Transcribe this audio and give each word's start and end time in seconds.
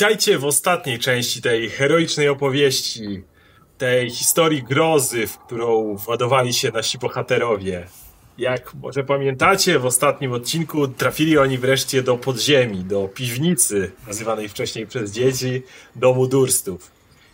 Witajcie 0.00 0.38
w 0.38 0.44
ostatniej 0.44 0.98
części 0.98 1.42
tej 1.42 1.70
heroicznej 1.70 2.28
opowieści, 2.28 3.22
tej 3.78 4.10
historii 4.10 4.62
grozy, 4.62 5.26
w 5.26 5.38
którą 5.38 5.96
władowali 5.96 6.52
się 6.52 6.70
nasi 6.70 6.98
bohaterowie. 6.98 7.86
Jak 8.38 8.74
może 8.74 9.04
pamiętacie, 9.04 9.78
w 9.78 9.86
ostatnim 9.86 10.32
odcinku 10.32 10.88
trafili 10.88 11.38
oni 11.38 11.58
wreszcie 11.58 12.02
do 12.02 12.16
podziemi, 12.16 12.84
do 12.84 13.08
piwnicy, 13.08 13.92
nazywanej 14.06 14.48
wcześniej 14.48 14.86
przez 14.86 15.12
dzieci 15.12 15.62
domu 15.96 16.26
Durstów. 16.26 16.90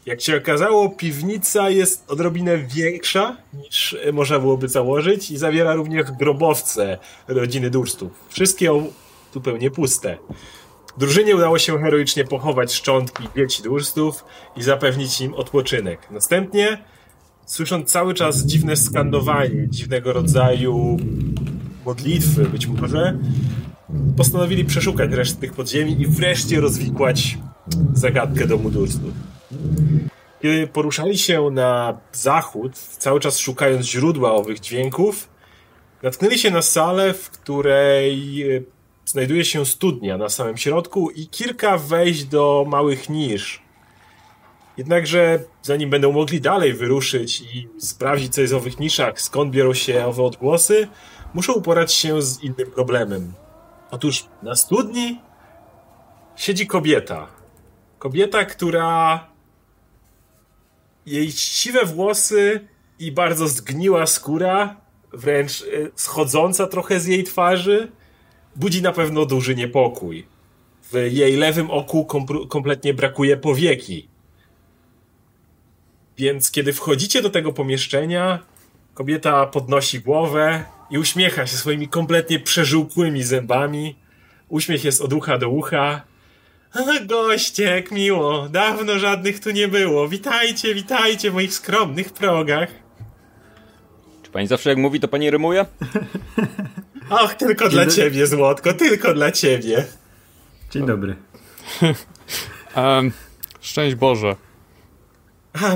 Jak 0.07 0.21
się 0.21 0.37
okazało, 0.37 0.89
piwnica 0.89 1.71
jest 1.71 2.11
odrobinę 2.11 2.59
większa 2.59 3.37
niż 3.55 3.97
można 4.13 4.39
byłoby 4.39 4.69
założyć 4.69 5.31
i 5.31 5.37
zawiera 5.37 5.75
również 5.75 6.11
grobowce 6.19 6.99
rodziny 7.29 7.71
Durstów. 7.71 8.13
Wszystkie 8.29 8.91
zupełnie 9.35 9.71
puste. 9.71 10.19
Drużynie 10.99 11.37
udało 11.37 11.59
się 11.59 11.79
heroicznie 11.79 12.25
pochować 12.25 12.73
szczątki 12.73 13.29
dzieci 13.37 13.63
Durstów 13.63 14.25
i 14.57 14.63
zapewnić 14.63 15.21
im 15.21 15.35
odpoczynek. 15.35 16.11
Następnie, 16.11 16.79
słysząc 17.47 17.91
cały 17.91 18.15
czas 18.15 18.47
dziwne 18.47 18.77
skandowanie, 18.77 19.69
dziwnego 19.69 20.13
rodzaju 20.13 20.97
modlitwy 21.87 22.45
być 22.45 22.67
może, 22.67 23.19
postanowili 24.17 24.65
przeszukać 24.65 25.13
resztę 25.13 25.41
tych 25.41 25.53
podziemi 25.53 26.03
i 26.03 26.07
wreszcie 26.07 26.61
rozwikłać 26.61 27.39
zagadkę 27.95 28.47
domu 28.47 28.71
Durstów. 28.71 29.13
Kiedy 30.43 30.67
poruszali 30.67 31.19
się 31.19 31.51
na 31.51 31.99
zachód, 32.13 32.77
cały 32.79 33.21
czas 33.21 33.39
szukając 33.39 33.87
źródła 33.87 34.33
owych 34.33 34.61
dźwięków, 34.61 35.29
natknęli 36.03 36.39
się 36.39 36.51
na 36.51 36.63
salę, 36.63 37.15
w 37.15 37.31
której 37.31 38.45
znajduje 39.07 39.45
się 39.45 39.67
studnia 39.67 40.19
na 40.19 40.29
samym 40.29 40.57
środku 40.57 41.11
i 41.11 41.27
kilka 41.27 41.79
wejść 41.79 42.25
do 42.25 42.65
małych 42.69 43.09
nisz. 43.09 43.63
Jednakże 44.77 45.39
zanim 45.63 45.91
będą 45.91 46.13
mogli 46.13 46.41
dalej 46.41 46.75
wyruszyć 46.75 47.41
i 47.41 47.69
sprawdzić 47.79 48.35
co 48.35 48.41
jest 48.41 48.53
w 48.53 48.57
owych 48.57 48.81
niszach, 48.81 49.21
skąd 49.21 49.51
biorą 49.51 49.75
się 49.75 50.07
owe 50.07 50.23
odgłosy, 50.23 50.89
muszą 51.35 51.53
uporać 51.53 51.93
się 51.93 52.23
z 52.23 52.43
innym 52.43 52.71
problemem. 52.75 53.33
Otóż 53.91 54.27
na 54.43 54.55
studni 54.55 55.21
siedzi 56.37 56.67
kobieta. 56.67 57.27
Kobieta, 57.99 58.45
która 58.45 59.21
jej 61.07 61.33
siwe 61.33 61.85
włosy 61.85 62.69
i 62.99 63.13
bardzo 63.13 63.49
zgniła 63.49 64.07
skóra, 64.07 64.77
wręcz 65.13 65.63
e, 65.63 65.65
schodząca 65.95 66.67
trochę 66.67 67.01
z 67.01 67.07
jej 67.07 67.25
twarzy, 67.25 67.93
budzi 68.57 68.83
na 68.83 68.93
pewno 68.93 69.27
duży 69.27 69.55
niepokój. 69.55 70.27
W 70.93 70.95
jej 71.13 71.37
lewym 71.37 71.71
oku 71.71 72.07
kompletnie 72.49 72.95
brakuje 72.95 73.37
powieki. 73.37 74.09
Więc 76.19 76.51
kiedy 76.51 76.73
wchodzicie 76.73 77.23
do 77.23 77.31
tego 77.31 77.53
pomieszczenia, 77.53 78.39
kobieta 78.95 79.47
podnosi 79.47 80.01
głowę 80.01 80.65
i 80.91 80.99
uśmiecha 80.99 81.47
się 81.47 81.57
swoimi 81.57 81.89
kompletnie 81.89 82.41
przeżółkłymi 82.41 83.23
zębami. 83.23 83.97
Uśmiech 84.49 84.85
jest 84.85 85.01
od 85.01 85.13
ucha 85.13 85.39
do 85.39 85.49
ucha. 85.49 86.03
Goście, 87.07 87.65
jak 87.65 87.91
miło. 87.91 88.49
Dawno 88.49 88.99
żadnych 88.99 89.41
tu 89.41 89.51
nie 89.51 89.69
było. 89.69 90.09
Witajcie, 90.09 90.75
witajcie 90.75 91.31
w 91.31 91.35
moich 91.35 91.55
skromnych 91.55 92.13
progach. 92.13 92.69
Czy 94.23 94.31
pani 94.31 94.47
zawsze 94.47 94.71
jak 94.71 94.79
mówi, 94.79 95.01
to 95.01 95.09
pani 95.09 95.31
rymuje? 95.31 95.67
Och, 97.11 97.35
tylko 97.35 97.65
Dzień 97.65 97.73
dla 97.73 97.85
do... 97.85 97.91
ciebie, 97.91 98.27
Złotko, 98.27 98.73
tylko 98.73 99.15
dla 99.15 99.33
ciebie. 99.33 99.85
Dzień 100.71 100.87
dobry. 100.87 101.17
um, 102.77 103.13
szczęść 103.61 103.95
Boże. 103.95 104.37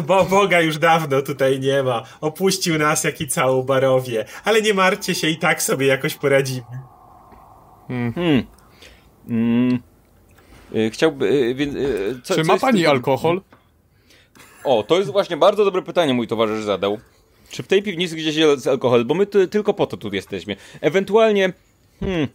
Bo 0.07 0.25
Boga 0.25 0.61
już 0.61 0.79
dawno 0.79 1.23
tutaj 1.23 1.61
nie 1.61 1.83
ma. 1.83 2.03
Opuścił 2.21 2.79
nas 2.79 3.05
jak 3.05 3.21
i 3.21 3.29
całą 3.29 3.63
barowie. 3.63 4.25
Ale 4.45 4.63
nie 4.63 4.75
martwcie 4.75 5.15
się, 5.15 5.29
i 5.29 5.37
tak 5.37 5.63
sobie 5.63 5.87
jakoś 5.87 6.15
poradzimy. 6.15 6.63
Hmm. 7.89 8.13
hmm. 8.13 8.43
Mm. 9.29 9.79
Chciałby... 10.91 11.27
Y, 11.27 11.57
y, 11.61 12.21
co, 12.23 12.35
Czy 12.35 12.45
ma 12.45 12.59
pani 12.59 12.87
alkohol? 12.87 13.41
O, 14.65 14.83
to 14.83 14.99
jest 14.99 15.11
właśnie 15.11 15.37
bardzo 15.37 15.65
dobre 15.65 15.83
pytanie 15.83 16.15
mój 16.15 16.29
towarzysz 16.29 16.65
zadał. 16.65 16.99
Czy 17.51 17.63
w 17.63 17.67
tej 17.67 17.83
piwnicy 17.83 18.17
gdzieś 18.17 18.37
jest 18.37 18.67
alkohol? 18.67 19.05
Bo 19.05 19.15
my 19.15 19.27
tu, 19.27 19.47
tylko 19.47 19.75
po 19.75 19.87
to 19.87 19.97
tu 19.97 20.15
jesteśmy. 20.15 20.57
Ewentualnie, 20.81 21.53
hmm, 22.01 22.29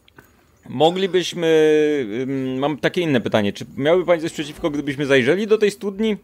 moglibyśmy. 0.70 1.48
Um, 2.20 2.60
mam 2.60 2.78
takie 2.78 3.02
inne 3.02 3.22
pytanie. 3.22 3.54
Czy 3.54 3.66
miałby 3.78 4.06
Pani 4.06 4.22
coś 4.22 4.32
przeciwko, 4.32 4.70
gdybyśmy 4.70 5.06
zajrzeli 5.06 5.48
do 5.48 5.58
tej 5.58 5.72
studni? 5.72 6.18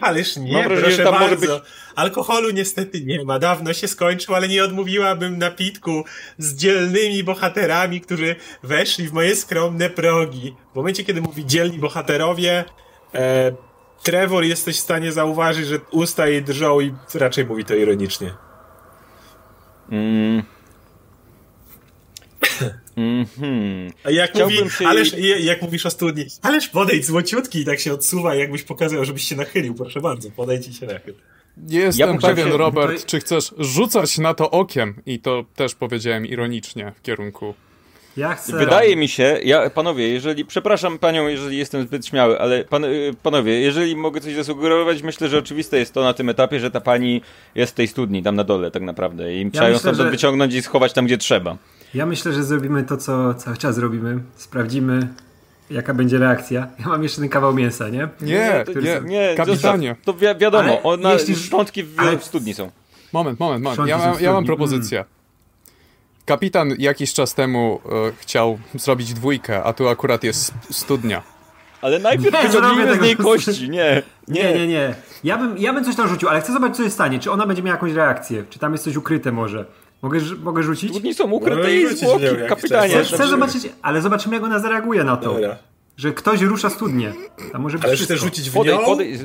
Ależ 0.00 0.36
nie, 0.36 0.52
Mam 0.52 0.62
wrażenie, 0.62 0.86
proszę 0.86 1.04
tam 1.04 1.14
bardzo. 1.14 1.46
Może 1.46 1.60
być... 1.60 1.68
Alkoholu 1.94 2.50
niestety 2.50 3.00
nie 3.00 3.24
ma. 3.24 3.38
Dawno 3.38 3.72
się 3.72 3.88
skończył, 3.88 4.34
ale 4.34 4.48
nie 4.48 4.64
odmówiłabym 4.64 5.38
napitku 5.38 6.04
z 6.38 6.54
dzielnymi 6.54 7.24
bohaterami, 7.24 8.00
którzy 8.00 8.36
weszli 8.62 9.08
w 9.08 9.12
moje 9.12 9.36
skromne 9.36 9.90
progi. 9.90 10.54
W 10.72 10.76
momencie, 10.76 11.04
kiedy 11.04 11.20
mówi 11.22 11.46
dzielni 11.46 11.78
bohaterowie, 11.78 12.64
e, 13.14 13.52
Trevor 14.02 14.44
jesteś 14.44 14.76
w 14.76 14.80
stanie 14.80 15.12
zauważyć, 15.12 15.66
że 15.66 15.80
usta 15.90 16.28
jej 16.28 16.42
drżą 16.42 16.80
i 16.80 16.94
raczej 17.14 17.46
mówi 17.46 17.64
to 17.64 17.74
ironicznie. 17.74 18.34
Mm. 19.90 20.42
Mm-hmm. 22.98 23.92
Jak, 24.10 24.34
mówi, 24.34 24.56
się... 24.70 24.86
ależ, 24.86 25.12
jak 25.40 25.62
mówisz 25.62 25.86
o 25.86 25.90
studni, 25.90 26.24
ależ 26.42 26.68
podejdź 26.68 27.06
złociutki 27.06 27.58
i 27.58 27.64
tak 27.64 27.80
się 27.80 27.92
odsuwa, 27.92 28.34
jakbyś 28.34 28.62
pokazał, 28.62 29.04
żebyś 29.04 29.24
się 29.24 29.36
nachylił. 29.36 29.74
Proszę 29.74 30.00
bardzo, 30.00 30.30
podejdź 30.30 30.68
i 30.68 30.74
się 30.74 30.86
nachyl. 30.86 31.14
Nie 31.56 31.78
jestem 31.78 32.14
ja 32.14 32.18
pewien, 32.20 32.48
się... 32.48 32.56
Robert, 32.56 33.06
czy 33.06 33.20
chcesz 33.20 33.54
rzucać 33.58 34.18
na 34.18 34.34
to 34.34 34.50
okiem? 34.50 35.02
I 35.06 35.18
to 35.18 35.44
też 35.54 35.74
powiedziałem 35.74 36.26
ironicznie 36.26 36.92
w 36.96 37.02
kierunku 37.02 37.54
ja 38.18 38.34
chcę. 38.34 38.58
Wydaje 38.58 38.96
mi 38.96 39.08
się, 39.08 39.38
ja, 39.44 39.70
panowie, 39.70 40.08
jeżeli, 40.08 40.44
przepraszam 40.44 40.98
panią, 40.98 41.28
jeżeli 41.28 41.58
jestem 41.58 41.82
zbyt 41.82 42.06
śmiały, 42.06 42.40
ale 42.40 42.64
pan, 42.64 42.84
y, 42.84 43.14
panowie, 43.22 43.60
jeżeli 43.60 43.96
mogę 43.96 44.20
coś 44.20 44.34
zasugerować, 44.34 45.02
myślę, 45.02 45.28
że 45.28 45.38
oczywiste 45.38 45.78
jest 45.78 45.94
to 45.94 46.02
na 46.02 46.14
tym 46.14 46.28
etapie, 46.28 46.60
że 46.60 46.70
ta 46.70 46.80
pani 46.80 47.22
jest 47.54 47.72
w 47.72 47.74
tej 47.74 47.88
studni, 47.88 48.22
tam 48.22 48.36
na 48.36 48.44
dole 48.44 48.70
tak 48.70 48.82
naprawdę 48.82 49.34
i 49.34 49.44
ja 49.44 49.50
trzeba 49.50 49.68
ją 49.68 49.78
stamtąd 49.78 50.04
że... 50.04 50.10
wyciągnąć 50.10 50.54
i 50.54 50.62
schować 50.62 50.92
tam, 50.92 51.06
gdzie 51.06 51.18
trzeba. 51.18 51.56
Ja 51.94 52.06
myślę, 52.06 52.32
że 52.32 52.44
zrobimy 52.44 52.84
to, 52.84 52.96
co 52.96 53.34
cały 53.34 53.56
czas 53.56 53.78
robimy. 53.78 54.18
Sprawdzimy, 54.36 55.08
jaka 55.70 55.94
będzie 55.94 56.18
reakcja. 56.18 56.68
Ja 56.80 56.88
mam 56.88 57.02
jeszcze 57.02 57.20
ten 57.20 57.28
kawał 57.28 57.54
mięsa, 57.54 57.88
nie? 57.88 58.08
Nie, 58.20 58.64
to, 58.74 58.80
nie, 58.80 59.00
nie, 59.04 59.34
kapitanie. 59.36 59.96
To, 60.04 60.14
wi 60.14 60.26
wiadomo, 60.38 60.82
ona, 60.82 61.12
jeśli... 61.12 61.36
szczątki 61.36 61.84
w, 61.84 62.00
ale... 62.00 62.18
w 62.18 62.24
studni 62.24 62.54
są. 62.54 62.70
Moment, 63.12 63.40
moment, 63.40 63.64
moment. 63.64 63.88
Ja, 63.88 64.14
ja 64.20 64.32
mam 64.32 64.44
propozycję. 64.44 64.98
Mm. 64.98 65.17
Kapitan 66.28 66.74
jakiś 66.78 67.14
czas 67.14 67.34
temu 67.34 67.80
e, 67.84 68.12
chciał 68.18 68.58
zrobić 68.74 69.14
dwójkę, 69.14 69.64
a 69.64 69.72
tu 69.72 69.88
akurat 69.88 70.24
jest 70.24 70.52
studnia. 70.70 71.22
Ale 71.82 71.98
najpierw 71.98 72.42
wyciągnijmy 72.46 72.96
z 72.96 73.00
niej 73.00 73.16
kości, 73.16 73.70
nie, 73.70 74.02
nie. 74.28 74.42
Nie, 74.42 74.54
nie, 74.54 74.66
nie. 74.66 74.94
Ja 75.24 75.38
bym, 75.38 75.58
ja 75.58 75.72
bym 75.72 75.84
coś 75.84 75.96
tam 75.96 76.08
rzucił, 76.08 76.28
ale 76.28 76.40
chcę 76.40 76.52
zobaczyć, 76.52 76.76
co 76.76 76.84
się 76.84 76.90
stanie. 76.90 77.18
Czy 77.18 77.30
ona 77.30 77.46
będzie 77.46 77.62
miała 77.62 77.74
jakąś 77.74 77.92
reakcję? 77.92 78.44
Czy 78.50 78.58
tam 78.58 78.72
jest 78.72 78.84
coś 78.84 78.96
ukryte 78.96 79.32
może? 79.32 79.66
Mogę, 80.02 80.20
mogę 80.42 80.62
rzucić? 80.62 80.90
Studni 80.90 81.14
są 81.14 81.30
ukryte 81.30 81.62
no, 81.62 81.68
i 81.68 81.96
zwłoki, 81.96 82.24
kapitanie. 82.48 83.04
Chcę, 83.04 83.16
chcę 83.16 83.28
zobaczyć, 83.28 83.68
ale 83.82 84.02
zobaczymy, 84.02 84.34
jak 84.34 84.44
ona 84.44 84.58
zareaguje 84.58 85.04
na 85.04 85.16
to. 85.16 85.32
Dobra. 85.32 85.56
Że 85.96 86.12
ktoś 86.12 86.40
rusza 86.40 86.70
studnię. 86.70 87.12
Tam 87.52 87.62
może 87.62 87.78
być 87.78 87.86
ale 87.86 87.96
chcesz 87.96 88.20
rzucić 88.20 88.50
w 88.50 88.54
nią? 88.54 88.62
Podej, 88.62 88.78
podej... 88.84 89.18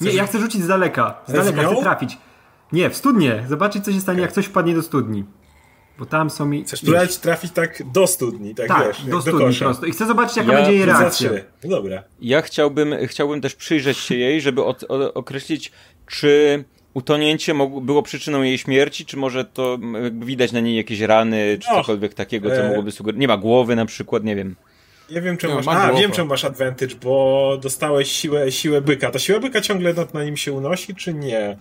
Nie, 0.00 0.12
ja 0.12 0.26
chcę 0.26 0.38
rzucić 0.38 0.62
z 0.62 0.66
daleka. 0.66 1.14
Z 1.26 1.32
daleka, 1.32 1.62
chcę 1.62 1.82
trafić. 1.82 2.18
Nie, 2.72 2.90
w 2.90 2.96
studnię. 2.96 3.44
Zobaczyć, 3.48 3.84
co 3.84 3.92
się 3.92 4.00
stanie, 4.00 4.16
okay. 4.16 4.22
jak 4.22 4.32
coś 4.32 4.46
wpadnie 4.46 4.74
do 4.74 4.82
studni. 4.82 5.24
Bo 5.98 6.06
tam 6.06 6.30
są 6.30 6.46
mi. 6.46 6.64
Chcesz 6.64 6.80
spróbować 6.80 7.16
trafić 7.16 7.52
tak 7.52 7.82
do 7.92 8.06
studni, 8.06 8.54
tak, 8.54 8.68
tak 8.68 8.86
wiesz, 8.86 9.04
do 9.04 9.20
studni 9.20 9.54
do 9.54 9.58
prosto. 9.58 9.86
I 9.86 9.92
chcę 9.92 10.06
zobaczyć, 10.06 10.36
jaka 10.36 10.52
ja, 10.52 10.58
będzie 10.58 10.72
jej 10.72 10.84
reakcja. 10.84 11.30
No 11.64 11.70
dobra. 11.70 12.02
Ja 12.20 12.42
chciałbym, 12.42 12.94
chciałbym 13.06 13.40
też 13.40 13.54
przyjrzeć 13.54 13.98
się 13.98 14.14
jej, 14.16 14.40
żeby 14.40 14.64
od, 14.64 14.84
od, 14.84 15.16
określić, 15.16 15.72
czy 16.06 16.64
utonięcie 16.94 17.54
było 17.82 18.02
przyczyną 18.02 18.42
jej 18.42 18.58
śmierci, 18.58 19.06
czy 19.06 19.16
może 19.16 19.44
to 19.44 19.78
widać 20.12 20.52
na 20.52 20.60
niej 20.60 20.76
jakieś 20.76 21.00
rany, 21.00 21.58
czy 21.60 21.68
cokolwiek 21.68 22.14
takiego, 22.14 22.48
co 22.48 22.56
e... 22.56 22.68
mogłoby 22.68 22.92
sugerować. 22.92 23.20
Nie 23.20 23.28
ma 23.28 23.36
głowy 23.36 23.76
na 23.76 23.86
przykład, 23.86 24.24
nie 24.24 24.36
wiem. 24.36 24.56
Ja 25.10 25.20
wiem, 25.20 25.36
czemu 25.36 25.54
no, 25.54 25.60
masz. 25.62 25.76
A, 25.76 25.92
wiem, 25.92 26.12
czemu 26.12 26.28
masz 26.28 26.44
advantage, 26.44 26.94
bo 27.02 27.58
dostałeś 27.62 28.12
siłę, 28.12 28.52
siłę 28.52 28.80
byka. 28.80 29.10
Ta 29.10 29.18
siła 29.18 29.40
byka 29.40 29.60
ciągle 29.60 29.94
na, 29.94 30.06
na 30.14 30.24
nim 30.24 30.36
się 30.36 30.52
unosi, 30.52 30.94
czy 30.94 31.14
nie? 31.14 31.56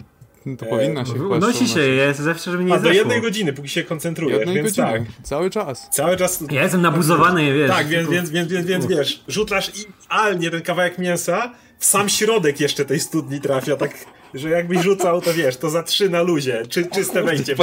To 0.59 0.65
e, 0.65 0.69
powinna 0.69 1.05
się 1.05 1.13
chyba 1.13 1.35
Unosi 1.35 1.67
się, 1.67 1.79
jest 1.79 2.19
zawsze, 2.19 2.51
żeby 2.51 2.63
nie 2.63 2.73
A, 2.73 2.79
do 2.79 2.91
jednej 2.91 3.21
godziny, 3.21 3.53
póki 3.53 3.69
się 3.69 3.83
koncentrujesz, 3.83 4.39
jednej 4.39 4.55
więc 4.55 4.67
godziny. 4.67 4.87
tak. 4.87 5.25
Cały 5.25 5.49
czas. 5.49 5.89
Cały 5.91 6.17
czas. 6.17 6.43
Ja 6.51 6.63
jestem 6.63 6.81
nabuzowany, 6.81 7.53
wiesz. 7.53 7.69
Tak, 7.71 7.87
więc, 7.87 8.09
więc, 8.09 8.29
więc, 8.29 8.51
więc, 8.51 8.67
więc 8.67 8.85
wiesz, 8.85 9.23
rzucasz 9.27 9.71
idealnie 9.75 10.51
ten 10.51 10.61
kawałek 10.61 10.97
mięsa 10.97 11.51
w 11.79 11.85
sam 11.85 12.09
środek 12.09 12.59
jeszcze 12.59 12.85
tej 12.85 12.99
studni 12.99 13.41
trafia, 13.41 13.75
tak, 13.75 14.05
że 14.33 14.49
jakbyś 14.49 14.81
rzucał, 14.81 15.21
to 15.21 15.33
wiesz, 15.33 15.57
to 15.57 15.69
za 15.69 15.83
trzy 15.83 16.09
na 16.09 16.21
luzie, 16.21 16.63
czy, 16.69 16.85
czyste 16.85 17.23
będzie. 17.23 17.55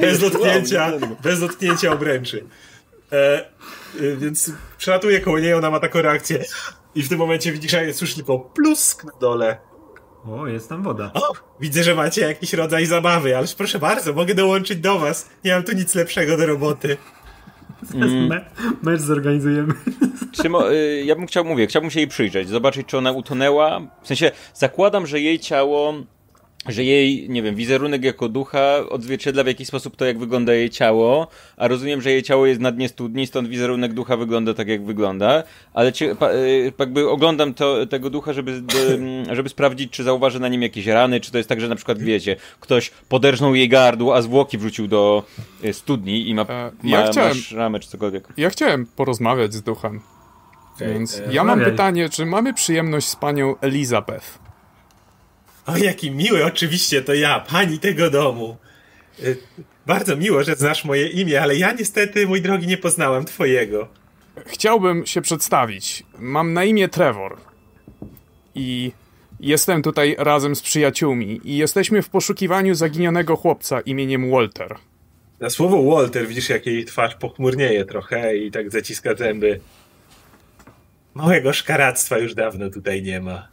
Bez 0.00 0.18
dotknięcia, 0.18 0.92
bez 1.22 1.40
dotknięcia 1.40 1.92
obręczy. 1.92 2.44
E, 3.12 3.46
e, 4.00 4.16
więc 4.16 4.50
przelatuje 4.78 5.20
koło 5.20 5.38
niej, 5.38 5.54
ona 5.54 5.70
ma 5.70 5.80
taką 5.80 6.02
reakcję. 6.02 6.44
I 6.94 7.02
w 7.02 7.08
tym 7.08 7.18
momencie 7.18 7.52
widzisz, 7.52 7.70
że 7.70 7.94
słyszysz 7.94 8.16
tylko 8.16 8.38
plusk 8.38 9.04
na 9.04 9.12
dole. 9.20 9.71
O, 10.30 10.46
jest 10.46 10.68
tam 10.68 10.82
woda. 10.82 11.10
O, 11.14 11.32
widzę, 11.60 11.82
że 11.82 11.94
macie 11.94 12.20
jakiś 12.20 12.52
rodzaj 12.52 12.86
zabawy, 12.86 13.36
ależ 13.36 13.54
proszę 13.54 13.78
bardzo, 13.78 14.12
mogę 14.12 14.34
dołączyć 14.34 14.78
do 14.78 14.98
was. 14.98 15.28
Nie 15.44 15.54
mam 15.54 15.62
tu 15.62 15.72
nic 15.72 15.94
lepszego 15.94 16.36
do 16.36 16.46
roboty. 16.46 16.96
Mm. 17.94 18.26
Me 18.26 18.44
mecz 18.82 19.00
zorganizujemy. 19.00 19.74
Czy 20.32 20.48
mo, 20.48 20.72
y, 20.72 21.02
ja 21.06 21.16
bym 21.16 21.26
chciał, 21.26 21.44
mówię, 21.44 21.66
chciałbym 21.66 21.90
się 21.90 22.00
jej 22.00 22.08
przyjrzeć, 22.08 22.48
zobaczyć, 22.48 22.86
czy 22.86 22.98
ona 22.98 23.12
utonęła. 23.12 23.80
W 24.02 24.06
sensie, 24.06 24.30
zakładam, 24.54 25.06
że 25.06 25.20
jej 25.20 25.38
ciało 25.38 25.94
że 26.68 26.84
jej, 26.84 27.28
nie 27.28 27.42
wiem, 27.42 27.54
wizerunek 27.54 28.04
jako 28.04 28.28
ducha 28.28 28.88
odzwierciedla 28.88 29.44
w 29.44 29.46
jakiś 29.46 29.68
sposób 29.68 29.96
to, 29.96 30.04
jak 30.04 30.18
wygląda 30.18 30.54
jej 30.54 30.70
ciało, 30.70 31.28
a 31.56 31.68
rozumiem, 31.68 32.02
że 32.02 32.10
jej 32.10 32.22
ciało 32.22 32.46
jest 32.46 32.60
na 32.60 32.72
dnie 32.72 32.88
studni, 32.88 33.26
stąd 33.26 33.48
wizerunek 33.48 33.92
ducha 33.92 34.16
wygląda 34.16 34.54
tak, 34.54 34.68
jak 34.68 34.84
wygląda, 34.84 35.42
ale 35.74 35.92
ci, 35.92 36.04
pa, 36.18 36.32
y, 36.32 36.72
jakby 36.78 37.08
oglądam 37.08 37.54
to, 37.54 37.86
tego 37.86 38.10
ducha, 38.10 38.32
żeby, 38.32 38.62
żeby 39.32 39.48
sprawdzić, 39.48 39.92
czy 39.92 40.04
zauważy 40.04 40.40
na 40.40 40.48
nim 40.48 40.62
jakieś 40.62 40.86
rany, 40.86 41.20
czy 41.20 41.30
to 41.32 41.38
jest 41.38 41.48
tak, 41.48 41.60
że 41.60 41.68
na 41.68 41.76
przykład, 41.76 41.98
wiecie, 41.98 42.36
ktoś 42.60 42.90
poderżnął 43.08 43.54
jej 43.54 43.68
gardło, 43.68 44.16
a 44.16 44.22
zwłoki 44.22 44.58
wrzucił 44.58 44.88
do 44.88 45.24
y, 45.64 45.72
studni 45.72 46.28
i 46.28 46.34
ma, 46.34 46.42
e, 46.42 46.72
ja 46.84 47.00
ma, 47.00 47.10
chciałem, 47.10 47.36
ma 47.36 47.42
szramę, 47.42 47.80
czy 47.80 47.88
cokolwiek. 47.88 48.28
Ja 48.36 48.50
chciałem 48.50 48.86
porozmawiać 48.86 49.54
z 49.54 49.62
duchem. 49.62 50.00
Więc 50.80 51.18
e, 51.18 51.32
ja 51.32 51.44
mam 51.44 51.60
pytanie, 51.60 52.08
czy 52.08 52.26
mamy 52.26 52.54
przyjemność 52.54 53.08
z 53.08 53.16
panią 53.16 53.54
Elizabeth? 53.60 54.41
O, 55.66 55.76
jaki 55.76 56.10
miły, 56.10 56.44
oczywiście, 56.44 57.02
to 57.02 57.14
ja, 57.14 57.40
pani 57.40 57.78
tego 57.78 58.10
domu. 58.10 58.56
Y, 59.20 59.36
bardzo 59.86 60.16
miło, 60.16 60.44
że 60.44 60.54
znasz 60.54 60.84
moje 60.84 61.08
imię, 61.08 61.42
ale 61.42 61.56
ja 61.56 61.72
niestety, 61.72 62.26
mój 62.26 62.42
drogi, 62.42 62.66
nie 62.66 62.78
poznałem 62.78 63.24
twojego. 63.24 63.88
Chciałbym 64.46 65.06
się 65.06 65.22
przedstawić. 65.22 66.02
Mam 66.18 66.52
na 66.52 66.64
imię 66.64 66.88
Trevor. 66.88 67.36
I 68.54 68.92
jestem 69.40 69.82
tutaj 69.82 70.16
razem 70.18 70.56
z 70.56 70.62
przyjaciółmi. 70.62 71.40
I 71.44 71.56
jesteśmy 71.56 72.02
w 72.02 72.08
poszukiwaniu 72.08 72.74
zaginionego 72.74 73.36
chłopca 73.36 73.80
imieniem 73.80 74.30
Walter. 74.30 74.76
Na 75.40 75.50
słowo 75.50 75.94
Walter 75.94 76.28
widzisz, 76.28 76.48
jak 76.48 76.66
jej 76.66 76.84
twarz 76.84 77.14
pochmurnieje 77.14 77.84
trochę 77.84 78.36
i 78.36 78.50
tak 78.50 78.70
zaciska 78.70 79.14
zęby. 79.14 79.60
Małego 81.14 81.52
szkaractwa 81.52 82.18
już 82.18 82.34
dawno 82.34 82.70
tutaj 82.70 83.02
nie 83.02 83.20
ma. 83.20 83.51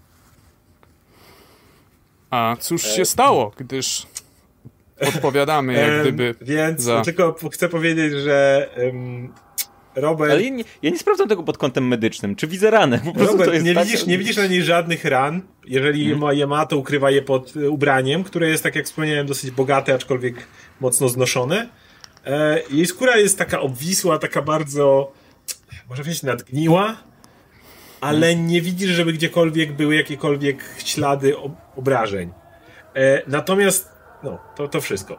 A 2.30 2.56
cóż 2.60 2.84
się 2.84 3.06
stało, 3.06 3.52
gdyż 3.58 4.08
odpowiadamy 5.08 5.74
jak 5.74 6.02
gdyby 6.02 6.36
Więc 6.42 6.82
za... 6.82 7.02
tylko 7.02 7.36
chcę 7.52 7.70
powiedzieć, 7.70 8.14
że 8.14 8.70
um, 8.78 9.34
Robert... 9.96 10.32
Ale 10.32 10.44
ja 10.44 10.50
nie, 10.50 10.64
ja 10.82 10.90
nie, 10.90 11.00
sprawdzam 11.00 11.28
tego 11.28 11.44
pod 11.44 11.58
kątem 11.58 11.88
medycznym. 11.88 12.36
Czy 12.36 12.48
widzę 12.48 12.70
ranę? 12.70 13.00
Po 13.06 13.14
prostu 13.14 13.38
Robert, 13.38 13.64
nie, 13.64 13.74
tak... 13.74 13.86
widzisz, 13.86 14.06
nie 14.06 14.18
widzisz 14.18 14.38
na 14.38 14.48
niej 14.48 14.64
żadnych 14.64 15.06
ran. 15.06 15.42
Jeżeli 15.66 16.04
hmm. 16.04 16.20
ma 16.20 16.34
je 16.34 16.48
ma, 16.48 16.66
to 16.66 16.78
ukrywa 16.78 17.12
je 17.12 17.22
pod 17.22 17.56
ubraniem, 17.56 18.24
które 18.24 18.50
jest, 18.50 18.64
tak 18.64 18.76
jak 18.76 18.86
wspomniałem, 18.86 19.28
dosyć 19.28 19.52
bogate, 19.52 19.94
aczkolwiek 19.94 20.36
mocno 20.80 21.10
znoszone. 21.10 21.70
E, 22.26 22.62
jej 22.72 22.86
skóra 22.86 23.18
jest 23.18 23.38
taka 23.38 23.60
obwisła, 23.60 24.18
taka 24.18 24.42
bardzo, 24.42 25.12
może 25.90 26.04
powiedzieć, 26.04 26.24
nadgniła 26.24 27.09
ale 28.02 28.36
nie 28.36 28.62
widzisz, 28.62 28.90
żeby 28.90 29.14
gdziekolwiek 29.14 29.72
były 29.72 29.96
jakiekolwiek 29.96 30.64
ślady 30.78 31.34
obrażeń. 31.76 32.32
E, 32.96 33.22
natomiast, 33.28 33.92
no, 34.24 34.40
to, 34.56 34.68
to 34.68 34.82
wszystko. 34.82 35.18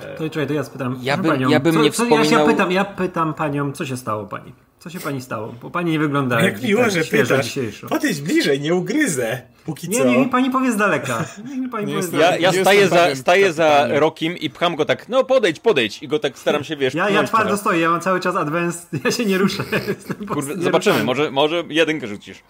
E, 0.00 0.14
to 0.16 0.30
czekaj, 0.30 0.46
to 0.46 0.54
ja 0.54 0.64
spytam 0.64 0.98
ja 1.02 1.16
bym, 1.16 1.30
panią, 1.30 1.48
ja 1.48 1.60
bym 1.60 1.74
co, 1.74 1.82
nie 1.82 1.90
co, 1.90 2.02
wspominał... 2.02 2.40
ja, 2.40 2.46
pytam, 2.46 2.72
ja 2.72 2.84
pytam 2.84 3.34
panią, 3.34 3.72
co 3.72 3.86
się 3.86 3.96
stało 3.96 4.26
pani? 4.26 4.52
Co 4.78 4.90
się 4.90 5.00
pani 5.00 5.20
stało? 5.20 5.54
Bo 5.62 5.70
pani 5.70 5.90
nie 5.92 5.98
wygląda 5.98 6.40
jak, 6.40 6.52
jak 6.52 6.62
miło, 6.62 6.90
że 6.90 7.04
pytasz. 7.04 7.58
Podejdź 7.88 8.20
bliżej, 8.20 8.60
nie 8.60 8.74
ugryzę. 8.74 9.42
Póki 9.64 9.88
nie, 9.88 9.98
co. 9.98 10.04
Nie, 10.04 10.18
mi 10.18 10.28
pani 10.28 10.50
powie 10.50 10.72
z 10.72 10.76
daleka. 10.76 11.24
Niech 11.48 11.58
mi 11.58 11.68
pani 11.68 11.86
powie 11.86 12.02
z 12.02 12.10
daleka. 12.10 12.36
Ja, 12.36 12.52
ja 12.52 12.62
staję, 12.62 12.88
za, 12.88 13.14
staję 13.16 13.52
za 13.52 13.86
Rokim 13.90 14.36
i 14.36 14.50
pcham 14.50 14.76
go 14.76 14.84
tak, 14.84 15.08
no 15.08 15.24
podejdź, 15.24 15.60
podejdź. 15.60 16.02
I 16.02 16.08
go 16.08 16.18
tak 16.18 16.38
staram 16.38 16.64
się, 16.64 16.76
wiesz... 16.76 16.94
Ja, 16.94 17.10
ja 17.10 17.24
twardo 17.24 17.44
teraz. 17.44 17.60
stoję, 17.60 17.80
ja 17.80 17.90
mam 17.90 18.00
cały 18.00 18.20
czas 18.20 18.36
advanced, 18.36 18.86
ja 19.04 19.10
się 19.10 19.24
nie 19.24 19.38
ruszę. 19.38 19.64
Kurde, 20.32 20.62
zobaczymy, 20.62 21.04
może, 21.04 21.30
może 21.30 21.64
jedynkę 21.68 22.06
rzucisz. 22.06 22.42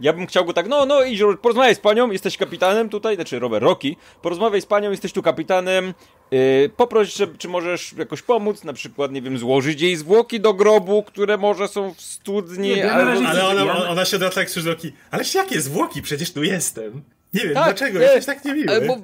Ja 0.00 0.12
bym 0.12 0.26
chciał 0.26 0.44
go 0.44 0.52
tak, 0.52 0.68
no, 0.68 0.86
no 0.86 1.02
idź, 1.02 1.20
porozmawiaj 1.42 1.74
z 1.74 1.78
panią, 1.78 2.10
jesteś 2.10 2.36
kapitanem 2.36 2.88
tutaj, 2.88 3.14
znaczy 3.14 3.38
Robert, 3.38 3.64
Roki, 3.64 3.96
porozmawiaj 4.22 4.60
z 4.60 4.66
panią, 4.66 4.90
jesteś 4.90 5.12
tu 5.12 5.22
kapitanem, 5.22 5.94
yy, 6.30 6.70
poproś, 6.76 7.14
że, 7.14 7.26
czy 7.26 7.48
możesz 7.48 7.92
jakoś 7.92 8.22
pomóc, 8.22 8.64
na 8.64 8.72
przykład, 8.72 9.12
nie 9.12 9.22
wiem, 9.22 9.38
złożyć 9.38 9.80
jej 9.80 9.96
zwłoki 9.96 10.40
do 10.40 10.54
grobu, 10.54 11.02
które 11.02 11.38
może 11.38 11.68
są 11.68 11.94
w 11.94 12.00
studni, 12.00 12.68
nie, 12.68 12.92
ale... 12.92 13.28
Ale 13.28 13.44
ona, 13.46 13.88
ona 13.88 14.04
się 14.04 14.18
da 14.18 14.30
tak 14.30 14.50
z 14.50 14.66
Roki, 14.66 14.92
ależ 15.10 15.34
jakie 15.34 15.60
zwłoki, 15.60 16.02
przecież 16.02 16.33
tu 16.34 16.42
jestem. 16.42 17.02
Nie 17.34 17.40
wiem, 17.40 17.54
tak, 17.54 17.64
dlaczego, 17.64 17.98
nie, 17.98 18.04
jesteś 18.04 18.26
tak 18.26 18.44
niemiły. 18.44 18.86
Bo, 18.86 18.96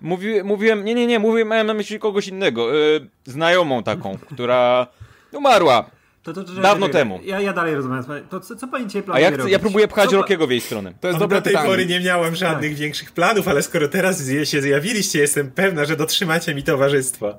mówi, 0.00 0.42
mówiłem, 0.42 0.84
nie, 0.84 0.94
nie, 0.94 1.06
nie, 1.06 1.18
mówiłem, 1.18 1.48
miałem 1.48 1.66
na 1.66 1.74
myśli 1.74 1.98
kogoś 1.98 2.28
innego, 2.28 2.74
yy, 2.74 3.08
znajomą 3.24 3.82
taką, 3.82 4.18
która 4.34 4.86
umarła 5.32 5.90
to, 6.24 6.32
to, 6.32 6.44
to, 6.44 6.52
Dawno 6.52 6.88
temu. 6.88 7.20
Ja, 7.24 7.40
ja 7.40 7.52
dalej 7.52 7.74
rozumiem. 7.74 8.04
To 8.30 8.40
co, 8.40 8.56
co 8.56 8.68
pani 8.68 8.86
dzisiaj 8.86 9.02
planuje 9.02 9.26
A 9.26 9.30
ja, 9.30 9.36
chcę, 9.36 9.50
ja 9.50 9.58
próbuję 9.58 9.88
pchać 9.88 10.10
co 10.10 10.16
Rokiego 10.16 10.46
w 10.46 10.50
jej 10.50 10.60
stronę. 10.60 10.92
To 11.00 11.08
jest 11.08 11.20
dobre 11.20 11.38
Do 11.38 11.42
tej 11.42 11.52
pytanie. 11.52 11.70
pory 11.70 11.86
nie 11.86 12.00
miałem 12.00 12.34
żadnych 12.34 12.70
tak. 12.70 12.78
większych 12.78 13.12
planów, 13.12 13.48
ale 13.48 13.62
skoro 13.62 13.88
teraz 13.88 14.22
się 14.44 14.62
zjawiliście, 14.62 15.18
jestem 15.18 15.50
pewna, 15.50 15.84
że 15.84 15.96
dotrzymacie 15.96 16.54
mi 16.54 16.62
towarzystwa. 16.62 17.38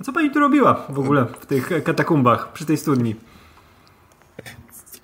A 0.00 0.04
co 0.04 0.12
pani 0.12 0.30
tu 0.30 0.40
robiła 0.40 0.86
w 0.88 0.98
ogóle 0.98 1.26
w 1.40 1.46
tych 1.46 1.84
katakumbach, 1.84 2.52
przy 2.52 2.66
tej 2.66 2.76
studni? 2.76 3.16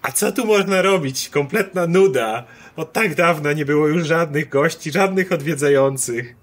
A 0.02 0.12
co 0.12 0.32
tu 0.32 0.46
można 0.46 0.82
robić? 0.82 1.28
Kompletna 1.28 1.86
nuda. 1.86 2.44
Od 2.78 2.92
tak 2.92 3.14
dawna 3.14 3.52
nie 3.52 3.64
było 3.64 3.88
już 3.88 4.06
żadnych 4.06 4.48
gości, 4.48 4.92
żadnych 4.92 5.32
odwiedzających. 5.32 6.34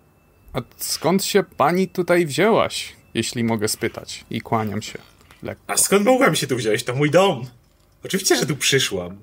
A 0.53 0.61
skąd 0.77 1.23
się 1.23 1.43
pani 1.57 1.87
tutaj 1.87 2.25
wzięłaś, 2.25 2.95
jeśli 3.13 3.43
mogę 3.43 3.67
spytać? 3.67 4.25
I 4.29 4.41
kłaniam 4.41 4.81
się. 4.81 4.99
Lekko. 5.43 5.63
A 5.67 5.77
skąd 5.77 6.05
mogłam 6.05 6.35
się 6.35 6.47
tu 6.47 6.55
wziąć? 6.55 6.83
To 6.83 6.95
mój 6.95 7.11
dom. 7.11 7.45
Oczywiście, 8.03 8.35
że 8.35 8.45
tu 8.45 8.55
przyszłam. 8.55 9.17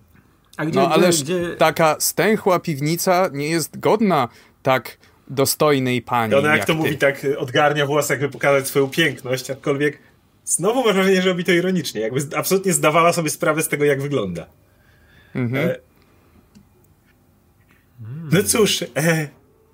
A 0.57 0.67
gdzie, 0.67 0.79
no 0.79 0.91
ależ 0.91 1.23
gdzie... 1.23 1.57
taka 1.59 1.97
stęchła 1.99 2.61
piwnica 2.61 3.31
nie 3.33 3.49
jest 3.49 3.81
godna 3.81 4.29
tak 4.63 4.99
dostojnej 5.29 6.03
pani. 6.03 6.35
Ona 6.35 6.49
jak, 6.49 6.59
jak 6.59 6.67
to 6.67 6.73
ty. 6.73 6.79
mówi, 6.79 6.99
tak 6.99 7.27
odgarnia 7.39 7.87
włos, 7.87 8.11
jakby 8.11 8.29
pokazać 8.29 8.69
swoją 8.69 8.91
piękność, 8.91 9.51
aczkolwiek 9.51 9.99
znowu 10.45 10.85
mam 10.85 10.95
wrażenie, 10.95 11.23
że 11.23 11.29
robi 11.29 11.45
to 11.45 11.53
ironicznie. 11.53 12.01
Jakby 12.01 12.37
absolutnie 12.37 12.73
zdawała 12.73 13.13
sobie 13.13 13.31
sprawę 13.31 13.63
z 13.63 13.69
tego, 13.69 13.85
jak 13.85 14.03
wygląda. 14.03 14.47
Mhm. 15.35 15.69
E... 15.71 15.92
No 18.33 18.43
cóż, 18.43 18.83
e... 18.97 19.29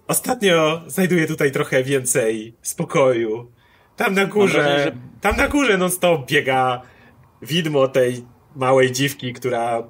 ostatnio 0.07 0.83
znajduję 0.87 1.27
tutaj 1.27 1.53
trochę 1.53 1.83
więcej 1.83 2.55
spokoju. 2.63 3.51
Tam 3.97 4.15
na 4.15 4.27
górze, 4.27 4.59
wrażenie, 4.59 4.85
że... 4.85 4.93
tam 5.21 5.37
na 5.37 5.49
górze 5.49 5.79
non 5.79 5.91
stop 5.91 6.27
biega 6.27 6.83
widmo 7.43 7.89
tej 7.89 8.25
małej 8.57 8.93
dziwki, 8.93 9.33
która 9.33 9.83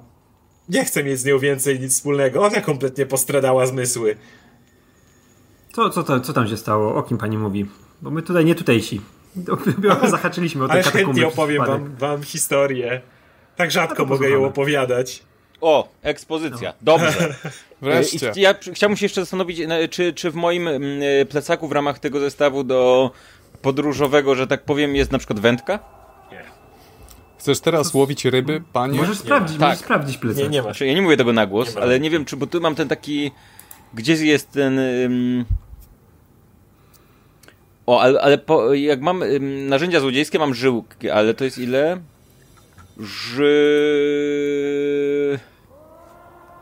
nie 0.69 0.85
chce 0.85 1.03
mieć 1.03 1.19
z 1.19 1.25
nią 1.25 1.39
więcej 1.39 1.79
nic 1.79 1.93
wspólnego. 1.93 2.45
Ona 2.45 2.61
kompletnie 2.61 3.05
postradała 3.05 3.65
zmysły. 3.65 4.15
Co, 5.73 5.89
co, 5.89 6.03
to, 6.03 6.19
co 6.19 6.33
tam 6.33 6.47
się 6.47 6.57
stało? 6.57 6.95
O 6.95 7.03
kim 7.03 7.17
pani 7.17 7.37
mówi? 7.37 7.65
Bo 8.01 8.11
my 8.11 8.21
tutaj 8.21 8.45
nie 8.45 8.55
tutejsi. 8.55 9.01
Zahaczyliśmy 10.09 10.63
o 10.63 10.67
te 10.67 10.73
Ale 10.73 10.83
chętnie 10.83 11.27
opowiem 11.27 11.65
wam, 11.65 11.95
wam 11.95 12.23
historię. 12.23 13.01
Tak 13.55 13.71
rzadko 13.71 14.05
mogę 14.05 14.29
ją 14.29 14.45
opowiadać. 14.45 15.23
O, 15.61 15.87
ekspozycja. 16.01 16.69
No. 16.69 16.75
Dobrze. 16.81 17.35
Wreszcie. 17.81 18.31
Ja 18.35 18.55
chciałbym 18.73 18.97
się 18.97 19.05
jeszcze 19.05 19.21
zastanowić, 19.21 19.59
czy, 19.89 20.13
czy 20.13 20.31
w 20.31 20.35
moim 20.35 20.67
mm, 20.67 21.01
plecaku 21.29 21.67
w 21.67 21.71
ramach 21.71 21.99
tego 21.99 22.19
zestawu 22.19 22.63
do 22.63 23.11
podróżowego, 23.61 24.35
że 24.35 24.47
tak 24.47 24.63
powiem, 24.63 24.95
jest 24.95 25.11
na 25.11 25.17
przykład 25.17 25.39
wędka? 25.39 25.79
Nie. 26.31 26.43
Chcesz 27.37 27.59
teraz 27.59 27.93
łowić 27.93 28.25
ryby, 28.25 28.61
panie? 28.73 28.99
Możesz 28.99 29.17
sprawdzić, 29.17 29.59
możesz 29.59 29.77
tak. 29.77 29.85
sprawdzić 29.85 30.17
plecak. 30.17 30.43
Nie, 30.43 30.49
nie 30.49 30.61
masz. 30.61 30.81
Ja 30.81 30.93
nie 30.93 31.01
mówię 31.01 31.17
tego 31.17 31.33
na 31.33 31.45
głos, 31.45 31.77
ale 31.77 31.99
nie 31.99 32.09
wiem, 32.09 32.25
czy, 32.25 32.37
bo 32.37 32.47
tu 32.47 32.61
mam 32.61 32.75
ten 32.75 32.87
taki... 32.87 33.31
Gdzie 33.93 34.25
jest 34.25 34.51
ten... 34.51 34.79
Um... 35.03 35.45
O, 37.85 38.01
ale, 38.01 38.21
ale 38.21 38.37
po, 38.37 38.73
jak 38.73 39.01
mam 39.01 39.21
um, 39.21 39.67
narzędzia 39.67 39.99
złodziejskie, 39.99 40.39
mam 40.39 40.53
żyłki, 40.53 41.09
ale 41.09 41.33
to 41.33 41.43
jest 41.43 41.57
ile? 41.57 42.01
Ży... 42.99 43.49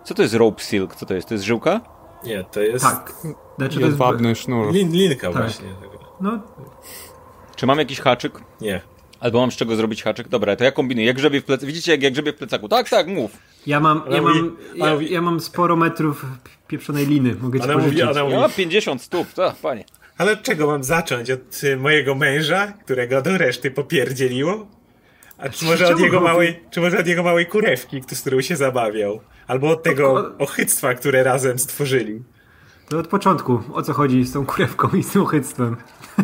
Co 0.04 0.14
to 0.14 0.22
jest 0.22 0.34
rope 0.34 0.64
silk? 0.64 0.96
Co 0.96 1.06
to 1.06 1.14
jest? 1.14 1.28
To 1.28 1.34
jest 1.34 1.46
żyłka? 1.46 1.82
Nie, 2.26 2.44
to 2.44 2.62
jest... 2.62 2.86
Tak. 2.86 3.14
Znaczy, 3.58 3.80
to 3.80 3.86
jest 3.86 4.42
sznur. 4.42 4.74
Lin, 4.74 4.92
linka 4.92 5.28
tak. 5.32 5.42
właśnie. 5.42 5.68
No. 6.22 6.40
Czy 7.56 7.66
mam 7.66 7.80
jakiś 7.80 8.00
haczyk? 8.00 8.34
Nie. 8.62 8.82
Albo 9.20 9.40
mam 9.40 9.52
z 9.52 9.56
czego 9.56 9.76
zrobić 9.76 10.04
haczyk? 10.04 10.28
Dobra, 10.28 10.56
to 10.56 10.64
ja 10.64 10.72
kombinuję. 10.72 11.08
Jak 11.08 11.16
grzebie 11.16 11.42
w 11.42 11.44
plecaku. 11.46 11.68
Widzicie, 11.68 11.92
jak, 11.92 12.04
jak 12.04 12.14
grzebie 12.14 12.34
w 12.34 12.36
plecaku. 12.36 12.70
Tak, 12.70 12.90
tak, 12.90 13.08
mów. 13.08 13.32
Ja 13.68 13.80
mam, 13.80 14.02
ja 14.10 14.22
mam, 14.22 14.58
ja, 14.76 14.98
ja 15.02 15.22
mam 15.22 15.40
sporo 15.40 15.76
metrów 15.76 16.26
pieprzonej 16.68 17.06
liny. 17.06 17.36
Mogę 17.42 17.60
ci 17.60 17.68
pożyczyć. 17.68 18.04
Mówi, 18.04 18.20
mówi... 18.22 18.34
Ja 18.34 18.40
mam 18.40 18.52
50 18.52 19.02
stóp, 19.02 19.34
tak, 19.34 19.56
panie. 19.56 19.86
Ale 20.18 20.32
od 20.32 20.42
czego 20.42 20.68
mam 20.68 20.84
zacząć? 20.84 21.32
Od 21.32 21.62
mojego 21.78 22.16
męża, 22.16 22.68
którego 22.68 23.22
do 23.22 23.38
reszty 23.38 23.72
popierdzieliło? 23.72 24.68
A 25.38 25.50
czy 25.50 25.66
może 25.66 25.88
od 25.88 26.00
jego 26.00 26.22
małej, 26.22 26.60
czy 26.72 26.82
może 26.82 27.00
od 27.00 27.08
jego 27.08 27.24
małej 27.24 27.46
kurewki, 27.46 28.02
z 28.12 28.22
którą 28.22 28.42
się 28.42 28.56
zabawiał? 28.56 29.20
Albo 29.48 29.70
od 29.70 29.84
tego 29.84 30.32
ochyctwa, 30.38 30.94
które 30.94 31.24
razem 31.24 31.60
stworzyli. 31.60 32.24
To 32.90 33.00
od 33.00 33.08
początku, 33.08 33.60
o 33.74 33.82
co 33.82 33.94
chodzi 33.94 34.24
z 34.24 34.34
tą 34.34 34.46
kurewką 34.46 34.90
i 34.90 35.04
z 35.04 35.12
tym 35.12 35.22
ochyctwem. 35.22 35.78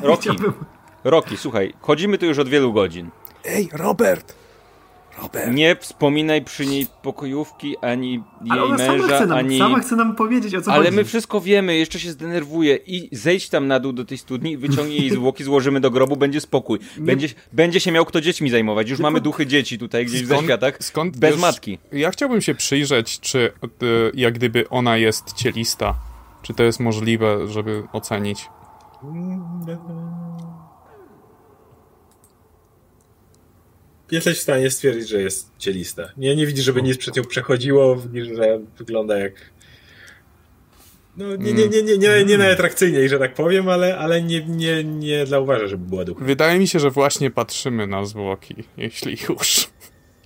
Roki, 0.04 0.30
Roki, 1.04 1.38
słuchaj, 1.38 1.74
chodzimy 1.82 2.18
tu 2.18 2.26
już 2.26 2.40
od 2.40 2.50
wielu 2.50 2.74
godzin. 2.74 3.10
Ej, 3.46 3.70
Robert! 3.74 4.43
Robert! 5.22 5.52
Nie 5.54 5.76
wspominaj 5.76 6.42
przy 6.42 6.66
niej 6.66 6.88
pokojówki, 7.02 7.78
ani 7.82 8.24
Ale 8.50 8.62
jej 8.62 8.78
sama 8.78 8.92
męża, 8.92 9.16
chce, 9.16 9.26
nam, 9.26 9.38
ani... 9.38 9.58
sama 9.58 9.80
chce 9.80 9.96
nam 9.96 10.16
powiedzieć, 10.16 10.56
o 10.56 10.62
co 10.62 10.74
Ale 10.74 10.84
chodzi. 10.86 10.96
my 10.96 11.04
wszystko 11.04 11.42
wiemy, 11.42 11.76
jeszcze 11.78 12.00
się 12.00 12.12
zdenerwuje 12.12 12.76
i 12.76 13.10
zejdź 13.12 13.50
tam 13.50 13.68
na 13.68 13.80
dół 13.80 13.94
do 13.94 14.06
tej 14.06 14.18
studni, 14.18 14.58
wyciągnij 14.58 15.00
jej 15.00 15.10
zwłoki, 15.10 15.44
złożymy 15.54 15.80
do 15.80 15.92
grobu, 15.92 16.16
będzie 16.18 16.42
spokój. 16.42 16.80
Będzie, 16.98 17.28
będzie 17.54 17.80
się 17.80 17.92
miał 17.92 18.06
kto 18.06 18.22
dziećmi 18.22 18.50
zajmować. 18.50 18.90
Już 18.90 19.00
mamy 19.00 19.22
duchy 19.22 19.48
dzieci 19.48 19.78
tutaj 19.80 20.06
gdzieś 20.06 20.24
w 20.24 20.28
zaświatach, 20.28 20.78
skąd 20.80 21.18
bez 21.18 21.32
wiesz- 21.32 21.42
matki. 21.42 21.78
Ja 21.92 22.12
chciałbym 22.12 22.42
się 22.42 22.56
przyjrzeć, 22.56 23.20
czy 23.20 23.52
e, 23.64 23.68
jak 24.14 24.34
gdyby 24.34 24.70
ona 24.70 24.98
jest 24.98 25.34
cielista. 25.34 25.96
Czy 26.42 26.54
to 26.54 26.64
jest 26.64 26.80
możliwe, 26.80 27.48
żeby 27.48 27.84
ocenić? 27.94 28.50
Jesteś 34.14 34.38
w 34.38 34.42
stanie 34.42 34.70
stwierdzić, 34.70 35.10
że 35.10 35.22
jest 35.22 35.52
cielista. 35.58 36.04
Nie, 36.18 36.36
nie 36.36 36.48
widzisz, 36.48 36.66
żeby 36.66 36.82
nic 36.82 36.98
przed 36.98 37.16
nią 37.16 37.24
przechodziło, 37.24 37.96
widzisz, 37.96 38.38
że 38.38 38.60
wygląda 38.78 39.18
jak... 39.18 39.34
No, 41.18 41.36
nie, 41.36 41.54
nie, 41.54 41.68
nie, 41.68 41.84
nie, 41.84 41.98
nie, 41.98 42.26
nie 42.26 42.38
najatrakcyjniej, 42.38 43.10
że 43.10 43.20
tak 43.20 43.34
powiem, 43.34 43.70
ale, 43.70 43.98
ale 43.98 44.22
nie, 44.22 44.46
nie, 44.46 44.84
nie 44.84 45.26
zauważa, 45.26 45.68
żeby 45.68 45.86
była 45.86 46.06
ducha. 46.06 46.26
Wydaje 46.26 46.60
mi 46.60 46.68
się, 46.68 46.80
że 46.80 46.90
właśnie 46.90 47.32
patrzymy 47.32 47.88
na 47.88 48.06
zwłoki, 48.06 48.56
jeśli 48.78 49.18
już. 49.30 49.68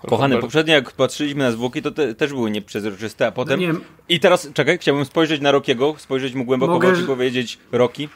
Kochany, 0.08 0.36
Robert. 0.36 0.42
poprzednio 0.42 0.74
jak 0.74 0.92
patrzyliśmy 0.92 1.44
na 1.44 1.52
zwłoki, 1.52 1.82
to 1.82 1.92
te, 1.92 2.16
też 2.16 2.34
były 2.34 2.52
nieprzezroczyste, 2.52 3.28
a 3.28 3.32
potem... 3.32 3.62
No 3.62 3.68
nie. 3.68 3.80
I 4.10 4.20
teraz, 4.20 4.50
czekaj, 4.54 4.78
chciałbym 4.78 5.06
spojrzeć 5.06 5.42
na 5.42 5.52
Rokiego, 5.52 5.96
spojrzeć 5.98 6.34
mu 6.34 6.46
głęboko 6.46 6.74
Mogę, 6.74 6.88
w 6.88 6.94
oczy 6.94 7.02
i 7.04 7.06
powiedzieć, 7.06 7.58
Roki, 7.72 8.10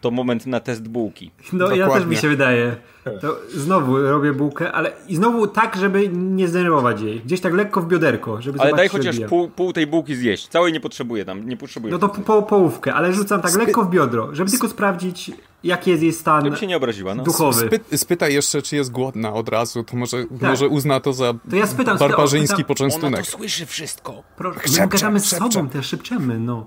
to 0.00 0.10
moment 0.10 0.46
na 0.46 0.60
test 0.60 0.88
bułki. 0.88 1.30
No 1.52 1.64
ja 1.64 1.70
też 1.70 1.78
Dokładnie. 1.78 2.06
mi 2.06 2.16
się 2.16 2.28
wydaje. 2.28 2.76
To 3.20 3.36
znowu 3.54 4.02
robię 4.02 4.32
bułkę, 4.32 4.72
ale 4.72 4.92
i 5.08 5.16
znowu 5.16 5.46
tak, 5.46 5.76
żeby 5.76 6.08
nie 6.08 6.48
zdenerwować 6.48 7.00
jej. 7.00 7.20
Gdzieś 7.20 7.40
tak 7.40 7.54
lekko 7.54 7.80
w 7.80 7.88
bioderko, 7.88 8.42
żeby 8.42 8.60
Ale 8.60 8.72
daj 8.72 8.88
chociaż 8.88 9.16
pół, 9.28 9.48
pół 9.48 9.72
tej 9.72 9.86
bułki 9.86 10.14
zjeść. 10.16 10.48
Całej 10.48 10.72
nie 10.72 10.80
potrzebuję 10.80 11.24
tam, 11.24 11.48
nie 11.48 11.56
potrzebuję. 11.56 11.92
No 11.92 11.98
to 11.98 12.08
po, 12.08 12.20
po, 12.20 12.42
połówkę, 12.42 12.94
ale 12.94 13.12
rzucam 13.12 13.40
tak 13.42 13.54
lekko 13.54 13.84
w 13.84 13.90
biodro, 13.90 14.34
żeby 14.34 14.50
tylko 14.50 14.68
sprawdzić, 14.68 15.30
jaki 15.64 15.90
jest 15.90 16.02
jej 16.02 16.12
stan 16.12 16.44
Żeby 16.44 16.56
się 16.56 16.66
nie 16.66 16.76
obraziła, 16.76 17.14
no. 17.14 17.22
duchowy. 17.22 17.66
Spy, 17.88 17.98
spytaj 17.98 18.34
jeszcze, 18.34 18.62
czy 18.62 18.76
jest 18.76 18.90
głodna 18.92 19.32
od 19.34 19.48
razu, 19.48 19.84
to 19.84 19.96
może, 19.96 20.24
może 20.40 20.68
uzna 20.68 21.00
to 21.00 21.12
za 21.12 21.34
To 21.50 21.56
ja 21.56 21.66
spytam, 21.66 21.98
barbarzyński 21.98 22.56
spytam- 22.62 22.66
poczęstunek. 22.66 23.26
słyszy 23.26 23.66
wszystko. 23.66 24.22
Proszę, 24.36 24.60
Szepcze, 24.60 24.80
my 24.80 24.88
gadamy 24.88 25.20
z 25.20 25.26
sobą, 25.26 25.68
też 25.68 25.86
szepczemy, 25.86 26.38
no. 26.38 26.66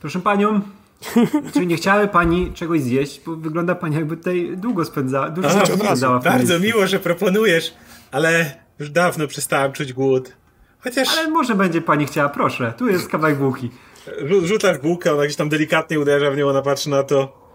Proszę 0.00 0.20
panią, 0.20 0.60
czy 1.54 1.66
nie 1.66 1.76
chciałaby 1.76 2.08
pani 2.08 2.52
czegoś 2.54 2.80
zjeść? 2.80 3.20
Bo 3.26 3.36
wygląda 3.36 3.74
pani 3.74 3.96
jakby 3.96 4.16
tutaj 4.16 4.50
długo 4.56 4.84
spędza, 4.84 5.30
dużo 5.30 5.66
spędzała 5.66 6.18
Bardzo 6.18 6.60
miło, 6.60 6.86
że 6.86 6.98
proponujesz, 6.98 7.74
ale 8.12 8.54
już 8.78 8.90
dawno 8.90 9.26
przestałem 9.26 9.72
czuć 9.72 9.92
głód. 9.92 10.32
Chociaż 10.80 11.08
Ale 11.18 11.30
może 11.30 11.54
będzie 11.54 11.80
pani 11.80 12.06
chciała, 12.06 12.28
proszę, 12.28 12.72
tu 12.78 12.88
jest 12.88 13.08
kawałek 13.08 13.38
bułki. 13.38 13.70
rzu- 14.22 14.46
rzucasz 14.46 14.78
bułkę, 14.78 15.12
ona 15.14 15.24
gdzieś 15.24 15.36
tam 15.36 15.48
delikatnie 15.48 16.00
uderza 16.00 16.30
w 16.30 16.36
nią, 16.36 16.48
ona 16.48 16.62
patrzy 16.62 16.90
na 16.90 17.02
to. 17.02 17.46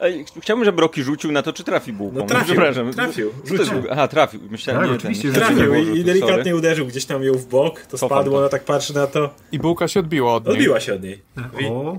Ej, 0.00 0.24
Chciałbym, 0.40 0.64
żeby 0.64 0.80
Roki 0.82 1.02
rzucił 1.02 1.32
na 1.32 1.42
to, 1.42 1.52
czy 1.52 1.64
trafi 1.64 1.92
bułką. 1.92 2.18
No 2.18 2.26
trafił, 2.26 2.46
Przepraszam. 2.54 2.92
trafił, 2.92 3.30
rzucił. 3.44 3.82
Aha, 3.90 4.08
trafił. 4.08 4.40
Myślałem, 4.50 4.82
Tak, 4.82 4.90
nie, 4.90 4.96
oczywiście, 4.96 5.22
ten, 5.32 5.34
Trafił 5.34 5.58
i, 5.58 5.62
było 5.84 5.96
i 5.96 6.04
delikatnie 6.04 6.36
sorry. 6.36 6.56
uderzył 6.56 6.86
gdzieś 6.86 7.04
tam 7.04 7.22
ją 7.22 7.32
w 7.34 7.46
bok, 7.46 7.80
to 7.80 7.98
Cofam 7.98 8.08
spadło, 8.18 8.32
to. 8.32 8.38
ona 8.38 8.48
tak 8.48 8.64
patrzy 8.64 8.94
na 8.94 9.06
to. 9.06 9.30
I 9.52 9.58
bułka 9.58 9.88
się 9.88 10.00
odbiła 10.00 10.34
od 10.34 10.44
niej. 10.46 10.52
Odbiła 10.56 10.80
się 10.80 10.94
od 10.94 11.02
niej. 11.02 11.22
O, 11.70 11.98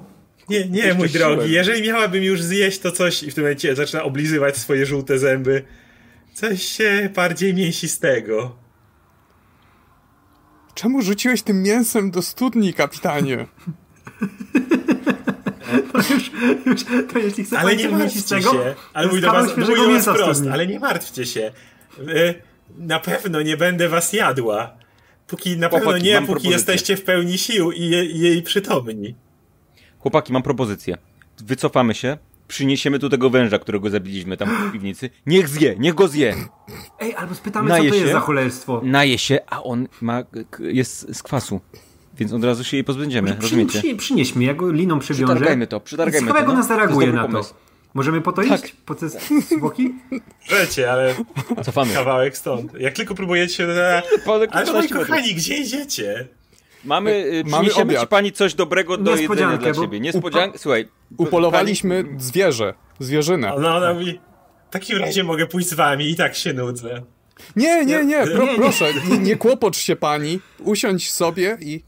Nie, 0.49 0.65
nie, 0.69 0.93
mój 0.93 1.09
siłę. 1.09 1.19
drogi, 1.19 1.51
jeżeli 1.51 1.81
miałabym 1.87 2.23
już 2.23 2.41
zjeść 2.41 2.79
to 2.79 2.91
coś 2.91 3.23
i 3.23 3.31
w 3.31 3.35
tym 3.35 3.43
momencie 3.43 3.75
zaczyna 3.75 4.03
oblizywać 4.03 4.57
swoje 4.57 4.85
żółte 4.85 5.19
zęby, 5.19 5.63
coś 6.33 6.81
e, 6.81 7.09
bardziej 7.15 7.53
mięsistego. 7.53 8.55
Czemu 10.75 11.01
rzuciłeś 11.01 11.41
tym 11.41 11.63
mięsem 11.63 12.11
do 12.11 12.21
studni, 12.21 12.73
kapitanie? 12.73 13.47
już, 16.65 16.83
to 17.13 17.19
jeśli 17.19 17.43
chce 17.43 17.59
Ale 17.59 17.69
pani 17.69 17.83
nie 17.83 17.89
martwcie 17.89 18.41
się, 18.41 18.75
ale 18.93 19.07
to 19.07 19.13
mój 19.13 19.21
jest 19.21 19.27
do 19.27 19.31
was, 19.31 19.57
mój 19.57 19.75
do 19.75 19.89
was 19.89 20.05
prost, 20.05 20.43
ale 20.51 20.67
nie 20.67 20.79
martwcie 20.79 21.25
się. 21.25 21.51
E, 21.99 22.33
Na 22.77 22.99
pewno 22.99 23.41
nie 23.41 23.57
będę 23.57 23.89
was 23.89 24.13
jadła. 24.13 24.73
Póki 25.27 25.57
na 25.57 25.69
pewno 25.69 25.97
nie, 25.97 26.13
póki 26.15 26.25
propozycję. 26.25 26.51
jesteście 26.51 26.97
w 26.97 27.03
pełni 27.03 27.37
sił 27.37 27.71
i 27.71 27.89
jej 28.19 28.41
przytomni. 28.41 29.15
Chłopaki, 30.03 30.33
mam 30.33 30.43
propozycję. 30.43 30.97
Wycofamy 31.39 31.93
się, 31.93 32.17
przyniesiemy 32.47 32.99
tu 32.99 33.09
tego 33.09 33.29
węża, 33.29 33.59
którego 33.59 33.89
zabiliśmy 33.89 34.37
tam 34.37 34.49
w 34.69 34.71
piwnicy. 34.73 35.09
Niech 35.25 35.47
zje, 35.49 35.75
niech 35.79 35.93
go 35.95 36.07
zje. 36.07 36.35
Ej, 36.99 37.15
albo 37.15 37.35
spytamy, 37.35 37.69
Naje 37.69 37.83
co 37.83 37.89
to 37.89 37.95
jest 37.95 38.07
się? 38.07 38.13
za 38.13 38.19
cholerstwo. 38.19 38.81
Naje 38.83 39.17
się, 39.17 39.39
a 39.49 39.63
on 39.63 39.87
ma, 40.01 40.23
jest 40.59 41.15
z 41.15 41.23
kwasu. 41.23 41.61
Więc 42.17 42.33
od 42.33 42.43
razu 42.43 42.63
się 42.63 42.77
jej 42.77 42.83
pozbędziemy, 42.83 43.31
Przy, 43.31 43.41
rozumiecie? 43.41 43.79
przy, 43.79 43.95
przynieś 43.95 44.35
mi, 44.35 44.45
ja 44.45 44.53
go 44.53 44.71
liną 44.71 44.99
przywiążę. 44.99 45.33
Przytargajmy 45.33 45.67
to, 45.67 45.79
przytargajmy 45.79 46.17
I 46.17 46.21
ciekawe, 46.21 46.39
to, 46.39 46.43
jak 46.43 46.47
no. 46.47 46.53
ona 46.53 46.63
zareaguje 46.63 46.97
To 46.99 47.01
jest 47.05 47.15
na 47.15 47.21
dobry 47.21 47.33
to. 47.33 47.37
pomysł. 47.43 47.53
Możemy 47.93 48.21
po 48.21 48.31
to 48.31 48.41
iść? 48.41 48.49
Tak. 48.61 48.71
Po 48.85 48.95
te 48.95 49.09
zwłoki? 49.09 49.93
Żecie, 50.49 50.91
ale 50.91 51.15
Cofamy. 51.65 51.93
kawałek 51.93 52.37
stąd. 52.37 52.73
Jak 52.79 52.93
tylko 52.93 53.15
próbujecie 53.15 53.53
się... 53.53 53.67
Polek 54.25 54.49
Ale 54.53 54.65
moi 54.65 54.73
15 54.73 54.81
metrów. 54.95 55.07
kochani, 55.07 55.35
gdzie 55.35 55.57
idziecie? 55.57 56.27
Mamy, 56.85 57.11
y, 57.11 57.43
Mamy 57.45 57.69
przyniesiemy 57.69 57.99
ci 57.99 58.07
pani 58.07 58.31
coś 58.31 58.53
dobrego 58.53 58.97
do 58.97 59.15
jedzenia 59.15 59.57
dla 59.57 59.73
ciebie. 59.73 59.99
Niespodziankę, 59.99 60.57
słuchaj. 60.57 60.87
Upolowaliśmy 61.17 62.05
zwierzę, 62.17 62.73
zwierzynę. 62.99 63.53
Ona, 63.53 63.75
ona 63.77 63.93
mówi, 63.93 64.19
w 64.69 64.73
takim 64.73 64.97
razie 64.97 65.23
mogę 65.23 65.47
pójść 65.47 65.69
z 65.69 65.73
wami 65.73 66.09
i 66.09 66.15
tak 66.15 66.35
się 66.35 66.53
nudzę. 66.53 67.01
Nie, 67.55 67.85
nie, 67.85 68.05
nie, 68.05 68.27
pro, 68.27 68.47
proszę, 68.55 68.85
nie, 69.09 69.17
nie 69.17 69.35
kłopocz 69.35 69.77
się 69.77 69.95
pani, 69.95 70.39
usiądź 70.59 71.11
sobie 71.11 71.57
i 71.61 71.83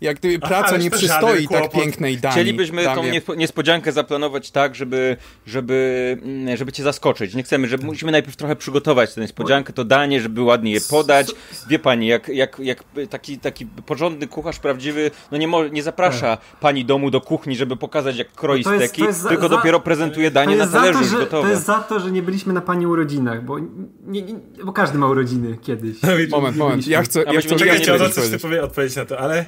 jak 0.00 0.16
gdyby 0.18 0.38
praca 0.38 0.66
ależ 0.68 0.82
nie 0.84 0.90
to 0.90 0.96
przystoi 0.96 1.48
tak 1.48 1.60
kłopot. 1.60 1.82
pięknej 1.82 2.18
dani. 2.18 2.32
Chcielibyśmy 2.32 2.84
tą 2.84 2.94
damie. 2.94 3.12
niespo- 3.20 3.36
niespodziankę 3.36 3.92
zaplanować 3.92 4.50
tak, 4.50 4.74
żeby, 4.74 5.16
żeby, 5.46 6.16
mm, 6.22 6.56
żeby 6.56 6.72
cię 6.72 6.82
zaskoczyć. 6.82 7.34
Nie 7.34 7.42
chcemy, 7.42 7.68
żeby 7.68 7.86
musimy 7.86 8.12
najpierw 8.12 8.36
trochę 8.36 8.56
przygotować 8.56 9.14
tę 9.14 9.20
niespodziankę, 9.20 9.72
to 9.72 9.84
danie, 9.84 10.20
żeby 10.20 10.42
ładnie 10.42 10.72
je 10.72 10.80
podać. 10.80 11.26
Wie 11.68 11.78
pani, 11.78 12.06
jak, 12.06 12.28
jak, 12.28 12.58
jak 12.58 12.84
taki, 13.10 13.38
taki 13.38 13.66
porządny 13.66 14.26
kucharz 14.26 14.58
prawdziwy, 14.58 15.10
no 15.32 15.38
nie, 15.38 15.48
mo- 15.48 15.68
nie 15.68 15.82
zaprasza 15.82 16.38
pani 16.60 16.84
domu 16.84 17.10
do 17.10 17.20
kuchni, 17.20 17.56
żeby 17.56 17.76
pokazać 17.76 18.16
jak 18.16 18.32
kroi 18.32 18.62
No 18.64 18.76
steki, 18.76 19.12
za- 19.12 19.28
tylko 19.28 19.42
za- 19.42 19.48
dopiero 19.56 19.80
prezentuje 19.80 20.30
danie 20.30 20.56
na 20.56 20.66
talerzu 20.66 20.98
to, 20.98 21.04
że, 21.06 21.16
gotowe. 21.18 21.42
to 21.42 21.48
jest 21.54 21.66
za 21.66 21.78
to, 21.80 22.00
że 22.00 22.10
nie 22.10 22.22
byliśmy 22.22 22.52
na 22.52 22.60
pani 22.60 22.86
urodzinach, 22.86 23.44
bo, 23.44 23.58
nie, 24.06 24.22
nie, 24.22 24.34
bo 24.64 24.72
każdy 24.72 24.98
ma 24.98 25.06
urodziny 25.06 25.58
kiedyś. 25.62 25.96
Moment, 26.30 26.56
moment, 26.56 26.86
ja 26.86 27.02
chcę, 27.02 27.22
ja 27.32 27.40
chcę, 27.40 27.56
nie 27.56 27.64
ja 27.66 27.74
chcę 27.74 28.62
odpowiedzieć 28.62 28.96
na 28.96 29.04
to, 29.04 29.18
ale, 29.18 29.46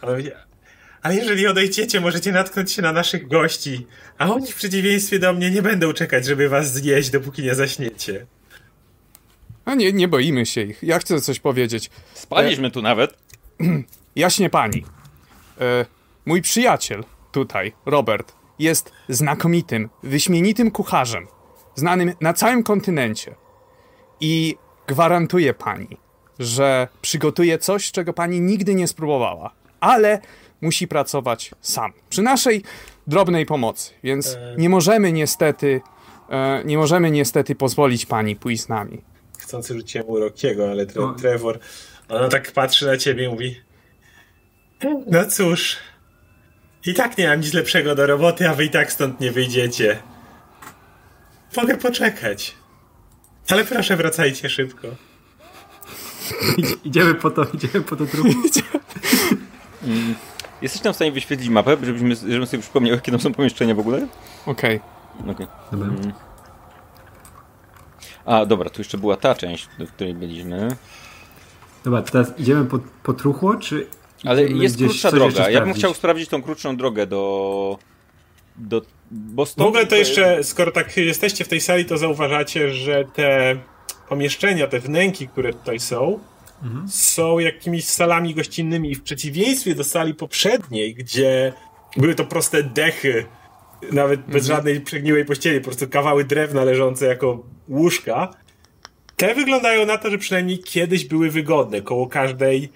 ale... 0.00 0.22
Ale 1.02 1.16
jeżeli 1.16 1.46
odejdziecie, 1.46 2.00
możecie 2.00 2.32
natknąć 2.32 2.72
się 2.72 2.82
na 2.82 2.92
naszych 2.92 3.28
gości, 3.28 3.86
a 4.18 4.32
oni 4.32 4.52
w 4.52 4.54
przeciwieństwie 4.54 5.18
do 5.18 5.32
mnie 5.32 5.50
nie 5.50 5.62
będą 5.62 5.92
czekać, 5.92 6.26
żeby 6.26 6.48
was 6.48 6.72
zjeść, 6.72 7.10
dopóki 7.10 7.42
nie 7.42 7.54
zaśniecie. 7.54 8.26
A 9.64 9.74
nie, 9.74 9.92
nie 9.92 10.08
boimy 10.08 10.46
się 10.46 10.62
ich. 10.62 10.82
Ja 10.82 10.98
chcę 10.98 11.20
coś 11.20 11.40
powiedzieć. 11.40 11.90
Spaliśmy 12.14 12.70
tu 12.70 12.82
nawet. 12.82 13.14
Jaśnie 14.16 14.50
pani, 14.50 14.84
e, 15.60 15.86
mój 16.26 16.42
przyjaciel 16.42 17.04
tutaj, 17.32 17.72
Robert, 17.86 18.32
jest 18.58 18.92
znakomitym, 19.08 19.88
wyśmienitym 20.02 20.70
kucharzem, 20.70 21.26
znanym 21.74 22.12
na 22.20 22.32
całym 22.32 22.62
kontynencie. 22.62 23.34
I 24.20 24.56
gwarantuję 24.86 25.54
pani, 25.54 25.96
że 26.38 26.88
przygotuje 27.02 27.58
coś, 27.58 27.92
czego 27.92 28.12
pani 28.12 28.40
nigdy 28.40 28.74
nie 28.74 28.88
spróbowała, 28.88 29.59
ale 29.80 30.20
musi 30.60 30.88
pracować 30.88 31.50
sam. 31.60 31.92
Przy 32.10 32.22
naszej 32.22 32.62
drobnej 33.06 33.46
pomocy, 33.46 33.92
więc 34.02 34.38
nie 34.58 34.68
możemy 34.68 35.12
niestety, 35.12 35.80
e, 36.30 36.62
nie 36.64 36.78
możemy 36.78 37.10
niestety 37.10 37.54
pozwolić 37.54 38.06
pani 38.06 38.36
pójść 38.36 38.62
z 38.62 38.68
nami. 38.68 39.02
Chcący 39.38 39.74
rzuciłem 39.74 40.06
mu 40.06 40.18
Rockiego, 40.18 40.70
ale 40.70 40.86
tre 40.86 41.02
No. 41.02 41.14
Trevor, 41.14 41.58
ona 42.08 42.28
tak 42.28 42.52
patrzy 42.52 42.86
na 42.86 42.96
ciebie 42.96 43.24
i 43.24 43.28
mówi 43.28 43.56
no 45.06 45.26
cóż, 45.26 45.76
i 46.86 46.94
tak 46.94 47.18
nie 47.18 47.28
mam 47.28 47.40
nic 47.40 47.52
lepszego 47.52 47.94
do 47.94 48.06
roboty, 48.06 48.48
a 48.48 48.54
wy 48.54 48.64
i 48.64 48.70
tak 48.70 48.92
stąd 48.92 49.20
nie 49.20 49.32
wyjdziecie. 49.32 50.02
Mogę 51.56 51.76
poczekać. 51.76 52.54
Ale 53.48 53.64
proszę, 53.64 53.96
wracajcie 53.96 54.50
szybko. 54.50 54.88
Idziemy 56.84 57.14
po 57.14 57.30
to, 57.30 57.46
idziemy 57.54 57.80
po 57.84 57.96
to 57.96 58.04
trup. 59.80 59.92
Jesteś 60.62 60.80
tam 60.80 60.92
w 60.92 60.96
stanie 60.96 61.12
wyświetlić 61.12 61.48
mapę, 61.48 61.76
żebyśmy, 61.82 62.16
żebym 62.16 62.46
sobie 62.46 62.62
przypomniał, 62.62 62.94
jakie 62.94 63.10
tam 63.10 63.20
są 63.20 63.32
pomieszczenia 63.32 63.74
w 63.74 63.78
ogóle? 63.78 64.06
Okej. 64.46 64.80
Okej. 65.28 65.46
Dobra. 65.72 65.88
Mm. 65.88 66.12
A, 68.24 68.46
dobra, 68.46 68.70
tu 68.70 68.80
jeszcze 68.80 68.98
była 68.98 69.16
ta 69.16 69.34
część, 69.34 69.68
w 69.78 69.92
której 69.92 70.14
byliśmy. 70.14 70.76
Dobra, 71.84 72.02
teraz 72.02 72.38
idziemy 72.38 72.64
po, 72.64 72.78
po 73.02 73.12
truchło, 73.12 73.54
czy. 73.54 73.86
Ale 74.24 74.42
jest 74.42 74.76
gdzieś 74.76 74.88
krótsza 74.88 75.10
droga. 75.10 75.40
Ja 75.40 75.46
bym 75.46 75.52
sprawdzić? 75.52 75.76
chciał 75.76 75.94
sprawdzić 75.94 76.28
tą 76.28 76.42
krótszą 76.42 76.76
drogę 76.76 77.06
do. 77.06 77.78
do 78.56 78.82
bo 79.10 79.44
W 79.44 79.60
ogóle 79.60 79.86
to 79.86 79.96
jeszcze, 79.96 80.44
skoro 80.44 80.72
tak 80.72 80.96
jesteście 80.96 81.44
w 81.44 81.48
tej 81.48 81.60
sali, 81.60 81.84
to 81.84 81.98
zauważacie, 81.98 82.70
że 82.70 83.04
te 83.04 83.56
pomieszczenia, 84.08 84.66
te 84.66 84.80
wnęki, 84.80 85.28
które 85.28 85.52
tutaj 85.52 85.80
są, 85.80 86.18
są 86.88 87.38
jakimiś 87.38 87.84
salami 87.84 88.34
gościnnymi 88.34 88.94
w 88.94 89.02
przeciwieństwie 89.02 89.74
do 89.74 89.84
sali 89.84 90.14
poprzedniej, 90.14 90.94
gdzie 90.94 91.52
były 91.96 92.14
to 92.14 92.24
proste 92.24 92.62
dechy, 92.62 93.24
nawet 93.92 94.20
bez 94.20 94.46
żadnej 94.46 94.80
przegniłej 94.80 95.24
pościeli, 95.24 95.60
po 95.60 95.64
prostu 95.64 95.88
kawały 95.88 96.24
drewna 96.24 96.64
leżące 96.64 97.06
jako 97.06 97.42
łóżka, 97.68 98.34
te 99.16 99.34
wyglądają 99.34 99.86
na 99.86 99.98
to, 99.98 100.10
że 100.10 100.18
przynajmniej 100.18 100.58
kiedyś 100.58 101.04
były 101.04 101.30
wygodne. 101.30 101.82
Koło 101.82 102.06
każdej 102.06 102.68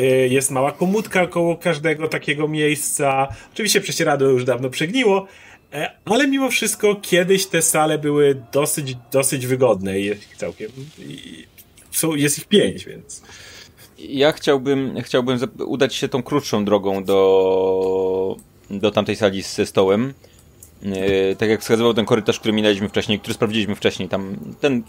y, 0.00 0.28
jest 0.30 0.50
mała 0.50 0.72
komódka, 0.72 1.26
koło 1.26 1.56
każdego 1.56 2.08
takiego 2.08 2.48
miejsca. 2.48 3.28
Oczywiście 3.52 3.80
prześcieradło 3.80 4.28
już 4.28 4.44
dawno 4.44 4.70
przegniło, 4.70 5.26
e, 5.72 5.90
ale 6.04 6.28
mimo 6.28 6.48
wszystko 6.50 6.94
kiedyś 6.94 7.46
te 7.46 7.62
sale 7.62 7.98
były 7.98 8.42
dosyć, 8.52 8.96
dosyć 9.12 9.46
wygodne 9.46 10.00
i 10.00 10.10
całkiem. 10.36 10.70
i- 10.98 11.55
Są, 11.96 12.14
jest 12.14 12.38
ich 12.38 12.44
pięć, 12.44 12.84
więc. 12.84 13.22
Ja 13.98 14.32
chciałbym, 14.32 15.02
chciałbym 15.02 15.38
udać 15.58 15.94
się 15.94 16.08
tą 16.08 16.22
krótszą 16.22 16.64
drogą 16.64 17.04
do, 17.04 18.36
do 18.70 18.90
tamtej 18.90 19.16
sali 19.16 19.42
ze 19.42 19.66
stołem. 19.66 20.14
Yy, 20.82 21.36
tak 21.38 21.48
jak 21.48 21.60
wskazywał 21.60 21.94
ten 21.94 22.04
korytarz, 22.04 22.40
który 22.40 22.52
minęliśmy 22.54 22.88
wcześniej, 22.88 23.20
który 23.20 23.34
sprawdziliśmy 23.34 23.74
wcześniej, 23.74 24.08
tam 24.08 24.36
ten 24.60 24.82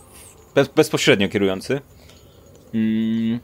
bez, 0.55 0.67
bezpośrednio 0.67 1.29
kierujący. 1.29 1.81
Mm. 2.73 3.39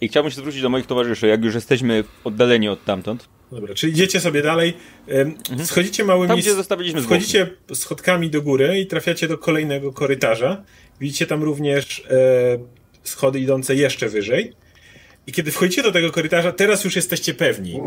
I 0.00 0.08
chciałbym 0.08 0.30
się 0.30 0.36
zwrócić 0.36 0.62
do 0.62 0.68
moich 0.68 0.86
towarzyszy, 0.86 1.26
jak 1.26 1.44
już 1.44 1.54
jesteśmy 1.54 2.04
oddaleni 2.24 2.68
od 2.68 2.84
tamtąd. 2.84 3.28
Dobra, 3.52 3.74
czyli 3.74 3.92
idziecie 3.92 4.20
sobie 4.20 4.42
dalej. 4.42 4.74
em, 5.08 5.34
Schodzicie 5.64 6.04
małymi. 6.04 6.28
Tam, 6.28 6.38
gdzie 6.38 6.54
zostawiliśmy. 6.54 7.02
Wchodzicie 7.02 7.50
schodkami 7.74 8.30
do 8.30 8.42
góry 8.42 8.80
i 8.80 8.86
trafiacie 8.86 9.28
do 9.28 9.38
kolejnego 9.38 9.92
korytarza. 9.92 10.62
Widzicie 11.00 11.26
tam 11.26 11.42
również 11.42 12.04
e, 12.10 12.12
schody 13.02 13.40
idące 13.40 13.74
jeszcze 13.74 14.08
wyżej. 14.08 14.52
I 15.26 15.32
kiedy 15.32 15.50
wchodzicie 15.50 15.82
do 15.82 15.92
tego 15.92 16.10
korytarza, 16.10 16.52
teraz 16.52 16.84
już 16.84 16.96
jesteście 16.96 17.34
pewni. 17.34 17.80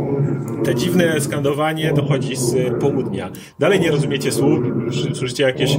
Te 0.65 0.75
dziwne 0.75 1.21
skandowanie 1.21 1.93
dochodzi 1.93 2.35
z 2.35 2.55
e, 2.55 2.71
południa. 2.79 3.31
Dalej 3.59 3.79
nie 3.79 3.91
rozumiecie 3.91 4.31
słów, 4.31 4.59
sz- 4.87 5.17
słyszycie 5.17 5.43
jakieś. 5.43 5.77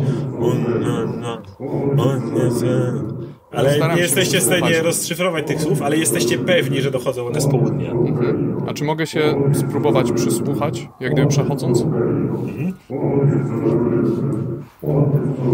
Ale 3.56 3.74
Staram 3.74 3.96
nie 3.96 4.02
jesteście 4.02 4.38
w 4.38 4.42
stanie 4.42 4.82
rozszyfrować 4.82 5.46
tych 5.46 5.60
słów, 5.60 5.82
ale 5.82 5.96
jesteście 5.96 6.38
pewni, 6.38 6.80
że 6.80 6.90
dochodzą 6.90 7.26
one 7.26 7.40
z 7.40 7.46
południa. 7.46 7.92
A 8.66 8.74
czy 8.74 8.84
mogę 8.84 9.06
się 9.06 9.34
spróbować 9.54 10.12
przysłuchać, 10.12 10.88
jak 11.00 11.12
gdyby 11.12 11.28
przechodząc? 11.28 11.84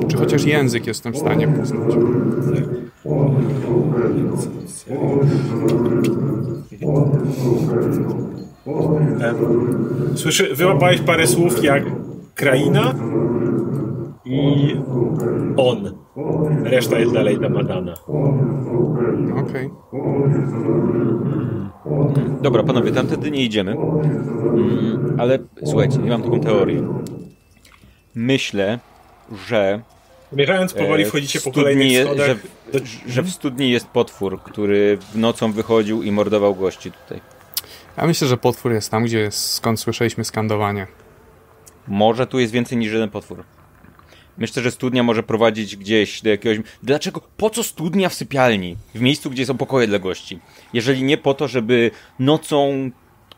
Czy 0.09 0.16
chociaż 0.16 0.45
język 0.45 0.87
jestem 0.87 1.12
w 1.12 1.19
stanie 1.19 1.49
poznać? 1.49 1.95
Słyszy, 10.14 10.54
wyłapałeś 10.54 11.00
parę 11.00 11.26
słów 11.26 11.64
jak 11.64 11.83
kraina 12.35 12.95
i 14.25 14.76
on. 15.57 16.00
Reszta 16.64 16.99
jest 16.99 17.12
dalej 17.12 17.40
namadana. 17.40 17.95
Okej. 19.37 19.71
Dobra, 22.43 22.62
panowie, 22.62 22.93
tamtędy 22.93 23.31
nie 23.31 23.45
idziemy. 23.45 23.73
Mm, 23.73 25.17
ale 25.19 25.38
słuchajcie, 25.64 25.99
ja 26.05 26.09
mam 26.19 26.23
taką 26.23 26.40
teorię. 26.40 26.83
Myślę, 28.14 28.79
że 29.49 29.81
Zmierzając 30.33 30.75
powoli 30.75 31.03
E, 31.03 31.07
wchodzicie 31.07 31.40
w 31.40 31.44
po 31.44 31.53
kolejnych 31.53 32.07
schodach. 32.07 32.27
że, 32.27 32.37
Do... 32.73 32.79
że 33.07 33.23
w 33.23 33.31
studni 33.31 33.70
jest 33.70 33.87
potwór, 33.88 34.40
który 34.42 34.99
w 35.12 35.16
nocą 35.18 35.53
wychodził 35.53 36.03
i 36.03 36.12
mordował 36.12 36.55
gości 36.55 36.92
tutaj. 36.92 37.20
Ja 37.96 38.07
myślę, 38.07 38.29
że 38.29 38.37
potwór 38.37 38.73
jest 38.73 38.90
tam, 38.90 39.05
gdzie 39.05 39.18
jest, 39.18 39.53
skąd 39.53 39.81
słyszeliśmy 39.81 40.25
skandowanie. 40.25 40.87
Może 41.88 42.27
tu 42.27 42.38
jest 42.38 42.53
więcej 42.53 42.79
niż 42.79 42.92
jeden 42.92 43.11
potwór. 43.11 43.44
Myślę, 44.40 44.62
że 44.62 44.70
studnia 44.70 45.03
może 45.03 45.22
prowadzić 45.22 45.76
gdzieś 45.76 46.22
do 46.22 46.31
jakiegoś... 46.31 46.66
Dlaczego? 46.83 47.20
Po 47.37 47.50
co 47.50 47.62
studnia 47.62 48.09
w 48.09 48.14
sypialni? 48.14 48.76
W 48.94 49.00
miejscu, 49.00 49.31
gdzie 49.31 49.46
są 49.46 49.57
pokoje 49.57 49.87
dla 49.87 49.98
gości. 49.98 50.38
Jeżeli 50.72 51.03
nie 51.03 51.18
po 51.18 51.35
to, 51.35 51.48
żeby 51.48 51.90
nocą 52.18 52.90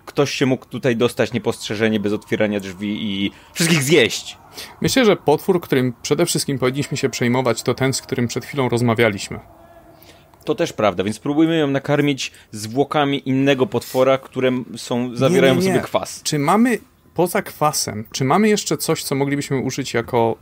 ktoś 0.06 0.30
się 0.30 0.46
mógł 0.46 0.66
tutaj 0.66 0.96
dostać 0.96 1.32
niepostrzeżenie, 1.32 2.00
bez 2.00 2.12
otwierania 2.12 2.60
drzwi 2.60 3.02
i 3.02 3.30
wszystkich 3.52 3.82
zjeść. 3.82 4.36
Myślę, 4.80 5.04
że 5.04 5.16
potwór, 5.16 5.60
którym 5.60 5.92
przede 6.02 6.26
wszystkim 6.26 6.58
powinniśmy 6.58 6.96
się 6.96 7.08
przejmować, 7.08 7.62
to 7.62 7.74
ten, 7.74 7.92
z 7.92 8.02
którym 8.02 8.28
przed 8.28 8.44
chwilą 8.44 8.68
rozmawialiśmy. 8.68 9.40
To 10.44 10.54
też 10.54 10.72
prawda, 10.72 11.04
więc 11.04 11.16
spróbujmy 11.16 11.58
ją 11.58 11.66
nakarmić 11.66 12.32
zwłokami 12.50 13.28
innego 13.28 13.66
potwora, 13.66 14.18
które 14.18 14.62
są, 14.76 15.16
zawierają 15.16 15.54
Nie, 15.54 15.60
w 15.60 15.64
nie, 15.64 15.68
nie. 15.68 15.74
sobie 15.74 15.86
kwas. 15.86 16.22
Czy 16.22 16.38
mamy, 16.38 16.78
poza 17.14 17.42
kwasem, 17.42 18.04
czy 18.12 18.24
mamy 18.24 18.48
jeszcze 18.48 18.76
coś, 18.76 19.02
co 19.02 19.14
moglibyśmy 19.14 19.60
użyć 19.60 19.94
jako 19.94 20.36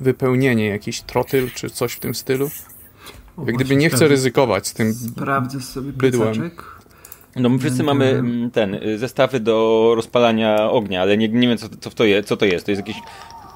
wypełnienie, 0.00 0.66
jakiś 0.66 1.00
trotyl, 1.00 1.50
czy 1.50 1.70
coś 1.70 1.92
w 1.92 2.00
tym 2.00 2.14
stylu? 2.14 2.50
Jak 3.46 3.56
gdyby 3.56 3.76
nie 3.76 3.90
chcę 3.90 4.08
ryzykować 4.08 4.66
z 4.66 4.74
tym. 4.74 4.94
Sprawdzę 4.94 5.60
sobie 5.60 5.92
Bydłem. 5.92 6.32
plecaczek. 6.32 6.64
No 7.36 7.48
my 7.48 7.58
wszyscy 7.58 7.82
mamy 7.82 8.04
mm, 8.04 8.50
ten, 8.50 8.74
y, 8.74 8.98
zestawy 8.98 9.40
do 9.40 9.92
rozpalania 9.96 10.70
ognia, 10.70 11.02
ale 11.02 11.16
nie, 11.16 11.28
nie 11.28 11.48
wiem 11.48 11.58
co, 11.58 11.68
co, 11.80 11.90
to 11.90 12.04
je, 12.04 12.22
co 12.22 12.36
to 12.36 12.44
jest. 12.44 12.66
To 12.66 12.70
jest 12.70 12.86
jakieś 12.86 13.02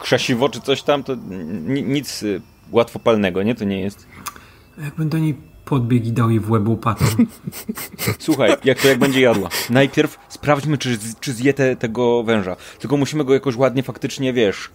krzesiwo 0.01 0.48
czy 0.48 0.61
coś 0.61 0.83
tam, 0.83 1.03
to 1.05 1.16
ni- 1.66 1.83
nic 1.83 2.22
y, 2.22 2.40
łatwopalnego, 2.70 3.42
nie? 3.42 3.55
To 3.55 3.64
nie 3.64 3.81
jest. 3.81 4.07
Jakbym 4.85 5.09
do 5.09 5.18
niej 5.18 5.37
podbiegł 5.64 6.07
i 6.07 6.12
dał 6.12 6.31
jej 6.31 6.40
w 6.40 6.51
łeb 6.51 6.68
łopatą. 6.68 7.05
Słuchaj, 8.18 8.57
jak 8.64 8.81
to 8.81 8.88
jak 8.88 8.98
będzie 8.98 9.20
jadła. 9.20 9.48
Najpierw 9.70 10.18
sprawdźmy, 10.29 10.79
czy, 10.79 10.98
czy 11.20 11.33
zje 11.33 11.55
te, 11.55 11.77
tego 11.77 12.22
węża. 12.22 12.57
Tylko 12.79 12.96
musimy 12.96 13.24
go 13.24 13.35
jakoś 13.35 13.57
ładnie 13.57 13.83
faktycznie, 13.83 14.33
wiesz... 14.33 14.70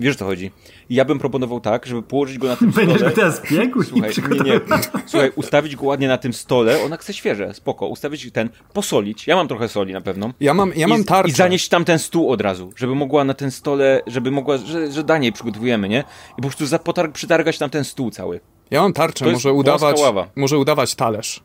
Wiesz 0.00 0.14
o 0.16 0.18
co 0.18 0.24
chodzi. 0.24 0.50
Ja 0.90 1.04
bym 1.04 1.18
proponował 1.18 1.60
tak, 1.60 1.86
żeby 1.86 2.02
położyć 2.02 2.38
go 2.38 2.48
na 2.48 2.56
tym 2.56 2.70
Będziesz 2.70 2.96
stole. 2.96 3.10
go 3.10 3.16
teraz 3.16 3.42
biegł 3.50 3.82
i 3.82 3.84
Słuchaj, 3.84 4.12
nie, 4.44 4.50
nie. 4.50 4.60
Słuchaj, 5.06 5.32
ustawić 5.36 5.76
go 5.76 5.86
ładnie 5.86 6.08
na 6.08 6.18
tym 6.18 6.32
stole, 6.32 6.82
ona 6.84 6.96
chce 6.96 7.12
świeże, 7.14 7.54
spoko. 7.54 7.86
Ustawić 7.86 8.32
ten, 8.32 8.48
posolić. 8.72 9.26
Ja 9.26 9.36
mam 9.36 9.48
trochę 9.48 9.68
soli 9.68 9.92
na 9.92 10.00
pewno. 10.00 10.30
Ja 10.40 10.54
mam, 10.54 10.72
ja 10.76 10.88
mam 10.88 11.00
I, 11.00 11.04
tarczę. 11.04 11.30
I 11.30 11.34
zanieść 11.34 11.68
tam 11.68 11.84
ten 11.84 11.98
stół 11.98 12.30
od 12.30 12.40
razu, 12.40 12.72
żeby 12.76 12.94
mogła 12.94 13.24
na 13.24 13.34
ten 13.34 13.50
stole, 13.50 14.02
żeby 14.06 14.30
mogła, 14.30 14.58
że, 14.58 14.92
że 14.92 15.04
danie 15.04 15.32
przygotowujemy, 15.32 15.88
nie? 15.88 16.04
I 16.32 16.36
po 16.36 16.42
prostu 16.42 16.66
zapotarg, 16.66 17.12
przytargać 17.12 17.58
tam 17.58 17.70
ten 17.70 17.84
stół 17.84 18.10
cały. 18.10 18.40
Ja 18.70 18.82
mam 18.82 18.92
tarczę, 18.92 19.24
To 19.24 19.30
może 19.30 19.52
udawać, 19.52 19.96
może 20.36 20.58
udawać 20.58 20.94
talerz. 20.94 21.40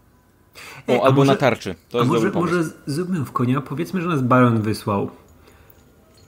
O, 0.88 0.92
Ej, 0.92 1.00
albo 1.04 1.18
może- 1.22 1.32
na 1.32 1.38
tarczy. 1.38 1.76
To 1.90 1.98
A 1.98 2.02
jest 2.02 2.08
może, 2.10 2.20
dobry 2.28 2.32
pomysł. 2.32 2.56
może 2.56 2.70
zróbmy 2.86 3.20
w 3.26 3.32
konia, 3.32 3.62
powiedzmy, 3.62 4.02
że 4.02 4.08
nas 4.08 4.22
Baron 4.22 4.62
wysłał, 4.62 5.10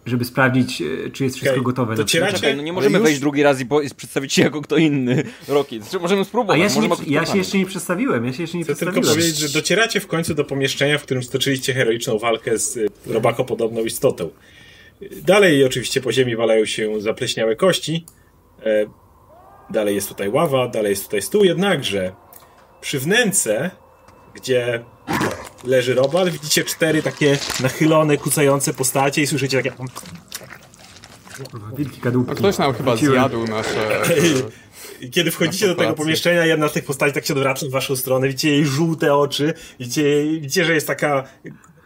żeby 0.07 0.25
sprawdzić, 0.25 0.81
e, 0.81 1.09
czy 1.09 1.23
jest 1.23 1.35
wszystko 1.35 1.53
Okej, 1.55 1.63
gotowe. 1.63 2.05
przykład. 2.05 2.35
Czekaj, 2.35 2.55
no 2.55 2.61
nie 2.63 2.73
możemy 2.73 2.97
już- 2.97 3.05
wejść 3.05 3.19
drugi 3.19 3.43
raz 3.43 3.61
i, 3.61 3.65
po, 3.65 3.81
i 3.81 3.89
przedstawić 3.89 4.33
się 4.33 4.41
jako 4.41 4.61
kto 4.61 4.77
inny. 4.77 5.23
Rocky, 5.47 5.81
znaczy 5.81 5.99
możemy 5.99 6.21
A 6.21 6.25
spróbować. 6.25 6.59
ja 6.59 6.69
się, 6.69 6.79
nie, 6.79 6.89
ja 7.07 7.25
się 7.25 7.37
jeszcze 7.37 7.57
nie 7.57 7.65
przedstawiłem, 7.65 8.25
ja 8.25 8.33
się 8.33 8.43
jeszcze 8.43 8.57
nie 8.57 8.63
Chcę 8.63 8.75
tylko 8.75 9.01
powiedzieć, 9.01 9.37
że 9.37 9.49
docieracie 9.49 9.99
w 9.99 10.07
końcu 10.07 10.33
do 10.33 10.43
pomieszczenia, 10.43 10.97
w 10.97 11.03
którym 11.03 11.23
stoczyliście 11.23 11.73
heroiczną 11.73 12.19
walkę 12.19 12.57
z 12.57 12.77
y, 12.77 12.87
robakopodobną 13.05 13.81
istotą. 13.83 14.29
Dalej 15.23 15.65
oczywiście 15.65 16.01
po 16.01 16.11
ziemi 16.11 16.35
walają 16.35 16.65
się 16.65 17.01
zapleśniałe 17.01 17.55
kości. 17.55 18.05
E, 18.65 18.85
Dalej 19.69 19.95
jest 19.95 20.09
tutaj 20.09 20.29
ława, 20.29 20.67
dalej 20.67 20.89
jest 20.89 21.03
tutaj 21.03 21.21
stół, 21.21 21.43
jednakże 21.43 22.11
przy 22.81 22.99
wnęce, 22.99 23.71
gdzie 24.35 24.83
leży 25.63 25.95
robal, 25.95 26.31
widzicie 26.31 26.63
cztery 26.63 27.03
takie 27.03 27.37
nachylone, 27.59 28.17
kucające 28.17 28.73
postacie 28.73 29.21
i 29.21 29.27
słyszycie 29.27 29.63
takie... 29.63 29.73
Wielki 31.77 32.01
kadłubki. 32.01 32.31
A 32.31 32.35
ktoś 32.35 32.57
nam 32.57 32.73
chyba 32.73 32.95
zjadł 32.95 33.47
nasze... 33.47 34.01
Kiedy 35.11 35.31
wchodzicie 35.31 35.67
do 35.67 35.75
tego 35.75 35.93
pomieszczenia, 35.93 36.45
jedna 36.45 36.67
z 36.67 36.73
tych 36.73 36.85
postaci 36.85 37.13
tak 37.13 37.25
się 37.25 37.33
odwraca 37.33 37.65
w 37.65 37.69
waszą 37.69 37.95
stronę, 37.95 38.27
widzicie 38.27 38.49
jej 38.49 38.65
żółte 38.65 39.15
oczy, 39.15 39.53
widzicie, 39.79 40.23
widzicie 40.23 40.65
że 40.65 40.73
jest 40.73 40.87
taka, 40.87 41.23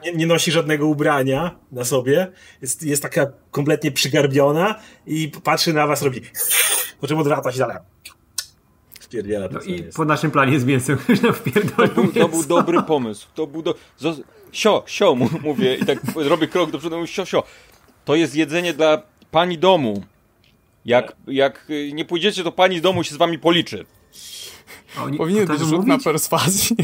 nie, 0.03 0.13
nie 0.13 0.27
nosi 0.27 0.51
żadnego 0.51 0.87
ubrania 0.87 1.59
na 1.71 1.85
sobie, 1.85 2.31
jest, 2.61 2.83
jest 2.83 3.01
taka 3.01 3.31
kompletnie 3.51 3.91
przygarbiona 3.91 4.75
i 5.07 5.31
patrzy 5.43 5.73
na 5.73 5.87
was, 5.87 6.01
robi 6.01 6.21
po 7.01 7.07
czym 7.07 7.17
odwraca 7.17 7.51
się 7.51 7.59
dalej. 7.59 7.77
Spierdziela 9.11 9.47
to, 9.49 9.53
No 9.53 9.61
i 9.61 9.71
jest. 9.83 9.97
po 9.97 10.05
naszym 10.05 10.31
planie 10.31 10.59
z 10.59 10.65
mięsem 10.65 10.97
już 11.09 11.21
nam 11.21 11.33
wpierdolił 11.33 11.93
To 11.95 12.01
był, 12.03 12.11
to 12.13 12.27
był 12.27 12.43
dobry 12.43 12.81
pomysł. 12.83 13.27
To 13.35 13.47
był 13.47 13.61
do... 13.61 13.75
Zos... 13.97 14.21
Sio, 14.51 14.83
sio, 14.87 15.15
mówię 15.43 15.75
i 15.75 15.85
tak 15.85 15.99
robię 16.15 16.47
krok 16.47 16.71
do 16.71 16.79
przodu, 16.79 16.95
mówię, 16.95 17.07
sio, 17.07 17.25
sio. 17.25 17.43
To 18.05 18.15
jest 18.15 18.35
jedzenie 18.35 18.73
dla 18.73 19.01
pani 19.31 19.57
domu. 19.57 20.03
Jak, 20.85 21.15
jak 21.27 21.67
nie 21.93 22.05
pójdziecie, 22.05 22.43
to 22.43 22.51
pani 22.51 22.79
z 22.79 22.81
domu 22.81 23.03
się 23.03 23.15
z 23.15 23.17
wami 23.17 23.39
policzy. 23.39 23.85
Oni 25.03 25.17
Powinien 25.17 25.45
być 25.47 25.59
rzut 25.59 25.87
na 25.87 25.97
perswazję. 25.99 26.75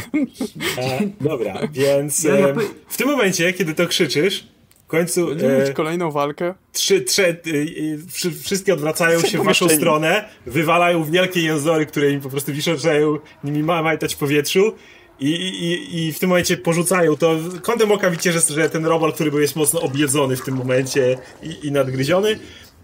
E, 0.78 1.00
dobra, 1.22 1.60
więc 1.72 2.24
Ja- 2.24 2.34
e, 2.34 2.56
w 2.88 2.98
tym 2.98 3.08
momencie, 3.08 3.54
kiedy 3.54 3.74
to 3.74 3.88
krzyczysz, 3.88 4.48
w 4.88 4.90
końcu 4.90 5.28
Będziemy 5.28 5.56
e, 5.56 5.60
mieć 5.60 5.72
kolejną 5.76 6.12
walkę. 6.12 6.54
trzy, 6.72 7.02
trzy, 7.02 7.26
y, 7.48 7.50
y, 7.50 8.00
wszy- 8.12 8.32
wszystkie 8.32 8.74
odwracają 8.74 9.22
się 9.22 9.38
w 9.38 9.44
waszą 9.44 9.70
stronę, 9.70 10.30
wywalają 10.46 11.04
wielkie 11.04 11.42
jęzory, 11.42 11.86
które 11.86 12.10
im 12.12 12.22
po 12.22 12.30
prostu 12.30 12.54
wiszają, 12.54 13.20
nimi 13.44 13.64
ma 13.64 13.84
majtać 13.84 14.16
w 14.16 14.18
powietrzu. 14.18 14.76
I, 15.20 15.30
i, 15.30 15.98
I 16.08 16.14
w 16.14 16.20
tym 16.20 16.30
momencie 16.30 16.58
porzucają 16.58 17.18
to. 17.18 17.36
Kątem 17.62 17.92
oka 17.92 18.10
widzicie, 18.10 18.32
że, 18.32 18.40
że 18.40 18.70
ten 18.70 18.86
robal, 18.86 19.14
który 19.14 19.32
był 19.32 19.40
jest 19.40 19.56
mocno 19.56 19.82
objedzony 19.82 20.38
w 20.38 20.42
tym 20.42 20.56
momencie 20.56 21.18
i, 21.44 21.68
i 21.68 21.72
nadgryziony. 21.72 22.40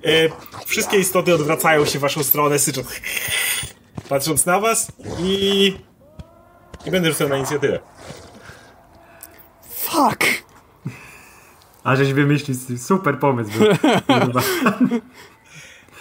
E, 0.06 0.30
wszystkie 0.66 0.98
istoty 1.00 1.34
odwracają 1.34 1.86
się 1.86 2.00
w 2.00 2.02
waszą 2.02 2.24
stronę, 2.24 2.60
sycząc, 2.60 2.88
patrząc 4.10 4.46
na 4.46 4.60
was 4.60 4.92
i. 5.20 5.74
I 6.86 6.92
będę 6.92 7.10
rzucał 7.10 7.30
na 7.30 7.38
inicjatywę. 7.38 7.80
Fuck! 9.70 10.26
A 11.84 11.96
żeś 11.96 12.13
wymyślił, 12.13 12.58
super 12.78 13.19
pomysł 13.19 13.52
był. 13.60 13.67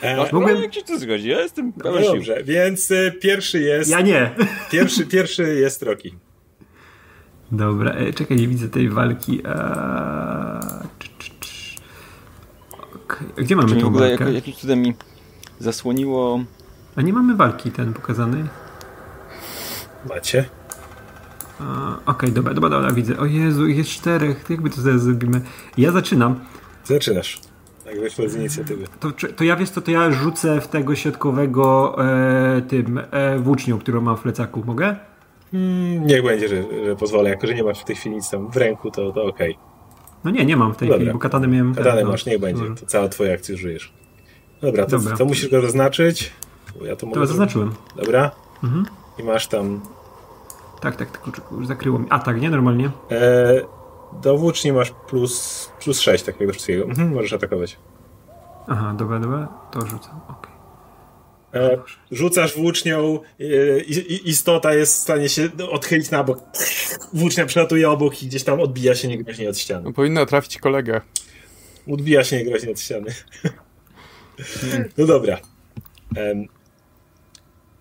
E, 0.03 0.17
No, 0.17 0.27
Mógłbym- 0.33 0.63
jak 0.63 0.71
ci 0.71 0.83
to 0.85 0.99
zgodzi? 0.99 1.29
Ja 1.29 1.41
jestem 1.41 1.73
no 1.77 1.83
pełen 1.83 2.05
sił. 2.05 2.13
dobrze, 2.15 2.43
więc 2.45 2.91
e, 2.91 3.13
pierwszy 3.13 3.61
jest. 3.61 3.91
Ja 3.91 4.01
nie. 4.01 4.31
Pierwszy, 4.71 5.07
pierwszy 5.07 5.55
jest 5.55 5.83
Rocky. 5.83 6.11
Dobra, 7.53 7.91
e, 7.93 8.13
czekaj, 8.13 8.37
nie 8.37 8.49
widzę 8.49 8.69
tej 8.69 8.89
walki. 8.89 9.43
Cz, 10.99 11.09
cz, 11.19 11.31
cz. 11.41 11.77
Okej, 12.95 13.29
a 13.39 13.41
Gdzie 13.41 13.57
mamy 13.57 13.69
Czy 13.69 13.75
w 13.75 13.81
tą 13.81 13.87
ogóle 13.87 14.09
walkę? 14.09 14.25
jak, 14.25 14.35
jakimś 14.35 14.57
cudem 14.57 14.83
mi 14.83 14.95
zasłoniło... 15.59 16.45
A 16.97 17.03
nie 17.03 17.13
mamy 17.13 17.37
walki 17.37 17.71
ten 17.71 17.93
pokazanej? 17.93 18.45
Macie. 20.09 20.45
Okej, 22.07 22.33
dobra, 22.33 22.55
dobra, 22.55 22.71
dobra, 22.71 22.91
widzę. 22.93 23.19
O 23.19 23.27
Jezu, 23.27 23.67
jest 23.69 23.91
czterech. 23.91 24.45
Jakby 24.51 24.71
to 24.71 24.83
teraz 24.83 25.03
zrobimy? 25.03 25.41
Ja 25.79 25.93
zaczynam. 25.93 26.41
Zaczynasz. 26.85 27.41
Tak 27.85 28.01
wyszło 28.01 28.29
z 28.29 28.37
inicjatywy. 28.37 28.85
To, 29.01 29.11
to 29.37 29.45
ja 29.45 29.57
wiesz 29.57 29.71
co, 29.71 29.81
to 29.81 29.91
ja 29.91 30.11
rzucę 30.11 30.61
w 30.61 30.69
tego 30.69 30.95
środkowego 30.95 31.97
e, 32.05 32.63
tym 32.63 33.01
e, 33.11 33.39
włócznią, 33.39 33.79
którą 33.79 34.01
mam 34.01 34.17
w 34.17 34.21
plecaku. 34.21 34.63
Mogę? 34.67 34.97
Mm, 35.55 36.07
niech 36.07 36.25
będzie, 36.25 36.49
że, 36.49 36.63
że 36.87 36.97
pozwolę. 36.97 37.31
Jako, 37.31 37.47
że 37.47 37.55
nie 37.55 37.65
masz 37.65 37.81
w 37.81 37.85
tej 37.85 37.97
chwili 37.97 38.17
nic 38.17 38.31
tam 38.31 38.51
w 38.51 38.57
ręku, 38.57 38.91
to, 38.91 39.13
to 39.13 39.25
okej. 39.25 39.59
No 40.25 40.31
nie, 40.31 40.45
nie 40.45 40.57
mam 40.57 40.75
w 40.75 40.77
tej 40.77 40.89
Dobra. 40.89 40.99
chwili, 40.99 41.13
bo 41.13 41.19
katanę 41.19 41.49
miałem... 41.49 41.75
Kadane 41.75 42.03
no, 42.03 42.11
masz, 42.11 42.27
niech 42.27 42.41
będzie. 42.41 42.65
To 42.81 42.87
cała 42.87 43.09
twoja 43.09 43.35
akcja 43.35 43.57
żyjesz. 43.57 43.93
Dobra, 44.61 44.87
to, 44.87 44.99
Dobra. 44.99 45.17
to 45.17 45.25
musisz 45.25 45.51
go 45.51 45.61
zaznaczyć. 45.61 46.33
Bo 46.79 46.87
ja 46.87 46.97
to 46.97 47.07
mogę 47.07 47.15
zrobić. 47.15 47.29
zaznaczyłem. 47.29 47.73
Dobra. 47.97 48.31
Mhm. 48.65 48.87
I 49.19 49.23
masz 49.23 49.47
tam... 49.47 49.81
Tak, 50.83 50.97
tak, 50.97 51.11
tylko 51.11 51.65
zakryło 51.65 51.99
mi. 51.99 52.07
A 52.11 52.19
tak, 52.19 52.41
nie? 52.41 52.51
Normalnie? 52.51 52.91
E, 53.11 53.61
do 54.23 54.39
włóczni 54.39 54.73
masz 54.73 54.91
plus, 54.91 55.69
plus 55.85 56.01
6 56.01 56.25
takiego 56.25 56.53
wszystkiego. 56.53 56.85
Mhm, 56.85 57.15
możesz 57.15 57.33
atakować. 57.33 57.79
Aha, 58.69 58.95
dobra, 58.99 59.21
dobra, 59.21 59.49
to 59.73 59.87
rzucam, 59.87 60.21
okej. 60.29 60.53
E, 61.55 61.79
rzucasz 62.11 62.57
włócznią, 62.57 63.21
e, 63.41 63.81
istota 64.25 64.75
jest 64.75 64.95
w 64.95 64.99
stanie 64.99 65.29
się 65.29 65.49
odchylić 65.71 66.11
na 66.11 66.25
bok. 66.25 66.39
Włócznia 67.13 67.47
przelatuje 67.47 67.91
obok 67.91 68.23
i 68.23 68.27
gdzieś 68.27 68.45
tam 68.45 68.61
odbija 68.61 68.95
się 68.95 69.09
niegroźnie 69.09 69.49
od 69.49 69.59
ściany. 69.59 69.85
No, 69.85 69.93
powinna 69.93 70.27
trafić 70.27 70.59
kolegę. 70.59 71.01
Odbija 71.93 72.25
się 72.25 72.37
niegroźnie 72.37 72.71
od 72.71 72.81
ściany. 72.81 73.15
No 74.99 75.07
dobra. 75.07 75.39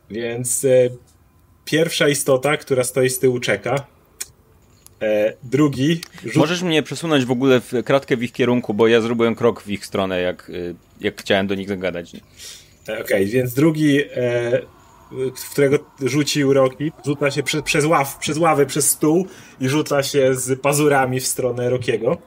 Więc 0.10 0.66
pierwsza 1.72 2.08
istota, 2.08 2.58
która 2.58 2.84
stoi 2.84 3.10
z 3.10 3.20
tyłu, 3.20 3.40
czeka. 3.40 3.86
E, 5.02 5.34
drugi 5.44 6.02
rzut, 6.24 6.36
Możesz 6.36 6.62
mnie 6.64 6.84
przesunąć 6.84 7.26
w 7.26 7.32
ogóle 7.32 7.62
w 7.62 7.74
kratkę 7.86 8.18
w 8.18 8.24
ich 8.24 8.32
kierunku, 8.32 8.74
bo 8.74 8.88
ja 8.88 9.02
zrobiłem 9.02 9.36
krok 9.36 9.62
w 9.62 9.70
ich 9.70 9.86
stronę, 9.86 10.22
jak, 10.22 10.50
y, 10.50 10.76
jak 11.02 11.22
chciałem 11.22 11.48
do 11.48 11.56
nich 11.56 11.68
zagadać. 11.68 12.12
E, 12.90 13.02
Okej, 13.02 13.26
więc 13.26 13.54
drugi, 13.54 14.02
e, 14.02 14.62
w 15.36 15.50
którego 15.52 15.78
rzucił 16.04 16.54
Roki, 16.54 16.92
rzuca 17.06 17.32
się 17.32 17.44
prze, 17.44 17.62
przez, 17.62 17.86
ław, 17.86 18.18
przez 18.18 18.38
ławę, 18.38 18.66
przez 18.66 18.90
stół 18.90 19.28
i 19.60 19.70
rzuca 19.70 20.04
się 20.04 20.36
z 20.36 20.62
pazurami 20.62 21.20
w 21.20 21.28
stronę 21.28 21.70
Rokiego. 21.70 22.18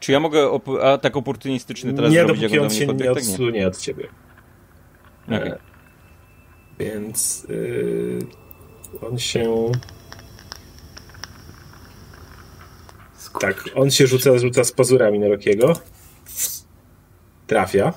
Czy 0.00 0.12
ja 0.12 0.20
mogę 0.20 0.46
op- 0.46 0.82
atak 0.82 1.16
oportunistyczny 1.16 1.94
teraz 1.94 2.12
nie, 2.12 2.18
zrobić, 2.18 2.40
dopóki 2.40 2.54
jak 2.54 2.64
on 2.64 2.70
się 2.70 2.86
nie 2.86 3.12
odsunie 3.12 3.66
od 3.66 3.78
ciebie. 3.78 4.08
nie. 5.28 5.42
E, 5.42 5.73
więc 6.78 7.44
y, 7.50 8.18
on 9.02 9.18
się. 9.18 9.72
Skur- 13.18 13.40
Tak, 13.40 13.64
on 13.74 13.90
się 13.90 14.06
rzuca, 14.06 14.38
rzuca 14.38 14.64
z 14.64 14.72
pazurami 14.72 15.18
na 15.18 15.28
Rokiego. 15.28 15.72
Trafia. 17.46 17.92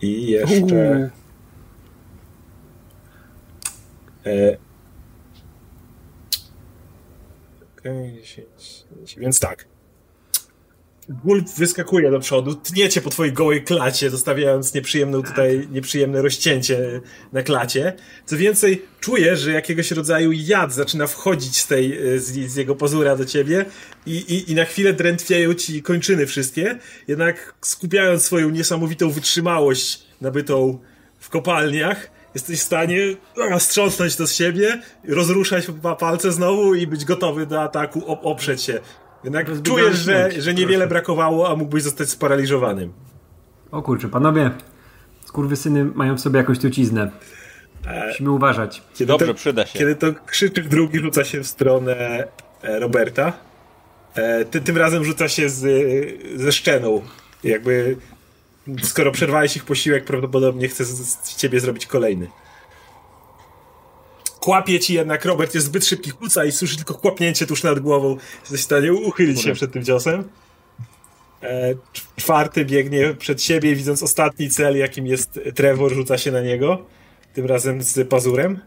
I 0.00 0.26
jeszcze. 0.26 1.10
Okej, 7.78 8.12
10, 8.22 8.46
10. 8.90 9.18
Więc 9.18 9.40
tak. 9.40 9.68
Ból 11.24 11.44
wyskakuje 11.56 12.10
do 12.10 12.20
przodu, 12.20 12.54
tniecie 12.54 13.00
po 13.00 13.10
twojej 13.10 13.32
gołej 13.32 13.64
klacie, 13.64 14.10
zostawiając 14.10 14.74
nieprzyjemną 14.74 15.22
tutaj, 15.22 15.68
nieprzyjemne 15.72 16.22
rozcięcie 16.22 17.00
na 17.32 17.42
klacie. 17.42 17.92
Co 18.26 18.36
więcej, 18.36 18.82
czujesz, 19.00 19.40
że 19.40 19.52
jakiegoś 19.52 19.90
rodzaju 19.90 20.32
jad 20.32 20.72
zaczyna 20.74 21.06
wchodzić 21.06 21.58
z 21.58 21.66
tej, 21.66 22.14
e, 22.14 22.18
z, 22.18 22.50
z 22.50 22.56
jego 22.56 22.74
pazura 22.74 23.16
do 23.16 23.24
ciebie 23.24 23.64
i, 24.06 24.16
i, 24.16 24.50
i 24.50 24.54
na 24.54 24.64
chwilę 24.64 24.92
drętwieją 24.92 25.54
ci 25.54 25.82
kończyny 25.82 26.26
wszystkie, 26.26 26.78
jednak 27.08 27.54
skupiając 27.60 28.22
swoją 28.22 28.50
niesamowitą 28.50 29.10
wytrzymałość 29.10 30.02
nabytą 30.20 30.78
w 31.18 31.28
kopalniach, 31.28 32.10
jesteś 32.34 32.60
w 32.60 32.62
stanie 32.62 32.98
strząsnąć 33.58 34.16
to 34.16 34.26
z 34.26 34.34
siebie, 34.34 34.82
rozruszać 35.08 35.66
pa- 35.82 35.96
palce 35.96 36.32
znowu 36.32 36.74
i 36.74 36.86
być 36.86 37.04
gotowy 37.04 37.46
do 37.46 37.62
ataku, 37.62 38.00
op- 38.00 38.18
oprzeć 38.22 38.62
się. 38.62 38.80
Jednak 39.24 39.62
czujesz, 39.62 39.98
że, 39.98 40.30
że 40.38 40.54
niewiele 40.54 40.78
proszę. 40.78 40.88
brakowało, 40.88 41.50
a 41.50 41.56
mógłbyś 41.56 41.82
zostać 41.82 42.10
sparaliżowanym. 42.10 42.92
O 43.70 43.82
kurczę, 43.82 44.08
panowie, 44.08 44.50
skurwysyny 45.24 45.84
mają 45.84 46.16
w 46.16 46.20
sobie 46.20 46.38
jakąś 46.38 46.58
truciznę. 46.58 47.10
Musimy 48.06 48.30
uważać. 48.30 48.82
Kiedy 48.94 49.08
Dobrze, 49.08 49.26
to, 49.26 49.34
przyda 49.34 49.66
się. 49.66 49.78
Kiedy 49.78 49.96
to 49.96 50.06
krzyczyk 50.26 50.68
drugi 50.68 50.98
rzuca 50.98 51.24
się 51.24 51.40
w 51.40 51.46
stronę 51.46 52.24
e, 52.62 52.78
Roberta, 52.80 53.32
e, 54.14 54.44
ty, 54.44 54.60
tym 54.60 54.76
razem 54.76 55.04
rzuca 55.04 55.28
się 55.28 55.48
z, 55.48 55.62
ze 56.40 56.52
szczeną. 56.52 57.02
Jakby 57.44 57.96
skoro 58.82 59.12
przerwałeś 59.12 59.56
ich 59.56 59.64
posiłek, 59.64 60.04
prawdopodobnie 60.04 60.68
chce 60.68 60.84
z, 60.84 61.18
z 61.22 61.36
ciebie 61.36 61.60
zrobić 61.60 61.86
kolejny. 61.86 62.26
Kłapie 64.42 64.80
ci 64.80 64.94
jednak, 64.94 65.24
Robert 65.24 65.54
jest 65.54 65.66
zbyt 65.66 65.86
szybki 65.86 66.10
kuca 66.10 66.44
i 66.44 66.52
słyszy 66.52 66.76
tylko 66.76 66.94
kłapnięcie 66.94 67.46
tuż 67.46 67.62
nad 67.62 67.80
głową. 67.80 68.16
Jesteś 68.40 68.60
w 68.60 68.64
stanie 68.64 68.92
uchylić 68.92 69.42
się 69.42 69.52
przed 69.54 69.72
tym 69.72 69.84
ciosem. 69.84 70.24
E, 71.42 71.74
cz- 71.74 71.78
czwarty 72.16 72.64
biegnie 72.64 73.14
przed 73.14 73.42
siebie, 73.42 73.74
widząc 73.76 74.02
ostatni 74.02 74.50
cel, 74.50 74.76
jakim 74.78 75.06
jest 75.06 75.40
Trevor, 75.54 75.92
rzuca 75.94 76.18
się 76.18 76.32
na 76.32 76.40
niego. 76.40 76.86
Tym 77.34 77.46
razem 77.46 77.82
z 77.82 78.08
pazurem. 78.08 78.60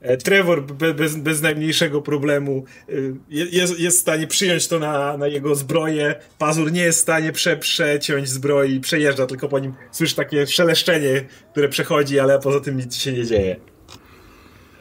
E, 0.00 0.16
Trevor 0.16 0.62
be, 0.64 0.94
bez, 0.94 1.16
bez 1.16 1.42
najmniejszego 1.42 2.02
problemu 2.02 2.64
y, 2.88 3.14
je- 3.28 3.44
jest, 3.46 3.80
jest 3.80 3.96
w 3.98 4.00
stanie 4.00 4.26
przyjąć 4.26 4.68
to 4.68 4.78
na, 4.78 5.16
na 5.16 5.26
jego 5.26 5.54
zbroję. 5.54 6.14
Pazur 6.38 6.72
nie 6.72 6.82
jest 6.82 6.98
w 6.98 7.02
stanie 7.02 7.32
prze, 7.32 7.56
przeciąć 7.56 8.28
zbroi, 8.28 8.80
przejeżdża 8.80 9.26
tylko 9.26 9.48
po 9.48 9.58
nim. 9.58 9.74
Słyszy 9.92 10.16
takie 10.16 10.46
szeleszczenie, 10.46 11.24
które 11.52 11.68
przechodzi, 11.68 12.18
ale 12.20 12.38
poza 12.38 12.60
tym 12.60 12.76
nic 12.76 12.96
się 12.96 13.12
nie 13.12 13.24
dzieje. 13.26 13.56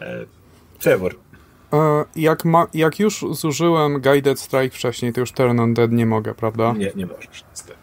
E, 0.02 0.26
Trevor. 0.80 1.16
E, 1.74 2.06
jak, 2.16 2.46
ma, 2.46 2.68
jak 2.74 3.00
już 3.00 3.26
zużyłem 3.32 4.02
Guided 4.02 4.40
Strike 4.40 4.76
wcześniej, 4.76 5.14
to 5.14 5.20
już 5.20 5.32
Turn 5.32 5.60
on 5.60 5.74
Dead 5.74 5.92
nie 5.92 6.06
mogę, 6.06 6.34
prawda? 6.36 6.74
Nie, 6.74 6.92
nie 6.96 7.06
możesz 7.06 7.44
niestety. 7.50 7.78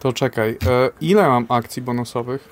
To 0.00 0.12
czekaj. 0.12 0.50
E, 0.50 0.90
ile 1.00 1.28
mam 1.28 1.46
akcji 1.48 1.82
bonusowych? 1.82 2.48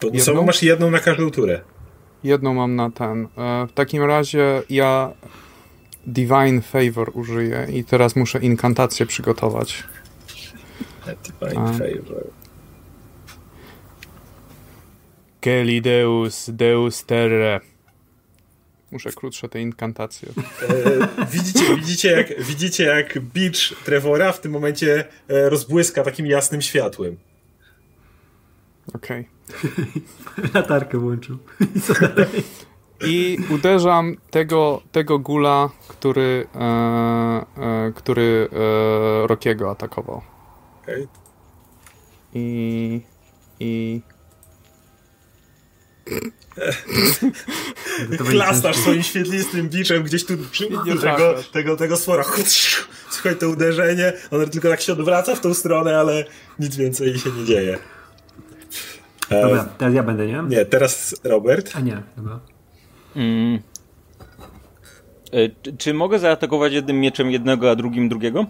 Bonusową 0.00 0.30
Jedną? 0.36 0.46
masz 0.46 0.62
jedną 0.62 0.90
na 0.90 0.98
każdą 0.98 1.30
turę. 1.30 1.60
Jedną 2.24 2.54
mam 2.54 2.76
na 2.76 2.90
ten. 2.90 3.28
W 3.68 3.72
takim 3.74 4.02
razie 4.02 4.62
ja 4.70 5.12
Divine 6.06 6.62
Favor 6.62 7.10
użyję 7.14 7.66
i 7.72 7.84
teraz 7.84 8.16
muszę 8.16 8.38
inkantację 8.38 9.06
przygotować. 9.06 9.84
Divine. 11.24 11.72
Favor. 11.72 12.24
Keli 15.42 15.82
Deus, 15.82 16.50
Deus 16.50 17.04
Terre. 17.04 17.60
Muszę 18.90 19.12
krótsze 19.12 19.48
te 19.48 19.60
inkantacje. 19.60 20.28
E, 21.18 21.26
widzicie, 21.26 21.76
widzicie, 21.76 22.10
jak, 22.10 22.42
widzicie, 22.42 22.84
jak 22.84 23.18
Beach 23.20 23.84
Trevora 23.84 24.32
w 24.32 24.40
tym 24.40 24.52
momencie 24.52 25.04
e, 25.28 25.50
rozbłyska 25.50 26.02
takim 26.02 26.26
jasnym 26.26 26.62
światłem. 26.62 27.16
Okej. 28.94 29.28
Latarkę 30.54 30.98
włączył. 30.98 31.38
I 33.06 33.38
uderzam 33.50 34.16
tego, 34.30 34.82
tego 34.92 35.18
gula, 35.18 35.70
który, 35.88 36.46
e, 36.54 36.60
e, 36.60 37.92
który 37.94 38.48
e, 38.52 39.26
Rokiego 39.26 39.70
atakował. 39.70 40.22
Okay. 40.82 41.08
I. 42.34 43.00
I. 43.60 44.00
Klastasz 48.30 48.76
swoim 48.76 49.02
świetlistym 49.02 49.68
biczem 49.68 50.02
gdzieś 50.02 50.26
tu 50.26 50.38
przy 50.50 50.68
tego, 51.00 51.34
tego, 51.52 51.76
tego 51.76 51.96
sfora. 51.96 52.24
Słuchaj, 53.10 53.36
to 53.36 53.48
uderzenie, 53.48 54.12
ono 54.30 54.46
tylko 54.46 54.68
tak 54.68 54.80
się 54.80 54.92
odwraca 54.92 55.34
w 55.34 55.40
tą 55.40 55.54
stronę, 55.54 55.98
ale 55.98 56.24
nic 56.58 56.76
więcej 56.76 57.18
się 57.18 57.30
nie 57.30 57.44
dzieje. 57.44 57.78
Dobra, 59.30 59.64
teraz 59.78 59.94
ja 59.94 60.02
będę, 60.02 60.26
nie? 60.26 60.42
Nie, 60.48 60.64
teraz 60.64 61.20
Robert. 61.24 61.70
A 61.74 61.80
nie, 61.80 62.02
dobra. 62.16 62.40
Mm. 63.16 63.58
E, 65.32 65.48
czy, 65.62 65.76
czy, 65.76 65.94
mogę 65.94 66.18
zaatakować 66.18 66.72
jednym 66.72 67.00
mieczem 67.00 67.30
jednego, 67.30 67.70
a 67.70 67.76
drugim 67.76 68.08
drugiego? 68.08 68.46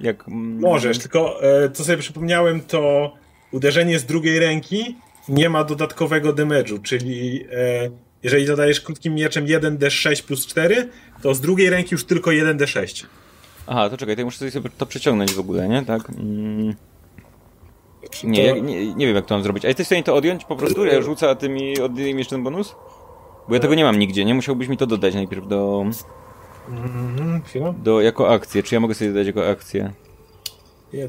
Jak, 0.00 0.28
mm... 0.28 0.60
Możesz, 0.60 0.98
tylko 0.98 1.42
e, 1.42 1.70
co 1.70 1.84
sobie 1.84 1.98
przypomniałem, 1.98 2.60
to 2.60 3.12
uderzenie 3.52 3.98
z 3.98 4.04
drugiej 4.04 4.38
ręki 4.38 4.96
nie 5.28 5.50
ma 5.50 5.64
dodatkowego 5.64 6.32
damage'u, 6.32 6.82
czyli 6.82 7.44
e, 7.52 7.90
jeżeli 8.22 8.46
dodajesz 8.46 8.80
krótkim 8.80 9.14
mieczem 9.14 9.46
1d6 9.46 10.22
plus 10.22 10.46
4, 10.46 10.88
to 11.22 11.34
z 11.34 11.40
drugiej 11.40 11.70
ręki 11.70 11.94
już 11.94 12.04
tylko 12.04 12.30
1d6. 12.30 13.06
Aha, 13.66 13.90
to 13.90 13.96
czekaj, 13.96 14.16
to 14.16 14.24
muszę 14.24 14.50
sobie 14.50 14.70
to 14.78 14.86
przeciągnąć 14.86 15.32
w 15.32 15.40
ogóle, 15.40 15.68
nie? 15.68 15.84
Tak. 15.84 16.10
Mm. 16.10 16.74
Nie, 18.24 18.54
to... 18.54 18.58
nie, 18.58 18.94
nie 18.94 19.06
wiem 19.06 19.16
jak 19.16 19.26
to 19.26 19.34
mam 19.34 19.42
zrobić. 19.42 19.64
A 19.64 19.68
jesteś 19.68 19.86
w 19.86 19.88
stanie 19.88 20.02
to 20.02 20.14
odjąć 20.14 20.44
po 20.44 20.56
prostu? 20.56 20.84
Ja 20.84 21.02
rzucę, 21.02 21.30
a 21.30 21.34
ty 21.34 21.48
mi 21.48 21.80
odejmiesz 21.80 22.28
ten 22.28 22.42
bonus? 22.42 22.74
Bo 23.48 23.54
ja 23.54 23.60
tego 23.60 23.74
nie 23.74 23.84
mam 23.84 23.98
nigdzie, 23.98 24.24
nie? 24.24 24.34
Musiałbyś 24.34 24.68
mi 24.68 24.76
to 24.76 24.86
dodać 24.86 25.14
najpierw 25.14 25.48
do... 25.48 25.84
Mhm, 26.68 27.42
do 27.82 28.00
jako 28.00 28.30
akcję. 28.30 28.62
Czy 28.62 28.74
ja 28.74 28.80
mogę 28.80 28.94
sobie 28.94 29.10
dodać 29.10 29.26
jako 29.26 29.48
akcję? 29.48 29.92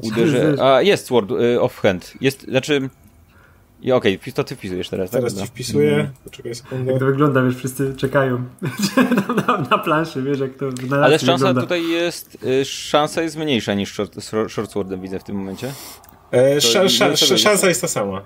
Uderzę... 0.02 0.54
A, 0.60 0.82
jest 0.82 1.06
Sword 1.06 1.30
y, 1.30 1.60
of 1.60 1.78
Hand. 1.78 2.14
Jest, 2.20 2.42
znaczy... 2.42 2.90
I 3.82 3.92
okej, 3.92 4.16
okay, 4.16 4.32
to 4.32 4.44
ty 4.44 4.56
wpisujesz 4.56 4.88
teraz, 4.88 5.10
tak? 5.10 5.20
Teraz 5.20 5.40
ci 5.40 5.46
wpisuję. 5.46 5.94
Mm. 5.94 6.08
Poczekaj 6.24 6.54
sekundę. 6.54 6.92
Jak 6.92 7.00
to 7.00 7.06
wygląda, 7.06 7.42
wiesz, 7.42 7.56
wszyscy 7.56 7.96
czekają 7.96 8.44
na, 9.46 9.58
na, 9.70 9.78
planszy, 9.78 10.22
wiesz, 10.22 10.40
jak 10.40 10.54
to 10.54 10.66
na 10.88 11.04
Ale 11.04 11.18
szansa 11.18 11.32
wygląda. 11.32 11.60
tutaj 11.60 11.88
jest, 11.88 12.38
y, 12.44 12.64
szansa 12.64 13.22
jest 13.22 13.36
mniejsza 13.36 13.74
niż 13.74 13.92
short, 13.92 14.16
short 14.48 14.70
swordem, 14.70 15.00
widzę 15.00 15.18
w 15.18 15.24
tym 15.24 15.36
momencie. 15.36 15.72
E, 16.32 16.56
sz, 16.56 16.76
sz, 16.76 17.22
sz, 17.22 17.40
szansa 17.40 17.68
jest 17.68 17.80
ta 17.80 17.88
sama. 17.88 18.22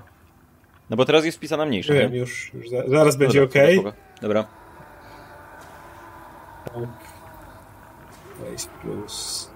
No 0.90 0.96
bo 0.96 1.04
teraz 1.04 1.24
jest 1.24 1.38
wpisana 1.38 1.66
mniejsza. 1.66 1.94
Wiem, 1.94 2.12
nie? 2.12 2.18
już, 2.18 2.50
już 2.54 2.66
zaraz 2.88 3.16
będzie 3.16 3.42
ok. 3.42 3.54
Dobra. 4.22 4.46
Place 8.38 8.68
plus. 8.82 9.50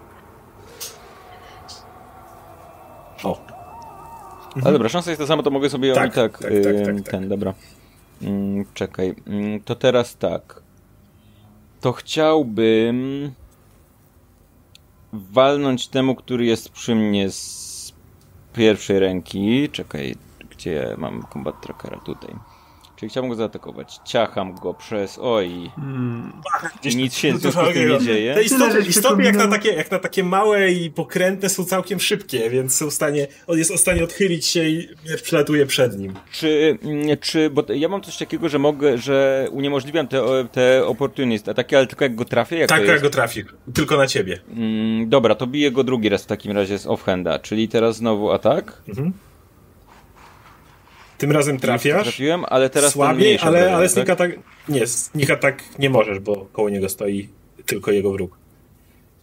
O. 3.24 3.57
Mhm. 4.48 4.66
Ale 4.66 4.72
dobra, 4.72 4.88
szansa 4.88 5.10
jest 5.10 5.20
ta 5.20 5.26
sama, 5.26 5.42
to 5.42 5.50
mogę 5.50 5.70
sobie 5.70 5.94
tak, 5.94 6.12
i 6.12 6.14
tak, 6.14 6.38
tak, 6.38 6.52
tak, 6.52 6.62
tak, 6.64 6.84
ten, 6.84 7.02
tak. 7.02 7.28
dobra. 7.28 7.54
Mm, 8.22 8.64
czekaj, 8.74 9.14
mm, 9.26 9.60
to 9.60 9.74
teraz 9.74 10.16
tak. 10.16 10.62
To 11.80 11.92
chciałbym 11.92 13.30
walnąć 15.12 15.88
temu, 15.88 16.14
który 16.14 16.44
jest 16.44 16.68
przy 16.68 16.94
mnie 16.94 17.30
z 17.30 17.92
pierwszej 18.52 18.98
ręki. 18.98 19.68
Czekaj, 19.72 20.14
gdzie 20.50 20.94
mam 20.98 21.26
combat 21.32 21.60
trackera 21.62 21.98
tutaj. 21.98 22.34
Czyli 22.98 23.10
chciałbym 23.10 23.30
go 23.30 23.36
zaatakować. 23.36 24.00
Ciacham 24.04 24.54
go 24.54 24.74
przez. 24.74 25.18
Oj. 25.22 25.70
Hmm. 25.76 26.32
Nic 26.84 27.14
się 27.14 27.34
w 27.34 27.40
związku 27.40 27.62
nie 27.62 27.98
dzieje. 28.00 28.34
Te 28.34 28.42
istoty, 28.42 28.80
istoty 28.80 29.22
jak, 29.22 29.36
na 29.36 29.48
takie, 29.48 29.72
jak 29.72 29.90
na 29.90 29.98
takie 29.98 30.24
małe 30.24 30.72
i 30.72 30.90
pokrętne 30.90 31.48
są 31.48 31.64
całkiem 31.64 32.00
szybkie, 32.00 32.50
więc 32.50 32.76
są 32.76 32.90
w 32.90 32.94
stanie, 32.94 33.26
on 33.46 33.58
jest 33.58 33.72
w 33.72 33.78
stanie 33.78 34.04
odchylić 34.04 34.46
się 34.46 34.64
i 34.64 34.88
miecz 35.10 35.22
przelatuje 35.22 35.66
przed 35.66 35.98
nim. 35.98 36.14
Czy, 36.32 36.78
mm, 36.82 37.18
czy, 37.20 37.50
bo 37.50 37.64
ja 37.74 37.88
mam 37.88 38.00
coś 38.00 38.16
takiego, 38.16 38.48
że 38.48 38.58
mogę, 38.58 38.98
że 38.98 39.48
uniemożliwiam 39.50 40.08
te, 40.08 40.22
te 40.52 40.86
opportunist 40.86 41.48
ataki, 41.48 41.76
ale 41.76 41.86
tylko 41.86 42.04
jak 42.04 42.14
go 42.14 42.24
trafię? 42.24 42.58
Jak 42.58 42.68
tak, 42.68 42.86
jak 42.86 43.02
go 43.02 43.10
trafi. 43.10 43.44
Tylko 43.74 43.96
na 43.96 44.06
ciebie. 44.06 44.38
Mm, 44.56 45.08
dobra, 45.08 45.34
to 45.34 45.46
biję 45.46 45.70
go 45.70 45.84
drugi 45.84 46.08
raz 46.08 46.22
w 46.22 46.26
takim 46.26 46.52
razie 46.52 46.78
z 46.78 46.86
offhanda, 46.86 47.38
czyli 47.38 47.68
teraz 47.68 47.96
znowu 47.96 48.30
atak. 48.30 48.82
Mhm. 48.88 49.12
Tym 51.18 51.32
razem 51.32 51.58
trafiasz. 51.58 52.02
Trafiłem, 52.02 52.44
ale 52.48 52.70
teraz 52.70 52.92
słabiej, 52.92 53.38
ale, 53.38 53.74
ale 53.74 53.88
sneak 53.88 54.06
tak? 54.06 54.20
attack. 54.20 54.42
Nie, 54.68 54.86
sneak 54.86 55.30
attack 55.30 55.78
nie 55.78 55.90
możesz, 55.90 56.18
bo 56.18 56.46
koło 56.52 56.70
niego 56.70 56.88
stoi 56.88 57.28
tylko 57.66 57.90
jego 57.90 58.12
wróg. 58.12 58.38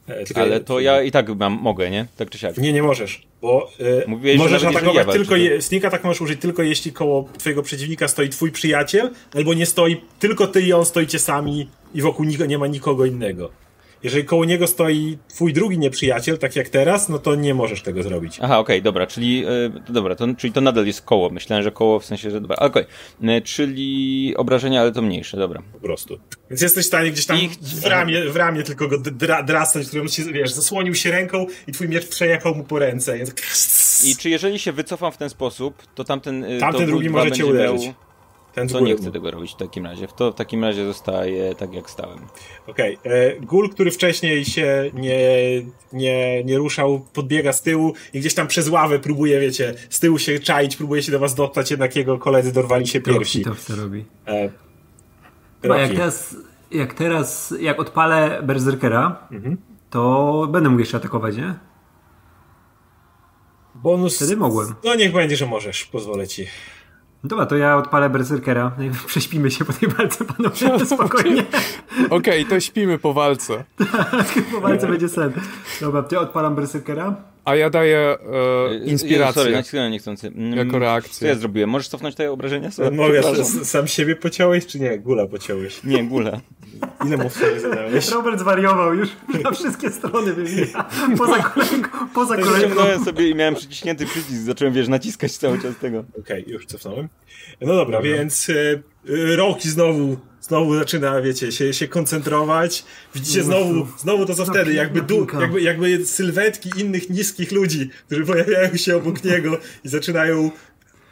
E, 0.08 0.26
tylko 0.26 0.42
ale 0.42 0.60
to 0.60 0.80
ja 0.80 1.02
i 1.02 1.12
tak 1.12 1.30
mam, 1.30 1.54
mogę, 1.62 1.90
nie? 1.90 2.06
Tak 2.18 2.30
czy 2.30 2.38
siak. 2.38 2.58
Nie, 2.58 2.74
nie 2.74 2.84
możesz, 2.84 3.28
bo 3.42 3.72
e, 3.80 4.08
Mówiłeś, 4.08 4.38
możesz 4.38 4.64
atakować 4.64 5.08
tylko, 5.12 5.36
je, 5.36 5.62
sneak 5.62 5.86
attack 5.86 6.04
możesz 6.04 6.22
użyć 6.22 6.42
tylko 6.42 6.64
jeśli 6.64 6.92
koło 6.92 7.30
twojego 7.38 7.64
przeciwnika 7.64 8.08
stoi 8.08 8.30
twój 8.30 8.52
przyjaciel, 8.52 9.10
albo 9.34 9.54
nie 9.54 9.66
stoi 9.66 10.02
tylko 10.20 10.48
ty 10.48 10.62
i 10.62 10.74
on 10.74 10.86
stoicie 10.86 11.20
sami 11.20 11.70
i 11.94 12.02
wokół 12.02 12.26
niego 12.26 12.46
nie 12.46 12.58
ma 12.58 12.68
nikogo 12.68 13.06
innego. 13.06 13.50
Jeżeli 14.04 14.26
koło 14.26 14.46
niego 14.46 14.68
stoi 14.68 15.18
twój 15.28 15.54
drugi 15.54 15.80
nieprzyjaciel, 15.80 16.38
tak 16.38 16.56
jak 16.56 16.70
teraz, 16.70 17.10
no 17.10 17.20
to 17.20 17.36
nie 17.36 17.54
możesz 17.54 17.82
tego 17.82 18.04
zrobić. 18.04 18.38
Aha, 18.42 18.60
okej, 18.60 18.76
okay, 18.76 18.82
dobra, 18.82 19.08
czyli 19.08 19.40
yy, 19.40 19.72
dobra, 19.90 20.16
to, 20.16 20.28
czyli 20.38 20.54
to 20.54 20.62
nadal 20.62 20.86
jest 20.86 21.02
koło. 21.02 21.30
Myślałem, 21.30 21.64
że 21.64 21.72
koło 21.72 22.00
w 22.00 22.06
sensie, 22.06 22.32
że 22.32 22.42
dobra, 22.42 22.58
okej. 22.58 22.84
Okay. 22.84 23.34
Yy, 23.34 23.42
czyli 23.42 24.34
obrażenia, 24.38 24.82
ale 24.82 24.92
to 24.92 25.02
mniejsze, 25.02 25.38
dobra. 25.38 25.62
Po 25.74 25.80
prostu. 25.80 26.20
Więc 26.50 26.62
jesteś 26.62 26.84
w 26.84 26.88
stanie 26.88 27.12
gdzieś 27.12 27.26
tam 27.26 27.38
I... 27.38 27.50
w, 27.62 27.86
ramię, 27.86 28.30
w 28.30 28.36
ramię 28.36 28.64
tylko 28.64 28.88
go 28.88 28.98
dra 28.98 29.44
drasnąć, 29.44 29.88
którym 29.88 30.08
się, 30.08 30.24
wiesz, 30.24 30.52
zasłonił 30.52 30.96
się 30.96 31.12
ręką 31.12 31.46
i 31.68 31.72
twój 31.72 31.90
miecz 31.90 32.08
przejechał 32.08 32.56
mu 32.56 32.64
po 32.64 32.80
ręce. 32.80 33.18
I 34.04 34.16
czy 34.16 34.30
jeżeli 34.30 34.60
się 34.60 34.72
wycofam 34.72 35.12
w 35.12 35.18
ten 35.18 35.30
sposób, 35.30 35.84
to 35.96 36.04
tamten. 36.04 36.44
Y, 36.44 36.60
tamten 36.60 36.82
to 36.82 36.88
drugi 36.88 37.10
może 37.10 37.32
cię 37.32 37.46
uderzyć. 37.46 37.86
Miał... 37.86 38.05
Ten 38.56 38.70
Co 38.70 38.80
nie 38.80 38.96
chcę 38.96 39.12
tego 39.12 39.32
robić 39.32 39.52
w 39.52 39.56
takim 39.56 39.86
razie. 39.86 40.08
W, 40.08 40.14
to, 40.14 40.32
w 40.32 40.36
takim 40.36 40.64
razie 40.64 40.86
zostaje 40.86 41.56
tak, 41.56 41.74
jak 41.74 41.90
stałem. 41.90 42.20
Okej. 42.68 42.98
Okay. 42.98 43.14
E, 43.14 43.40
Gul, 43.40 43.70
który 43.70 43.92
wcześniej 43.92 44.46
się 44.46 44.92
nie, 44.94 45.20
nie, 45.94 46.44
nie 46.44 46.58
ruszał, 46.58 47.06
podbiega 47.14 47.54
z 47.54 47.62
tyłu 47.62 47.94
i 48.14 48.20
gdzieś 48.20 48.34
tam 48.34 48.48
przez 48.48 48.70
ławę 48.70 49.00
próbuje, 49.00 49.40
wiecie, 49.40 49.74
z 49.90 50.00
tyłu 50.00 50.20
się 50.20 50.40
czaić, 50.40 50.76
próbuje 50.76 51.04
się 51.04 51.12
do 51.12 51.20
was 51.20 51.36
dostać, 51.36 51.72
jednak 51.72 51.96
jego 51.96 52.18
koledzy 52.18 52.52
dorwali 52.52 52.88
się 52.88 53.02
pierwsi. 53.02 53.44
to 53.44 53.56
co 53.56 53.76
robi. 53.76 54.06
E, 54.28 54.50
Chyba 55.62 55.78
jak 55.78 55.92
teraz, 55.92 56.36
jak 56.72 56.94
teraz, 56.94 57.54
jak 57.60 57.80
odpalę 57.80 58.42
Berserkera, 58.44 59.28
mhm. 59.32 59.58
to 59.90 60.48
będę 60.52 60.70
mógł 60.70 60.80
jeszcze 60.80 60.98
atakować, 60.98 61.38
nie? 61.38 61.56
Bonus. 63.76 64.16
Wtedy 64.16 64.38
mogłem. 64.38 64.76
No 64.84 64.96
niech 64.96 65.14
będzie, 65.14 65.36
że 65.36 65.46
możesz, 65.46 65.86
pozwolę 65.86 66.28
ci. 66.28 66.48
Dobra, 67.26 67.46
to 67.46 67.58
ja 67.58 67.78
odpalę 67.78 68.10
berserkera. 68.10 68.72
No 68.78 68.84
prześpimy 69.08 69.52
się 69.52 69.66
po 69.66 69.74
tej 69.74 69.90
walce, 69.90 70.26
panowie, 70.26 70.86
spokojnie. 70.96 71.46
Okej, 72.10 72.44
okay, 72.44 72.46
to 72.46 72.60
śpimy 72.60 73.00
po 73.00 73.14
walce. 73.14 73.64
tak, 74.12 74.34
po 74.52 74.62
walce 74.62 74.88
będzie 74.88 75.10
sen. 75.10 75.34
Dobra, 75.82 76.04
to 76.04 76.16
ja 76.16 76.22
odpalam 76.22 76.56
berserkera. 76.56 77.16
A 77.46 77.56
ja 77.56 77.70
daję 77.70 78.18
e, 78.74 78.76
inspirację. 78.86 79.42
Sorry, 79.42 79.56
nacisnąłem 79.56 79.92
niechcący. 79.92 80.28
Mm, 80.28 80.58
jako 80.58 80.80
reakcję. 80.80 81.14
Co 81.14 81.26
ja 81.26 81.36
zrobiłem? 81.36 81.70
Możesz 81.70 81.88
cofnąć 81.88 82.16
te 82.16 82.32
obrażenia? 82.32 82.70
Mogę, 82.92 83.22
sam 83.46 83.88
siebie 83.88 84.16
pociąłeś, 84.16 84.66
czy 84.66 84.80
nie? 84.80 85.00
Gula 85.00 85.28
pociąłeś? 85.28 85.84
Nie, 85.84 86.04
gula. 86.04 86.42
Ile 87.08 87.18
mu 87.18 87.30
sobie 87.30 87.60
zadałeś? 87.60 88.12
Robert 88.12 88.40
zwariował 88.40 88.94
już 88.94 89.10
na 89.44 89.52
wszystkie 89.52 89.90
strony 89.90 90.34
wybiega. 90.34 90.90
Poza 91.18 91.44
kolejką. 91.44 91.90
Poza 92.14 92.36
kolejką. 92.36 92.60
Ściągnąłem 92.60 93.06
sobie 93.06 93.30
i 93.30 93.36
miałem 93.36 93.56
przyciśnięty 93.56 94.06
przycisk. 94.06 94.42
Zacząłem, 94.42 94.74
wiesz, 94.74 94.88
naciskać 94.88 95.38
cały 95.38 95.62
czas 95.62 95.78
tego. 95.78 96.00
Okej, 96.20 96.42
okay, 96.42 96.54
już 96.54 96.66
cofnąłem. 96.66 97.10
No 97.62 97.76
dobra, 97.76 97.98
dobra. 97.98 98.18
więc 98.18 98.50
y, 98.50 98.84
Roki 99.36 99.70
znowu 99.70 100.18
znowu 100.48 100.76
zaczyna, 100.76 101.22
wiecie, 101.22 101.52
się, 101.52 101.74
się 101.74 101.88
koncentrować. 101.88 102.86
Widzicie 103.16 103.44
znowu, 103.44 103.88
znowu 103.98 104.26
to 104.26 104.36
co 104.36 104.46
wtedy, 104.46 104.74
jakby, 104.74 105.02
du, 105.02 105.28
jakby, 105.40 105.62
jakby 105.62 106.06
sylwetki 106.06 106.70
innych 106.78 107.10
niskich 107.10 107.52
ludzi, 107.52 107.90
którzy 108.08 108.26
pojawiają 108.26 108.78
się 108.78 108.98
obok 108.98 109.24
niego 109.32 109.58
i 109.86 109.90
zaczynają 109.90 110.52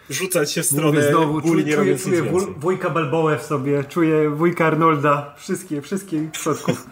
rzucać 0.10 0.52
się 0.52 0.64
w 0.64 0.66
stronę 0.66 1.00
Mówię 1.00 1.10
znowu, 1.10 1.42
góli, 1.42 1.66
nie 1.66 1.76
czuję, 1.76 1.98
czuję 2.00 2.24
wujka 2.58 2.90
Balboę 2.90 3.38
w 3.38 3.44
sobie, 3.44 3.84
czuję 3.84 4.30
wujka 4.30 4.66
Arnolda, 4.66 5.36
wszystkie, 5.38 5.82
wszystkich 5.82 6.32
przodków. 6.32 6.88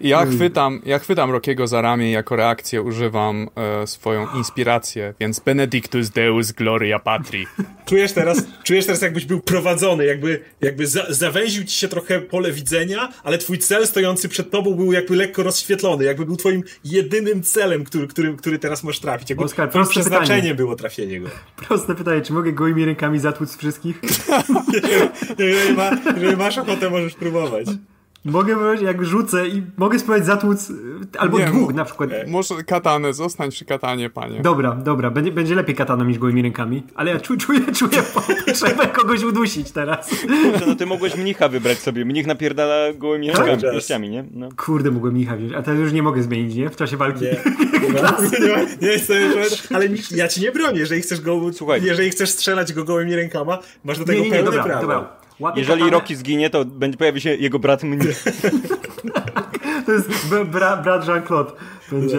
Ja 0.00 0.26
chwytam, 0.26 0.80
ja 0.84 0.98
chwytam 0.98 1.30
Rokiego 1.30 1.66
za 1.66 1.82
ramię 1.82 2.08
i 2.08 2.12
jako 2.12 2.36
reakcję 2.36 2.82
używam 2.82 3.48
e, 3.56 3.86
swoją 3.86 4.26
inspirację, 4.36 5.14
więc 5.20 5.40
Benedictus 5.40 6.10
Deus 6.10 6.52
Gloria 6.52 6.98
Patri. 6.98 7.46
Czujesz 7.86 8.12
teraz, 8.12 8.44
czujesz 8.64 8.86
teraz 8.86 9.02
jakbyś 9.02 9.24
był 9.24 9.40
prowadzony, 9.40 10.04
jakby, 10.04 10.40
jakby 10.60 10.86
za, 10.86 11.06
zawęził 11.08 11.64
ci 11.64 11.78
się 11.78 11.88
trochę 11.88 12.20
pole 12.20 12.52
widzenia, 12.52 13.08
ale 13.24 13.38
twój 13.38 13.58
cel 13.58 13.86
stojący 13.86 14.28
przed 14.28 14.50
tobą 14.50 14.74
był 14.74 14.92
jakby 14.92 15.16
lekko 15.16 15.42
rozświetlony, 15.42 16.04
jakby 16.04 16.26
był 16.26 16.36
twoim 16.36 16.62
jedynym 16.84 17.42
celem, 17.42 17.84
który, 17.84 18.06
który, 18.06 18.36
który 18.36 18.58
teraz 18.58 18.84
możesz 18.84 19.00
trafić. 19.00 19.30
Jakby 19.30 19.44
Oskar, 19.44 19.70
proste 19.70 19.90
przeznaczeniem 19.90 20.36
pytanie. 20.36 20.54
było 20.54 20.76
trafienie 20.76 21.20
go. 21.20 21.28
Proste 21.68 21.94
pytanie, 21.94 22.20
czy 22.20 22.32
mogę 22.32 22.52
gołymi 22.52 22.84
rękami 22.84 23.18
zatłuc 23.18 23.56
wszystkich? 23.56 24.00
Jeżeli, 25.38 25.74
ma, 25.76 25.90
jeżeli 26.16 26.36
masz 26.36 26.58
ochotę, 26.58 26.90
możesz 26.90 27.14
próbować. 27.14 27.66
Mogę 28.26 28.56
powiedzieć, 28.56 28.86
jak 28.86 29.04
rzucę 29.04 29.48
i 29.48 29.62
mogę 29.76 29.98
spróbować 29.98 30.26
zatłuc 30.26 30.70
y, 30.70 30.74
albo 31.18 31.38
Nie, 31.38 31.46
dwóch 31.46 31.74
na 31.74 31.84
przykład. 31.84 32.10
Może 32.26 32.54
katanę, 32.66 33.14
zostań 33.14 33.50
przy 33.50 33.64
katanie, 33.64 34.10
panie. 34.10 34.40
Dobra, 34.40 34.74
dobra, 34.74 35.10
będzie, 35.10 35.32
będzie 35.32 35.54
lepiej 35.54 35.74
kataną 35.74 36.04
niż 36.04 36.18
gołymi 36.18 36.42
rękami, 36.42 36.82
ale 36.94 37.10
ja 37.10 37.20
czuję, 37.20 37.38
czuję, 37.40 37.60
czuję 37.78 38.02
potrzebę 38.46 38.86
kogoś 38.86 39.22
udusić 39.22 39.70
teraz. 39.70 40.10
No 40.66 40.76
ty 40.76 40.86
mogłeś 40.86 41.16
mnicha 41.16 41.48
wybrać 41.48 41.78
sobie. 41.78 42.04
Mnich 42.04 42.26
napierdala 42.26 42.92
gołymi 42.92 43.26
rękami, 43.26 43.62
czas. 43.62 43.72
pięściami, 43.72 44.10
nie? 44.10 44.24
No. 44.30 44.48
Kurde, 44.56 44.90
mogłem 44.90 45.14
Micha 45.14 45.36
wziąć, 45.36 45.52
a 45.52 45.62
teraz 45.62 45.80
już 45.80 45.92
nie 45.92 46.02
mogę 46.02 46.22
zmienić, 46.22 46.54
nie? 46.54 46.70
W 46.70 46.76
czasie 46.76 46.96
walki. 46.96 47.24
Nie, 47.24 47.30
nie, 47.88 48.02
ma, 48.02 48.10
nie, 48.40 48.52
ma, 48.52 48.70
nie 48.82 48.88
jest 48.88 49.08
to, 49.08 49.14
ale 49.76 49.88
ja 50.10 50.28
ci 50.28 50.40
nie 50.40 50.52
bronię, 50.52 50.78
jeżeli 50.78 51.02
chcesz 51.02 51.20
go, 51.20 51.40
Słuchaj. 51.52 51.82
jeżeli 51.84 52.10
chcesz 52.10 52.30
strzelać 52.30 52.72
go 52.72 52.84
gołymi 52.84 53.16
rękama, 53.16 53.58
masz 53.84 53.98
do 53.98 54.04
tego 54.04 54.18
nie, 54.18 54.24
nie, 54.24 54.30
nie 54.30 54.36
pełne 54.36 54.50
dobra, 54.50 54.64
prawo. 54.64 54.80
dobra. 54.80 55.25
Łapię 55.40 55.60
Jeżeli 55.60 55.78
katanę. 55.78 55.98
Rocky 55.98 56.16
zginie, 56.16 56.50
to 56.50 56.64
będzie 56.64 56.98
pojawi 56.98 57.20
się 57.20 57.34
jego 57.34 57.58
brat 57.58 57.82
mnich. 57.82 58.24
To 59.86 59.92
jest 59.92 60.08
bra, 60.44 60.76
brat 60.76 61.08
Jean-Claude. 61.08 61.52
Będzie. 61.92 62.18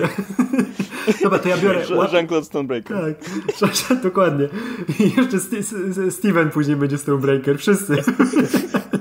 Dobra, 1.23 1.39
to 1.39 1.49
ja 1.49 1.57
biorę. 1.57 1.83
Jean-Claude 2.11 2.43
Stonebreaker. 2.45 3.15
Tak, 3.59 3.99
dokładnie. 4.03 4.47
I 4.99 5.11
jeszcze 5.17 5.37
Steven 6.11 6.49
później 6.49 6.75
będzie 6.75 6.97
Stonebreaker. 6.97 7.57
Wszyscy. 7.59 7.95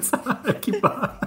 Cała 0.01 0.37
ekipa. 0.45 1.19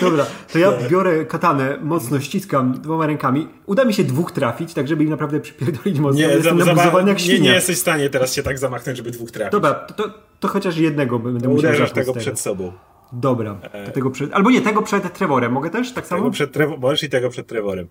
Dobra, 0.00 0.26
to 0.52 0.58
ja 0.58 0.72
biorę 0.90 1.24
katanę, 1.24 1.78
mocno 1.82 2.20
ściskam 2.20 2.72
dwoma 2.80 3.06
rękami. 3.06 3.48
Uda 3.66 3.84
mi 3.84 3.94
się 3.94 4.04
dwóch 4.04 4.32
trafić, 4.32 4.74
tak 4.74 4.88
żeby 4.88 5.04
ich 5.04 5.10
naprawdę 5.10 5.40
przypierdolić 5.40 5.98
mocno. 5.98 6.20
Nie, 6.20 6.26
Jestem 6.26 6.58
za, 6.58 6.74
za, 6.74 6.82
jak 6.82 7.06
nie, 7.06 7.18
świnia. 7.18 7.50
nie 7.50 7.54
jesteś 7.54 7.76
w 7.76 7.80
stanie 7.80 8.10
teraz 8.10 8.34
się 8.34 8.42
tak 8.42 8.58
zamachnąć, 8.58 8.96
żeby 8.98 9.10
dwóch 9.10 9.30
trafić. 9.30 9.52
Dobra, 9.52 9.74
to, 9.74 9.94
to, 9.94 10.14
to 10.40 10.48
chociaż 10.48 10.76
jednego 10.76 11.18
będę 11.18 11.48
musiał 11.48 11.58
Uderzasz 11.58 11.92
tego 11.92 12.12
z 12.12 12.18
przed 12.18 12.40
sobą. 12.40 12.72
Dobra, 13.12 13.54
to 13.86 13.92
tego 13.92 14.10
przed... 14.10 14.32
Albo 14.32 14.50
nie, 14.50 14.60
tego 14.60 14.82
przed 14.82 15.12
Trevorem. 15.12 15.52
Mogę 15.52 15.70
też 15.70 15.92
tak 15.92 16.06
samo? 16.06 16.20
Tego 16.20 16.30
przed 16.30 16.56
Trevo- 16.56 16.78
możesz 16.78 17.02
i 17.02 17.08
tego 17.08 17.30
przed 17.30 17.46
Trevorem. 17.46 17.86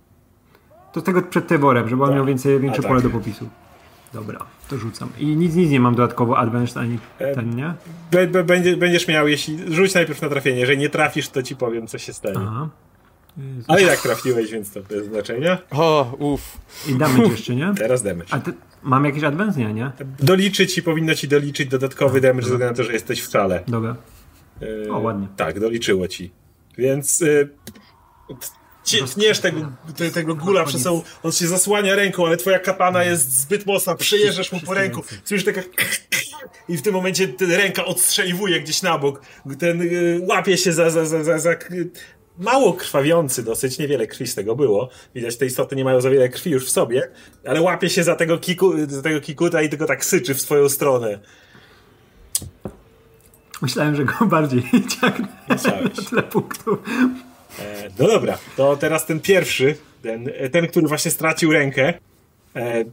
To 0.94 1.02
tego 1.02 1.22
przed 1.22 1.48
Trevorem, 1.48 1.90
żeby 1.90 2.04
on 2.04 2.16
miał 2.16 2.26
więcej, 2.26 2.60
większe 2.60 2.80
A, 2.80 2.82
tak. 2.82 2.90
pole 2.90 3.02
do 3.02 3.10
popisu. 3.10 3.50
Dobra, 4.14 4.46
to 4.70 4.78
rzucam. 4.78 5.10
I 5.20 5.26
nic, 5.26 5.56
nic 5.56 5.72
nie 5.72 5.80
mam 5.80 5.96
dodatkowo 5.96 6.38
advanced 6.38 6.78
ani 6.78 7.00
ten, 7.18 7.56
nie? 7.56 7.74
Będzie, 8.44 8.78
będziesz 8.78 9.08
miał, 9.08 9.28
jeśli. 9.28 9.76
Rzuć 9.76 9.94
najpierw 9.94 10.22
na 10.22 10.30
trafienie. 10.30 10.60
Jeżeli 10.60 10.78
nie 10.78 10.90
trafisz, 10.90 11.30
to 11.30 11.44
ci 11.44 11.56
powiem, 11.56 11.88
co 11.88 11.98
się 11.98 12.14
stanie. 12.14 12.36
Aha. 12.40 12.70
Ale 13.68 13.84
i 13.84 13.86
tak 13.86 14.02
trafiłeś, 14.02 14.52
więc 14.52 14.74
to 14.74 14.82
bez 14.82 15.06
znaczenia. 15.06 15.58
O, 15.72 16.16
uff. 16.20 16.58
I 16.88 16.96
damage 16.96 17.30
jeszcze, 17.30 17.56
nie? 17.56 17.74
Teraz 17.78 18.04
damage. 18.04 18.28
A 18.34 18.40
ty, 18.40 18.54
mam 18.84 19.06
jakiś 19.06 19.24
advance? 19.24 19.60
Nie, 19.60 19.74
nie? 19.74 19.92
Doliczy 20.20 20.68
ci, 20.68 20.84
powinno 20.84 21.16
ci 21.16 21.28
doliczyć 21.28 21.70
dodatkowy 21.70 22.22
damage 22.22 22.48
ze 22.48 22.52
względu 22.54 22.72
na 22.72 22.78
to, 22.78 22.84
że 22.84 22.94
jesteś 22.94 23.22
w 23.22 23.32
szale. 23.32 23.64
Dobra. 23.68 23.96
Yy, 24.62 24.88
O, 24.92 25.00
ładnie. 25.00 25.28
Tak, 25.38 25.60
doliczyło 25.60 26.08
ci. 26.08 26.32
Więc 26.78 27.20
yy, 27.20 27.50
ci- 28.84 29.04
tniesz 29.04 29.40
tego, 29.40 29.72
te, 29.98 30.12
tego 30.12 30.36
gula 30.36 30.66
przez 30.66 30.82
sobą, 30.82 31.04
on 31.24 31.32
się 31.32 31.48
zasłania 31.48 31.96
ręką, 31.96 32.28
ale 32.28 32.38
twoja 32.38 32.60
katana 32.60 33.04
jest 33.04 33.40
zbyt 33.40 33.66
mocna, 33.66 33.96
przejeżdżasz 33.96 34.52
mu 34.52 34.60
po 34.60 34.74
ręku, 34.74 35.04
słyszysz 35.26 35.46
taka 35.46 35.62
i 36.70 36.78
w 36.78 36.82
tym 36.82 36.94
momencie 36.94 37.34
ręka 37.40 37.86
odstrzeliwuje 37.86 38.62
gdzieś 38.62 38.82
na 38.82 38.98
bok. 38.98 39.22
Ten 39.60 39.84
yy, 39.84 40.26
łapie 40.30 40.58
się 40.58 40.74
za, 40.74 40.90
za, 40.90 41.06
za, 41.06 41.24
za, 41.24 41.40
za 41.40 41.56
mało 42.38 42.74
krwawiący 42.74 43.44
dosyć, 43.44 43.80
niewiele 43.80 44.08
krwi 44.08 44.28
z 44.28 44.36
tego 44.36 44.56
było. 44.56 44.90
Widać, 45.16 45.38
te 45.38 45.46
istoty 45.46 45.76
nie 45.76 45.84
mają 45.84 46.02
za 46.02 46.10
wiele 46.10 46.30
krwi 46.30 46.52
już 46.52 46.66
w 46.66 46.70
sobie, 46.70 47.12
ale 47.46 47.62
łapie 47.62 47.90
się 47.90 48.04
za 48.04 48.16
tego, 48.16 48.38
kiku, 48.38 48.74
za 48.88 49.02
tego 49.02 49.22
kikuta 49.22 49.62
i 49.62 49.70
tylko 49.70 49.86
tak 49.86 50.06
syczy 50.06 50.34
w 50.34 50.42
swoją 50.42 50.70
stronę. 50.70 51.20
Myślałem, 53.62 53.96
że 53.96 54.06
go 54.06 54.26
bardziej 54.26 54.64
ciągnę. 55.02 55.28
Myślałeś. 55.50 56.10
Tyle 56.10 56.24
punktów. 56.34 56.80
E, 57.60 57.90
No 58.00 58.08
dobra, 58.08 58.38
to 58.58 58.76
teraz 58.76 59.06
ten 59.06 59.20
pierwszy, 59.20 59.76
ten, 60.04 60.30
ten 60.52 60.68
który 60.68 60.88
właśnie 60.88 61.12
stracił 61.12 61.52
rękę. 61.52 61.94
E, 62.56 62.60
e, 62.60 62.86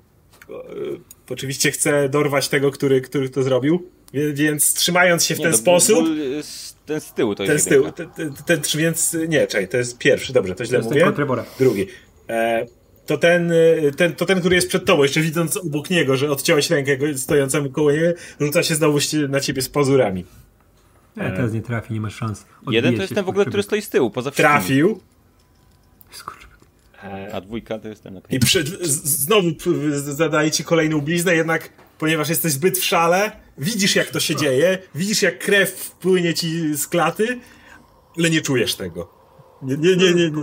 oczywiście 1.31 1.71
chce 1.71 2.09
dorwać 2.09 2.49
tego, 2.49 2.71
który, 2.71 3.01
który 3.01 3.29
to 3.31 3.43
zrobił. 3.43 3.91
Więc 4.35 4.75
trzymając 4.75 5.25
się 5.25 5.35
w 5.35 5.39
Nie, 5.39 5.43
ten 5.43 5.53
no, 5.53 5.59
sposób. 5.59 5.99
ból, 6.05 6.17
ten 6.87 7.01
z 7.01 7.13
tyłu 7.13 7.35
to 7.35 7.45
Ten 7.45 7.53
jest 7.53 7.65
z 7.67 7.69
tyłu. 7.69 7.93
Ten, 7.93 8.11
ten, 8.11 8.35
ten, 8.47 8.61
więc 8.77 9.17
nie, 9.29 9.47
czekaj, 9.47 9.69
to 9.69 9.77
jest 9.77 9.99
pierwszy, 9.99 10.33
dobrze, 10.33 10.55
to 10.55 10.65
źle 10.65 10.79
jest 10.79 10.89
mówię. 10.89 11.13
Drugi. 11.59 11.87
E, 12.29 12.67
to 13.07 13.19
ten, 13.19 13.53
e, 13.53 13.57
ten, 13.97 14.15
to 14.15 14.27
ten, 14.27 14.41
który 14.41 14.57
jest 14.57 14.69
przed 14.69 14.85
tobą, 14.85 15.03
jeszcze 15.03 15.21
widząc 15.21 15.57
obok 15.57 15.91
niego, 15.91 16.17
że 16.17 16.31
odciąłeś 16.31 16.71
rękę 16.71 16.99
stojącemu 17.17 17.71
koło 17.71 17.93
niego, 17.93 18.07
rzuca 18.41 18.63
się 18.63 18.75
znowu 18.75 18.99
na 19.29 19.41
ciebie 19.41 19.63
z 19.63 19.69
pazurami. 19.69 20.25
Nie, 21.25 21.31
teraz 21.31 21.53
nie 21.53 21.63
trafi, 21.63 21.95
nie 21.95 22.01
masz 22.01 22.15
szans. 22.15 22.45
Odbije 22.61 22.77
Jeden 22.77 22.95
to 22.97 23.03
jest 23.03 23.15
ten 23.15 23.25
w 23.25 23.29
ogóle, 23.29 23.45
który 23.47 23.63
stoi 23.63 23.83
z 23.83 23.89
tyłu, 23.91 24.11
poza 24.11 24.31
wszystkim. 24.31 24.51
Trafił 24.51 25.01
Skurczybyk. 26.11 26.59
A 27.33 27.41
dwójka 27.41 27.79
to 27.79 27.89
jest 27.89 28.03
ten, 28.03 28.17
okej. 28.17 28.37
I 28.37 28.41
przy, 28.41 28.65
z- 28.65 29.05
znowu 29.05 29.49
zadaje 29.93 30.51
ci 30.51 30.65
kolejną 30.65 31.01
bliznę, 31.01 31.35
jednak 31.35 31.73
ponieważ 31.99 32.29
jesteś 32.29 32.53
zbyt 32.53 32.79
w 32.79 32.85
szale, 32.85 33.33
widzisz 33.59 33.97
jak 33.97 34.11
to 34.11 34.21
się 34.21 34.37
dzieje, 34.37 34.79
widzisz 34.95 35.23
jak 35.23 35.39
krew 35.39 35.91
płynie 35.91 36.35
ci 36.35 36.75
z 36.77 36.87
klaty, 36.87 37.39
ale 38.19 38.31
nie 38.31 38.41
czujesz 38.41 38.75
tego. 38.75 39.18
Nie, 39.63 39.77
nie, 39.77 39.97
nie, 39.97 40.15
nie, 40.15 40.31
nie, 40.31 40.43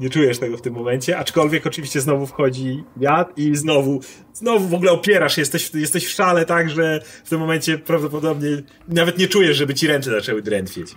nie, 0.00 0.10
czujesz 0.10 0.38
tego 0.38 0.56
w 0.56 0.62
tym 0.62 0.74
momencie, 0.74 1.18
aczkolwiek 1.18 1.66
oczywiście 1.66 2.00
znowu 2.00 2.26
wchodzi 2.26 2.84
wiatr 2.96 3.32
i 3.36 3.56
znowu, 3.56 4.00
znowu 4.32 4.68
w 4.68 4.74
ogóle 4.74 4.92
opierasz 4.92 5.34
się, 5.34 5.42
jesteś, 5.42 5.70
w- 5.70 5.74
jesteś 5.74 6.06
w 6.06 6.10
szale 6.10 6.44
tak, 6.46 6.70
że 6.70 7.00
w 7.24 7.28
tym 7.28 7.40
momencie 7.40 7.78
prawdopodobnie 7.78 8.48
nawet 8.88 9.18
nie 9.18 9.28
czujesz, 9.28 9.56
żeby 9.56 9.74
ci 9.74 9.86
ręce 9.86 10.10
zaczęły 10.10 10.42
drętwieć. 10.42 10.94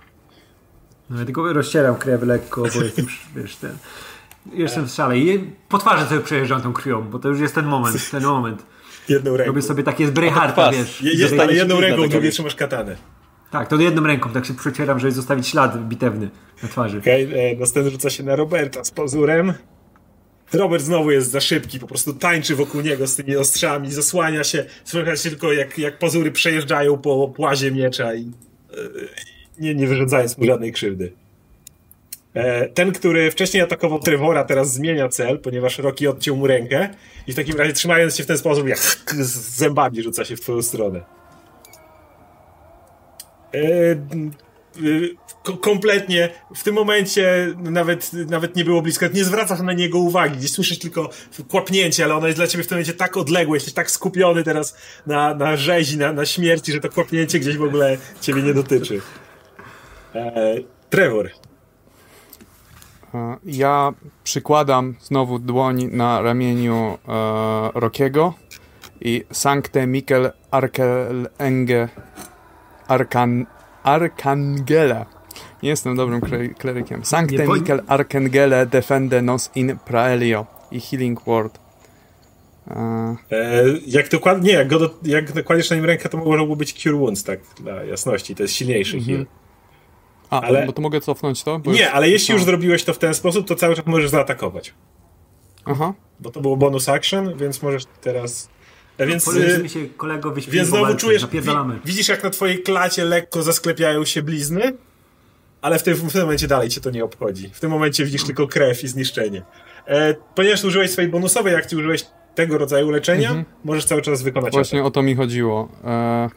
No 1.09 1.19
ja 1.19 1.25
tylko 1.25 1.53
rozcieram 1.53 1.95
krew 1.95 2.23
lekko, 2.23 2.61
bo 2.75 2.83
jestem, 2.83 3.05
wiesz, 3.35 3.55
ten... 3.55 3.77
Jestem 4.53 4.87
w 4.87 4.91
szale 4.91 5.17
i 5.17 5.51
po 5.69 5.77
twarzy 5.77 6.05
sobie 6.05 6.21
przejeżdżam 6.21 6.61
tą 6.61 6.73
krwią, 6.73 7.01
bo 7.01 7.19
to 7.19 7.29
już 7.29 7.39
jest 7.39 7.55
ten 7.55 7.65
moment, 7.65 8.11
ten 8.11 8.23
moment. 8.23 8.65
Jedną 9.09 9.37
ręką. 9.37 9.47
Robię 9.51 9.61
sobie 9.61 9.83
takie 9.83 10.07
z 10.07 10.11
wiesz. 10.77 11.01
Je, 11.01 11.13
jest, 11.13 11.39
ale 11.39 11.53
jedną 11.53 11.79
ręką, 11.79 12.01
wiesz. 12.21 12.33
trzymasz 12.33 12.55
katanę. 12.55 12.95
Tak, 13.51 13.67
to 13.67 13.75
jedną 13.75 14.03
ręką 14.03 14.29
tak 14.29 14.45
się 14.45 14.53
przecieram, 14.53 14.99
żeby 14.99 15.11
zostawić 15.11 15.47
ślad 15.47 15.87
bitewny 15.87 16.29
na 16.63 16.69
twarzy. 16.69 16.97
Okej, 16.97 17.27
okay, 17.27 17.57
następny 17.59 17.91
rzuca 17.91 18.09
się 18.09 18.23
na 18.23 18.35
Roberta 18.35 18.83
z 18.83 18.91
pozurem. 18.91 19.53
Robert 20.53 20.83
znowu 20.83 21.11
jest 21.11 21.31
za 21.31 21.41
szybki, 21.41 21.79
po 21.79 21.87
prostu 21.87 22.13
tańczy 22.13 22.55
wokół 22.55 22.81
niego 22.81 23.07
z 23.07 23.15
tymi 23.15 23.35
ostrzami, 23.35 23.91
zasłania 23.91 24.43
się, 24.43 24.65
słychać 24.83 25.21
tylko 25.21 25.53
jak, 25.53 25.77
jak 25.77 25.99
pazury 25.99 26.31
przejeżdżają 26.31 26.97
po 26.97 27.27
płazie 27.27 27.71
miecza 27.71 28.15
i 28.15 28.21
e, 28.21 28.75
nie, 29.59 29.75
nie 29.75 29.87
wyrządzając 29.87 30.37
mu 30.37 30.45
żadnej 30.45 30.71
krzywdy. 30.71 31.11
E, 32.33 32.69
ten, 32.69 32.91
który 32.91 33.31
wcześniej 33.31 33.63
atakował 33.63 33.99
Trevora, 33.99 34.43
teraz 34.43 34.73
zmienia 34.73 35.09
cel, 35.09 35.39
ponieważ 35.39 35.77
Rocky 35.77 36.09
odciął 36.09 36.35
mu 36.35 36.47
rękę 36.47 36.89
i 37.27 37.33
w 37.33 37.35
takim 37.35 37.57
razie 37.57 37.73
trzymając 37.73 38.17
się 38.17 38.23
w 38.23 38.27
ten 38.27 38.37
sposób, 38.37 38.67
jak 38.67 38.79
z 39.19 39.57
zębami 39.57 40.03
rzuca 40.03 40.25
się 40.25 40.35
w 40.35 40.41
twoją 40.41 40.61
stronę. 40.61 41.16
E, 43.57 43.95
ko- 45.43 45.57
kompletnie 45.57 46.29
w 46.55 46.63
tym 46.63 46.75
momencie 46.75 47.53
nawet, 47.57 48.13
nawet 48.13 48.55
nie 48.55 48.65
było 48.65 48.81
blisko, 48.81 49.05
nie 49.13 49.23
zwracasz 49.23 49.59
na 49.61 49.73
niego 49.73 49.99
uwagi, 49.99 50.37
gdzieś 50.37 50.51
słyszysz 50.51 50.79
tylko 50.79 51.09
kłapnięcie, 51.49 52.03
ale 52.03 52.15
ono 52.15 52.27
jest 52.27 52.39
dla 52.39 52.47
ciebie 52.47 52.63
w 52.63 52.67
tym 52.67 52.75
momencie 52.75 52.93
tak 52.93 53.17
odległe, 53.17 53.57
jesteś 53.57 53.73
tak 53.73 53.91
skupiony 53.91 54.43
teraz 54.43 54.77
na, 55.05 55.33
na 55.33 55.57
rzezi, 55.57 55.97
na, 55.97 56.13
na 56.13 56.25
śmierci, 56.25 56.71
że 56.71 56.79
to 56.79 56.89
kłapnięcie 56.89 57.39
gdzieś 57.39 57.57
w 57.57 57.63
ogóle 57.63 57.97
ciebie 58.21 58.41
nie 58.43 58.53
dotyczy. 58.53 59.01
E, 60.15 60.55
Trevor. 60.89 61.29
E, 63.13 63.37
Ja 63.45 63.93
przykładam 64.23 64.95
znowu 65.01 65.39
dłoń 65.39 65.83
na 65.91 66.21
ramieniu 66.21 66.97
e, 67.07 67.71
Rokiego 67.73 68.33
i 69.01 69.23
Sancte 69.31 69.87
Michael 69.87 70.31
Arkelenge 70.51 71.89
Arkan, 72.87 73.45
Arkangele. 73.87 75.05
Nie 75.63 75.69
jestem 75.69 75.95
dobrym 75.95 76.21
kle- 76.21 76.53
klerykiem. 76.53 77.05
Sancte 77.05 77.35
Nie 77.47 77.53
Michael 77.53 77.81
Arkangele 77.87 78.65
defende 78.65 79.21
nos 79.21 79.51
in 79.55 79.77
praelio 79.85 80.45
i 80.71 80.79
healing 80.81 81.23
word. 81.23 81.59
E, 82.71 83.15
E, 83.31 83.63
jak 83.87 84.09
dokładnie, 84.09 84.47
nie, 84.51 84.53
jak, 84.57 84.67
go 84.67 84.79
do, 84.79 84.89
jak 85.03 85.35
nakładziesz 85.35 85.69
na 85.69 85.75
nim 85.75 85.85
rękę, 85.85 86.09
to 86.09 86.17
mogłoby 86.17 86.55
być 86.55 86.83
Cure 86.83 86.95
Wounds, 86.97 87.23
tak, 87.23 87.39
dla 87.59 87.83
jasności, 87.83 88.35
to 88.35 88.43
jest 88.43 88.55
silniejszy 88.55 89.01
heal. 89.01 89.25
A, 90.29 90.41
Ale- 90.41 90.65
bo 90.65 90.73
to 90.73 90.81
mogę 90.81 91.01
cofnąć 91.01 91.43
to? 91.43 91.61
Nie, 91.65 91.71
już- 91.71 91.81
ale 91.93 92.09
jeśli 92.09 92.33
już 92.33 92.43
zrobiłeś 92.43 92.83
to 92.83 92.93
w 92.93 92.97
ten 92.97 93.13
sposób, 93.13 93.47
to 93.47 93.55
cały 93.55 93.75
czas 93.75 93.85
możesz 93.85 94.09
zaatakować. 94.09 94.73
Aha. 95.65 95.93
Bo 96.19 96.31
to 96.31 96.41
było 96.41 96.57
bonus 96.57 96.89
action, 96.89 97.37
więc 97.37 97.61
możesz 97.63 97.83
teraz... 98.01 98.49
A 98.99 99.05
Więc, 99.05 99.25
Poleczymy 99.25 99.65
y, 99.65 99.69
się 99.69 99.87
kolego 99.97 100.31
więc 100.31 100.67
znowu 100.67 100.83
walce, 100.83 100.99
czujesz, 100.99 101.27
widzisz 101.85 102.07
jak 102.07 102.23
na 102.23 102.29
twojej 102.29 102.63
klacie 102.63 103.05
lekko 103.05 103.43
zasklepiają 103.43 104.05
się 104.05 104.21
blizny, 104.21 104.73
ale 105.61 105.79
w 105.79 105.83
tym, 105.83 105.95
w 105.95 106.13
tym 106.13 106.21
momencie 106.21 106.47
dalej 106.47 106.69
cię 106.69 106.81
to 106.81 106.89
nie 106.89 107.03
obchodzi. 107.03 107.49
W 107.53 107.59
tym 107.59 107.71
momencie 107.71 108.05
widzisz 108.05 108.23
tylko 108.23 108.47
krew 108.47 108.83
i 108.83 108.87
zniszczenie. 108.87 109.41
E, 109.87 110.15
ponieważ 110.35 110.63
użyłeś 110.63 110.91
swojej 110.91 111.11
bonusowej 111.11 111.55
akcji, 111.55 111.77
użyłeś 111.77 112.05
tego 112.35 112.57
rodzaju 112.57 112.89
leczenia, 112.89 113.43
możesz 113.63 113.85
cały 113.85 114.01
czas 114.01 114.21
wykonać 114.21 114.53
Właśnie 114.53 114.83
o 114.83 114.91
to 114.91 115.03
mi 115.03 115.15
chodziło. 115.15 115.69
E, 115.83 116.29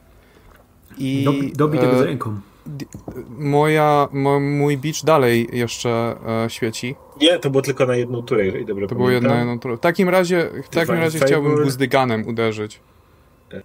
I 0.98 1.24
Dobi, 1.24 1.52
dobij 1.52 1.80
tego 1.80 1.98
z 1.98 2.02
e, 2.02 2.04
ręką. 2.04 2.40
Moja, 3.38 4.08
mo, 4.12 4.40
mój 4.40 4.78
bicz 4.78 5.04
dalej 5.04 5.48
jeszcze 5.52 6.16
e, 6.44 6.50
świeci. 6.50 6.94
Nie, 7.20 7.38
to 7.38 7.50
było 7.50 7.62
tylko 7.62 7.86
na 7.86 7.96
jedną 7.96 8.22
turę, 8.22 8.44
jeżeli 8.46 8.66
dobrze 8.66 8.86
To 8.86 8.94
było 8.94 9.10
jedno, 9.10 9.28
pamiętam. 9.28 9.58
jedno, 9.62 9.76
w 9.76 9.80
takim 9.80 10.08
razie, 10.08 10.50
w 10.64 10.68
takim 10.68 10.80
Divine 10.86 11.00
razie 11.00 11.18
Favor. 11.18 11.28
chciałbym 11.28 11.64
buzdyganem 11.64 12.26
uderzyć. 12.28 12.80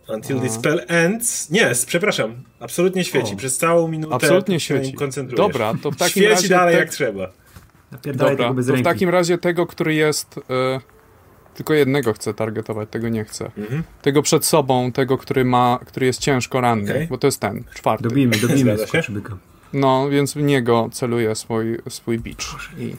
Until 0.07 0.39
the 0.39 0.49
spell 0.49 0.81
ends. 0.87 1.49
Nie, 1.49 1.71
przepraszam. 1.87 2.35
Absolutnie 2.59 3.03
świeci. 3.03 3.33
O. 3.33 3.37
Przez 3.37 3.57
całą 3.57 3.87
minutę 3.87 4.15
Absolutnie 4.15 4.59
świeci. 4.59 4.93
koncentrujesz. 4.93 5.47
Dobra, 5.47 5.73
to 5.83 5.91
w 5.91 5.95
takim 5.95 6.11
Świeci 6.11 6.29
razie 6.29 6.49
dalej 6.49 6.73
te- 6.73 6.79
jak 6.79 6.89
trzeba. 6.89 7.31
Dobra, 8.13 8.53
to 8.67 8.73
w 8.73 8.81
takim 8.81 9.09
razie 9.09 9.37
tego, 9.37 9.65
który 9.67 9.93
jest... 9.93 10.39
E, 10.49 10.94
tylko 11.55 11.73
jednego 11.73 12.13
chcę 12.13 12.33
targetować, 12.33 12.89
tego 12.89 13.09
nie 13.09 13.25
chcę. 13.25 13.51
Mhm. 13.57 13.83
Tego 14.01 14.21
przed 14.21 14.45
sobą, 14.45 14.91
tego, 14.91 15.17
który 15.17 15.45
ma, 15.45 15.79
który 15.85 16.05
jest 16.05 16.19
ciężko 16.19 16.61
ranny, 16.61 16.91
Okej. 16.91 17.07
bo 17.07 17.17
to 17.17 17.27
jest 17.27 17.39
ten, 17.39 17.63
czwarty. 17.73 18.03
Dobijmy, 18.03 18.37
dobijmy 18.37 18.77
skoczybyka. 18.87 19.37
No, 19.73 20.09
więc 20.09 20.33
w 20.33 20.41
niego 20.41 20.89
celuję 20.93 21.35
swój, 21.35 21.77
swój 21.89 22.19
bicz. 22.19 22.47
I... 22.77 22.95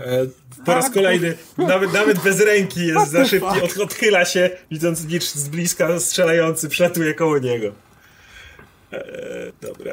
E, 0.00 0.26
po 0.64 0.74
raz 0.74 0.90
kolejny, 0.90 1.34
nawet, 1.58 1.92
nawet 1.92 2.18
bez 2.18 2.40
ręki 2.40 2.86
jest 2.86 3.10
za 3.10 3.24
szybki, 3.26 3.60
od, 3.62 3.76
odchyla 3.76 4.24
się, 4.24 4.50
widząc 4.70 5.06
bicz 5.06 5.24
z 5.24 5.48
bliska 5.48 6.00
strzelający, 6.00 6.68
przelatuje 6.68 7.14
koło 7.14 7.38
niego. 7.38 7.72
E, 8.92 9.04
dobra. 9.60 9.92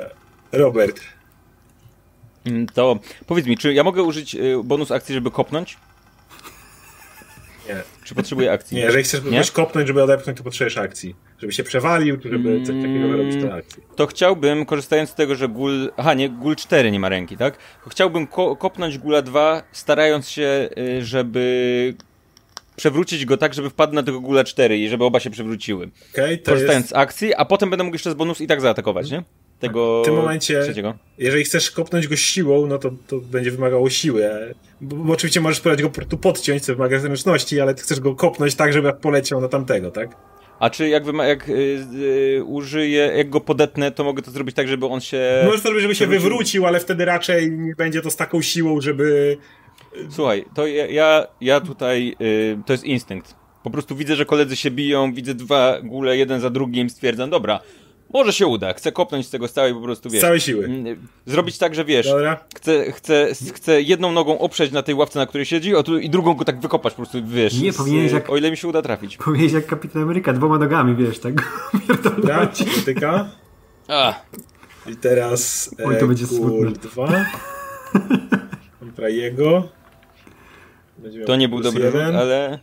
Robert. 0.51 1.01
Mm, 2.45 2.67
To 2.67 2.99
powiedz 3.27 3.45
mi, 3.45 3.57
czy 3.57 3.73
ja 3.73 3.83
mogę 3.83 4.03
użyć 4.03 4.35
y, 4.35 4.63
bonus 4.63 4.91
akcji, 4.91 5.15
żeby 5.15 5.31
kopnąć? 5.31 5.77
Nie. 7.67 7.83
Czy 8.03 8.15
potrzebuję 8.15 8.51
akcji? 8.51 8.77
Nie, 8.77 8.83
jeżeli 8.83 9.03
chcesz 9.03 9.23
Nie? 9.23 9.29
kogoś 9.29 9.51
kopnąć, 9.51 9.87
żeby 9.87 10.03
odepchnąć, 10.03 10.37
to 10.37 10.43
potrzebujesz 10.43 10.77
akcji. 10.77 11.15
Żeby 11.39 11.53
się 11.53 11.63
przewalił, 11.63 12.17
żeby 12.25 12.61
coś 12.65 12.75
takiego 12.75 13.17
robić, 13.17 13.41
to 13.41 13.53
akcji. 13.53 13.83
To 13.95 14.07
chciałbym, 14.07 14.65
korzystając 14.65 15.09
z 15.09 15.15
tego, 15.15 15.35
że 15.35 15.49
gul... 15.49 15.91
Aha, 15.97 16.13
nie, 16.13 16.29
gul 16.29 16.55
4 16.55 16.91
nie 16.91 16.99
ma 16.99 17.09
ręki, 17.09 17.37
tak? 17.37 17.57
Chciałbym 17.89 18.27
ko 18.27 18.55
kopnąć 18.55 18.97
gula 18.97 19.21
2, 19.21 19.63
starając 19.71 20.29
się, 20.29 20.69
y, 20.77 21.05
żeby 21.05 21.93
przewrócić 22.75 23.25
go 23.25 23.37
tak, 23.37 23.53
żeby 23.53 23.69
wpadł 23.69 23.93
na 23.93 24.03
tego 24.03 24.21
gula 24.21 24.43
4 24.43 24.77
i 24.77 24.89
żeby 24.89 25.03
oba 25.03 25.19
się 25.19 25.29
przewróciły. 25.29 25.89
To 26.13 26.21
Korzystając 26.51 26.83
jest... 26.83 26.89
z 26.89 26.93
akcji, 26.93 27.33
a 27.33 27.45
potem 27.45 27.69
będę 27.69 27.83
mógł 27.83 27.95
jeszcze 27.95 28.11
z 28.11 28.13
bonus 28.13 28.41
i 28.41 28.47
tak 28.47 28.61
zaatakować, 28.61 29.11
nie? 29.11 29.23
Tego 29.59 30.01
W 30.01 30.05
tym 30.05 30.15
momencie- 30.15 30.61
trzeciego. 30.63 30.93
Jeżeli 31.17 31.43
chcesz 31.43 31.71
kopnąć 31.71 32.07
go 32.07 32.15
siłą, 32.15 32.67
no 32.67 32.77
to, 32.77 32.91
to 33.07 33.19
będzie 33.19 33.51
wymagało 33.51 33.89
siły. 33.89 34.29
Bo, 34.81 34.95
bo 34.95 35.13
oczywiście 35.13 35.41
możesz 35.41 35.57
spróbować 35.57 35.81
go 35.81 35.89
po 35.89 35.95
prostu 35.95 36.17
podciąć, 36.17 36.63
co 36.65 36.75
wymaga 36.75 36.99
zręczności, 36.99 37.61
ale 37.61 37.73
chcesz 37.73 37.99
go 37.99 38.15
kopnąć 38.15 38.55
tak, 38.55 38.73
żeby 38.73 38.93
poleciał 38.93 39.41
na 39.41 39.47
tamtego, 39.47 39.91
tak? 39.91 40.09
A 40.59 40.69
czy 40.69 40.89
jak, 40.89 41.03
wyma- 41.03 41.23
jak 41.23 41.49
y, 41.49 41.53
y, 42.37 42.43
użyję, 42.43 43.11
jak 43.17 43.29
go 43.29 43.41
podetnę, 43.41 43.91
to 43.91 44.03
mogę 44.03 44.21
to 44.21 44.31
zrobić 44.31 44.55
tak, 44.55 44.67
żeby 44.67 44.85
on 44.85 45.01
się... 45.01 45.41
Możesz 45.45 45.61
to 45.61 45.67
zrobić, 45.67 45.81
żeby 45.81 45.95
się 45.95 46.05
przewrócił. 46.07 46.29
wywrócił, 46.29 46.65
ale 46.65 46.79
wtedy 46.79 47.05
raczej 47.05 47.51
nie 47.51 47.75
będzie 47.75 48.01
to 48.01 48.11
z 48.11 48.15
taką 48.15 48.41
siłą, 48.41 48.81
żeby... 48.81 49.37
Słuchaj, 50.09 50.45
to 50.55 50.67
ja, 50.67 50.85
ja, 50.87 51.27
ja 51.41 51.61
tutaj, 51.61 52.15
y, 52.21 52.57
to 52.65 52.73
jest 52.73 52.83
instynkt. 52.83 53.35
Po 53.63 53.69
prostu 53.69 53.95
widzę, 53.95 54.15
że 54.15 54.25
koledzy 54.25 54.55
się 54.55 54.71
biją, 54.71 55.13
widzę 55.13 55.33
dwa 55.35 55.81
góle, 55.81 56.17
jeden 56.17 56.41
za 56.41 56.49
drugim, 56.49 56.89
stwierdzam, 56.89 57.29
dobra, 57.29 57.59
może 58.13 58.33
się 58.33 58.47
uda, 58.47 58.73
chcę 58.73 58.91
kopnąć 58.91 59.25
z 59.27 59.29
tego 59.29 59.47
z 59.47 59.53
całej 59.53 59.73
po 59.73 59.81
prostu, 59.81 60.09
Z 60.09 60.13
wiesz. 60.13 60.21
całej 60.21 60.39
siły. 60.39 60.65
mm, 60.65 61.07
Zrobić 61.25 61.57
tak, 61.57 61.75
że 61.75 61.85
wiesz, 61.85 62.07
Dobra? 62.07 62.39
chcę, 62.55 62.91
chcę, 62.91 63.27
chcę 63.53 63.81
jedną 63.81 64.11
nogą 64.11 64.39
oprzeć 64.39 64.71
na 64.71 64.83
tej 64.83 64.95
ławce, 64.95 65.19
na 65.19 65.25
której 65.25 65.45
siedzi, 65.45 65.75
a 65.75 65.83
tu, 65.83 65.99
i 65.99 66.09
drugą 66.09 66.33
go 66.33 66.45
tak 66.45 66.59
wykopać 66.59 66.93
po 66.93 66.97
prostu, 66.97 67.17
wiesz. 67.27 67.53
Nie, 67.61 67.73
z- 67.73 67.77
powinieneś 67.77 68.11
jak- 68.11 68.29
O 68.29 68.37
ile 68.37 68.51
mi 68.51 68.57
się 68.57 68.67
uda 68.67 68.81
trafić. 68.81 69.17
Powiedzieć 69.25 69.51
jak 69.53 69.65
Kapitan 69.65 70.01
Ameryka, 70.01 70.33
dwoma 70.33 70.57
nogami, 70.57 70.95
wiesz, 70.95 71.19
tak 71.19 71.33
Dobra, 72.03 72.51
dotyka. 72.75 73.29
A, 73.87 74.21
I 74.87 74.95
teraz 74.95 75.69
Oj, 75.85 75.95
to 75.97 76.05
e, 76.05 76.07
będzie 76.07 76.25
kul 76.27 76.37
smutne. 76.37 76.71
2. 76.71 77.25
Kontra 78.79 79.09
jego. 79.09 79.67
Będzie 80.97 81.17
miał 81.17 81.27
to 81.27 81.35
nie 81.35 81.49
był 81.49 81.61
dobry 81.61 81.83
jeden. 81.85 82.07
ruch, 82.07 82.15
ale... 82.15 82.59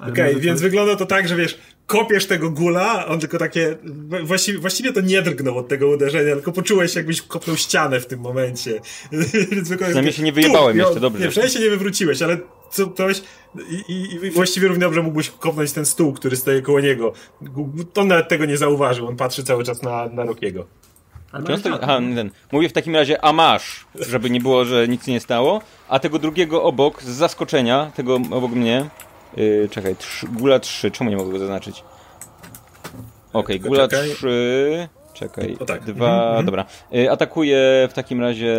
Okej, 0.00 0.26
może 0.34 0.40
więc 0.40 0.60
to- 0.60 0.62
wygląda 0.64 0.96
to 0.96 1.06
tak, 1.06 1.28
że 1.28 1.36
wiesz, 1.36 1.58
kopiesz 1.86 2.26
tego 2.26 2.50
gula, 2.50 3.06
on 3.06 3.20
tylko 3.20 3.38
takie. 3.38 3.76
Właściwie, 4.24 4.58
właściwie 4.58 4.92
to 4.92 5.00
nie 5.00 5.22
drgnął 5.22 5.58
od 5.58 5.68
tego 5.68 5.88
uderzenia, 5.88 6.34
tylko 6.34 6.52
poczułeś, 6.52 6.94
jakbyś 6.94 7.22
kopnął 7.22 7.56
ścianę 7.56 8.00
w 8.00 8.06
tym 8.06 8.20
momencie. 8.20 8.80
Więc 9.52 9.72
Przynajmniej 9.74 10.12
się 10.12 10.22
nie 10.22 10.32
wyjebałem 10.32 10.72
tu, 10.72 10.78
jeszcze, 10.78 10.94
no, 10.94 11.00
dobrze. 11.00 11.24
Nie, 11.24 11.30
przynajmniej 11.30 11.58
się 11.58 11.64
nie 11.64 11.70
wywróciłeś, 11.70 12.22
ale 12.22 12.38
co, 12.70 12.86
ktoś. 12.86 13.22
I, 13.70 13.92
i, 13.92 14.26
I 14.26 14.30
właściwie 14.30 14.68
równie 14.68 14.84
dobrze 14.84 15.02
mógłbyś 15.02 15.30
kopnąć 15.30 15.72
ten 15.72 15.86
stół, 15.86 16.12
który 16.12 16.36
stoi 16.36 16.62
koło 16.62 16.80
niego. 16.80 17.12
On 17.96 18.08
nawet 18.08 18.28
tego 18.28 18.44
nie 18.44 18.56
zauważył, 18.56 19.06
on 19.06 19.16
patrzy 19.16 19.44
cały 19.44 19.64
czas 19.64 19.82
na, 19.82 20.08
na 20.08 20.24
Rokiego. 20.24 20.66
Czas. 21.46 21.60
Aha, 21.82 22.00
ten. 22.14 22.30
Mówię 22.52 22.68
w 22.68 22.72
takim 22.72 22.94
razie, 22.94 23.24
a 23.24 23.32
masz, 23.32 23.86
żeby 23.94 24.30
nie 24.30 24.40
było, 24.40 24.64
że 24.64 24.88
nic 24.88 25.06
nie 25.06 25.20
stało, 25.20 25.60
a 25.88 25.98
tego 25.98 26.18
drugiego 26.18 26.62
obok, 26.62 27.02
z 27.02 27.06
zaskoczenia, 27.06 27.92
tego 27.96 28.14
obok 28.14 28.52
mnie, 28.52 28.90
yy, 29.36 29.68
czekaj, 29.70 29.96
trzy, 29.96 30.26
gula 30.26 30.58
3, 30.58 30.90
czemu 30.90 31.10
nie 31.10 31.16
mogę 31.16 31.30
go 31.32 31.38
zaznaczyć? 31.38 31.84
Okej, 33.32 33.56
Tylko 33.56 33.68
gula 33.68 33.88
czekaj. 33.88 34.10
3, 34.10 34.88
czekaj, 35.14 35.56
O 35.60 35.64
tak. 35.64 35.84
dwa, 35.84 36.26
Mhm, 36.28 36.46
dobra, 36.46 36.64
yy, 36.92 37.10
atakuję 37.10 37.88
w 37.90 37.94
takim 37.94 38.20
razie, 38.20 38.56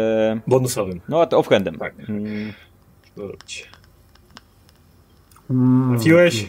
Bonusowym. 0.47 1.01
no, 1.09 1.21
at- 1.21 1.33
offhandem. 1.33 1.77
Tak. 1.77 1.93
Mm. 2.09 2.53
Mm, 5.49 5.95
Trafiłeś? 5.95 6.45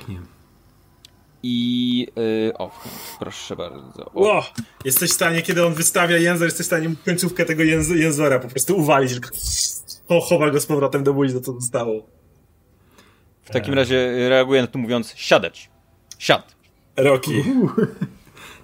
I, 1.42 2.06
yy, 2.16 2.52
offhand, 2.58 2.94
proszę 3.18 3.56
bardzo. 3.56 4.04
O, 4.04 4.20
Ło! 4.20 4.42
Jesteś 4.84 5.10
w 5.10 5.14
stanie, 5.14 5.42
kiedy 5.42 5.66
on 5.66 5.74
wystawia 5.74 6.16
język, 6.16 6.44
jesteś 6.44 6.64
w 6.64 6.66
stanie 6.66 6.90
końcówkę 7.04 7.44
tego 7.44 7.62
jęz 7.62 7.88
jęzora 7.88 8.38
po 8.38 8.48
prostu 8.48 8.78
uwalić, 8.78 9.12
tylko 9.12 9.28
o, 10.08 10.20
chowa 10.20 10.50
go 10.50 10.60
z 10.60 10.66
powrotem 10.66 11.04
do 11.04 11.14
buzi, 11.14 11.34
to 11.34 11.40
co 11.40 11.52
zostało. 11.52 12.06
W 13.48 13.50
takim 13.50 13.74
razie 13.74 14.28
reaguję 14.28 14.60
na 14.60 14.66
to 14.66 14.78
mówiąc, 14.78 15.14
siadać, 15.16 15.70
siad. 16.18 16.56
Roki. 16.96 17.32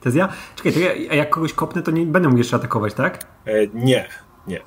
To 0.00 0.08
jest 0.08 0.16
ja? 0.16 0.28
Czekaj, 0.56 0.72
to 0.72 0.78
ja, 0.80 0.90
a 1.10 1.14
jak 1.14 1.30
kogoś 1.30 1.52
kopnę, 1.52 1.82
to 1.82 1.90
nie 1.90 2.06
będę 2.06 2.28
mógł 2.28 2.38
jeszcze 2.38 2.56
atakować, 2.56 2.94
tak? 2.94 3.26
E, 3.46 3.66
nie, 3.66 4.08
nie. 4.46 4.60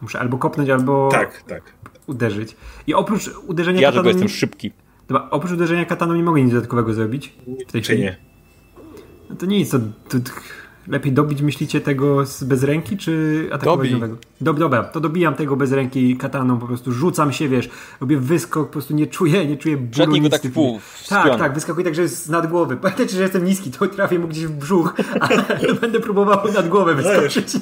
Muszę 0.00 0.20
albo 0.20 0.38
kopnąć, 0.38 0.70
albo 0.70 1.08
Tak, 1.12 1.42
tak. 1.42 1.62
uderzyć. 2.06 2.56
I 2.86 2.94
oprócz 2.94 3.28
uderzenia 3.46 3.80
Ja 3.80 3.92
tylko 3.92 4.08
jestem 4.08 4.28
szybki. 4.28 4.72
Dobra, 5.08 5.28
oprócz 5.30 5.52
uderzenia 5.52 5.84
kataną 5.84 6.14
nie 6.14 6.22
mogę 6.22 6.42
nic 6.42 6.52
dodatkowego 6.52 6.92
zrobić 6.94 7.32
w 7.68 7.72
tej 7.72 7.82
Czy 7.82 7.92
chwili. 7.92 8.02
nie? 8.02 8.16
No 9.30 9.36
to 9.36 9.46
nic, 9.46 9.70
to, 9.70 9.78
to 10.08 10.18
lepiej 10.88 11.12
dobić 11.12 11.42
myślicie 11.42 11.80
tego 11.80 12.26
z 12.26 12.44
bez 12.44 12.62
ręki, 12.62 12.96
czy 12.96 13.44
atakować 13.52 13.78
Dobij. 13.88 13.92
nowego? 13.92 14.16
Dob, 14.40 14.58
dobra, 14.58 14.84
to 14.84 15.00
dobijam 15.00 15.34
tego 15.34 15.56
bez 15.56 15.72
ręki 15.72 16.16
kataną, 16.16 16.58
po 16.58 16.66
prostu 16.66 16.92
rzucam 16.92 17.32
się, 17.32 17.48
wiesz, 17.48 17.68
robię 18.00 18.18
wyskok, 18.18 18.66
po 18.66 18.72
prostu 18.72 18.94
nie 18.94 19.06
czuję, 19.06 19.46
nie 19.46 19.56
czuję 19.56 19.76
bólu. 19.76 19.90
Przetnij 19.90 20.20
go 20.20 20.24
nic 20.28 20.42
tak 20.42 20.52
pół, 20.52 20.80
Tak, 21.08 21.38
tak, 21.38 21.54
wyskakuję 21.54 21.84
tak, 21.84 21.94
że 21.94 22.02
jest 22.02 22.28
nad 22.28 22.46
głowy. 22.46 22.76
Pamiętajcie, 22.76 23.16
że 23.16 23.22
jestem 23.22 23.44
niski, 23.44 23.70
to 23.70 23.86
trafię 23.86 24.18
mu 24.18 24.28
gdzieś 24.28 24.46
w 24.46 24.52
brzuch, 24.52 24.94
ale 25.20 25.44
będę 25.80 26.00
próbował 26.00 26.52
nad 26.52 26.68
głowę 26.68 26.94
wyskoczyć. 26.94 27.48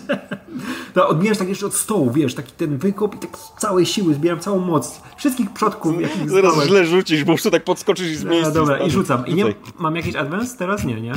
To 0.94 1.08
odbijasz 1.08 1.38
tak 1.38 1.48
jeszcze 1.48 1.66
od 1.66 1.74
stołu, 1.74 2.10
wiesz, 2.10 2.34
taki 2.34 2.52
ten 2.52 2.78
wykop 2.78 3.14
i 3.14 3.18
tak 3.18 3.36
z 3.38 3.60
całej 3.60 3.86
siły 3.86 4.14
zbieram 4.14 4.40
całą 4.40 4.58
moc. 4.58 5.00
Wszystkich 5.16 5.50
przodków, 5.52 6.00
jakich 6.00 6.30
Zaraz 6.30 6.52
znałem. 6.52 6.68
źle 6.68 6.84
rzucisz, 6.86 7.24
bo 7.24 7.32
muszę 7.32 7.50
tak 7.50 7.64
podskoczyć 7.64 8.06
i 8.06 8.14
z 8.16 8.24
No, 8.24 8.30
miejsca. 8.30 8.50
dobra, 8.52 8.78
i 8.78 8.90
rzucam. 8.90 9.26
I 9.26 9.34
nie, 9.34 9.44
mam 9.78 9.96
jakiś 9.96 10.16
advance 10.16 10.58
teraz? 10.58 10.84
Nie, 10.84 11.00
nie? 11.00 11.12
E, 11.12 11.16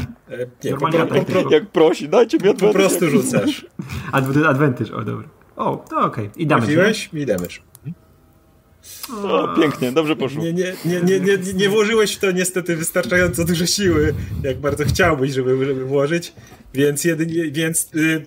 nie, 0.63 0.71
Normalnie 0.71 0.99
po, 1.05 1.43
po. 1.43 1.49
Jak 1.53 1.67
prosi, 1.95 2.09
dajcie 2.09 2.37
mi 2.37 2.43
po 2.43 2.49
advantage. 2.49 2.79
prostu 2.79 3.09
rzucasz. 3.09 3.65
Adv- 4.11 4.45
Advantage, 4.47 4.95
o 4.95 5.03
dobra. 5.03 5.27
O, 5.55 5.85
to 5.89 5.97
okej. 5.99 6.29
I 6.35 6.47
damage. 6.47 6.67
Trafiłeś 6.67 7.09
i 7.13 7.25
damage. 7.25 7.55
O, 9.23 9.47
pięknie, 9.61 9.91
dobrze 9.91 10.15
poszło. 10.15 10.43
Nie, 10.43 10.53
nie, 10.53 10.73
nie, 10.85 11.01
nie, 11.01 11.19
nie, 11.19 11.37
nie 11.53 11.69
włożyłeś 11.69 12.15
w 12.15 12.19
to 12.19 12.31
niestety 12.31 12.75
wystarczająco 12.75 13.45
dużo 13.45 13.65
siły, 13.65 14.13
jak 14.43 14.59
bardzo 14.59 14.85
chciałbyś, 14.85 15.33
żeby, 15.33 15.65
żeby 15.65 15.85
włożyć, 15.85 16.33
więc 16.75 17.03
jedynie, 17.03 17.51
więc 17.51 17.89
y, 17.95 18.25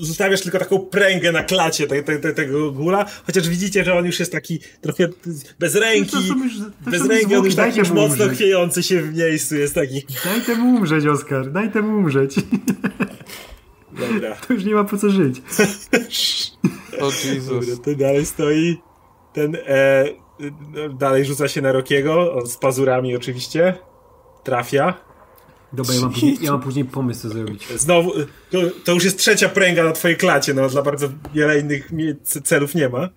zostawiasz 0.00 0.40
tylko 0.42 0.58
taką 0.58 0.78
pręgę 0.78 1.32
na 1.32 1.42
klacie 1.42 1.86
te, 1.86 2.02
te, 2.02 2.18
te, 2.18 2.32
tego 2.34 2.72
gula, 2.72 3.06
chociaż 3.26 3.48
widzicie, 3.48 3.84
że 3.84 3.94
on 3.94 4.06
już 4.06 4.20
jest 4.20 4.32
taki 4.32 4.58
trochę 4.80 5.08
bez 5.58 5.74
ręki, 5.74 6.16
już- 6.16 6.58
to 6.84 6.90
bez 6.90 7.06
ręki, 7.06 7.36
on 7.36 7.44
już 7.44 7.54
tak 7.54 7.64
dajcie 7.64 7.78
już 7.80 7.88
mocno 7.90 8.24
umrzeć. 8.24 8.32
chwiejący 8.38 8.82
się 8.82 9.02
w 9.02 9.14
miejscu 9.16 9.56
jest 9.56 9.74
taki. 9.74 10.06
Daj 10.24 10.40
temu 10.42 10.74
umrzeć, 10.76 11.06
Oskar. 11.06 11.52
Daj 11.52 11.70
temu 11.72 11.98
umrzeć. 11.98 12.34
Dobra. 13.92 14.36
To 14.36 14.52
już 14.54 14.64
nie 14.64 14.74
ma 14.74 14.84
po 14.84 14.98
co 14.98 15.10
żyć. 15.10 15.42
O 17.00 17.04
Jesus. 17.06 17.46
Dobra, 17.68 17.84
to 17.84 17.94
dalej 17.94 18.26
stoi. 18.26 18.76
Ten 19.32 19.56
e, 19.66 20.04
no, 20.74 20.88
dalej 20.88 21.24
rzuca 21.24 21.48
się 21.48 21.62
na 21.62 21.72
Rokiego, 21.72 22.42
z 22.46 22.56
pazurami 22.56 23.16
oczywiście. 23.16 23.74
Trafia. 24.44 24.94
Dobra, 25.72 25.94
ja 25.94 26.00
mam 26.00 26.12
później, 26.12 26.38
ja 26.40 26.52
mam 26.52 26.60
później 26.60 26.84
pomysł, 26.84 27.20
co 27.22 27.28
zrobić. 27.28 27.68
Znowu, 27.76 28.12
to, 28.50 28.58
to 28.84 28.92
już 28.92 29.04
jest 29.04 29.18
trzecia 29.18 29.48
pręga 29.48 29.84
na 29.84 29.92
twojej 29.92 30.16
klacie, 30.16 30.54
no 30.54 30.68
dla 30.68 30.82
bardzo 30.82 31.08
wiele 31.34 31.58
innych 31.60 31.90
celów 32.22 32.74
nie 32.74 32.88
ma. 32.88 33.08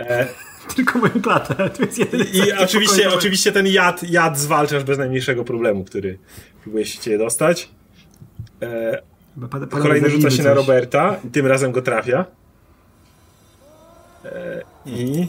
E, 0.00 0.28
Tylko 0.76 0.98
moją 0.98 1.22
klatę. 1.22 1.54
To 1.76 1.82
jest 1.82 1.98
jedyny 1.98 2.24
I 2.24 2.52
oczywiście, 2.52 3.10
oczywiście 3.10 3.52
ten 3.52 3.66
jad, 3.66 4.02
jad 4.10 4.38
zwalczasz 4.38 4.84
bez 4.84 4.98
najmniejszego 4.98 5.44
problemu, 5.44 5.84
który 5.84 6.18
próbuje 6.62 6.86
się 6.86 6.98
cię 7.00 7.18
dostać. 7.18 7.68
E, 8.62 9.02
Chyba 9.34 9.46
pada- 9.48 9.66
pada- 9.66 9.82
kolejny 9.82 10.10
rzuca 10.10 10.30
się 10.30 10.42
na 10.42 10.48
coś. 10.48 10.56
Roberta 10.56 11.16
i 11.24 11.30
tym 11.30 11.46
razem 11.46 11.72
go 11.72 11.82
trafia. 11.82 12.24
E, 14.24 14.62
I... 14.86 15.26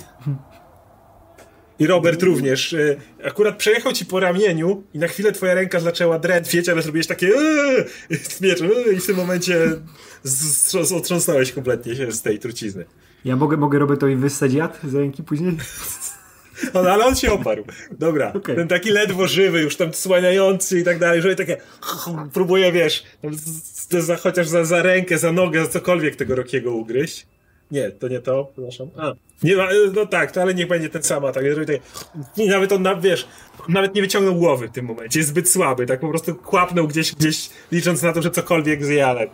I 1.80 1.88
Robert 1.88 2.23
również. 2.23 2.73
E, 2.73 2.95
akurat 3.23 3.57
przejechał 3.57 3.93
ci 3.93 4.05
po 4.05 4.19
ramieniu 4.19 4.84
i 4.93 4.99
na 4.99 5.07
chwilę 5.07 5.32
twoja 5.32 5.53
ręka 5.53 5.80
zaczęła 5.80 6.19
drętwieć, 6.19 6.69
ale 6.69 6.82
zrobiłeś 6.82 7.07
takie 7.07 7.27
"Eee!" 7.27 7.86
z 8.23 8.41
mieczem 8.41 8.69
"Eee!" 8.71 8.95
i 8.95 8.99
w 8.99 9.05
tym 9.05 9.15
momencie 9.15 9.69
z- 10.23 10.71
z- 10.88 10.91
otrząsnąłeś 10.91 11.51
kompletnie 11.51 11.95
się 11.95 12.11
z 12.11 12.21
tej 12.21 12.39
trucizny. 12.39 12.86
Ja 13.25 13.36
mogę, 13.36 13.57
mogę 13.57 13.80
Robertowi 13.80 14.15
wyssać 14.15 14.53
jad 14.53 14.80
z 14.84 14.95
ręki 14.95 15.23
później? 15.23 15.57
On, 16.73 16.88
ale 16.88 17.05
on 17.05 17.15
się 17.15 17.32
oparł. 17.32 17.63
Dobra. 17.91 18.34
Okej. 18.34 18.55
Ten 18.55 18.67
taki 18.67 18.89
ledwo 18.89 19.27
żywy, 19.27 19.61
już 19.61 19.75
tam 19.75 19.93
słaniający 19.93 20.80
i 20.80 20.84
tak 20.84 20.99
dalej, 20.99 21.21
że 21.21 21.36
takie 21.36 21.57
próbuje, 22.34 22.71
wiesz, 22.71 23.03
tam 23.21 23.34
z- 23.34 23.39
z- 23.89 24.05
za, 24.05 24.15
chociaż 24.15 24.47
za, 24.47 24.65
za 24.65 24.82
rękę, 24.82 25.17
za 25.17 25.32
nogę, 25.32 25.61
za 25.65 25.67
cokolwiek 25.71 26.15
tego 26.15 26.36
Rokiego 26.36 26.71
ugryźć. 26.71 27.27
Nie, 27.72 27.91
to 27.91 28.07
nie 28.07 28.20
to, 28.20 28.47
przepraszam. 28.53 28.88
A, 28.97 29.13
nie 29.43 29.55
ma, 29.55 29.67
no 29.95 30.05
tak, 30.05 30.32
to 30.32 30.41
ale 30.41 30.53
niech 30.53 30.67
będzie 30.67 30.89
ten 30.89 31.03
sam 31.03 31.26
atak. 31.26 31.43
Tak, 31.67 31.78
I 32.38 32.47
nawet 32.47 32.72
on, 32.72 32.84
wiesz, 33.01 33.28
nawet 33.70 33.95
nie 33.95 34.01
wyciągnął 34.01 34.36
głowy 34.36 34.67
w 34.67 34.72
tym 34.72 34.86
momencie, 34.86 35.20
jest 35.20 35.30
zbyt 35.30 35.49
słaby, 35.49 35.86
tak 35.86 35.99
po 35.99 36.09
prostu 36.09 36.36
kłapnął 36.36 36.88
gdzieś, 36.88 37.15
gdzieś 37.15 37.49
licząc 37.72 38.01
na 38.01 38.13
to, 38.13 38.22
że 38.22 38.32
cokolwiek 38.32 38.86
zje, 38.86 39.07
ale 39.07 39.28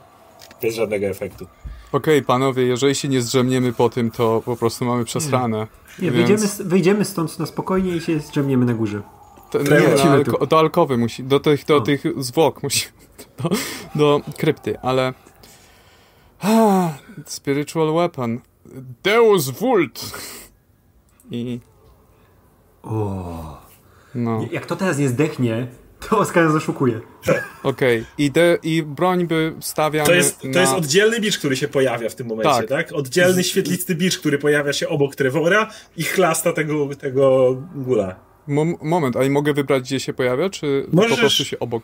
bez 0.61 0.75
żadnego 0.75 1.05
efektu. 1.05 1.47
Okej, 1.91 2.23
panowie, 2.23 2.63
jeżeli 2.63 2.95
się 2.95 3.07
nie 3.07 3.21
zdrzemniemy 3.21 3.73
po 3.73 3.89
tym, 3.89 4.11
to 4.11 4.41
po 4.45 4.55
prostu 4.55 4.85
mamy 4.85 5.05
przesrane. 5.05 5.67
Nie, 5.99 6.11
Więc- 6.11 6.27
wyjdziemy, 6.27 6.69
wyjdziemy 6.69 7.05
stąd 7.05 7.39
na 7.39 7.45
spokojnie 7.45 7.95
i 7.95 8.01
się 8.01 8.19
zdrzemniemy 8.19 8.65
na 8.65 8.73
górze. 8.73 9.01
To, 9.51 9.61
nie, 9.63 10.03
alko, 10.03 10.45
do 10.45 10.59
alkowy 10.59 10.97
musi, 10.97 11.23
do 11.23 11.39
tych, 11.39 11.65
do 11.65 11.81
tych 11.81 12.03
zwłok 12.17 12.63
musi, 12.63 12.87
do, 13.39 13.49
do 13.95 14.21
krypty, 14.37 14.79
ale... 14.79 15.13
Ah, 16.45 16.89
spiritual 17.25 17.93
weapon. 17.93 18.41
Deus 19.03 19.49
Vult! 19.49 20.13
I... 21.31 21.59
O. 22.83 23.57
No, 24.15 24.45
Jak 24.51 24.65
to 24.65 24.75
teraz 24.75 24.97
nie 24.97 25.09
zdechnie, 25.09 25.67
to 26.09 26.17
Oskar 26.17 26.45
nas 26.45 26.55
oszukuje. 26.55 27.01
okej. 27.63 28.05
I, 28.17 28.31
de- 28.31 28.57
I 28.63 28.83
broń 28.83 29.27
by 29.27 29.55
stawiamy 29.59 30.05
To 30.07 30.13
jest, 30.13 30.41
to 30.41 30.47
na... 30.47 30.61
jest 30.61 30.73
oddzielny 30.73 31.19
bicz, 31.19 31.37
który 31.37 31.57
się 31.57 31.67
pojawia 31.67 32.09
w 32.09 32.15
tym 32.15 32.27
momencie, 32.27 32.51
tak? 32.51 32.67
Tak. 32.67 32.91
Oddzielny 32.91 33.43
świetlisty 33.43 33.95
bicz, 33.95 34.19
który 34.19 34.37
pojawia 34.37 34.73
się 34.73 34.89
obok 34.89 35.15
Trevora 35.15 35.71
i 35.97 36.03
chlasta 36.03 36.53
tego, 36.53 36.89
tego 36.95 37.53
gula. 37.75 38.15
Mom- 38.47 38.75
moment, 38.81 39.15
a 39.15 39.23
i 39.23 39.29
mogę 39.29 39.53
wybrać, 39.53 39.83
gdzie 39.83 39.99
się 39.99 40.13
pojawia, 40.13 40.49
czy 40.49 40.85
Możesz- 40.91 41.11
po 41.11 41.17
prostu 41.17 41.45
się 41.45 41.59
obok? 41.59 41.83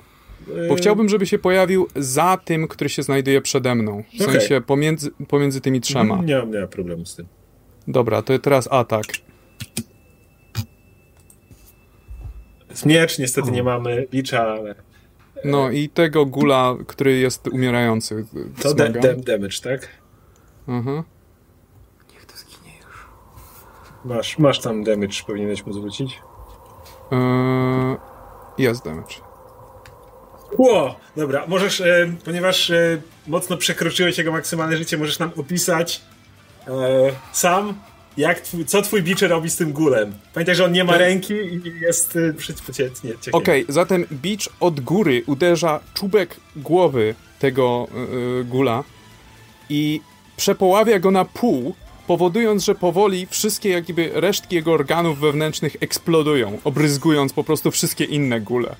Bo 0.70 0.76
chciałbym, 0.76 1.10
żeby 1.10 1.26
się 1.26 1.39
pojawił 1.39 1.88
za 1.96 2.38
tym, 2.46 2.68
który 2.68 2.89
się 2.89 3.04
znajduje 3.04 3.42
przede 3.42 3.76
mną. 3.76 4.04
W 4.20 4.22
Okej. 4.22 4.34
sensie 4.34 4.62
pomiędzy, 4.62 5.12
pomiędzy 5.28 5.62
tymi 5.62 5.82
trzema. 5.82 6.16
Nie 6.24 6.38
mam, 6.38 6.52
nie 6.52 6.60
mam 6.60 6.68
problemu 6.68 7.06
z 7.06 7.16
tym. 7.16 7.28
Dobra, 7.88 8.22
to 8.22 8.39
teraz 8.39 8.68
atak. 8.72 9.06
Miecz 12.86 13.20
niestety 13.20 13.52
nie 13.52 13.64
mamy 13.64 14.08
bicza, 14.12 14.42
ale 14.48 14.76
No 15.46 15.70
i 15.72 15.89
tego 15.89 16.26
gula, 16.26 16.76
który 16.88 17.18
jest 17.18 17.48
umierający. 17.48 18.26
to 18.62 18.70
wzmagam. 18.70 19.02
de, 19.02 19.16
damage, 19.16 19.58
tak? 19.64 19.88
Mhm. 20.68 21.04
Niech 22.14 22.26
to 22.26 22.38
zginie 22.38 22.74
już. 22.88 23.06
Masz, 24.06 24.39
masz 24.39 24.60
tam 24.60 24.84
damage, 24.84 25.16
powinieneś 25.28 25.66
mu 25.66 25.74
zwrócić. 25.74 26.20
Eee, 27.12 27.98
jest 28.58 28.86
damage. 28.86 29.16
Ło! 30.58 30.99
Dobra, 31.18 31.45
możesz, 31.47 31.82
e, 31.82 32.14
ponieważ 32.26 32.70
e, 32.70 33.02
mocno 33.28 33.58
przekroczyłeś 33.58 34.18
jego 34.18 34.32
maksymalne 34.32 34.78
życie, 34.78 34.97
możesz 34.97 35.20
nam 35.20 35.32
opisać 35.38 36.02
e, 36.68 36.72
sam, 37.34 37.74
jak 38.18 38.39
twój, 38.39 38.66
co 38.66 38.82
twój 38.82 39.04
bicz 39.04 39.22
robi 39.22 39.49
z 39.49 39.56
tym 39.56 39.74
gulem. 39.74 40.14
Pamiętaj, 40.34 40.56
że 40.56 40.66
on 40.66 40.72
nie 40.72 40.84
ma 40.84 40.97
ręki 40.97 41.34
i 41.34 41.62
jest 41.82 42.16
e, 42.16 42.34
przeciwcietnie. 42.34 43.12
Okej, 43.32 43.66
zatem 43.70 44.06
bicz 44.12 44.49
od 44.60 44.80
góry 44.80 45.24
uderza 45.28 45.80
czubek 45.93 46.36
głowy 46.56 47.16
tego 47.39 47.88
yy, 48.38 48.43
gula 48.43 48.84
i 49.70 50.02
przepoławia 50.38 50.99
go 50.99 51.12
na 51.12 51.26
pół, 51.26 51.76
powodując, 52.08 52.66
że 52.66 52.76
powoli 52.76 53.28
wszystkie 53.30 53.70
jakby 53.70 54.12
resztki 54.14 54.56
jego 54.56 54.74
organów 54.74 55.20
wewnętrznych 55.20 55.76
eksplodują, 55.80 56.60
obryzgując 56.64 57.34
po 57.34 57.43
prostu 57.43 57.72
wszystkie 57.72 58.04
inne 58.04 58.41
gule. 58.41 58.76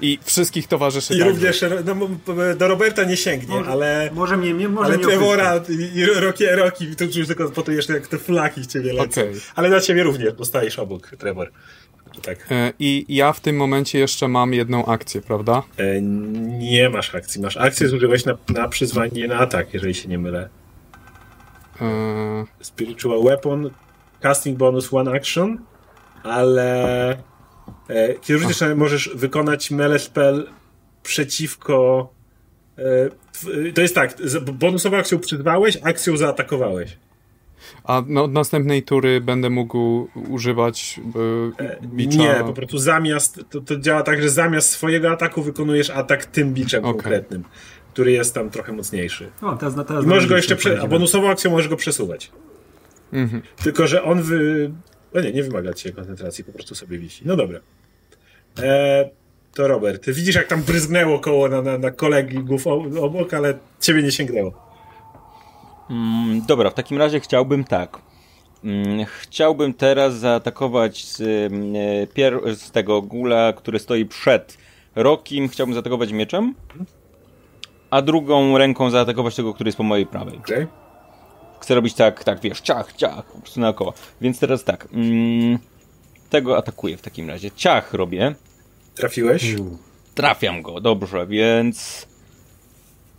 I 0.00 0.18
wszystkich 0.24 0.68
towarzyszy 0.68 1.14
I 1.14 1.18
także. 1.18 1.32
również 1.32 1.64
no, 1.84 2.08
do 2.54 2.68
Roberta 2.68 3.04
nie 3.04 3.16
sięgnie, 3.16 3.54
Może- 3.56 3.70
ale, 3.70 4.10
Może 4.14 4.36
mnie, 4.36 4.54
mnie 4.54 4.68
może 4.68 4.86
ale 4.86 4.96
mnie 4.96 5.06
Trevora 5.06 5.60
i, 5.68 5.98
i 5.98 6.06
Roki, 6.06 6.46
Roki, 6.46 6.96
to 6.96 7.04
już 7.04 7.26
tylko 7.26 7.50
po 7.50 7.62
to 7.62 7.72
jeszcze 7.72 7.92
jak 7.92 8.06
te 8.06 8.18
flaki 8.18 8.60
w 8.60 8.66
ciebie 8.66 8.92
lecą. 8.92 9.20
Okej. 9.20 9.34
Ale 9.54 9.68
na 9.68 9.80
ciebie 9.80 10.02
również, 10.02 10.32
bo 10.32 10.44
stajesz 10.44 10.78
obok, 10.78 11.10
Trevor. 11.18 11.50
Tak. 12.22 12.46
E, 12.50 12.72
I 12.78 13.04
ja 13.08 13.32
w 13.32 13.40
tym 13.40 13.56
momencie 13.56 13.98
jeszcze 13.98 14.28
mam 14.28 14.54
jedną 14.54 14.86
akcję, 14.86 15.20
prawda? 15.20 15.62
E, 15.76 16.00
nie 16.58 16.88
masz 16.88 17.14
akcji. 17.14 17.40
Masz 17.42 17.56
akcję 17.56 17.88
zużywać 17.88 18.24
na, 18.24 18.36
na 18.48 18.68
przyzwanie 18.68 19.28
na 19.28 19.38
atak, 19.38 19.74
jeżeli 19.74 19.94
się 19.94 20.08
nie 20.08 20.18
mylę. 20.18 20.48
E, 21.80 22.44
Spiritual 22.60 23.22
Weapon, 23.22 23.70
casting 24.20 24.58
bonus 24.58 24.94
one 24.94 25.12
action, 25.12 25.58
ale 26.22 27.16
kiedy 28.20 28.40
rzucisz, 28.40 28.60
możesz 28.76 29.10
wykonać 29.14 29.70
melee 29.70 29.98
spell 29.98 30.46
przeciwko 31.02 32.08
e, 32.78 32.82
tw- 33.32 33.72
to 33.74 33.80
jest 33.80 33.94
tak, 33.94 34.16
bonusową 34.52 34.96
akcją 34.96 35.18
przyzwałeś, 35.18 35.78
akcją 35.82 36.16
zaatakowałeś. 36.16 36.96
a 37.84 38.02
no, 38.06 38.24
od 38.24 38.32
następnej 38.32 38.82
tury 38.82 39.20
będę 39.20 39.50
mógł 39.50 40.08
używać 40.28 41.00
e, 41.58 41.86
bicza. 41.86 42.18
Nie, 42.18 42.34
po 42.44 42.52
prostu 42.52 42.78
zamiast, 42.78 43.40
to, 43.50 43.60
to 43.60 43.76
działa 43.76 44.02
tak, 44.02 44.22
że 44.22 44.30
zamiast 44.30 44.70
swojego 44.70 45.10
ataku 45.10 45.42
wykonujesz 45.42 45.90
atak 45.90 46.26
tym 46.26 46.54
biczem 46.54 46.84
Okej. 46.84 46.92
konkretnym, 46.92 47.44
który 47.92 48.12
jest 48.12 48.34
tam 48.34 48.50
trochę 48.50 48.72
mocniejszy. 48.72 49.30
O, 49.42 49.56
teraz, 49.56 49.76
na 49.76 49.84
teraz 49.84 50.04
I 50.04 50.06
możesz 50.06 50.26
go 50.26 50.36
jeszcze, 50.36 50.56
prze, 50.56 50.80
a 50.80 50.86
bonusową 50.86 51.30
akcją 51.30 51.50
możesz 51.50 51.68
go 51.68 51.76
przesuwać. 51.76 52.30
Mhm. 53.12 53.42
Tylko, 53.62 53.86
że 53.86 54.02
on 54.02 54.22
wy... 54.22 54.70
No 55.14 55.20
nie, 55.20 55.32
nie 55.32 55.42
wymaga 55.42 55.72
ci 55.72 55.92
koncentracji, 55.92 56.44
po 56.44 56.52
prostu 56.52 56.74
sobie 56.74 56.98
wisi. 56.98 57.22
No 57.26 57.36
dobra. 57.36 57.60
E, 58.58 59.10
to 59.54 59.68
Robert, 59.68 60.04
ty 60.04 60.12
widzisz 60.12 60.34
jak 60.34 60.46
tam 60.46 60.62
bryzgnęło 60.62 61.18
koło 61.18 61.48
na, 61.48 61.62
na, 61.62 61.78
na 61.78 61.90
kolegów 61.90 62.66
obok, 63.00 63.34
ale 63.34 63.54
ciebie 63.80 64.02
nie 64.02 64.12
sięgnęło. 64.12 64.52
Mm, 65.90 66.42
dobra, 66.46 66.70
w 66.70 66.74
takim 66.74 66.98
razie 66.98 67.20
chciałbym 67.20 67.64
tak. 67.64 67.98
Mm, 68.64 69.06
Chciałbym 69.20 69.74
teraz 69.74 70.14
zaatakować 70.14 71.04
z, 71.04 71.20
mm, 71.52 71.74
e, 72.46 72.54
z 72.54 72.70
tego 72.70 73.02
gula, 73.02 73.52
który 73.52 73.78
stoi 73.78 74.04
przed 74.04 74.58
Rokim. 74.94 75.48
Chciałbym 75.48 75.74
zaatakować 75.74 76.12
mieczem, 76.12 76.54
a 77.90 78.02
drugą 78.02 78.58
ręką 78.58 78.90
zaatakować 78.90 79.36
tego, 79.36 79.54
który 79.54 79.68
jest 79.68 79.78
po 79.78 79.82
mojej 79.84 80.06
prawej. 80.06 80.38
Okay. 80.38 80.66
Chcę 81.60 81.74
robić 81.74 81.94
tak, 81.94 82.24
tak, 82.24 82.40
wiesz, 82.40 82.60
ciach, 82.60 82.92
ciach, 82.92 83.24
po 83.24 83.38
prostu 83.40 83.60
naokoło. 83.60 83.92
Więc 84.20 84.38
teraz 84.38 84.64
tak. 84.64 84.88
Mm, 84.92 85.58
tego 86.32 86.58
atakuję 86.58 86.96
w 86.96 87.02
takim 87.02 87.28
razie. 87.28 87.50
Ciach 87.50 87.94
robię. 87.94 88.34
Trafiłeś, 88.94 89.54
U. 89.54 89.78
Trafiam 90.14 90.62
go, 90.62 90.80
dobrze, 90.80 91.26
więc. 91.26 92.06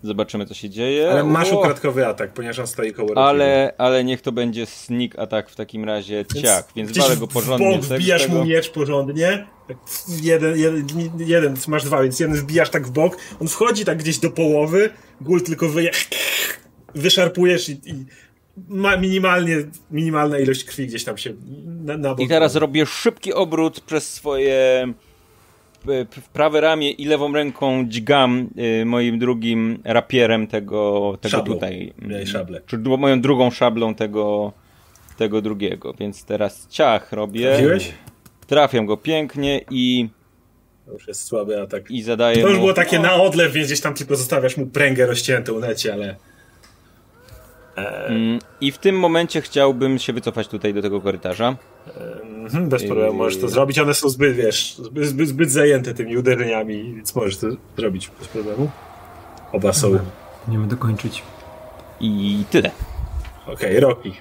Zobaczymy, 0.04 0.46
co 0.46 0.54
się 0.54 0.70
dzieje. 0.70 1.12
ale 1.12 1.24
masz 1.24 1.52
O! 1.52 1.60
ukradkowy 1.60 2.08
atak, 2.08 2.34
ponieważ 2.34 2.60
on 2.60 2.68
stoi 2.68 2.94
koło. 2.94 3.18
Ale, 3.18 3.74
ale 3.78 4.04
niech 4.04 4.22
to 4.22 4.32
będzie 4.32 4.66
sneak 4.66 5.20
attack 5.20 5.50
w 5.50 5.56
takim 5.56 5.86
razie 5.86 6.26
ciach, 6.42 6.68
więc 6.76 6.92
gdzieś 6.92 7.04
walę 7.04 7.18
go 7.18 7.28
porządnie. 7.28 7.80
W 7.80 7.88
bok 7.90 7.98
wbijasz 7.98 8.28
mu 8.28 8.46
miecz 8.46 8.70
porządnie. 8.70 9.48
Tak 9.68 9.78
jeden, 10.22 10.58
jeden, 10.58 10.88
jeden, 11.18 11.56
masz 11.68 11.84
dwa, 11.84 12.04
więc 12.04 12.20
jeden 12.20 12.38
wbijasz 12.38 12.70
tak 12.70 12.88
w 12.88 12.92
bok. 12.92 13.18
On 13.42 13.48
wchodzi 13.48 13.86
tak 13.86 13.98
gdzieś 13.98 14.18
do 14.18 14.32
połowy, 14.32 14.90
gul 15.22 15.44
tylko 15.44 15.70
wyje, 15.70 15.92
wyszarpujesz 16.96 17.70
i, 17.70 17.72
i 17.72 18.06
ma 18.68 18.98
minimalnie, 18.98 19.58
minimalna 19.92 20.40
ilość 20.40 20.64
krwi 20.64 20.88
gdzieś 20.88 21.04
tam 21.04 21.18
się 21.18 21.34
na, 21.66 21.98
na. 21.98 22.16
I 22.20 22.28
teraz 22.28 22.56
robię 22.56 22.86
szybki 22.86 23.34
obrót 23.34 23.80
przez 23.80 24.14
swoje 24.14 24.88
prawe 26.34 26.62
ramię 26.62 26.92
i 26.92 27.06
lewą 27.06 27.34
ręką 27.34 27.86
dźgam 27.88 28.50
y, 28.82 28.86
moim 28.86 29.20
drugim 29.20 29.80
rapierem 29.84 30.48
tego, 30.48 31.18
tego 31.22 31.38
Szablą. 31.38 31.54
tutaj. 31.54 31.94
Szablę. 32.26 32.62
Czy 32.66 32.78
moją 32.78 33.22
drugą 33.22 33.52
szablą 33.52 33.96
tego, 33.96 34.54
tego 35.18 35.42
drugiego. 35.42 35.94
Więc 36.00 36.26
teraz 36.26 36.68
ciach 36.70 37.12
robię. 37.14 37.48
Trafiłeś? 37.48 37.92
Trafiam 38.48 38.86
go 38.86 38.98
pięknie 38.98 39.62
i, 39.72 40.10
To 40.86 40.92
już 40.94 41.08
jest 41.08 41.24
słaby 41.26 41.62
atak. 41.62 41.92
i 41.92 42.02
zadaję 42.04 42.42
To 42.42 42.48
już 42.48 42.58
mu... 42.58 42.60
było 42.60 42.74
takie 42.74 43.00
na 43.00 43.14
odlew, 43.14 43.54
więc 43.54 43.68
gdzieś 43.68 43.82
tam 43.82 43.94
tylko 43.94 44.16
zostawiasz 44.16 44.58
mu 44.58 44.66
pręgę 44.66 45.06
rozciętą 45.06 45.60
necie, 45.60 45.94
ale... 45.94 46.16
Mm, 47.76 48.40
I 48.62 48.72
w 48.72 48.78
tym 48.78 49.00
momencie 49.00 49.42
chciałbym 49.42 50.00
się 50.00 50.14
wycofać 50.14 50.48
tutaj 50.48 50.74
do 50.74 50.82
tego 50.82 51.02
korytarza. 51.02 51.56
Mhm, 52.42 52.70
bez 52.70 52.84
problemu 52.86 53.14
możesz 53.14 53.42
to 53.42 53.48
zrobić. 53.48 53.80
One 53.80 53.94
są 53.94 54.10
zbyt, 54.10 54.36
wiesz, 54.36 54.76
zbyt, 54.76 55.06
zbyt, 55.06 55.28
zbyt 55.28 55.52
zajęte 55.52 55.94
tymi 55.94 56.18
uderzeniami, 56.18 56.94
więc 56.96 57.16
możesz 57.16 57.38
to 57.38 57.48
zrobić 57.78 58.12
bez 58.20 58.28
problemu. 58.28 58.70
Oba 59.52 59.74
są. 59.74 59.88
Okej, 59.88 60.00
Nie 60.48 60.58
wiem 60.58 60.68
dokończyć. 60.68 61.24
I 62.00 62.44
tyle. 62.50 62.72
Rocky. 63.80 64.12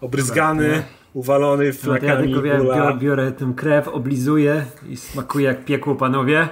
Obryzgany, 0.00 0.82
uwalony 1.14 1.64
No 1.64 1.72
to 1.72 1.76
ja 1.76 1.98
flakami 2.00 2.26
tylko 2.28 2.42
wiem, 2.42 2.62
góra. 2.62 2.76
biorę, 2.76 2.96
biorę 2.98 3.32
tę 3.32 3.52
krew, 3.56 3.88
oblizuję 3.88 4.64
i 4.88 4.96
smakuje 4.96 5.46
jak 5.46 5.64
piekło, 5.64 5.94
panowie. 5.94 6.48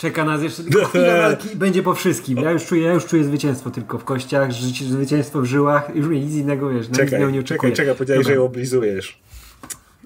Czeka 0.00 0.24
nas 0.24 0.42
jeszcze 0.42 0.62
tylko 0.62 0.84
chwila 0.84 1.16
walki 1.22 1.52
i 1.52 1.56
będzie 1.56 1.82
po 1.82 1.94
wszystkim. 1.94 2.38
Ja 2.38 2.50
już 2.50 2.66
czuję, 2.66 2.82
ja 2.82 2.92
już 2.92 3.06
czuję 3.06 3.24
zwycięstwo 3.24 3.70
tylko 3.70 3.98
w 3.98 4.04
kościach, 4.04 4.50
życie, 4.52 4.84
zwycięstwo 4.84 5.40
w 5.40 5.44
żyłach. 5.44 5.90
Już 5.94 6.06
mnie 6.06 6.20
nic 6.20 6.34
innego, 6.34 6.70
wiesz, 6.70 6.88
nic 6.88 6.96
Czekaj, 6.96 7.18
innego 7.18 7.30
nie 7.30 7.42
czekaj, 7.42 7.56
oczekuję. 7.56 7.72
czekaj, 7.72 7.94
powiedziałeś, 7.94 8.26
że 8.26 8.34
ją 8.34 8.44
oblizujesz. 8.44 9.18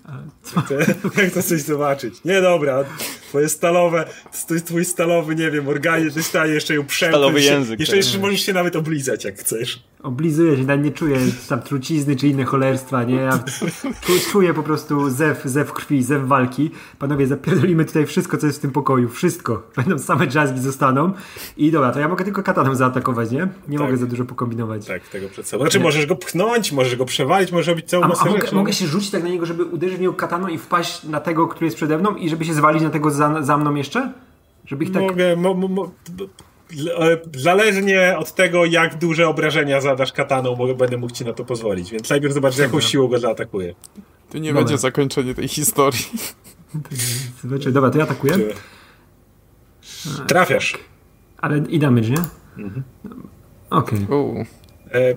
Jak 1.23 1.31
to 1.35 1.43
coś 1.43 1.61
zobaczyć? 1.63 2.15
Nie, 2.25 2.41
dobra, 2.41 2.85
twoje 3.29 3.49
stalowe, 3.49 4.05
to 4.49 4.55
jest 4.55 4.67
twój 4.67 4.85
stalowy, 4.85 5.35
nie 5.37 5.51
wiem, 5.51 5.69
organizm, 5.69 6.17
jest 6.19 6.29
w 6.29 6.31
stanie 6.31 6.53
jeszcze 6.53 6.75
ją 6.75 6.87
przemknąć. 6.87 7.21
Stalowy 7.23 7.43
język, 7.43 7.81
Jeszcze, 7.81 7.93
tak. 7.93 8.05
jeszcze 8.05 8.19
możesz 8.19 8.41
się 8.41 8.53
nawet 8.53 8.77
oblizać, 8.77 9.25
jak 9.25 9.39
chcesz. 9.39 9.83
Oblizuję 10.05 10.57
się, 10.57 10.63
nawet 10.65 10.85
nie 10.85 10.91
czuję 10.93 11.19
tam 11.49 11.63
trucizny 11.63 12.17
czy 12.17 12.29
inne 12.29 12.45
cholerstwa, 12.45 13.05
nie? 13.05 13.15
Ja 13.15 13.39
czu, 14.01 14.13
czuję 14.33 14.55
po 14.55 14.63
prostu 14.63 15.11
zew, 15.11 15.43
zew 15.45 15.73
krwi, 15.73 16.03
zew 16.03 16.27
walki. 16.27 16.71
Panowie, 16.99 17.27
zapierdolimy 17.27 17.85
tutaj 17.85 18.07
wszystko, 18.07 18.37
co 18.37 18.47
jest 18.47 18.59
w 18.59 18.63
tym 18.63 18.71
pokoju. 18.71 19.09
Wszystko. 19.09 19.63
Będą 19.77 19.99
same 19.99 20.27
jazzgi 20.35 20.61
zostaną. 20.61 21.13
I 21.57 21.71
dobra, 21.71 21.93
to 21.93 22.01
ja 22.01 22.09
mogę 22.09 22.25
tylko 22.25 22.43
kataną 22.43 22.75
zaatakować, 22.75 23.31
nie? 23.31 23.49
Nie 23.69 23.79
Tak. 23.79 23.87
mogę 23.87 23.97
za 23.97 24.07
dużo 24.07 24.25
pokombinować. 24.25 24.87
Tak, 24.87 25.09
tego 25.09 25.29
przed 25.29 25.49
sobą. 25.49 25.65
Znaczy, 25.65 25.81
możesz 25.81 26.07
go 26.07 26.17
pchnąć, 26.17 26.73
możesz 26.73 26.97
go 26.97 27.05
przewalić, 27.05 27.53
możesz 27.53 27.67
robić 27.69 27.87
całą 27.89 28.05
A, 28.05 28.09
masę 28.09 28.23
a 28.23 28.27
mogę, 28.29 28.41
rzeczy. 28.41 28.55
mogę 28.55 28.73
się 28.73 28.87
rzucić 28.87 29.11
tak 29.11 29.23
na 29.23 29.29
niego, 29.29 29.47
żeby 29.47 29.65
uderzyć 29.65 29.97
w 29.97 30.01
niego 30.01 30.13
kataną 30.15 30.49
i 30.49 30.59
wpaść 30.59 31.05
na 31.05 31.21
tego, 31.21 31.49
który 31.49 31.67
jest 31.67 31.77
przede 31.77 31.99
mną 31.99 32.15
i 32.17 32.29
żeby 32.29 32.45
się 32.45 32.55
zwalić 32.55 32.83
na 32.83 32.91
tego 32.91 33.11
za, 33.11 33.43
za 33.43 33.57
mną 33.59 33.75
jeszcze? 33.75 34.13
Żeby 34.67 34.85
ich 34.85 34.93
tak... 34.93 35.03
Mogę, 35.03 35.37
mo, 35.37 35.55
mo, 35.55 35.69
mo, 35.69 35.91
zależnie 37.37 38.19
od 38.19 38.35
tego, 38.35 38.65
jak 38.65 38.99
duże 38.99 39.29
obrażenia 39.29 39.81
zadasz 39.81 40.13
kataną, 40.13 40.57
mogę, 40.57 40.75
będę 40.75 40.97
mógł 40.97 41.13
ci 41.13 41.25
na 41.25 41.33
to 41.33 41.45
pozwolić. 41.45 41.91
Więc 41.91 42.11
najpierw 42.11 42.35
zobacz, 42.35 42.59
jaką 42.59 42.81
siłą 42.81 43.09
go 43.09 43.19
zaatakuje. 43.19 43.75
To 44.31 44.39
nie 44.39 44.49
Dobra. 44.49 44.63
będzie 44.63 44.79
zakończenie 44.79 45.35
tej 45.35 45.49
historii. 45.49 46.05
Znaczy, 47.45 47.73
dobra, 47.73 47.91
to 47.91 47.99
ja 47.99 48.05
atakuję. 48.05 48.39
Trafiasz. 50.27 50.79
Ale 51.39 51.59
i 51.59 51.79
damage, 51.79 52.09
nie? 52.11 52.23
Mhm. 52.59 52.83
Okej. 53.71 53.99
Uuu. 54.11 54.45
E, 54.95 55.15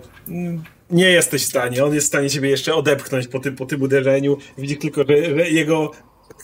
nie 0.90 1.10
jesteś 1.10 1.44
w 1.44 1.48
stanie. 1.48 1.86
On 1.86 1.94
jest 1.94 2.06
w 2.06 2.10
stanie 2.10 2.30
ciebie 2.30 2.50
jeszcze 2.50 2.76
odepchnąć 2.76 3.28
po 3.28 3.40
tym, 3.40 3.56
po 3.56 3.66
tym 3.66 3.82
uderzeniu. 3.82 4.38
Widzi 4.58 4.78
tylko, 4.78 5.02
że, 5.10 5.24
że 5.36 5.50
jego 5.50 5.92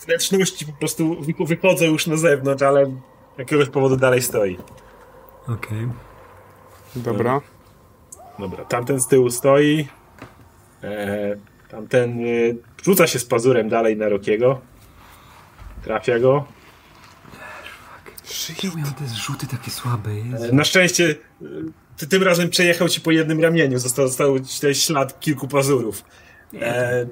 wnętrzności 0.06 0.66
po 0.66 0.72
prostu 0.74 1.22
wy- 1.22 1.46
wychodzą 1.46 1.86
już 1.86 2.08
na 2.08 2.18
zewnątrz, 2.18 2.64
ale 2.64 2.86
z 3.36 3.40
jakiegoś 3.40 3.70
powodu 3.70 3.98
dalej 3.98 4.22
stoi. 4.22 4.58
Okej. 5.48 5.88
Dobra. 6.96 7.42
Dobra, 8.40 8.66
tamten 8.66 9.00
z 9.00 9.08
tyłu 9.08 9.30
stoi. 9.30 9.88
E, 10.84 11.36
tamten 11.70 12.20
e, 12.20 12.24
rzuca 12.84 13.08
się 13.08 13.20
z 13.20 13.26
pazurem 13.26 13.70
dalej 13.70 13.98
na 13.98 14.10
Rokiego. 14.10 14.62
Trafia 15.84 16.20
go. 16.20 16.46
Czemu 18.62 18.78
ja 18.78 18.84
mam 18.84 18.94
te 18.94 19.08
zrzuty 19.08 19.48
takie 19.48 19.72
słabe? 19.72 20.16
Jezu. 20.16 20.46
E, 20.46 20.52
na 20.52 20.64
szczęście 20.64 21.16
e, 21.42 21.46
ty, 21.98 22.08
tym 22.08 22.24
razem 22.24 22.50
przejechał 22.50 22.90
ci 22.90 23.02
po 23.02 23.12
jednym 23.12 23.42
ramieniu. 23.42 23.80
Został, 23.80 24.08
został 24.08 24.40
ci 24.40 24.56
tutaj 24.56 24.76
ślad 24.76 25.20
kilku 25.20 25.48
pazurów. 25.48 26.04
E, 26.62 27.06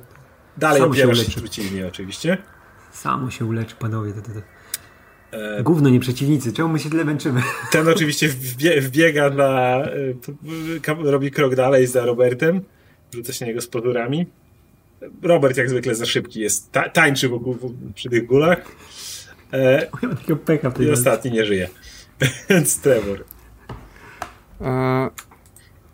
dalej 0.57 0.81
się 0.81 0.87
opierasz 0.87 1.17
się 1.17 1.23
uleczy. 1.23 1.39
truciznie 1.39 1.87
oczywiście. 1.87 2.37
Samo 2.91 3.31
się 3.31 3.45
uleczy, 3.45 3.75
panowie. 3.75 4.13
To, 4.13 4.21
to, 4.21 4.31
to. 4.31 4.39
E, 5.31 5.63
Gówno, 5.63 5.89
nie 5.89 5.99
przeciwnicy. 5.99 6.53
Czemu 6.53 6.69
my 6.69 6.79
się 6.79 6.89
tyle 6.89 7.05
męczymy? 7.05 7.41
ten 7.71 7.87
oczywiście 7.87 8.27
wbie, 8.27 8.81
wbiega 8.81 9.29
na... 9.29 9.77
e, 10.97 11.11
robi 11.11 11.31
krok 11.31 11.55
dalej 11.55 11.87
za 11.87 12.05
Robertem. 12.05 12.61
Rzuca 13.13 13.33
się 13.33 13.45
na 13.45 13.49
niego 13.49 13.61
z 13.61 13.67
pazurami. 13.67 14.25
Robert 15.21 15.57
jak 15.57 15.69
zwykle 15.69 15.95
za 15.95 16.05
szybki 16.05 16.39
jest. 16.39 16.71
Ta, 16.71 16.89
tańczy 16.89 17.29
wokół, 17.29 17.53
w- 17.53 17.93
przy 17.93 18.09
tych 18.09 18.25
gulach. 18.25 18.61
E, 19.53 19.87
Ja 20.01 20.07
mam 20.07 20.17
takiego 20.17 20.35
pecha 20.35 20.69
w 20.69 20.73
tej 20.73 20.87
I 20.87 20.91
ostatni 20.91 21.31
nie 21.31 21.45
żyje. 21.45 21.69
Więc 22.49 22.81
Trevor. 22.81 23.23
E, 24.61 25.09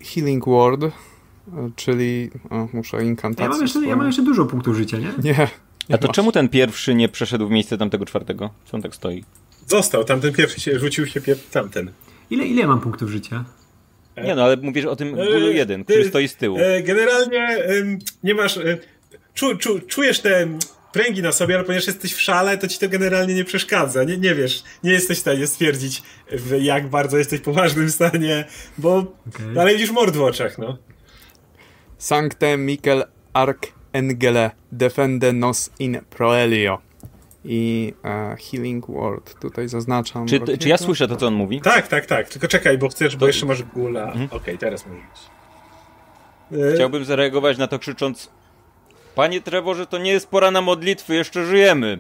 healing 0.01 0.45
Ward, 0.47 0.81
czyli... 1.75 2.31
O, 2.49 2.67
muszę 2.73 2.97
Ja 2.97 3.03
inkantację 3.03 3.49
mam, 3.49 3.61
jeszcze, 3.61 3.85
ja 3.85 3.95
mam 3.95 4.05
jeszcze 4.07 4.23
dużo 4.23 4.45
punktów 4.45 4.75
życia, 4.77 4.97
nie? 4.97 5.13
Nie. 5.23 5.47
A 5.89 5.97
to 5.97 6.07
masz. 6.07 6.15
czemu 6.15 6.31
ten 6.31 6.49
pierwszy 6.49 6.95
nie 6.95 7.09
przeszedł 7.09 7.47
w 7.47 7.51
miejsce 7.51 7.77
tamtego 7.77 8.05
czwartego? 8.05 8.49
Co 8.65 8.77
on 8.77 8.81
tak 8.81 8.95
stoi? 8.95 9.23
Został, 9.67 10.03
tamten 10.03 10.33
pierwszy 10.33 10.59
się, 10.59 10.79
rzucił 10.79 11.07
się 11.07 11.21
pier... 11.21 11.38
tamten. 11.51 11.91
Ile, 12.29 12.45
ile 12.45 12.67
mam 12.67 12.81
punktów 12.81 13.09
życia? 13.09 13.45
Nie 14.23 14.35
no, 14.35 14.43
ale 14.43 14.57
mówisz 14.57 14.85
o 14.85 14.95
tym 14.95 15.15
bólu 15.15 15.51
jeden, 15.51 15.81
E, 15.81 15.83
który 15.83 16.01
e, 16.01 16.09
stoi 16.09 16.27
z 16.27 16.35
tyłu. 16.35 16.57
E, 16.59 16.81
generalnie 16.83 17.57
nie 18.23 18.33
masz... 18.35 18.57
E, 18.57 18.77
czu, 19.33 19.57
czu, 19.57 19.79
czujesz 19.79 20.19
te 20.19 20.47
pręgi 20.91 21.21
na 21.21 21.31
sobie, 21.31 21.55
ale 21.55 21.63
ponieważ 21.63 21.88
jesteś 21.88 22.13
w 22.13 22.21
szale, 22.21 22.57
to 22.57 22.67
ci 22.67 22.79
to 22.79 22.89
generalnie 22.89 23.33
nie 23.33 23.43
przeszkadza. 23.43 24.03
Nie, 24.03 24.17
nie 24.17 24.35
wiesz, 24.35 24.63
nie 24.83 24.91
jesteś 24.91 25.17
w 25.17 25.21
stanie 25.21 25.47
stwierdzić, 25.47 26.03
w 26.31 26.61
jak 26.61 26.89
bardzo 26.89 27.17
jesteś 27.17 27.39
w 27.39 27.43
poważnym 27.43 27.91
stanie, 27.91 28.45
bo 28.77 28.97
Okej. 29.27 29.53
dalej 29.53 29.75
widzisz 29.75 29.91
mord 29.91 30.15
w 30.15 30.21
oczach, 30.21 30.57
no. 30.57 30.77
Sancte 31.97 32.57
Michael 32.57 33.03
Arcangele 33.97 34.51
defende 34.71 35.33
nos 35.33 35.69
in 35.79 35.99
proelio. 36.09 36.77
I 37.45 37.93
e, 38.03 38.35
Healing 38.39 38.85
Ward. 38.89 39.39
Tutaj 39.39 39.67
zaznaczam. 39.67 40.27
Czy, 40.27 40.57
czy 40.57 40.69
ja 40.69 40.77
słyszę 40.77 41.07
to, 41.07 41.15
co 41.15 41.27
on 41.27 41.33
mówi? 41.33 41.61
Tak, 41.61 41.87
tak, 41.87 42.05
tak. 42.05 42.29
Tylko 42.29 42.47
czekaj, 42.47 42.77
bo 42.77 42.89
chcesz, 42.89 43.15
bo 43.15 43.19
To- 43.19 43.27
jeszcze 43.27 43.45
masz 43.45 43.63
gula. 43.63 44.13
Okej, 44.31 44.57
teraz 44.57 44.85
możesz. 44.85 45.29
E, 46.71 46.75
Chciałbym 46.75 47.05
zareagować 47.05 47.57
na 47.57 47.67
to 47.67 47.79
krzycząc 47.79 48.29
Panie 49.15 49.41
Trevorze, 49.41 49.87
to 49.87 49.97
nie 49.97 50.11
jest 50.11 50.27
pora 50.27 50.51
na 50.51 50.61
modlitwy, 50.61 51.15
jeszcze 51.15 51.45
żyjemy. 51.45 51.99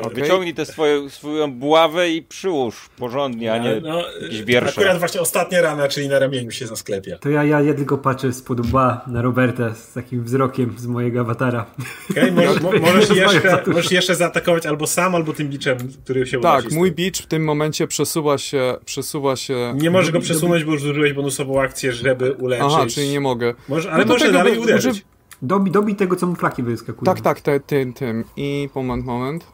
Okej. 0.00 0.22
Wyciągnij 0.22 0.54
tę 0.54 0.66
swoją, 0.66 1.08
swoją 1.08 1.52
buławę 1.52 2.10
i 2.10 2.22
przyłóż 2.22 2.88
porządnie, 2.96 3.52
a 3.52 3.58
nie 3.58 3.80
no, 3.80 4.04
jakieś 4.22 4.42
wiersze. 4.42 4.80
Akurat 4.80 4.98
właśnie 4.98 5.20
ostatnia 5.20 5.62
rana, 5.62 5.88
czyli 5.88 6.08
na 6.08 6.18
ramieniu 6.18 6.50
się 6.50 6.66
zasklepia. 6.66 7.18
To 7.18 7.28
ja, 7.28 7.44
ja, 7.44 7.60
ja 7.60 7.74
tylko 7.74 7.98
patrzę 7.98 8.32
spod 8.32 8.60
łba 8.60 9.04
na 9.06 9.22
Roberta 9.22 9.74
z 9.74 9.92
takim 9.92 10.24
wzrokiem 10.24 10.74
z 10.78 10.86
mojego 10.86 11.20
awatara. 11.20 11.66
Okay? 12.10 12.32
Możesz, 12.42 12.60
mo, 12.62 12.72
możesz, 12.72 13.10
jeszcze, 13.16 13.62
możesz 13.66 13.92
jeszcze 13.92 14.14
zaatakować 14.14 14.66
albo 14.66 14.86
sam, 14.86 15.14
albo 15.14 15.32
tym 15.32 15.48
biczem, 15.48 15.78
który 16.04 16.26
się 16.26 16.38
unosi 16.38 16.64
Tak, 16.64 16.72
mój 16.72 16.92
beach 16.92 17.16
w 17.16 17.26
tym 17.26 17.44
momencie 17.44 17.86
przesuwa 17.86 18.38
się, 18.38 18.74
przesuwa 18.84 19.36
się... 19.36 19.74
Nie 19.76 19.90
możesz 19.90 20.10
go 20.10 20.20
przesunąć, 20.20 20.64
bo 20.64 20.72
już 20.72 20.82
zużyłeś 20.82 21.12
bonusową 21.12 21.60
akcję, 21.60 21.92
żeby 21.92 22.32
uleczyć. 22.32 22.66
Aha, 22.70 22.86
czyli 22.88 23.08
nie 23.08 23.20
mogę. 23.20 23.54
Może, 23.68 23.90
ale 23.90 23.98
No 23.98 24.04
do 24.04 24.12
może 24.12 24.24
tego 24.24 24.38
dalej 24.38 24.58
uderzyć. 24.58 24.92
uży- 24.92 25.02
Dobi, 25.42 25.70
dobi 25.70 25.94
tego, 25.94 26.16
co 26.16 26.26
mu 26.26 26.34
flaki 26.34 26.62
wyskakują. 26.62 27.14
Tak, 27.14 27.20
tak, 27.20 27.40
te, 27.40 27.60
tym, 27.60 27.92
tym. 27.92 28.24
I 28.36 28.68
moment, 28.74 29.04
moment. 29.04 29.46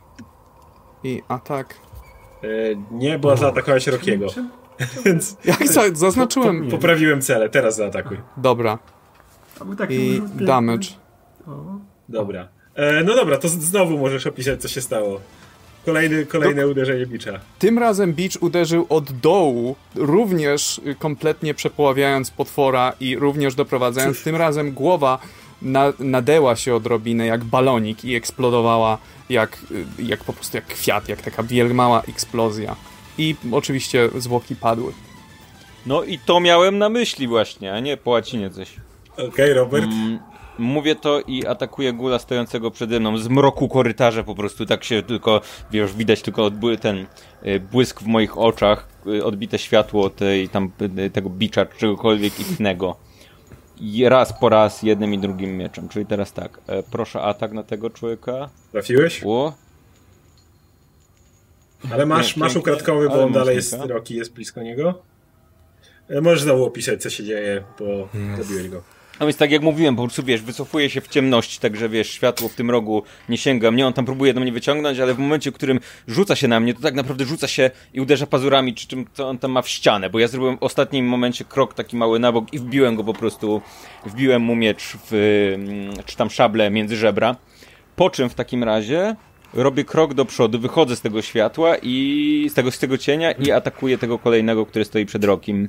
I 1.04 1.22
atak. 1.28 1.74
E, 2.42 2.46
nie, 2.90 3.18
bo 3.18 3.36
zaatakowałeś 3.36 3.86
Rokiego. 3.86 4.26
Więc 5.04 5.36
Jak 5.44 5.68
za, 5.68 5.82
zaznaczyłem. 5.94 6.68
poprawiłem 6.70 7.22
cele, 7.22 7.48
teraz 7.48 7.76
zaatakuj. 7.76 8.16
Dobra. 8.36 8.78
Taki 9.78 9.94
I 9.94 10.22
damage. 10.34 10.88
Dobra. 12.08 12.48
E, 12.74 13.04
no 13.04 13.14
dobra, 13.14 13.38
to 13.38 13.48
znowu 13.48 13.98
możesz 13.98 14.26
opisać, 14.26 14.62
co 14.62 14.68
się 14.68 14.80
stało. 14.80 15.20
Kolejny, 15.86 16.26
kolejne 16.26 16.68
uderzenie 16.68 17.06
bicza. 17.06 17.40
Tym 17.58 17.78
razem 17.78 18.12
Beach 18.12 18.42
uderzył 18.42 18.86
od 18.88 19.12
dołu, 19.12 19.76
również 19.94 20.80
kompletnie 20.98 21.54
przepoławiając 21.54 22.30
potwora 22.30 22.92
i 23.00 23.16
również 23.16 23.54
doprowadzając. 23.54 24.22
Tym 24.22 24.36
razem 24.36 24.72
głowa 24.72 25.18
na, 25.62 25.92
nadęła 25.98 26.56
się 26.56 26.74
odrobinę 26.74 27.26
jak 27.26 27.44
balonik 27.44 28.04
i 28.04 28.14
eksplodowała 28.14 28.98
jak, 29.30 29.58
jak 29.98 30.24
po 30.24 30.32
prostu 30.32 30.56
jak 30.56 30.66
kwiat, 30.66 31.08
jak 31.08 31.22
taka 31.22 31.42
wielmała 31.42 32.02
eksplozja. 32.02 32.76
I 33.18 33.34
oczywiście 33.52 34.08
zwłoki 34.16 34.56
padły. 34.56 34.92
No 35.86 36.02
i 36.02 36.18
to 36.18 36.40
miałem 36.40 36.78
na 36.78 36.88
myśli 36.88 37.28
właśnie, 37.28 37.72
a 37.74 37.80
nie 37.80 37.96
po 37.96 38.10
łacinie 38.10 38.50
coś. 38.50 38.76
Okej, 39.28 39.52
Robert. 39.52 39.84
Mm, 39.84 40.18
Mówię 40.58 40.94
to 40.94 41.20
i 41.26 41.46
atakuję 41.46 41.92
gula 41.92 42.18
stojącego 42.18 42.70
przede 42.70 43.00
mną 43.00 43.18
z 43.18 43.28
mroku 43.28 43.68
korytarza 43.68 44.22
po 44.22 44.34
prostu, 44.34 44.66
tak 44.66 44.84
się 44.84 45.02
tylko, 45.02 45.40
wiesz, 45.70 45.94
widać 45.94 46.22
tylko 46.22 46.50
ten 46.80 47.06
y, 47.46 47.60
błysk 47.60 48.00
w 48.00 48.06
moich 48.06 48.38
oczach, 48.38 48.88
y, 49.06 49.24
odbite 49.24 49.58
światło 49.58 50.10
tej 50.10 50.48
tam 50.48 50.70
y, 50.98 51.10
tego 51.10 51.30
bicza, 51.30 51.66
czegokolwiek 51.66 52.32
innego. 52.60 52.96
Raz 54.08 54.32
po 54.40 54.48
raz 54.48 54.82
jednym 54.82 55.14
i 55.14 55.18
drugim 55.18 55.56
mieczem, 55.56 55.88
czyli 55.88 56.06
teraz 56.06 56.32
tak, 56.32 56.60
e, 56.66 56.82
proszę 56.82 57.22
atak 57.22 57.52
na 57.52 57.62
tego 57.62 57.90
człowieka. 57.90 58.48
Trafiłeś? 58.72 59.22
O, 59.26 59.52
Ale 61.92 62.06
masz, 62.06 62.36
Nie, 62.36 62.40
masz 62.40 62.56
ukradkowy, 62.56 63.08
bo 63.08 63.24
on 63.24 63.32
dalej 63.32 63.56
jest. 63.56 63.76
Roki 63.86 64.14
jest 64.14 64.32
blisko 64.32 64.62
niego. 64.62 65.02
E, 66.08 66.20
Możesz 66.20 66.42
znowu 66.42 66.64
opisać, 66.64 67.02
co 67.02 67.10
się 67.10 67.24
dzieje, 67.24 67.64
bo 67.78 68.08
zabiłeś 68.42 68.68
go. 68.68 68.82
No 69.20 69.26
więc 69.26 69.36
tak 69.36 69.50
jak 69.50 69.62
mówiłem, 69.62 69.96
po 69.96 70.02
prostu 70.02 70.22
wiesz, 70.22 70.42
wycofuję 70.42 70.90
się 70.90 71.00
w 71.00 71.08
ciemności, 71.08 71.60
także 71.60 71.88
wiesz, 71.88 72.10
światło 72.10 72.48
w 72.48 72.54
tym 72.54 72.70
rogu 72.70 73.02
nie 73.28 73.38
sięga 73.38 73.70
mnie, 73.70 73.86
on 73.86 73.92
tam 73.92 74.04
próbuje 74.04 74.34
do 74.34 74.40
mnie 74.40 74.52
wyciągnąć, 74.52 74.98
ale 74.98 75.14
w 75.14 75.18
momencie, 75.18 75.50
w 75.50 75.54
którym 75.54 75.80
rzuca 76.08 76.36
się 76.36 76.48
na 76.48 76.60
mnie, 76.60 76.74
to 76.74 76.80
tak 76.80 76.94
naprawdę 76.94 77.24
rzuca 77.24 77.48
się 77.48 77.70
i 77.94 78.00
uderza 78.00 78.26
pazurami, 78.26 78.74
czy 78.74 78.88
czym 78.88 79.06
to 79.14 79.28
on 79.28 79.38
tam 79.38 79.50
ma 79.50 79.62
w 79.62 79.68
ścianę, 79.68 80.10
bo 80.10 80.18
ja 80.18 80.28
zrobiłem 80.28 80.58
w 80.58 80.62
ostatnim 80.62 81.06
momencie 81.06 81.44
krok 81.44 81.74
taki 81.74 81.96
mały 81.96 82.18
na 82.18 82.32
bok 82.32 82.52
i 82.52 82.58
wbiłem 82.58 82.96
go 82.96 83.04
po 83.04 83.14
prostu, 83.14 83.62
wbiłem 84.06 84.42
mu 84.42 84.56
miecz 84.56 84.96
w, 85.10 85.12
mm, 85.54 86.04
czy 86.06 86.16
tam 86.16 86.30
szable 86.30 86.70
między 86.70 86.96
żebra, 86.96 87.36
po 87.96 88.10
czym 88.10 88.28
w 88.28 88.34
takim 88.34 88.64
razie 88.64 89.16
robię 89.54 89.84
krok 89.84 90.14
do 90.14 90.24
przodu, 90.24 90.58
wychodzę 90.58 90.96
z 90.96 91.00
tego 91.00 91.22
światła 91.22 91.76
i 91.82 92.46
z 92.50 92.54
tego, 92.54 92.70
z 92.70 92.78
tego 92.78 92.98
cienia 92.98 93.32
i 93.32 93.50
atakuję 93.50 93.98
tego 93.98 94.18
kolejnego, 94.18 94.66
który 94.66 94.84
stoi 94.84 95.06
przed 95.06 95.24
rokiem 95.24 95.68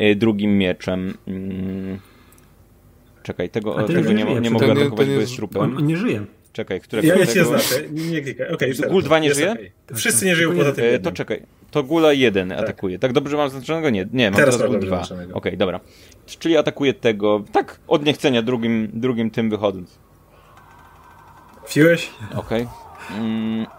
y, 0.00 0.14
drugim 0.16 0.58
mieczem. 0.58 1.14
Mm. 3.26 3.36
Czekaj, 3.36 3.50
tego, 3.50 3.74
tego 3.86 4.00
nie 4.00 4.14
nie, 4.14 4.26
żyje, 4.26 4.40
nie 4.40 4.50
mogę 4.50 4.72
atakować, 4.72 5.06
bo 5.06 5.12
jest- 5.12 5.36
trupem. 5.36 5.62
On, 5.62 5.76
on 5.76 5.86
nie 5.86 5.96
żyje. 5.96 6.24
Czekaj, 6.52 6.80
którego 6.80 7.08
Ja, 7.08 7.14
ja 7.14 7.26
cię 7.26 7.32
tego... 7.32 7.46
znaczę, 7.46 7.82
nie 7.90 8.20
klikaj. 8.22 8.46
Teraz. 8.58 8.80
Gul 8.90 9.02
nie 9.20 9.34
żyje? 9.34 9.52
okej. 9.52 9.72
Wszyscy 9.94 10.26
nie 10.26 10.36
żyją 10.36 10.56
poza 10.56 10.72
tym 10.72 10.84
E, 10.94 10.98
to 10.98 11.12
czekaj, 11.12 11.42
to 11.70 11.82
gula 11.82 12.12
jeden 12.12 12.52
atakuje. 12.52 12.98
Tak 12.98 13.12
dobrze 13.12 13.36
mam 13.36 13.48
zaznaczonego? 13.50 13.90
Nie, 13.90 14.06
nie 14.12 14.30
mam 14.30 14.40
Teraz 14.40 14.56
teraz, 14.56 14.70
gul 14.70 14.80
dobrze 14.80 14.86
dwa. 14.88 14.96
Okej, 14.96 15.08
zaznaczonego. 15.08 15.56
dobra. 15.56 15.80
Czyli 16.26 16.56
atakuje 16.56 16.94
tego, 16.94 17.44
tak 17.52 17.80
od 17.88 18.04
niechcenia, 18.04 18.42
drugim, 18.42 18.88
drugim 18.92 19.30
tym 19.30 19.50
wychodząc. 19.50 19.98
Trafiłeś? 21.60 22.10
Okej. 22.36 22.66
Mm, 23.18 23.62
E, 23.62 23.75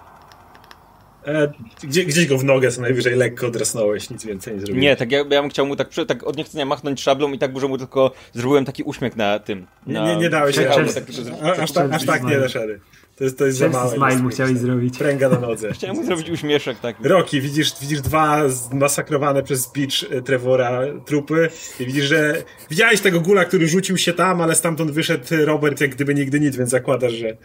gdzie, 1.84 2.06
gdzieś 2.06 2.28
go 2.28 2.38
w 2.38 2.44
nogę 2.44 2.72
co 2.72 2.82
najwyżej 2.82 3.16
lekko 3.16 3.50
dresnąłeś, 3.50 4.10
nic 4.10 4.26
więcej 4.26 4.54
nie 4.54 4.60
zrobiłeś. 4.60 4.82
nie, 4.84 4.96
tak 4.96 5.12
ja, 5.12 5.18
ja 5.18 5.42
bym 5.42 5.50
chciał 5.50 5.66
mu 5.66 5.76
tak, 5.76 5.88
tak 6.08 6.24
od 6.24 6.38
niechcenia 6.38 6.66
machnąć 6.66 7.02
szablą 7.02 7.32
i 7.34 7.40
tak, 7.40 7.60
że 7.60 7.68
mu 7.68 7.78
tylko 7.78 8.12
zrobiłem 8.34 8.66
taki 8.66 8.84
uśmiech 8.84 9.16
na 9.16 9.40
tym. 9.40 9.68
Nie, 9.88 9.94
Na, 9.94 10.06
nie, 10.14 10.16
nie 10.22 10.30
dałeś 10.30 10.56
Cześć, 10.56 10.68
rady. 10.68 10.84
cześć. 10.94 10.96
tak, 11.42 11.60
aż, 11.60 11.72
tak, 11.72 11.92
aż 11.94 12.06
tak 12.06 12.24
nie 12.24 12.40
dasz 12.40 12.56
rady. 12.56 12.80
To 13.16 13.24
jest, 13.24 13.38
to 13.38 13.46
jest 13.46 13.58
za 13.58 13.70
małe. 13.70 13.90
smile 13.92 14.10
jest- 14.10 14.24
mu 14.24 14.30
chciałeś 14.30 14.58
zrobić. 14.58 14.98
Pręga 14.98 15.30
na 15.30 15.40
nodze. 15.40 15.72
Chciałem 15.74 15.96
mu 15.96 16.06
zrobić 16.06 16.30
uśmieszek 16.30 16.80
taki. 16.80 17.08
Roki, 17.08 17.42
widzisz, 17.42 17.72
widzisz 17.82 18.02
dwa 18.02 18.50
zmasakrowane 18.50 19.44
przez 19.44 19.72
Beach 19.74 20.12
e, 20.12 20.22
Trevora 20.22 20.82
trupy 21.06 21.50
i 21.80 21.86
widzisz, 21.86 22.06
że 22.06 22.44
widziałeś 22.70 23.02
tego 23.02 23.20
gula, 23.22 23.46
który 23.46 23.68
rzucił 23.68 23.98
się 23.98 24.14
tam, 24.14 24.42
ale 24.42 24.56
stamtąd 24.56 24.92
wyszedł 24.92 25.24
Robert 25.46 25.82
jak 25.82 25.90
gdyby 25.96 26.16
nigdy 26.16 26.40
nic, 26.40 26.56
więc 26.56 26.70
zakładasz, 26.70 27.14
że 27.14 27.38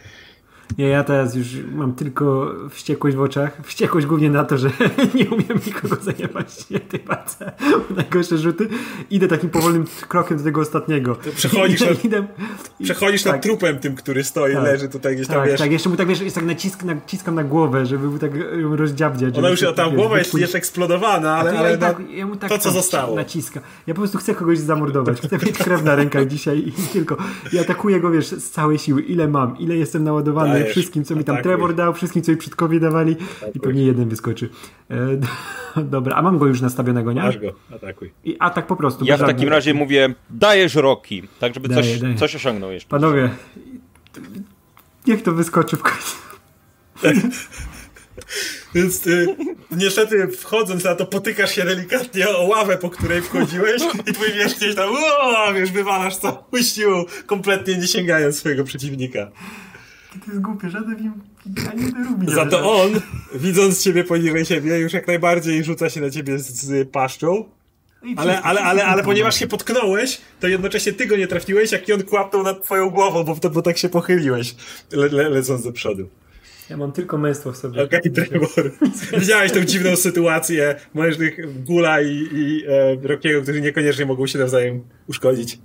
Nie, 0.78 0.88
ja 0.88 1.04
teraz 1.04 1.34
już 1.34 1.46
mam 1.74 1.92
tylko 1.94 2.52
wściekłość 2.70 3.16
w 3.16 3.20
oczach. 3.20 3.56
Wściekłość 3.64 4.06
głównie 4.06 4.30
na 4.30 4.44
to, 4.44 4.58
że 4.58 4.70
nie 5.14 5.24
umiem 5.30 5.60
nikogo 5.66 5.96
zajebać 6.02 6.46
w 6.70 6.88
tej 6.88 7.00
walce. 7.00 7.52
Najgorsze 7.96 8.38
rzuty. 8.38 8.68
Idę 9.10 9.28
takim 9.28 9.50
powolnym 9.50 9.84
krokiem 10.08 10.38
do 10.38 10.44
tego 10.44 10.60
ostatniego. 10.60 11.16
przechodzisz 11.36 11.80
idę, 11.80 11.90
nad- 11.90 12.04
idę, 12.04 12.26
przechodzisz 12.82 13.22
tak, 13.22 13.32
nad 13.32 13.42
trupem 13.42 13.78
tym, 13.78 13.94
który 13.94 14.24
stoi, 14.24 14.54
Tak. 14.54 14.64
leży 14.64 14.88
tutaj 14.88 15.14
gdzieś 15.16 15.26
tam, 15.26 15.36
Tak, 15.36 15.48
wiesz. 15.50 15.60
tak, 15.60 15.72
jeszcze 15.72 15.88
mu 15.88 15.96
tak 15.96 16.08
wiesz, 16.08 16.20
jest 16.20 16.34
tak 16.36 16.44
nacisk, 16.44 16.84
naciskam 16.84 17.34
na 17.34 17.44
głowę, 17.44 17.86
żeby 17.86 18.06
mu 18.08 18.18
tak 18.18 18.30
ją 18.60 18.76
rozdziabdziać. 18.76 19.38
Ona 19.38 19.48
już, 19.48 19.60
się, 19.60 19.72
ta 19.72 19.84
wiesz, 19.86 19.94
głowa 19.94 20.18
jest, 20.18 20.34
jest 20.34 20.54
eksplodowana, 20.54 21.36
ale, 21.36 21.58
ale 21.58 21.70
ja, 21.70 21.76
tak, 21.78 21.98
na- 21.98 22.04
ja 22.10 22.26
mu 22.26 22.36
tak 22.36 22.48
to, 22.50 22.58
co 22.58 22.70
zostało. 22.70 23.16
Naciska. 23.16 23.60
Ja 23.86 23.94
po 23.94 24.00
prostu 24.00 24.18
chcę 24.18 24.34
kogoś 24.34 24.58
zamordować. 24.58 25.20
Chcę 25.20 25.38
mieć 25.46 25.58
krew 25.58 25.84
na 25.84 25.94
rękach 25.96 26.26
dzisiaj 26.26 26.58
i 26.58 26.72
tylko. 26.92 27.16
I 27.52 27.58
atakuję 27.58 28.00
go, 28.00 28.10
wiesz, 28.10 28.26
z 28.26 28.50
całej 28.50 28.78
siły. 28.78 29.02
Ile 29.02 29.28
mam, 29.28 29.58
ile 29.58 29.76
jestem 29.76 30.04
naładowany 30.04 30.61
Dajesz, 30.62 30.76
wszystkim, 30.76 31.04
co 31.04 31.16
mi 31.16 31.24
tam 31.24 31.34
atakuj. 31.34 31.50
Trevor 31.50 31.74
dał, 31.74 31.94
wszystkim, 31.94 32.22
co 32.22 32.32
mi 32.32 32.36
przodkowie 32.38 32.80
dawali 32.80 33.16
i 33.54 33.60
pewnie 33.60 33.82
jeden 33.82 34.08
wyskoczy. 34.08 34.48
E, 35.76 35.82
dobra, 35.94 36.16
a 36.16 36.22
mam 36.22 36.38
go 36.38 36.46
już 36.46 36.60
nastawionego, 36.60 37.12
nie? 37.12 37.20
masz 37.22 37.38
go, 37.38 37.52
atakuj. 37.74 38.12
I 38.24 38.36
atak 38.38 38.66
po 38.66 38.76
prostu. 38.76 39.04
Ja 39.04 39.16
w 39.16 39.20
takim 39.20 39.48
razie 39.48 39.74
mówię, 39.74 40.14
dajesz 40.30 40.74
Roki, 40.74 41.22
tak 41.40 41.54
żeby 41.54 41.68
Daję, 41.68 41.82
coś, 41.82 42.00
daję. 42.00 42.14
coś 42.14 42.36
osiągnął 42.36 42.72
jeszcze. 42.72 42.88
Panowie, 42.88 43.30
niech 45.06 45.22
to 45.22 45.32
wyskoczy 45.32 45.76
w 45.76 45.82
końcu. 45.82 46.16
Więc 48.74 49.06
y, 49.06 49.26
niestety 49.70 50.28
wchodząc 50.28 50.84
na 50.84 50.94
to 50.94 51.06
potykasz 51.06 51.54
się 51.54 51.64
delikatnie 51.64 52.28
o 52.28 52.42
ławę, 52.42 52.78
po 52.78 52.90
której 52.90 53.22
wchodziłeś 53.22 53.82
i 54.10 54.12
twój 54.12 54.28
miecz 54.38 54.56
gdzieś 54.56 54.74
tam, 54.74 54.90
o, 55.20 55.52
wiesz, 55.54 55.72
wywalasz 55.72 56.16
całą 56.16 56.36
siłą, 56.62 57.04
kompletnie 57.26 57.76
nie 57.76 57.86
sięgając 57.86 58.38
swojego 58.38 58.64
przeciwnika. 58.64 59.30
To 60.24 60.30
jest 60.30 60.42
głupie, 60.42 60.70
żaden 60.70 60.98
im 60.98 61.12
ani 61.70 61.84
jeden 61.84 62.04
rób 62.08 62.18
mi 62.18 62.26
nie 62.26 62.34
Za 62.34 62.44
wyda. 62.44 62.58
to 62.58 62.82
on, 62.82 62.90
widząc 63.34 63.82
ciebie 63.82 64.04
poniżej 64.04 64.44
siebie, 64.44 64.78
już 64.78 64.92
jak 64.92 65.06
najbardziej 65.06 65.64
rzuca 65.64 65.90
się 65.90 66.00
na 66.00 66.10
ciebie 66.10 66.38
z, 66.38 66.50
z 66.50 66.90
paszczą. 66.90 67.44
I 68.04 68.14
Ale, 68.16 68.42
ale, 68.42 68.60
ale, 68.60 68.84
ale 68.84 69.02
ponieważ 69.02 69.38
się 69.38 69.46
potknąłeś, 69.46 70.20
to 70.40 70.48
jednocześnie 70.48 70.92
ty 70.92 71.06
go 71.06 71.16
nie 71.16 71.26
trafiłeś, 71.26 71.72
jak 71.72 71.88
i 71.88 71.92
on 71.92 72.02
kłapnął 72.02 72.42
nad 72.42 72.64
twoją 72.64 72.90
głową, 72.90 73.24
bo, 73.24 73.50
bo 73.50 73.62
tak 73.62 73.78
się 73.78 73.88
pochyliłeś, 73.88 74.54
le, 74.92 75.08
le, 75.08 75.28
lecąc 75.28 75.64
do 75.64 75.72
przodu. 75.72 76.08
Ja 76.70 76.76
mam 76.76 76.92
tylko 76.92 77.18
męstwo 77.18 77.52
w 77.52 77.56
sobie. 77.56 77.82
Okej, 77.82 78.00
Trevor. 78.12 78.72
Widziałeś 79.20 79.52
tą 79.52 79.64
dziwną 79.64 79.96
sytuację 79.96 80.74
mężnych 80.94 81.64
Gula 81.64 82.00
i, 82.00 82.28
i 82.32 82.64
e, 82.68 83.08
Rockiego, 83.08 83.42
którzy 83.42 83.60
niekoniecznie 83.60 84.06
mogą 84.06 84.26
się 84.26 84.38
nawzajem 84.38 84.82
uszkodzić. 85.06 85.58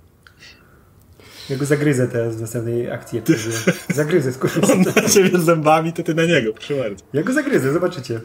Ja 1.49 1.57
go 1.57 1.65
zagryzę 1.65 2.07
teraz 2.07 2.35
w 2.35 2.41
następnej 2.41 2.91
akcji. 2.91 3.15
jak 3.15 3.25
przeżyję. 3.25 3.57
Zagryzę, 3.89 4.33
skurczę. 4.33 4.61
On 4.73 4.81
na 4.81 5.09
ciebie 5.09 5.39
zębami, 5.39 5.93
to 5.93 6.03
ty 6.03 6.13
na 6.13 6.25
niego, 6.25 6.53
proszę 6.53 6.75
bardzo. 6.75 7.05
Ja 7.13 7.23
go 7.23 7.33
zagryzę, 7.33 7.73
zobaczycie. 7.73 8.21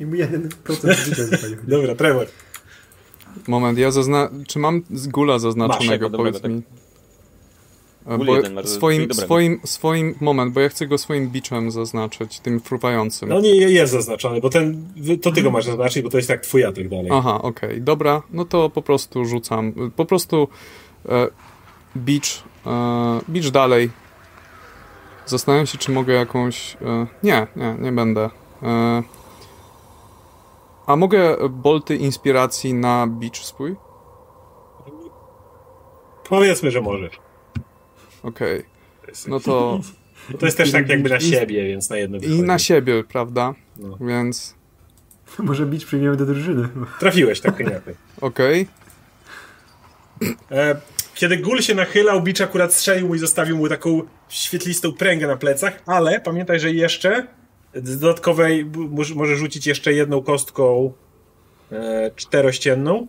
I 0.00 0.06
mu 0.06 0.12
1% 0.12 0.94
życia. 1.04 1.46
Dobra, 1.68 1.94
Trevor. 1.94 2.26
Moment, 3.48 3.78
ja 3.78 3.90
zazna... 3.90 4.30
Czy 4.48 4.58
mam 4.58 4.82
z 4.90 5.08
gula 5.08 5.38
zaznaczonego, 5.38 6.04
Masz, 6.08 6.12
dobrego, 6.12 6.40
powiedz 6.40 6.54
mi? 6.56 6.62
E, 8.06 8.16
Gul 8.16 8.26
Bo 8.26 8.36
jeden 8.36 8.66
swoim, 8.66 9.00
dobrego. 9.00 9.26
swoim, 9.26 9.60
swoim, 9.64 10.14
moment, 10.20 10.52
bo 10.52 10.60
ja 10.60 10.68
chcę 10.68 10.86
go 10.86 10.98
swoim 10.98 11.30
biczem 11.30 11.70
zaznaczyć, 11.70 12.40
tym 12.40 12.60
fruwającym. 12.60 13.28
No 13.28 13.40
nie 13.40 13.54
jest 13.54 13.92
zaznaczony, 13.92 14.40
bo 14.40 14.50
ten, 14.50 14.88
to 15.22 15.32
ty 15.32 15.42
go 15.42 15.50
masz 15.50 15.64
zaznaczyć, 15.64 16.02
bo 16.02 16.10
to 16.10 16.16
jest 16.16 16.28
tak 16.28 16.40
twój 16.40 16.64
atak 16.64 16.88
dalej. 16.88 17.08
Aha, 17.12 17.42
okej, 17.42 17.82
dobra, 17.82 18.22
no 18.30 18.44
to 18.44 18.70
po 18.70 18.82
prostu 18.82 19.24
rzucam. 19.24 19.72
Po 19.96 20.04
prostu 20.04 20.48
e, 21.08 21.28
beach, 21.96 22.42
e, 22.66 23.20
beach 23.28 23.50
dalej. 23.50 23.90
Zastanawiam 25.26 25.66
się, 25.66 25.78
czy 25.78 25.92
mogę 25.92 26.12
jakąś. 26.12 26.76
E, 26.76 27.06
nie, 27.22 27.46
nie, 27.56 27.76
nie 27.78 27.92
będę. 27.92 28.30
E, 28.62 29.02
a 30.86 30.96
mogę 30.96 31.36
bolty 31.48 31.96
inspiracji 31.96 32.74
na 32.74 33.06
beach 33.06 33.36
swój? 33.36 33.76
Powiedzmy, 36.28 36.70
że 36.70 36.80
możesz. 36.80 37.20
Okej, 38.22 38.64
no 39.28 39.40
to. 39.40 39.80
To 40.38 40.46
jest 40.46 40.58
też 40.58 40.72
tak 40.72 40.88
jakby 40.88 41.08
na 41.10 41.20
siebie, 41.20 41.68
więc 41.68 41.90
na 41.90 41.96
jedno 41.96 42.16
I 42.16 42.20
wychodzi. 42.20 42.42
na 42.42 42.58
siebie, 42.58 43.04
prawda? 43.04 43.54
No. 43.76 43.96
Więc. 44.00 44.54
Może 45.38 45.66
bić 45.66 45.84
przyjmiemy 45.84 46.16
do 46.16 46.26
drużyny. 46.26 46.68
Trafiłeś, 46.98 47.40
tak 47.40 47.60
inaczej. 47.60 47.94
Okej. 48.20 48.68
E, 50.50 50.80
kiedy 51.14 51.36
Gul 51.36 51.62
się 51.62 51.74
nachylał, 51.74 52.22
Bicz 52.22 52.40
akurat 52.40 52.74
strzelił 52.74 53.08
mu 53.08 53.14
i 53.14 53.18
zostawił 53.18 53.56
mu 53.56 53.68
taką 53.68 54.02
świetlistą 54.28 54.92
pręgę 54.92 55.26
na 55.26 55.36
plecach, 55.36 55.82
ale 55.86 56.20
pamiętaj, 56.20 56.60
że 56.60 56.70
jeszcze 56.70 57.26
z 57.74 57.98
dodatkowej 57.98 58.66
może, 59.14 59.36
rzucić 59.36 59.66
jeszcze 59.66 59.92
jedną 59.92 60.22
kostką 60.22 60.92
e, 61.72 62.10
czterościenną, 62.16 63.06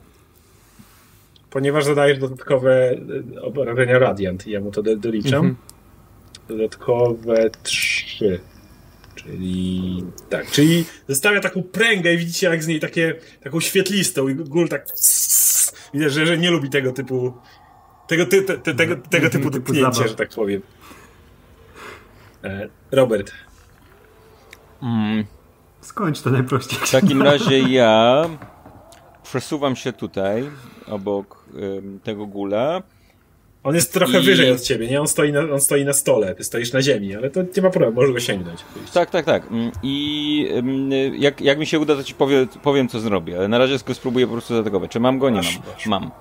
ponieważ 1.50 1.86
zadajesz 1.86 2.20
dodatkowe 2.20 2.92
e, 3.36 3.42
obrażenia 3.42 4.00
Radiant 4.00 4.48
i 4.48 4.52
ja 4.52 4.62
mu 4.62 4.72
to 4.72 4.84
do, 4.84 4.96
doliczam. 4.96 5.46
Mhm. 5.46 5.56
Dodatkowe 6.48 7.50
trzy. 7.64 8.40
Czyli 9.16 10.04
tak, 10.30 10.52
czyli 10.52 10.86
zostawia 11.08 11.40
taką 11.40 11.64
pręgę 11.64 12.14
i 12.14 12.18
widzicie 12.18 12.48
jak 12.48 12.64
z 12.64 12.68
niej 12.68 12.80
takie, 12.80 13.16
taką 13.44 13.60
świetlistą 13.60 14.28
i 14.28 14.36
Gul 14.36 14.70
tak 14.70 14.86
widać, 15.94 16.14
że, 16.14 16.26
że 16.26 16.38
nie 16.38 16.52
lubi 16.52 16.70
tego 16.70 16.92
typu 16.92 17.34
tego, 18.08 18.26
ty, 18.26 18.42
te, 18.42 18.58
te, 18.58 18.74
tego, 18.76 18.96
tego 19.10 19.30
typu 19.30 19.74
zabaw. 19.76 20.08
że 20.10 20.16
tak 20.16 20.30
powiem. 20.30 20.62
E, 22.44 22.68
Robert, 22.92 23.32
Mm, 24.82 25.24
Skończ 25.82 26.22
to 26.22 26.30
najprościej. 26.30 26.80
w 26.80 26.92
takim 26.92 27.22
razie 27.32 27.60
ja 27.60 28.24
przesuwam 29.24 29.76
się 29.76 29.94
tutaj, 29.94 30.50
obok 30.88 31.46
ym, 31.78 32.00
tego 32.04 32.26
gula 32.26 32.82
On 33.64 33.76
jest 33.76 33.94
trochę 33.94 34.20
I- 34.20 34.26
wyżej 34.26 34.52
od 34.52 34.62
ciebie, 34.62 34.88
nie? 34.88 35.02
On 35.02 35.08
stoi, 35.08 35.32
na, 35.32 35.40
on 35.40 35.62
stoi 35.62 35.86
na 35.86 35.94
stole, 35.94 36.36
ty 36.36 36.44
stoisz 36.44 36.74
na 36.74 36.82
ziemi, 36.82 37.16
ale 37.16 37.30
to 37.30 37.40
nie 37.56 37.62
ma 37.64 37.70
problemu, 37.70 37.96
możesz 37.96 38.12
go 38.14 38.20
sięgnąć. 38.20 38.60
Tak, 38.94 39.10
tak, 39.10 39.26
tak. 39.26 39.52
Mm, 39.52 39.72
I 39.84 40.48
jak, 41.18 41.42
jak 41.42 41.60
mi 41.60 41.66
się 41.66 41.80
uda, 41.80 41.96
to 41.96 42.04
ci 42.04 42.14
powie, 42.16 42.48
powiem, 42.64 42.88
co 42.88 43.00
zrobię. 43.00 43.38
Ale 43.38 43.48
na 43.48 43.58
razie 43.58 43.78
tylko 43.78 43.94
spróbuję 43.94 44.28
po 44.28 44.32
prostu 44.34 44.54
zaatakować. 44.54 44.92
Czy 44.92 45.00
mam 45.00 45.20
go? 45.20 45.30
Nie 45.30 45.36
Masz, 45.38 45.60
mam. 45.60 45.68
masz. 45.74 45.86
Mam. 45.86 46.12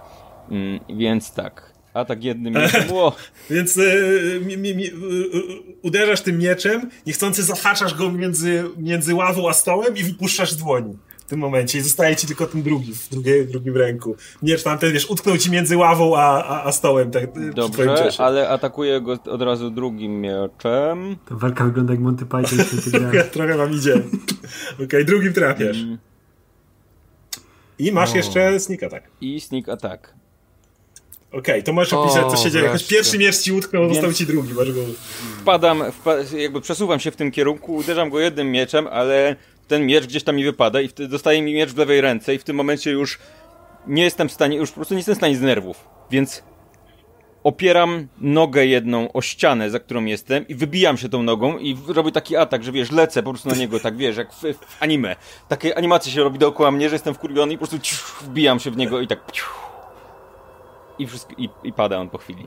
Mm, 0.50 0.80
Więc 0.96 1.32
tak. 1.32 1.71
Atak 1.94 2.24
jednym 2.24 2.54
mieczem. 2.54 2.82
Więc 3.50 3.76
y, 3.76 4.40
mi, 4.46 4.56
mi, 4.56 4.74
mi, 4.74 4.84
y, 4.84 4.88
y, 4.88 4.92
uderzasz 5.82 6.20
tym 6.20 6.38
mieczem, 6.38 6.90
niechcący 7.06 7.42
zahaczasz 7.42 7.94
go 7.94 8.12
między, 8.12 8.64
między 8.76 9.14
ławą 9.14 9.48
a 9.48 9.52
stołem 9.52 9.96
i 9.96 10.02
wypuszczasz 10.02 10.52
z 10.52 10.56
dłoni. 10.56 10.98
W 11.18 11.24
tym 11.24 11.40
momencie 11.40 11.78
i 11.78 11.80
zostaje 11.80 12.16
ci 12.16 12.26
tylko 12.26 12.46
ten 12.46 12.62
drugi 12.62 12.94
w, 12.94 13.08
drugie, 13.08 13.44
w 13.44 13.50
drugim 13.50 13.76
ręku. 13.76 14.16
Miecz 14.42 14.62
tamten, 14.62 14.92
wiesz, 14.92 15.10
utknął 15.10 15.38
ci 15.38 15.50
między 15.50 15.76
ławą 15.76 16.16
a, 16.16 16.44
a, 16.44 16.64
a 16.64 16.72
stołem. 16.72 17.10
Tak, 17.10 17.54
dobrze, 17.54 18.08
ale 18.18 18.48
atakuję 18.48 19.00
go 19.00 19.12
od 19.12 19.42
razu 19.42 19.70
drugim 19.70 20.20
mieczem. 20.20 21.16
Ta 21.28 21.34
walka 21.34 21.64
wygląda 21.64 21.92
jak 21.92 22.02
Monty 22.02 22.26
Python. 22.26 22.58
grze. 22.86 23.24
Trochę 23.32 23.56
wam 23.56 23.72
idzie. 23.72 24.02
Okej, 24.84 25.04
drugim 25.10 25.32
trafiasz. 25.32 25.76
Mm, 25.82 25.98
I 27.78 27.92
masz 27.92 28.14
jeszcze 28.14 28.60
sneak 28.60 28.82
attack. 28.82 29.06
I 29.20 29.40
sneak 29.40 29.68
attack. 29.68 30.21
Okej, 31.32 31.62
to 31.62 31.72
możesz 31.72 31.92
opisać, 31.92 32.26
co 32.30 32.36
się 32.36 32.50
dzieje. 32.50 32.64
Jakoś 32.64 32.84
pierwszy 32.84 33.18
miecz 33.18 33.38
ci 33.38 33.52
utknął, 33.52 33.82
Więc- 33.82 33.94
został 33.94 34.12
ci 34.12 34.26
drugi. 34.26 34.54
Masz 34.54 34.72
go... 34.72 34.80
Wpadam, 35.40 35.92
wpa 35.92 36.14
jakby 36.36 36.60
przesuwam 36.60 37.00
się 37.00 37.10
w 37.10 37.16
tym 37.16 37.30
kierunku, 37.30 37.74
uderzam 37.74 38.10
go 38.10 38.20
jednym 38.20 38.50
mieczem, 38.50 38.86
ale 38.86 39.36
ten 39.68 39.86
miecz 39.86 40.06
gdzieś 40.06 40.24
tam 40.24 40.36
mi 40.36 40.44
wypada 40.44 40.80
i 40.80 40.88
wtedy 40.88 41.08
dostaje 41.08 41.42
mi 41.42 41.54
miecz 41.54 41.70
w 41.70 41.78
lewej 41.78 42.00
ręce 42.00 42.34
i 42.34 42.38
w 42.38 42.44
tym 42.44 42.56
momencie 42.56 42.90
już 42.90 43.18
nie 43.86 44.02
jestem 44.02 44.28
w 44.28 44.32
stanie, 44.32 44.56
już 44.56 44.70
po 44.70 44.74
prostu 44.76 44.94
nie 44.94 44.98
jestem 44.98 45.14
w 45.14 45.18
stanie 45.18 45.36
z 45.36 45.40
nerwów, 45.40 45.76
więc 46.10 46.42
opieram 47.44 48.08
nogę 48.18 48.66
jedną 48.66 49.12
o 49.12 49.22
ścianę, 49.22 49.70
za 49.70 49.80
którą 49.80 50.04
jestem 50.04 50.48
i 50.48 50.54
wybijam 50.54 50.96
się 50.96 51.08
tą 51.08 51.22
nogą 51.22 51.58
i 51.58 51.76
robię 51.88 52.12
taki 52.12 52.36
atak, 52.36 52.64
że 52.64 52.72
wiesz, 52.72 52.92
lecę 52.92 53.22
po 53.22 53.30
prostu 53.30 53.48
na 53.48 53.54
niego, 53.54 53.80
tak 53.80 53.96
wiesz, 53.96 54.16
jak 54.16 54.32
w, 54.32 54.40
w 54.40 54.82
anime. 54.82 55.16
Takie 55.48 55.78
animacje 55.78 56.12
się 56.12 56.22
robi 56.22 56.38
dookoła 56.38 56.70
mnie, 56.70 56.88
że 56.88 56.94
jestem 56.94 57.14
wkurwiony 57.14 57.52
i 57.52 57.58
po 57.58 57.66
prostu 57.66 57.78
ciu, 57.78 57.96
wbijam 58.20 58.60
się 58.60 58.70
w 58.70 58.76
niego 58.76 59.00
i 59.00 59.06
tak 59.06 59.32
ciu, 59.32 59.44
i, 60.98 61.06
wszystko, 61.06 61.32
i, 61.38 61.48
i 61.64 61.72
pada 61.72 61.98
on 61.98 62.10
po 62.10 62.18
chwili. 62.18 62.46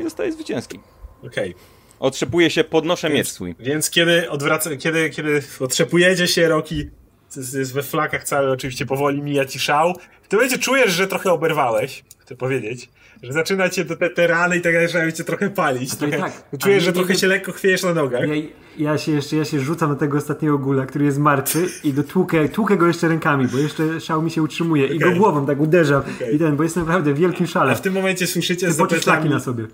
I 0.00 0.02
zostaje 0.02 0.32
zwycięski. 0.32 0.80
okej. 1.26 1.54
Otrzepuję 2.00 2.50
się, 2.50 2.64
podnoszę 2.64 3.10
miecz 3.10 3.28
swój. 3.28 3.54
więc 3.58 3.90
kiedy 3.90 4.30
odwraca, 4.30 4.76
kiedy, 4.76 5.10
kiedy 5.10 5.42
otrzepujecie 5.60 6.28
się, 6.28 6.48
Roki 6.48 6.90
jest 7.36 7.74
we 7.74 7.82
flakach 7.82 8.24
cały, 8.24 8.50
oczywiście 8.50 8.86
powoli 8.86 9.22
mija 9.22 9.44
ci 9.44 9.58
szał. 9.58 9.94
W 10.22 10.28
tym 10.28 10.38
momencie 10.38 10.58
czujesz, 10.58 10.92
że 10.92 11.06
trochę 11.06 11.32
oberwałeś, 11.32 12.04
chcę 12.18 12.36
powiedzieć, 12.36 12.88
że 13.22 13.32
zaczyna 13.32 13.68
cię 13.68 13.84
te, 13.84 14.10
te 14.10 14.26
rany 14.26 14.56
i 14.56 14.60
tak 14.60 14.72
dalej, 14.72 14.88
zaczynają 14.88 15.10
cię 15.10 15.24
trochę 15.24 15.50
palić. 15.50 15.96
Trochę, 15.96 16.18
tak, 16.18 16.32
czujesz, 16.58 16.84
że 16.84 16.92
trochę 16.92 17.14
się 17.14 17.26
lekko 17.26 17.52
chwiejesz 17.52 17.82
na 17.82 17.94
nogach. 17.94 18.20
Ja, 18.28 18.34
ja 18.78 18.98
się 18.98 19.12
jeszcze 19.12 19.36
ja 19.36 19.44
się 19.44 19.60
rzucam 19.60 19.90
na 19.90 19.96
tego 19.96 20.18
ostatniego 20.18 20.58
gula, 20.58 20.86
który 20.86 21.04
jest 21.04 21.18
martwy 21.18 21.66
i 21.84 21.92
dotłukę, 21.92 22.48
tłukę 22.48 22.76
go 22.76 22.86
jeszcze 22.86 23.08
rękami, 23.08 23.46
bo 23.48 23.58
jeszcze 23.58 24.00
szał 24.00 24.22
mi 24.22 24.30
się 24.30 24.42
utrzymuje 24.42 24.86
i 24.86 24.98
go 24.98 25.10
głową 25.12 25.46
tak 25.46 25.60
uderzam 25.60 26.02
Okej. 26.16 26.34
i 26.34 26.38
ten, 26.38 26.56
bo 26.56 26.62
jest 26.62 26.76
naprawdę 26.76 27.14
w 27.14 27.18
wielkim 27.18 27.44
A 27.46 27.48
szale. 27.48 27.76
w 27.76 27.80
tym 27.80 27.92
momencie 27.94 28.26
słyszycie 28.26 28.72
z 28.72 28.76
Poczuć 28.76 29.02
szlaki 29.02 29.04
plecami 29.20 29.30
na 29.34 29.40
sobie. 29.40 29.64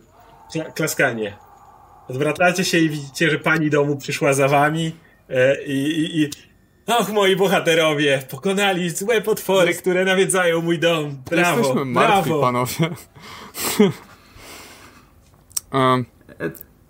kla- 0.54 0.72
klaskanie. 0.72 1.36
Odwracacie 2.08 2.64
się 2.64 2.78
i 2.78 2.88
widzicie, 2.90 3.30
że 3.30 3.38
pani 3.38 3.70
domu 3.70 3.96
przyszła 3.96 4.32
za 4.32 4.48
wami 4.48 4.92
e, 5.28 5.62
i, 5.64 5.72
i, 5.72 6.22
i 6.22 6.30
Och, 6.98 7.12
moi 7.12 7.36
bohaterowie, 7.36 8.22
pokonali 8.30 8.90
złe 8.90 9.20
potwory, 9.20 9.74
które 9.74 10.04
nawiedzają 10.04 10.62
mój 10.62 10.78
dom. 10.78 11.16
Brawo, 11.30 11.58
Jesteśmy 11.58 11.84
martwi, 11.84 12.30
brawo. 12.30 12.40
panowie. 12.40 12.74
um, 15.72 16.04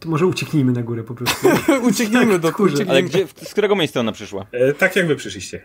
to 0.01 0.09
może 0.09 0.27
ucieknijmy 0.27 0.73
na 0.73 0.83
górę 0.83 1.03
po 1.03 1.15
prostu. 1.15 1.49
ucieknijmy 1.91 2.39
do 2.39 2.53
kurze. 2.53 2.75
ucieknijmy. 2.75 2.93
Ale 2.93 3.03
gdzie, 3.03 3.27
z 3.43 3.51
którego 3.53 3.77
miejsca 3.77 4.01
ona 4.01 4.13
przyszła? 4.13 4.47
E, 4.53 4.73
tak 4.75 4.97
jak 4.97 5.07
wy 5.07 5.17
przyszliście. 5.17 5.63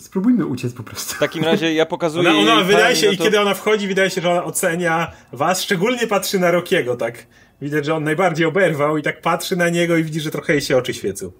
Spróbujmy 0.00 0.46
uciec 0.46 0.72
po 0.72 0.82
prostu. 0.82 1.14
W 1.14 1.18
takim 1.18 1.44
razie 1.44 1.74
ja 1.74 1.86
pokazuję 1.86 2.30
Ona, 2.30 2.38
ona 2.38 2.54
jej 2.54 2.64
wydaje 2.64 2.96
się, 2.96 3.06
no 3.06 3.12
i 3.12 3.16
to- 3.16 3.24
kiedy 3.24 3.40
ona 3.40 3.54
wchodzi, 3.54 3.88
wydaje 3.88 4.10
się, 4.10 4.20
że 4.20 4.30
ona 4.30 4.44
ocenia 4.44 5.12
was, 5.32 5.62
szczególnie 5.62 6.06
patrzy 6.06 6.38
na 6.38 6.50
Rokiego, 6.50 6.96
tak. 6.96 7.26
Widać, 7.62 7.86
że 7.86 7.94
on 7.94 8.04
najbardziej 8.04 8.46
oberwał 8.46 8.96
i 8.98 9.02
tak 9.02 9.20
patrzy 9.20 9.56
na 9.56 9.68
niego 9.68 9.96
i 9.96 10.04
widzi, 10.04 10.20
że 10.20 10.30
trochę 10.30 10.52
jej 10.52 10.62
się 10.62 10.76
oczy 10.76 10.94
świecą. 10.94 11.32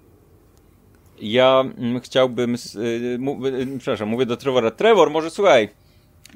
Ja 1.21 1.63
mm, 1.77 2.01
chciałbym... 2.01 2.55
Y, 2.75 3.17
mu, 3.19 3.45
y, 3.45 3.67
przepraszam, 3.79 4.09
mówię 4.09 4.25
do 4.25 4.37
Trevora. 4.37 4.71
Trevor, 4.71 5.11
może 5.11 5.29
słuchaj, 5.29 5.69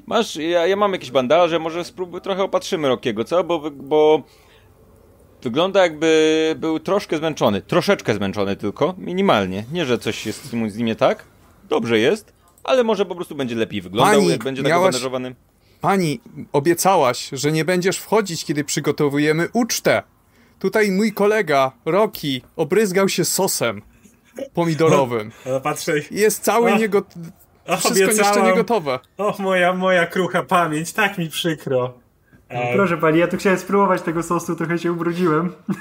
masz... 0.06 0.36
Ja, 0.36 0.66
ja 0.66 0.76
mam 0.76 0.92
jakieś 0.92 1.10
bandaże, 1.10 1.58
może 1.58 1.84
spróbuj 1.84 2.20
trochę 2.20 2.42
opatrzymy 2.42 2.88
Rokiego, 2.88 3.24
co? 3.24 3.44
Bo, 3.44 3.70
bo 3.70 4.22
wygląda 5.42 5.82
jakby 5.82 6.54
był 6.58 6.80
troszkę 6.80 7.16
zmęczony. 7.16 7.62
Troszeczkę 7.62 8.14
zmęczony 8.14 8.56
tylko, 8.56 8.94
minimalnie. 8.98 9.64
Nie, 9.72 9.86
że 9.86 9.98
coś 9.98 10.26
jest 10.26 10.44
z 10.44 10.52
nim- 10.52 10.84
nie 10.84 10.96
tak. 10.96 11.24
Dobrze 11.68 11.98
jest, 11.98 12.32
ale 12.64 12.84
może 12.84 13.06
po 13.06 13.14
prostu 13.14 13.34
będzie 13.34 13.54
lepiej 13.54 13.82
wyglądał, 13.82 14.14
Pani, 14.20 14.28
jak 14.28 14.44
będzie 14.44 14.62
tak 14.62 14.70
miałaś- 14.70 14.82
obandażowany. 14.88 15.34
Pani, 15.80 16.20
obiecałaś, 16.52 17.28
że 17.32 17.52
nie 17.52 17.64
będziesz 17.64 17.98
wchodzić, 17.98 18.44
kiedy 18.44 18.64
przygotowujemy 18.64 19.48
ucztę. 19.52 20.02
Tutaj 20.58 20.90
mój 20.90 21.12
kolega, 21.12 21.72
Rocky, 21.84 22.40
obryzgał 22.56 23.08
się 23.08 23.24
sosem 23.24 23.82
pomidorowym. 24.54 25.32
Ona 25.46 25.60
patrzy, 25.60 26.02
Jest 26.10 26.44
cały 26.44 26.78
niegot... 26.78 27.06
och, 27.66 27.78
Wszystko 27.80 27.98
jeszcze 27.98 28.22
obiecałam, 28.22 28.46
niegotowe. 28.46 28.98
och, 29.16 29.38
moja, 29.38 29.72
moja 29.72 30.06
krucha 30.06 30.42
pamięć, 30.42 30.92
tak 30.92 31.18
mi 31.18 31.28
przykro. 31.30 31.94
E, 32.48 32.74
Proszę 32.74 32.96
pani, 32.98 33.18
ja 33.18 33.28
tu 33.28 33.36
chciałem 33.36 33.58
spróbować 33.58 34.02
tego 34.02 34.22
sosu, 34.22 34.56
trochę 34.56 34.78
się 34.78 34.92
ubrudziłem. 34.92 35.52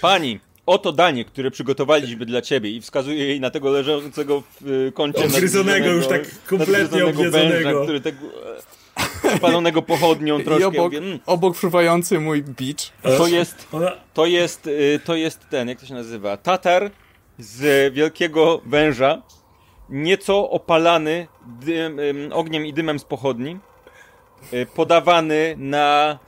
Pani, 0.00 0.40
oto 0.66 0.92
danie, 0.92 1.24
które 1.24 1.50
przygotowaliśmy 1.50 2.26
dla 2.26 2.42
ciebie 2.42 2.70
i 2.70 2.80
wskazuje 2.80 3.24
jej 3.26 3.40
na 3.40 3.50
tego 3.50 3.70
leżącego 3.70 4.42
w 4.60 4.68
y, 4.68 4.92
kącie 4.94 5.24
Obgryzonego, 5.24 5.86
już 5.88 6.06
tak 6.06 6.22
kompletnie 6.46 7.04
objedzonego. 7.04 7.30
węża, 7.30 7.82
który 7.82 8.00
tak 8.00 8.14
e, 8.14 8.79
spalonego 9.36 9.82
pochodnią 9.82 10.38
I 10.38 10.44
troszkę. 10.44 10.66
obok, 10.66 10.82
Mówię, 10.84 10.98
mm, 10.98 11.18
obok 11.26 11.56
fruwający 11.56 12.20
mój 12.20 12.42
bicz. 12.42 12.92
to 13.02 13.26
jest, 13.26 13.68
to 14.14 14.26
jest, 14.26 14.66
y, 14.66 15.00
to 15.04 15.14
jest 15.14 15.40
ten, 15.50 15.68
jak 15.68 15.80
to 15.80 15.86
się 15.86 15.94
nazywa, 15.94 16.36
tatar 16.36 16.90
z 17.38 17.94
wielkiego 17.94 18.60
węża, 18.66 19.22
nieco 19.88 20.50
opalany 20.50 21.26
dym, 21.60 21.98
ym, 21.98 22.32
ogniem 22.32 22.66
i 22.66 22.72
dymem 22.72 22.98
z 22.98 23.04
pochodni, 23.04 23.58
y, 24.52 24.66
podawany 24.74 25.54
na 25.58 26.18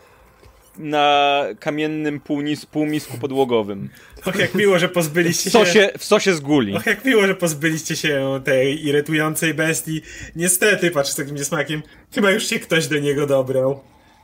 na 0.78 1.44
kamiennym 1.60 2.20
półnis, 2.20 2.66
półmisku 2.66 3.18
podłogowym. 3.18 3.88
Och, 4.26 4.36
jak 4.36 4.54
miło, 4.54 4.78
że 4.78 4.88
pozbyliście 4.88 5.50
W 5.50 5.52
się... 5.52 5.58
sosie, 5.58 5.90
w 5.98 6.04
sosie 6.04 6.34
z 6.34 6.40
guli. 6.40 6.76
Och, 6.76 6.86
jak 6.86 7.04
miło, 7.04 7.26
że 7.26 7.34
pozbyliście 7.34 7.96
się 7.96 8.40
tej 8.44 8.86
irytującej 8.86 9.54
bestii. 9.54 10.02
Niestety, 10.36 10.90
patrz 10.90 11.10
z 11.10 11.16
takim 11.16 11.34
niesmakiem, 11.34 11.82
chyba 12.14 12.30
już 12.30 12.46
się 12.46 12.58
ktoś 12.58 12.86
do 12.86 12.98
niego 12.98 13.26
dobrał. 13.26 13.80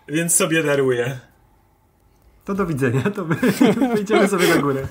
Więc 0.09 0.35
sobie 0.35 0.63
daruję. 0.63 1.19
To 2.45 2.55
do 2.55 2.67
widzenia, 2.67 3.03
to 3.03 3.25
my 3.25 3.37
wyjdziemy 3.95 4.29
sobie 4.29 4.49
na 4.49 4.57
górę. 4.57 4.87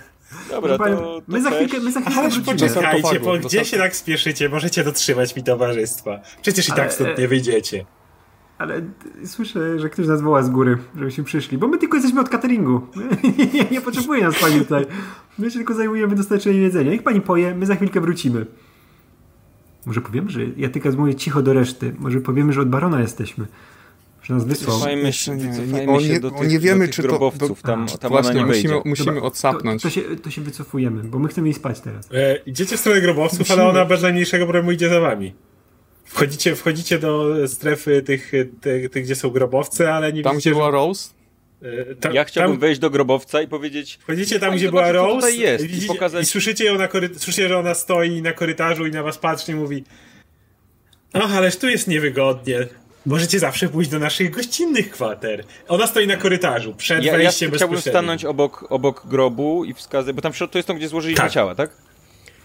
Dobra, 0.50 0.78
Panie, 0.78 0.96
to, 0.96 1.02
to 1.02 1.22
my, 1.28 1.42
za 1.42 1.52
chwilkę, 1.52 1.80
my 1.80 1.92
za 1.92 2.02
chwilkę 2.02 2.20
Ależ 2.20 2.40
poczekajcie, 2.40 3.20
bo 3.20 3.38
gdzie 3.38 3.66
się 3.66 3.78
tak 3.78 3.96
spieszycie? 3.96 4.50
Możecie 4.50 4.84
dotrzymać 4.84 5.36
mi 5.36 5.44
towarzystwa. 5.44 6.22
Przecież 6.42 6.68
i 6.68 6.72
tak 6.72 6.80
Ale, 6.80 6.92
stąd 6.92 7.10
e, 7.10 7.22
nie 7.22 7.28
wyjdziecie. 7.28 7.86
Ale 8.58 8.82
słyszę, 9.26 9.80
że 9.80 9.90
ktoś 9.90 10.08
nas 10.08 10.22
woła 10.22 10.44
z 10.44 10.50
góry, 10.50 10.78
żebyśmy 10.96 11.24
przyszli, 11.24 11.58
bo 11.58 11.68
my 11.68 11.78
tylko 11.78 11.98
jesteśmy 11.98 12.22
od 12.22 12.30
cateringu. 12.30 12.82
nie, 13.54 13.66
nie 13.72 13.82
potrzebuje 13.82 14.24
nas 14.24 14.40
pani 14.40 14.60
tutaj. 14.60 14.86
My 15.40 15.52
się 15.52 15.58
tylko 15.58 15.74
zajmujemy 15.74 16.16
dostarczeniem 16.16 16.62
jedzenia. 16.62 16.92
Niech 16.92 17.04
pani 17.04 17.22
poje, 17.22 17.56
my 17.56 17.66
za 17.66 17.76
chwilkę 17.76 18.02
wrócimy. 18.02 18.46
Może 19.86 20.02
powiemy, 20.02 20.30
że 20.30 20.40
ja 20.58 20.70
tylko 20.70 20.92
mówię 20.92 21.16
cicho 21.16 21.42
do 21.42 21.54
reszty. 21.54 21.96
Może 22.00 22.22
powiemy, 22.22 22.54
że 22.54 22.62
od 22.62 22.70
barona 22.70 23.02
jesteśmy. 23.02 23.46
Że 24.24 24.34
nas 24.34 24.46
wysłał. 24.46 24.78
Cofajmy 24.80 25.14
się, 25.14 25.36
nie, 25.36 25.44
wycofajmy 25.44 25.86
nie, 25.86 25.92
o 25.94 26.00
się 26.00 26.10
nie, 26.10 26.20
do 26.20 26.32
tych, 26.32 26.50
nie 26.50 26.60
wiemy, 26.60 26.80
do 26.80 26.86
tych 26.86 26.96
czy 26.96 27.02
to... 27.02 27.08
grobowców. 27.08 27.62
do- 27.62 27.68
Tam, 27.68 27.86
A, 27.94 27.98
tam 27.98 28.10
właśnie, 28.12 28.34
nie 28.36 28.46
wejdzie. 28.46 28.68
musimy, 28.68 28.82
musimy 28.90 29.06
Dobra, 29.06 29.22
odsapnąć. 29.28 29.82
To, 29.82 29.88
to, 29.90 29.94
się, 29.96 30.02
to 30.02 30.30
się 30.30 30.42
wycofujemy, 30.42 31.04
bo 31.04 31.20
my 31.20 31.28
chcemy 31.28 31.50
iść 31.50 31.60
spać 31.60 31.80
teraz. 31.80 32.10
E, 32.14 32.36
idziecie 32.46 32.78
w 32.78 32.80
stronę 32.80 33.02
grobowców, 33.02 33.52
ale 33.52 33.68
ona 33.70 33.86
bez 33.86 34.02
najmniejszego 34.02 34.46
problemu 34.46 34.72
idzie 34.72 34.90
za 34.90 35.00
wami. 35.00 35.34
Wchodzicie, 36.08 36.56
wchodzicie 36.56 37.00
do 37.00 37.36
strefy 37.48 38.02
tych, 38.02 38.32
tych, 38.62 38.90
tych 38.92 39.04
gdzie 39.04 39.16
są 39.16 39.30
grobowce, 39.30 39.94
ale 39.94 40.14
nie 40.14 40.24
Tam, 40.24 40.34
widzicie, 40.36 40.50
gdzie 40.50 40.56
była 40.56 40.72
Rose? 40.72 41.10
e, 41.62 41.96
ta- 41.96 42.12
Ja 42.12 42.24
chciałbym 42.24 42.52
tam, 42.52 42.60
wejść 42.60 42.80
do 42.80 42.90
grobowca 42.90 43.42
i 43.42 43.48
powiedzieć 43.48 44.00
Wchodzicie 44.02 44.40
tam, 44.40 44.56
gdzie 44.56 44.70
była 44.70 44.92
Rose 44.92 45.32
jest 45.32 45.64
i 45.64 45.68
widzicie, 45.68 45.88
pokazać- 45.88 46.24
i 46.24 46.26
słyszycie 46.26 46.66
ją 46.66 46.78
na 46.78 46.88
kory... 46.88 47.10
słyszycie, 47.18 47.48
że 47.50 47.58
ona 47.58 47.74
stoi 47.74 48.22
na 48.22 48.32
korytarzu 48.34 48.86
i 48.86 48.92
na 48.92 49.04
was 49.04 49.18
patrzy 49.18 49.52
i 49.52 49.56
mówi 49.56 49.84
Ach, 51.14 51.36
ależ 51.36 51.58
tu 51.58 51.70
jest 51.70 51.88
niewygodnie. 51.88 52.68
Możecie 53.06 53.40
zawsze 53.40 53.70
pójść 53.70 53.90
do 53.92 54.00
naszych 54.00 54.32
gościnnych 54.32 54.92
kwater. 54.92 55.44
Ona 55.68 55.88
stoi 55.88 56.08
na 56.08 56.18
korytarzu, 56.18 56.74
przed 56.74 57.04
ja, 57.04 57.12
ja 57.12 57.18
wejściem 57.18 57.52
chciałbym 57.52 57.60
bezpośrednim. 57.76 57.92
stanąć 58.04 58.26
obok, 58.26 58.66
obok 58.70 59.08
grobu 59.08 59.66
i 59.66 59.74
wskazać, 59.74 60.16
bo 60.16 60.22
tam 60.22 60.34
w 60.34 60.38
środku 60.38 60.54
to 60.54 60.58
jest 60.60 60.68
to, 60.68 60.74
gdzie 60.74 60.88
złożyliśmy 60.88 61.24
Tak. 61.24 61.32
ciała, 61.32 61.56
tak? 61.56 61.70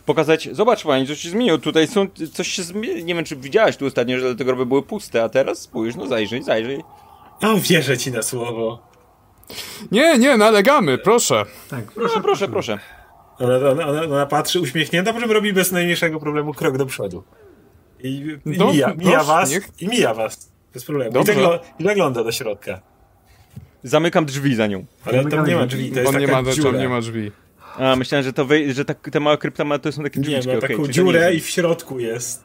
Pokazać, 0.07 0.49
zobacz 0.53 0.85
pani, 0.85 1.07
coś 1.07 1.19
się 1.19 1.29
zmieniło, 1.31 1.59
tutaj 1.59 1.89
są, 1.89 2.07
coś 2.33 2.49
się 2.49 2.63
zmieniło, 2.63 3.07
nie 3.07 3.15
wiem 3.15 3.25
czy 3.25 3.37
widziałaś 3.37 3.77
tu 3.77 3.87
ostatnio, 3.87 4.19
że 4.19 4.37
te 4.37 4.45
groby 4.45 4.67
były 4.67 4.83
puste, 4.83 5.25
a 5.25 5.29
teraz 5.29 5.59
spójrz, 5.59 5.97
no 5.97 6.07
zajrzyj, 6.07 6.43
zajrzyj. 6.43 6.83
No, 7.43 7.55
wierzę 7.61 7.99
ci 7.99 8.13
na 8.13 8.23
słowo. 8.23 8.83
Nie, 9.93 10.19
nie, 10.19 10.37
nalegamy, 10.37 10.99
proszę. 10.99 11.45
Tak, 11.71 11.85
No 11.87 11.93
proszę, 11.95 12.21
proszę, 12.21 12.49
proszę. 12.49 12.79
Ona, 13.39 13.57
ona, 13.71 13.87
ona, 13.87 14.03
ona 14.03 14.27
patrzy 14.27 14.61
uśmiechnięta, 14.61 15.13
po 15.13 15.21
czym 15.21 15.31
robi 15.31 15.53
bez 15.53 15.73
najmniejszego 15.73 16.21
problemu 16.21 16.55
krok 16.55 16.79
do 16.79 16.87
przodu. 16.87 17.25
I, 18.03 18.09
i 18.47 18.59
No, 18.59 18.67
mija, 18.73 18.95
mija 18.95 19.11
proszę, 19.11 19.27
was, 19.27 19.51
niech- 19.51 19.69
i 19.81 19.89
mija 19.89 20.15
was. 20.15 20.53
Bez 20.75 20.85
problemu. 20.85 21.11
I, 21.11 21.15
Dobrze. 21.15 21.33
zaglo- 21.35 21.59
I 21.79 21.85
zagląda 21.85 22.25
do 22.25 22.33
środka. 22.33 22.81
Zamykam 23.83 24.25
drzwi 24.25 24.55
za 24.55 24.67
nią. 24.67 24.85
Ale 25.05 25.25
tam 25.25 25.47
nie 25.47 25.57
ma 25.57 25.67
drzwi, 25.67 25.91
to 25.93 26.01
jest 26.01 26.15
On 26.15 26.21
nie 26.21 26.27
ma, 26.27 26.43
dziura. 26.43 26.71
tam 26.71 26.81
nie 26.81 26.89
ma 26.89 27.01
drzwi. 27.01 27.33
A, 27.79 27.97
myślałem, 27.97 28.25
że 28.25 28.33
to 28.33 28.45
wej- 28.47 28.73
że 28.73 28.85
ta, 28.85 28.95
ta 28.95 29.21
mała 29.21 29.37
krypta 29.37 29.65
ma, 29.65 29.79
to 29.79 29.93
są 29.93 30.03
takie 30.03 30.21
Nie, 30.21 30.27
drzwiczki, 30.27 30.55
ma 30.55 30.61
taką 30.61 30.83
to 30.87 30.89
dziurę 30.93 31.31
nie- 31.31 31.37
i 31.37 31.41
w 31.41 31.49
środku 31.49 31.99
jest. 32.01 32.45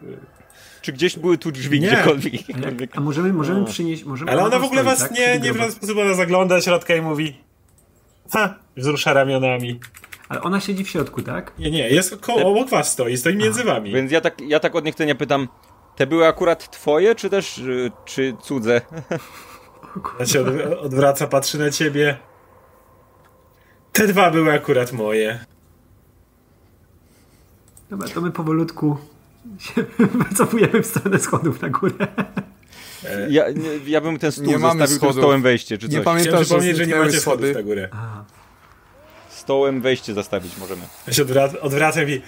Czy 0.81 0.93
gdzieś 0.93 1.19
były 1.19 1.37
tu 1.37 1.51
drzwi 1.51 1.79
Nie. 1.79 1.87
gdziekolwiek? 1.87 2.33
A, 2.55 2.81
jak, 2.81 2.97
a 2.97 2.99
możemy, 3.01 3.33
możemy 3.33 3.65
przynieść... 3.65 4.03
Możemy 4.03 4.31
Ale 4.31 4.43
ona 4.43 4.59
w 4.59 4.63
ogóle 4.63 4.81
stoi, 4.81 4.95
was 4.95 4.99
tak? 4.99 5.11
nie, 5.11 5.39
nie 5.39 5.53
w 5.53 5.57
żaden 5.57 5.71
sposób 5.71 5.97
ona 5.97 6.13
zagląda 6.13 6.55
do 6.55 6.61
środka 6.61 6.95
i 6.95 7.01
mówi 7.01 7.37
ha, 8.31 8.55
wzrusza 8.77 9.13
ramionami. 9.13 9.79
Ale 10.29 10.41
ona 10.41 10.59
siedzi 10.59 10.83
w 10.83 10.89
środku, 10.89 11.21
tak? 11.21 11.51
Nie, 11.59 11.71
nie, 11.71 11.89
jest 11.89 12.17
koło, 12.17 12.45
obok 12.51 12.69
was 12.69 12.91
stoi, 12.91 13.17
stoi 13.17 13.35
między 13.35 13.63
wami. 13.63 13.91
Więc 13.93 14.11
ja 14.11 14.21
tak, 14.21 14.41
ja 14.41 14.59
tak 14.59 14.75
od 14.75 14.85
niechcenia 14.85 15.15
pytam, 15.15 15.47
te 15.95 16.07
były 16.07 16.27
akurat 16.27 16.71
twoje, 16.71 17.15
czy 17.15 17.29
też, 17.29 17.57
y, 17.57 17.91
czy 18.05 18.33
cudze? 18.43 18.81
Ona 20.17 20.25
się 20.25 20.41
od, 20.41 20.47
odwraca, 20.83 21.27
patrzy 21.27 21.59
na 21.59 21.71
ciebie. 21.71 22.17
Te 23.97 24.07
dwa 24.07 24.31
były 24.31 24.53
akurat 24.53 24.91
moje. 24.93 25.39
Dobra, 27.89 28.09
to 28.09 28.21
my 28.21 28.31
powolutku 28.31 28.97
się 29.59 29.83
wycofujemy 30.29 30.83
w 30.83 30.85
stronę 30.85 31.19
schodów 31.19 31.61
na 31.61 31.69
górę. 31.69 32.07
Ja, 33.29 33.49
nie, 33.51 33.69
ja 33.91 34.01
bym 34.01 34.19
ten 34.19 34.31
stół 34.31 34.45
Nie 34.45 34.59
zostawił 34.59 34.99
tym 34.99 35.13
stołem 35.13 35.41
wejście, 35.41 35.77
czy 35.77 35.87
Nie 35.87 35.95
coś. 35.95 36.05
pamiętam, 36.05 36.27
Chciałem 36.29 36.43
że 36.43 36.45
przypomnieć, 36.45 36.77
że 36.77 36.87
nie 36.87 36.95
macie 36.95 37.19
schodów 37.19 37.45
schody. 37.45 37.53
na 37.53 37.61
górę. 37.63 37.89
Stołem 39.29 39.81
wejście 39.81 40.13
zastawić 40.13 40.57
możemy. 40.57 40.81
Ja 41.07 41.13
się 41.13 41.21
odwraca, 41.21 41.59
odwracam 41.59 42.09
i 42.09 42.21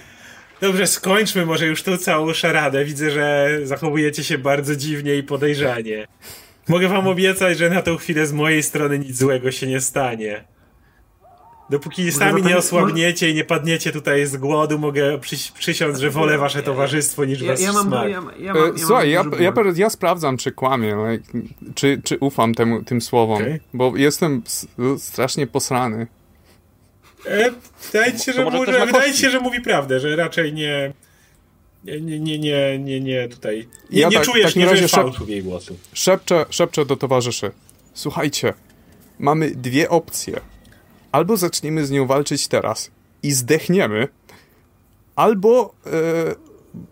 dobrze, 0.60 0.86
skończmy 0.86 1.46
może 1.46 1.66
już 1.66 1.82
tą 1.82 1.96
całą 1.96 2.32
szaradę. 2.32 2.84
Widzę, 2.84 3.10
że 3.10 3.50
zachowujecie 3.64 4.24
się 4.24 4.38
bardzo 4.38 4.76
dziwnie 4.76 5.16
i 5.16 5.22
podejrzanie. 5.22 6.06
Mogę 6.68 6.88
wam 6.88 7.08
obiecać, 7.08 7.58
że 7.58 7.70
na 7.70 7.82
tą 7.82 7.96
chwilę 7.96 8.26
z 8.26 8.32
mojej 8.32 8.62
strony 8.62 8.98
nic 8.98 9.18
złego 9.18 9.50
się 9.52 9.66
nie 9.66 9.80
stanie. 9.80 10.44
Dopóki 11.70 12.12
sami 12.12 12.30
zatem- 12.32 12.46
nie 12.52 12.56
osłabniecie 12.56 13.30
i 13.30 13.34
nie 13.34 13.44
padniecie 13.44 13.92
tutaj 13.92 14.26
z 14.26 14.36
głodu, 14.36 14.78
mogę 14.78 15.18
przyś 15.18 15.50
przysiąc, 15.50 15.98
że 15.98 16.10
wolę 16.10 16.38
wasze 16.38 16.62
towarzystwo 16.62 17.24
niż 17.24 17.40
Ja, 17.40 17.46
was 17.52 17.60
ja 17.60 17.72
mam... 17.72 17.86
smak. 17.86 18.10
Ja, 18.10 18.22
ja, 18.38 18.54
mam 18.54 18.74
E, 18.74 18.78
Słuchaj, 18.78 19.10
ja, 19.76 19.90
sprawdzam, 19.90 20.36
czy 20.36 20.52
kłamie, 20.52 20.96
czy, 21.74 22.00
czy 22.04 22.18
ufam 22.18 22.54
temu, 22.54 22.82
tym 22.82 23.00
słowom, 23.00 23.42
Okej. 23.42 23.60
bo 23.74 23.96
jestem 23.96 24.42
strasznie 24.98 25.46
posrany. 25.46 26.06
E, 27.26 27.50
wydaje 27.92 28.12
ci 28.12 28.24
się, 28.24 28.32
że, 28.32 28.44
może 28.44 28.56
mu- 28.58 28.64
że, 28.64 28.86
wydaje 28.86 29.14
się, 29.14 29.30
że 29.30 29.40
mówi 29.40 29.60
prawdę, 29.60 30.00
że 30.00 30.16
raczej 30.16 30.52
nie... 30.52 30.92
Nie, 31.84 32.00
nie, 32.00 32.38
nie, 32.38 32.78
nie, 32.78 33.00
nie, 33.00 33.28
tutaj. 33.28 33.68
Nie, 33.90 34.00
Ja 34.00 34.08
nie 34.08 34.16
tak- 34.16 34.24
czujesz, 34.24 34.56
nie 34.56 34.64
razie 34.64 34.76
czujesz 34.76 34.92
szep- 34.92 34.94
fałszu 35.02 35.24
w 35.24 35.28
jej 35.28 35.42
głosu. 35.42 35.76
Szepczę, 35.92 36.46
szepczę 36.50 36.86
do 36.86 36.96
towarzyszy. 36.96 37.50
Słuchajcie, 37.94 38.54
mamy 39.18 39.50
dwie 39.50 39.88
opcje. 39.90 40.40
Albo 41.12 41.36
zaczniemy 41.36 41.86
z 41.86 41.90
nią 41.90 42.06
walczyć 42.06 42.48
teraz 42.48 42.90
i 43.22 43.32
zdechniemy, 43.32 44.08
albo 45.16 45.74
e, 45.86 45.90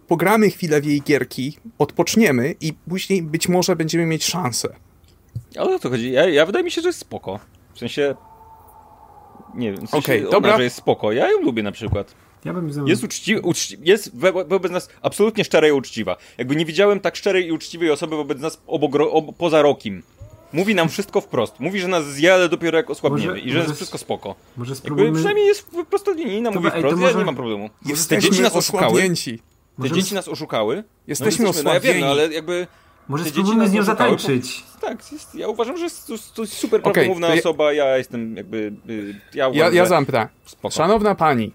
pogramy 0.08 0.50
chwilę 0.50 0.80
w 0.80 0.86
jej 0.86 1.02
gierki, 1.02 1.58
odpoczniemy 1.78 2.54
i 2.60 2.72
później 2.72 3.22
być 3.22 3.48
może 3.48 3.76
będziemy 3.76 4.06
mieć 4.06 4.24
szansę. 4.24 4.68
Ale 5.58 5.74
o 5.74 5.78
co 5.78 5.90
chodzi? 5.90 6.12
Ja, 6.12 6.28
ja 6.28 6.46
wydaje 6.46 6.64
mi 6.64 6.70
się, 6.70 6.80
że 6.82 6.88
jest 6.88 6.98
spoko. 6.98 7.40
W 7.74 7.78
sensie... 7.78 8.14
Nie 9.54 9.72
wiem, 9.72 9.86
w 9.86 9.90
sensie 9.90 10.04
Okej, 10.06 10.22
ona, 10.22 10.30
dobra. 10.30 10.56
że 10.56 10.64
jest 10.64 10.76
spoko. 10.76 11.12
Ja 11.12 11.30
ją 11.30 11.40
lubię 11.40 11.62
na 11.62 11.72
przykład. 11.72 12.14
Ja 12.44 12.52
bym 12.54 12.72
zamiast... 12.72 12.88
Jest 12.90 13.04
uczciwa, 13.04 13.40
uczci, 13.40 13.78
jest 13.82 14.16
wo- 14.16 14.44
wobec 14.44 14.72
nas 14.72 14.88
absolutnie 15.02 15.44
szczera 15.44 15.68
i 15.68 15.72
uczciwa. 15.72 16.16
Jakby 16.38 16.56
nie 16.56 16.64
widziałem 16.64 17.00
tak 17.00 17.16
szczerej 17.16 17.46
i 17.46 17.52
uczciwej 17.52 17.90
osoby 17.90 18.16
wobec 18.16 18.40
nas 18.40 18.62
obok, 18.66 18.94
ro- 18.94 19.12
ob, 19.12 19.36
poza 19.36 19.62
rokiem. 19.62 20.02
Mówi 20.52 20.74
nam 20.74 20.88
wszystko 20.88 21.20
wprost. 21.20 21.60
Mówi, 21.60 21.80
że 21.80 21.88
nas 21.88 22.06
zje, 22.06 22.34
ale 22.34 22.48
dopiero 22.48 22.76
jak 22.78 22.90
osłabniemy. 22.90 23.32
Może- 23.32 23.40
I 23.40 23.50
że 23.50 23.56
może 23.58 23.66
jest 23.68 23.76
wszystko 23.76 23.98
spoko. 23.98 24.34
Może 24.56 24.70
Jakby 24.70 24.76
spróbujmy... 24.80 25.12
przynajmniej 25.14 25.46
jest 25.46 25.70
prostolinijna, 25.90 26.50
mówi 26.50 26.54
Dobra, 26.64 26.70
ej, 26.70 26.82
to 26.82 26.88
wprost, 26.88 27.00
ja 27.02 27.06
może- 27.06 27.18
nie 27.18 27.24
mam 27.24 27.34
problemu. 27.34 27.70
Te 28.08 28.18
dzieci 28.18 28.40
nas 28.42 28.56
oszukały. 28.56 29.02
Te 29.82 29.90
dzieci 29.90 30.14
nas 30.14 30.28
oszukały. 30.28 30.84
Jesteśmy 31.06 31.44
no, 31.44 31.50
no 31.50 31.56
ja 31.58 31.62
wiem, 31.62 31.76
osłabieni. 31.80 32.00
no, 32.00 32.06
ale 32.10 32.28
jakby... 32.32 32.66
Może 33.08 33.24
spróbujmy 33.24 33.62
nas 33.62 33.70
z 33.70 33.72
nią 33.72 33.82
zatańczyć. 33.82 34.62
Tak, 34.80 35.12
jest, 35.12 35.34
ja 35.34 35.48
uważam, 35.48 35.76
że 35.76 35.84
jest 35.84 36.06
to, 36.06 36.14
to 36.34 36.42
jest 36.42 36.54
super 36.54 36.80
Okej, 36.80 36.92
prawdomówna 36.92 37.26
to 37.26 37.32
ja- 37.34 37.40
osoba, 37.40 37.72
ja 37.72 37.96
jestem 37.98 38.36
jakby... 38.36 38.72
y, 38.88 39.20
Ja, 39.34 39.50
Ja, 39.52 39.68
uważam, 39.68 40.06
ja 40.12 40.28
spoko. 40.46 40.74
Szanowna 40.74 41.14
pani, 41.14 41.52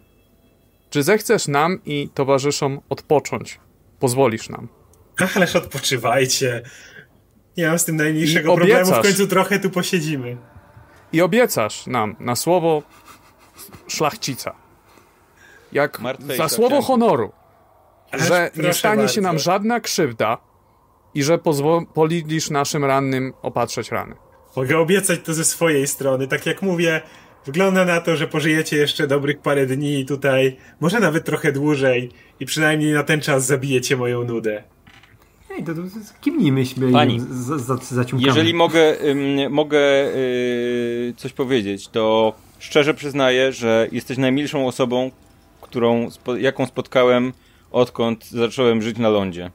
czy 0.90 1.04
zechcesz 1.04 1.48
nam 1.48 1.80
i 1.86 2.10
towarzyszom 2.14 2.80
odpocząć? 2.90 3.60
Pozwolisz 4.00 4.50
nam. 4.50 4.68
Ach, 5.22 5.38
ależ 5.38 5.56
odpoczywajcie. 5.56 6.62
Nie 7.58 7.68
mam 7.68 7.80
z 7.80 7.86
tym 7.86 7.96
najmniejszego 7.96 8.56
problemu, 8.56 8.92
w 8.92 9.02
końcu 9.02 9.28
trochę 9.28 9.60
tu 9.60 9.70
posiedzimy. 9.70 10.38
I 11.14 11.22
obiecasz 11.22 11.88
nam 11.88 12.16
na 12.20 12.36
słowo 12.36 12.84
szlachcica. 13.88 14.56
Jak 15.72 16.00
Martwej 16.00 16.38
za 16.38 16.50
słowo 16.50 16.82
honoru, 16.82 17.32
Ależ 18.12 18.28
że 18.28 18.52
nie 18.56 18.74
stanie 18.74 19.02
się 19.02 19.06
bardzo. 19.08 19.22
nam 19.22 19.40
żadna 19.40 19.80
krzywda 19.80 20.38
i 21.14 21.24
że 21.24 21.38
pozwolisz 21.38 22.50
naszym 22.50 22.86
rannym 22.86 23.34
opatrzeć 23.42 23.92
rany. 23.92 24.16
Mogę 24.56 24.78
obiecać 24.80 25.20
to 25.24 25.34
ze 25.34 25.46
swojej 25.46 25.88
strony. 25.88 26.28
Tak 26.28 26.46
jak 26.46 26.62
mówię, 26.62 27.02
wygląda 27.46 27.86
na 27.86 28.02
to, 28.02 28.16
że 28.16 28.28
pożyjecie 28.28 28.78
jeszcze 28.78 29.08
dobrych 29.08 29.40
parę 29.42 29.66
dni 29.66 30.06
tutaj, 30.06 30.58
może 30.80 31.00
nawet 31.00 31.26
trochę 31.26 31.52
dłużej 31.52 32.12
i 32.40 32.46
przynajmniej 32.46 32.94
na 32.94 33.04
ten 33.04 33.22
czas 33.22 33.46
zabijecie 33.46 33.98
moją 33.98 34.24
nudę. 34.24 34.64
Ej, 35.58 35.64
to, 35.64 35.74
to 35.74 35.82
kimnijmy 36.22 36.66
się 36.66 36.92
Pani, 36.92 37.20
za, 37.30 37.58
za, 37.58 37.76
zaciągamy. 37.76 38.28
Jeżeli 38.28 38.54
mogę, 38.54 39.10
ym, 39.10 39.54
mogę 39.54 39.80
yy, 39.80 41.14
coś 41.18 41.34
powiedzieć, 41.34 41.88
to 41.88 42.34
szczerze 42.60 42.94
przyznaję, 42.94 43.52
że 43.52 43.88
jesteś 43.92 44.18
najmilszą 44.18 44.68
osobą, 44.68 45.12
którą, 45.62 46.10
jaką 46.40 46.66
spotkałem, 46.66 47.34
odkąd 47.72 48.26
zacząłem 48.30 48.82
żyć 48.82 48.98
na 48.98 49.10
lądzie. 49.10 49.52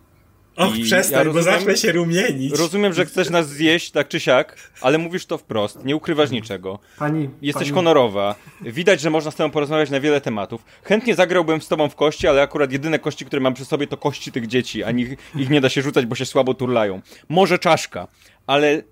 Och, 0.59 0.76
I 0.76 0.84
przestań, 0.84 1.18
ja 1.18 1.24
bo 1.24 1.38
rozumiem- 1.38 1.59
zacznę 1.59 1.76
się 1.76 1.92
rumienić. 1.92 2.59
Rozumiem, 2.59 2.92
że 2.92 3.06
chcesz 3.06 3.30
nas 3.30 3.48
zjeść 3.48 3.90
tak 3.90 4.09
czy 4.09 4.20
siak, 4.20 4.56
ale 4.80 4.98
mówisz 4.98 5.26
to 5.26 5.38
wprost, 5.38 5.84
nie 5.84 5.96
ukrywasz 5.96 6.30
niczego. 6.30 6.78
Pani, 6.98 7.30
Jesteś 7.42 7.68
pani, 7.68 7.74
honorowa. 7.74 8.34
Widać, 8.62 9.00
że 9.00 9.11
można 9.11 9.30
z 9.30 9.36
tobą 9.36 9.50
porozmawiać 9.50 9.90
na 9.90 10.00
wiele 10.00 10.20
tematów. 10.20 10.64
Chętnie 10.82 11.14
zagrałbym 11.14 11.61
z 11.62 11.68
tobą 11.68 11.88
w 11.88 11.94
kości, 11.96 12.28
ale 12.28 12.42
akurat 12.42 12.72
jedyne 12.72 12.98
kości, 12.98 13.26
które 13.26 13.40
mam 13.40 13.54
przy 13.54 13.64
sobie, 13.64 13.86
to 13.86 13.96
kości 13.96 14.32
tych 14.32 14.46
dzieci, 14.46 14.84
a 14.84 14.90
ich, 14.90 15.18
ich 15.36 15.50
nie 15.50 15.61
da 15.61 15.68
się 15.68 15.82
rzucać, 15.82 16.06
bo 16.06 16.14
się 16.14 16.26
słabo 16.26 16.54
turlają. 16.54 17.00
Może 17.28 17.59
czaszka, 17.59 18.09
ale 18.46 18.82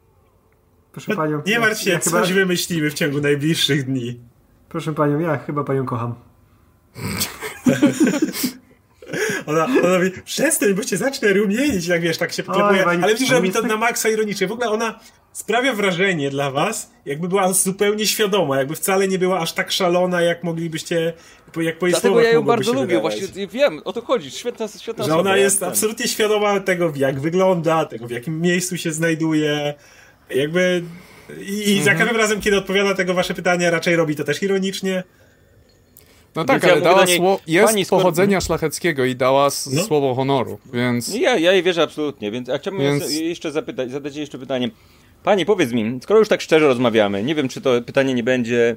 Proszę 0.93 1.17
panią. 1.17 1.43
Nie 1.47 1.59
martw 1.59 1.81
się, 1.83 1.91
ja 1.91 1.99
chyba, 1.99 2.21
coś 2.21 2.33
wymyślimy 2.33 2.91
w 2.91 2.95
ciągu 2.95 3.21
najbliższych 3.21 3.85
dni. 3.85 4.21
Proszę 4.69 4.93
panią, 4.93 5.19
ja 5.19 5.39
chyba 5.39 5.65
panią 5.65 5.87
kocham. 5.87 6.15
Ona, 9.47 9.65
ona 9.85 9.99
mówi, 9.99 10.11
przestań, 10.25 10.75
bo 10.75 10.85
cię 10.85 10.97
zacznę 10.97 11.33
rumienić, 11.33 11.89
tak 11.89 12.01
wiesz, 12.01 12.19
tak 12.19 12.33
się 12.33 12.43
poklepuje, 12.43 12.85
ale 12.87 13.09
widzisz, 13.13 13.29
że 13.29 13.35
robi 13.35 13.51
to 13.51 13.63
na 13.63 13.77
maksa 13.77 14.09
ironicznie. 14.09 14.47
W 14.47 14.53
ogóle 14.53 14.71
ona 14.71 15.01
sprawia 15.33 15.73
wrażenie 15.73 16.31
dla 16.31 16.51
was, 16.51 16.91
jakby 17.07 17.29
była 17.29 17.53
zupełnie 17.53 18.07
świadoma, 18.07 18.59
jakby 18.59 18.75
wcale 18.75 19.09
nie 19.09 19.19
była 19.19 19.39
aż 19.41 19.53
tak 19.53 19.73
szalona, 19.73 20.23
jak 20.23 20.45
moglibyście, 20.45 21.13
jak 21.57 21.79
po 21.79 21.87
jej 21.87 21.93
dlatego 21.93 22.21
ja 22.21 22.31
ją 22.31 22.43
bardzo 22.43 22.73
lubię. 22.73 22.87
wydawać. 22.87 23.21
Właśnie 23.21 23.47
wiem, 23.47 23.81
o 23.85 23.93
to 23.93 24.03
chodzi. 24.03 24.31
Świetna, 24.31 24.69
świetna 24.69 25.05
Że 25.05 25.17
ona 25.17 25.37
jest 25.37 25.61
ten- 25.61 25.69
absolutnie 25.69 26.09
świadoma 26.09 26.61
tego, 26.61 26.93
jak 26.97 27.21
wygląda, 27.21 27.85
tego, 27.85 28.07
w 28.07 28.11
jakim 28.11 28.41
miejscu 28.41 28.77
się 28.77 28.93
znajduje. 28.93 29.75
Jakby. 30.31 30.83
I, 31.41 31.71
i 31.73 31.75
za 31.83 31.91
Mhm. 31.91 31.99
każdym 31.99 32.17
razem, 32.17 32.41
kiedy 32.41 32.57
odpowiada 32.57 32.95
tego 32.95 33.15
wasze 33.15 33.35
pytania, 33.35 33.71
raczej 33.71 33.97
robi 33.97 34.17
to 34.17 34.25
też 34.25 34.43
ironicznie. 34.43 35.03
No 36.37 36.45
tak, 36.45 36.63
Więc 36.63 36.65
ja 36.65 36.71
ale 36.73 36.81
mówię 36.81 36.91
dała 36.95 37.05
niej, 37.05 37.21
sło- 37.21 37.39
jest 37.47 37.67
pani, 37.73 37.85
skoro- 37.85 38.03
pochodzenia 38.03 38.41
szlacheckiego 38.41 39.05
i 39.05 39.17
dała 39.17 39.47
s- 39.47 39.69
No. 39.73 39.83
słowo 39.83 40.15
honoru, 40.15 40.59
więc... 40.73 41.15
Ja, 41.15 41.37
ja 41.39 41.53
jej 41.53 41.63
wierzę 41.63 41.83
absolutnie, 41.83 42.31
więc 42.31 42.49
a 42.49 42.59
chciałbym 42.59 42.83
Więc- 42.83 43.13
je- 43.15 43.29
jeszcze 43.29 43.53
zapytać, 43.53 43.91
zadać 43.91 44.15
jej 44.15 44.21
jeszcze 44.21 44.39
pytanie. 44.39 44.71
Panie, 45.23 45.47
powiedz 45.47 45.73
mi, 45.73 45.99
skoro 46.03 46.19
już 46.19 46.29
tak 46.29 46.41
szczerze 46.41 46.67
rozmawiamy, 46.67 47.23
nie 47.23 47.35
wiem, 47.35 47.49
czy 47.49 47.61
to 47.61 47.71
pytanie 47.87 48.15
nie 48.15 48.23
będzie 48.23 48.77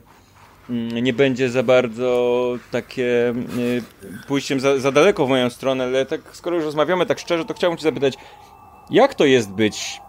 mm, 0.70 1.04
nie 1.04 1.14
będzie 1.14 1.50
za 1.50 1.64
bardzo 1.64 2.54
takie 2.72 3.30
y, 3.60 3.82
pójściem 4.28 4.60
za, 4.60 4.80
za 4.80 4.92
daleko 4.92 5.26
w 5.26 5.30
moją 5.30 5.50
stronę, 5.50 5.84
ale 5.84 6.06
tak 6.06 6.22
skoro 6.32 6.56
już 6.56 6.66
rozmawiamy 6.66 7.06
tak 7.06 7.20
szczerze, 7.20 7.46
to 7.46 7.54
chciałbym 7.54 7.78
cię 7.78 7.84
zapytać, 7.84 8.14
jak 8.92 9.16
to 9.16 9.26
jest 9.26 9.52
być 9.52 10.02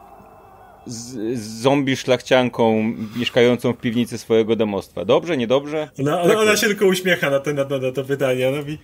z, 0.91 1.39
z 1.39 1.61
zombie 1.63 1.97
szlachcianką 1.97 2.95
mieszkającą 3.17 3.73
w 3.73 3.77
piwnicy 3.77 4.19
swojego 4.19 4.57
domostwa? 4.57 5.05
Dobrze, 5.05 5.37
niedobrze? 5.37 5.89
Ona, 6.01 6.13
ona, 6.21 6.25
Jak 6.29 6.33
to 6.37 6.41
ona 6.43 6.51
jest? 6.51 6.63
się 6.63 6.69
tylko 6.69 6.87
uśmiecha 6.87 7.31
na 7.31 7.41
to, 7.41 7.53
na, 7.53 7.65
na 7.65 7.93
to 7.93 8.05
pytanie. 8.05 8.49
Ona 8.49 8.57
mówi, 8.59 8.79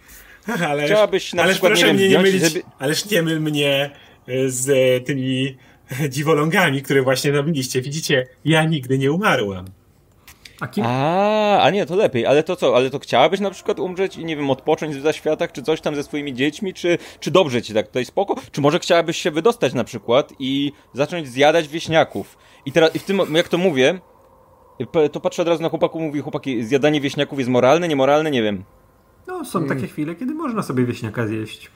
Ależ, 0.68 0.84
Chciałabyś 0.90 1.32
na 1.34 1.42
ależ 1.42 1.54
przykład, 1.54 1.70
proszę 1.72 1.86
nie 1.86 1.92
wiem, 1.92 1.96
mnie 1.96 2.08
nie 2.08 2.18
mylić, 2.22 2.42
żeby- 2.42 2.62
ależ 2.78 3.10
nie 3.10 3.22
myl 3.22 3.40
mnie 3.40 3.90
e, 4.28 4.50
z 4.50 4.68
e, 4.68 5.00
tymi 5.00 5.56
dziwolągami, 6.14 6.82
które 6.82 7.02
właśnie 7.02 7.32
nabiliście. 7.32 7.82
Widzicie, 7.82 8.26
ja 8.44 8.64
nigdy 8.64 8.98
nie 8.98 9.12
umarłam. 9.12 9.66
A 10.60 10.66
kim? 10.66 10.84
A, 10.86 11.60
a 11.60 11.70
nie, 11.70 11.86
to 11.86 11.96
lepiej, 11.96 12.26
ale 12.26 12.42
to 12.42 12.56
co? 12.56 12.76
Ale 12.76 12.90
to 12.90 12.98
chciałabyś 12.98 13.40
na 13.40 13.50
przykład 13.50 13.80
umrzeć 13.80 14.16
i 14.16 14.24
nie 14.24 14.36
wiem, 14.36 14.50
odpocząć 14.50 14.96
w 14.96 15.02
zaświatach, 15.02 15.52
czy 15.52 15.62
coś 15.62 15.80
tam 15.80 15.94
ze 15.94 16.02
swoimi 16.02 16.34
dziećmi, 16.34 16.74
czy, 16.74 16.98
czy 17.20 17.30
dobrze 17.30 17.62
ci 17.62 17.74
tak 17.74 17.86
tutaj 17.86 18.04
spoko? 18.04 18.34
Czy 18.52 18.60
może 18.60 18.78
chciałabyś 18.78 19.16
się 19.16 19.30
wydostać 19.30 19.74
na 19.74 19.84
przykład 19.84 20.32
i 20.38 20.72
zacząć 20.92 21.28
zjadać 21.28 21.68
wieśniaków? 21.68 22.38
I 22.66 22.72
teraz, 22.72 22.94
i 22.94 22.98
w 22.98 23.04
tym, 23.04 23.20
jak 23.34 23.48
to 23.48 23.58
mówię, 23.58 23.98
to 25.12 25.20
patrzę 25.20 25.42
od 25.42 25.48
razu 25.48 25.62
na 25.62 25.68
chłopaku, 25.68 26.00
mówi 26.00 26.20
chłopaki, 26.20 26.64
zjadanie 26.64 27.00
wieśniaków 27.00 27.38
jest 27.38 27.50
moralne, 27.50 27.88
niemoralne, 27.88 28.30
nie 28.30 28.42
wiem. 28.42 28.64
No, 29.26 29.44
są 29.44 29.66
takie 29.66 29.86
chwile, 29.86 30.14
kiedy 30.14 30.34
można 30.34 30.62
sobie 30.62 30.84
wieśniaka 30.84 31.26
zjeść. 31.26 31.70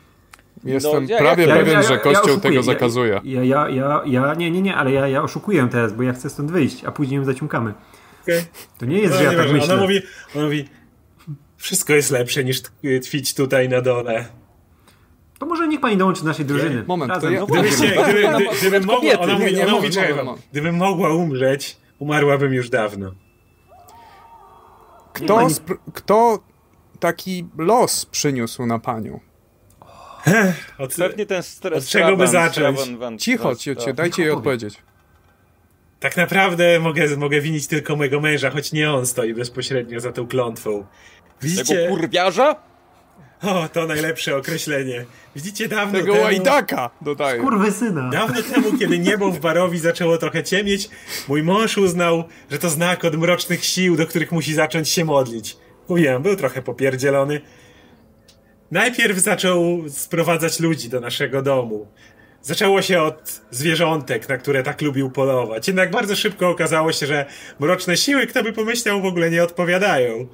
Jestem 0.65 1.07
ja- 1.09 1.19
prawie 1.19 1.47
ja- 1.47 1.57
pewien, 1.57 1.83
że 1.83 1.99
Kościół 1.99 2.41
tego 2.41 2.55
Ja- 2.55 2.63
zakazuje. 2.63 3.21
Ja, 3.25 3.45
ja, 3.45 3.69
ja, 3.69 4.03
ja, 4.07 4.35
nie, 4.35 4.51
nie, 4.51 4.63
nie, 4.63 4.77
ale 4.77 4.93
ja, 4.93 5.09
ja 5.09 5.23
oszukuję 5.23 5.69
teraz, 5.71 5.93
bo 5.93 6.03
ja 6.03 6.13
chcę 6.13 6.31
stąd 6.31 6.51
wyjść, 6.51 6.85
a 6.85 6.93
później 6.93 7.19
ją 7.19 7.25
zaciumkamy. 7.25 7.75
Okay? 8.39 8.45
To 8.79 8.87
nie 8.87 8.99
jest, 8.99 9.13
No, 9.13 9.19
że 9.19 9.25
ja 9.25 9.31
tak 9.35 9.53
myślę. 9.53 9.75
ona, 9.75 9.83
mówi, 9.83 10.03
ona 10.35 10.45
mówi, 10.45 10.69
wszystko 11.57 11.93
jest 11.93 12.11
lepsze 12.11 12.45
niż 12.45 12.63
t- 12.63 13.01
twić 13.03 13.35
tutaj 13.35 13.69
na 13.69 13.81
dole. 13.83 14.25
To 15.39 15.47
może 15.47 15.69
niech 15.69 15.81
pani 15.81 15.97
dołączy 15.97 16.23
do 16.23 16.29
naszej 16.29 16.45
drużyny. 16.45 16.85
Moment, 16.87 17.11
to 17.13 17.15
Razem. 17.15 17.33
ja- 17.33 17.41
No 17.41 17.47
Gdyby, 17.47 17.63
właśnie, 17.69 17.89
się, 17.89 18.03
gdyby, 18.03 18.23
nam 18.23 18.43
gdy, 18.43 18.57
gdybym 18.61 18.85
mogła, 18.85 19.19
ona 19.19 19.33
mówi, 19.33 19.45
Nie, 19.45 19.53
nie, 19.53 19.63
ona 19.63 19.73
może, 19.73 19.83
mówi, 19.83 19.95
czekaj, 19.95 20.11
może, 20.11 20.25
może. 20.25 20.43
gdybym 20.53 20.77
mogła 20.77 21.15
umrzeć, 21.15 21.77
umarłabym 21.99 22.55
już 22.55 22.71
dawno. 22.71 23.15
Kto, 25.13 25.47
kto 25.95 26.39
taki 27.01 27.49
los 27.59 28.07
przyniósł 28.07 28.67
na 28.67 28.79
panią? 28.79 29.21
Od, 30.79 30.95
Pewnie 30.95 31.27
ten 31.27 31.43
stres. 31.43 31.85
Od 31.85 31.91
czego 31.91 32.17
by 32.17 32.27
zacząć? 32.29 32.79
Cicho, 33.19 33.57
ciocie, 33.57 33.95
dajcie 33.95 34.23
jej 34.23 34.31
odpowiedzieć. 34.31 34.83
Tak 36.01 36.17
naprawdę 36.17 36.81
mogę, 36.81 37.17
mogę 37.17 37.41
winić 37.41 37.67
tylko 37.67 37.97
mojego 37.97 38.21
męża, 38.21 38.51
choć 38.51 38.73
nie 38.73 38.91
on 38.93 39.07
stoi 39.07 39.35
bezpośrednio 39.35 40.01
za 40.01 40.13
tą 40.13 40.27
klątwą. 40.27 40.71
Tego 40.73 40.87
Widzicie? 41.43 41.89
kurwiarza? 41.89 42.57
O, 43.43 43.69
to 43.73 43.87
najlepsze 43.87 44.37
określenie. 44.37 45.05
Widzicie 45.37 45.69
dawno 45.69 45.99
Tego 45.99 46.13
temu... 46.13 46.25
łajdaka 46.25 46.91
dodaję. 47.01 47.41
Kurwy 47.41 47.73
syna. 47.73 48.11
Dawno 48.11 48.43
temu, 48.43 48.79
kiedy 48.79 48.99
niebo 48.99 49.31
w 49.31 49.41
barowi 49.41 49.79
zaczęło 49.79 50.19
trochę 50.19 50.45
ciemnieć, 50.45 50.91
mój 51.29 51.43
mąż 51.43 51.79
uznał, 51.79 52.25
że 52.51 52.59
to 52.59 52.69
znak 52.71 53.05
od 53.05 53.17
mrocznych 53.17 53.65
sił, 53.65 53.97
do 53.97 54.07
których 54.07 54.33
musi 54.33 54.55
zacząć 54.55 54.89
się 54.89 55.05
modlić. 55.05 55.57
Mówiłem, 55.89 56.23
był 56.23 56.37
trochę 56.37 56.63
popierdzielony. 56.63 57.41
Najpierw 58.71 59.19
zaczął 59.19 59.85
sprowadzać 59.89 60.61
ludzi 60.61 60.89
do 60.89 61.01
naszego 61.01 61.43
domu. 61.43 61.87
Zaczęło 62.43 62.83
się 62.83 63.03
od 63.03 63.41
zwierzątek, 63.51 64.29
na 64.29 64.39
które 64.39 64.63
tak 64.63 64.83
lubił 64.83 65.11
polować. 65.11 65.67
Jednak 65.69 65.91
bardzo 65.91 66.17
szybko 66.17 66.49
okazało 66.49 66.93
się, 66.93 67.07
że 67.07 67.27
mroczne 67.59 67.97
siły, 67.97 68.27
kto 68.27 68.43
by 68.43 68.53
pomyślał, 68.53 69.03
w 69.03 69.07
ogóle 69.07 69.31
nie 69.31 69.43
odpowiadają. 69.43 70.29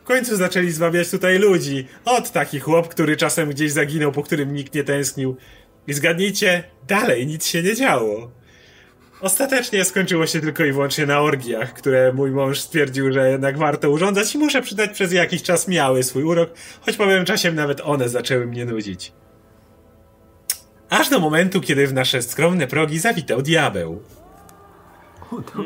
W 0.00 0.04
końcu 0.04 0.36
zaczęli 0.36 0.70
zwabiać 0.70 1.10
tutaj 1.10 1.38
ludzi. 1.38 1.88
Od 2.04 2.30
taki 2.30 2.60
chłop, 2.60 2.88
który 2.88 3.16
czasem 3.16 3.50
gdzieś 3.50 3.72
zaginął, 3.72 4.12
po 4.12 4.22
którym 4.22 4.54
nikt 4.54 4.74
nie 4.74 4.84
tęsknił. 4.84 5.36
I 5.86 5.92
zgadnijcie, 5.92 6.62
dalej 6.88 7.26
nic 7.26 7.46
się 7.46 7.62
nie 7.62 7.74
działo. 7.74 8.30
Ostatecznie 9.20 9.84
skończyło 9.84 10.26
się 10.26 10.40
tylko 10.40 10.64
i 10.64 10.72
wyłącznie 10.72 11.06
na 11.06 11.20
orgiach, 11.20 11.72
które 11.74 12.12
mój 12.12 12.30
mąż 12.30 12.60
stwierdził, 12.60 13.12
że 13.12 13.30
jednak 13.30 13.58
warto 13.58 13.90
urządzać 13.90 14.34
i 14.34 14.38
muszę 14.38 14.62
przyznać, 14.62 14.90
przez 14.90 15.12
jakiś 15.12 15.42
czas 15.42 15.68
miały 15.68 16.02
swój 16.02 16.22
urok, 16.22 16.50
choć 16.80 16.96
powiem 16.96 17.24
czasem 17.24 17.54
nawet 17.54 17.80
one 17.80 18.08
zaczęły 18.08 18.46
mnie 18.46 18.64
nudzić. 18.64 19.12
Aż 20.90 21.08
do 21.08 21.20
momentu, 21.20 21.60
kiedy 21.60 21.86
w 21.86 21.94
nasze 21.94 22.22
skromne 22.22 22.66
progi 22.66 22.98
zawitał 22.98 23.42
diabeł. 23.42 24.02
O, 25.32 25.36
to, 25.36 25.52
to 25.52 25.62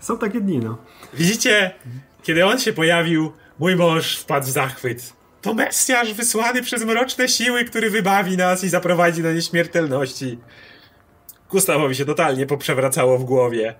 są 0.00 0.18
takie 0.18 0.40
dni, 0.40 0.58
no. 0.58 0.78
Widzicie, 1.14 1.74
kiedy 2.22 2.46
on 2.46 2.58
się 2.58 2.72
pojawił, 2.72 3.32
mój 3.58 3.76
mąż 3.76 4.16
wpadł 4.16 4.46
w 4.46 4.50
zachwyt. 4.50 5.12
To 5.42 5.54
Mesjasz 5.54 6.12
wysłany 6.14 6.62
przez 6.62 6.84
mroczne 6.84 7.28
siły, 7.28 7.64
który 7.64 7.90
wybawi 7.90 8.36
nas 8.36 8.64
i 8.64 8.68
zaprowadzi 8.68 9.22
do 9.22 9.32
nieśmiertelności. 9.32 10.38
Gustawowi 11.50 11.94
się 11.94 12.04
totalnie 12.04 12.46
poprzewracało 12.46 13.18
w 13.18 13.24
głowie. 13.24 13.74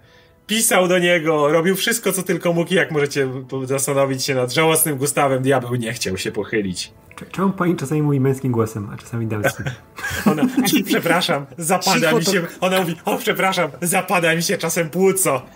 Pisał 0.48 0.88
do 0.88 0.98
niego, 0.98 1.48
robił 1.48 1.76
wszystko, 1.76 2.12
co 2.12 2.22
tylko 2.22 2.52
mógł 2.52 2.72
i 2.72 2.74
jak 2.74 2.90
możecie 2.90 3.28
zastanowić 3.64 4.24
się 4.24 4.34
nad 4.34 4.52
żałosnym 4.52 4.96
Gustawem, 4.96 5.42
diabeł 5.42 5.74
nie 5.74 5.92
chciał 5.92 6.16
się 6.16 6.32
pochylić. 6.32 6.92
Cze- 7.18 7.26
Czemu 7.26 7.50
pani 7.50 7.76
czasami 7.76 8.02
mówi 8.02 8.20
męskim 8.20 8.52
głosem, 8.52 8.90
a 8.94 8.96
czasami 8.96 9.26
damskim? 9.26 9.64
Ona, 10.32 10.42
przepraszam, 10.86 11.46
zapada 11.58 12.12
mi 12.12 12.24
to- 12.24 12.32
się, 12.32 12.42
ona 12.60 12.80
mówi, 12.80 12.96
o 13.04 13.16
przepraszam, 13.18 13.70
zapada 13.82 14.34
mi 14.34 14.42
się 14.42 14.58
czasem 14.58 14.90
płuco. 14.90 15.42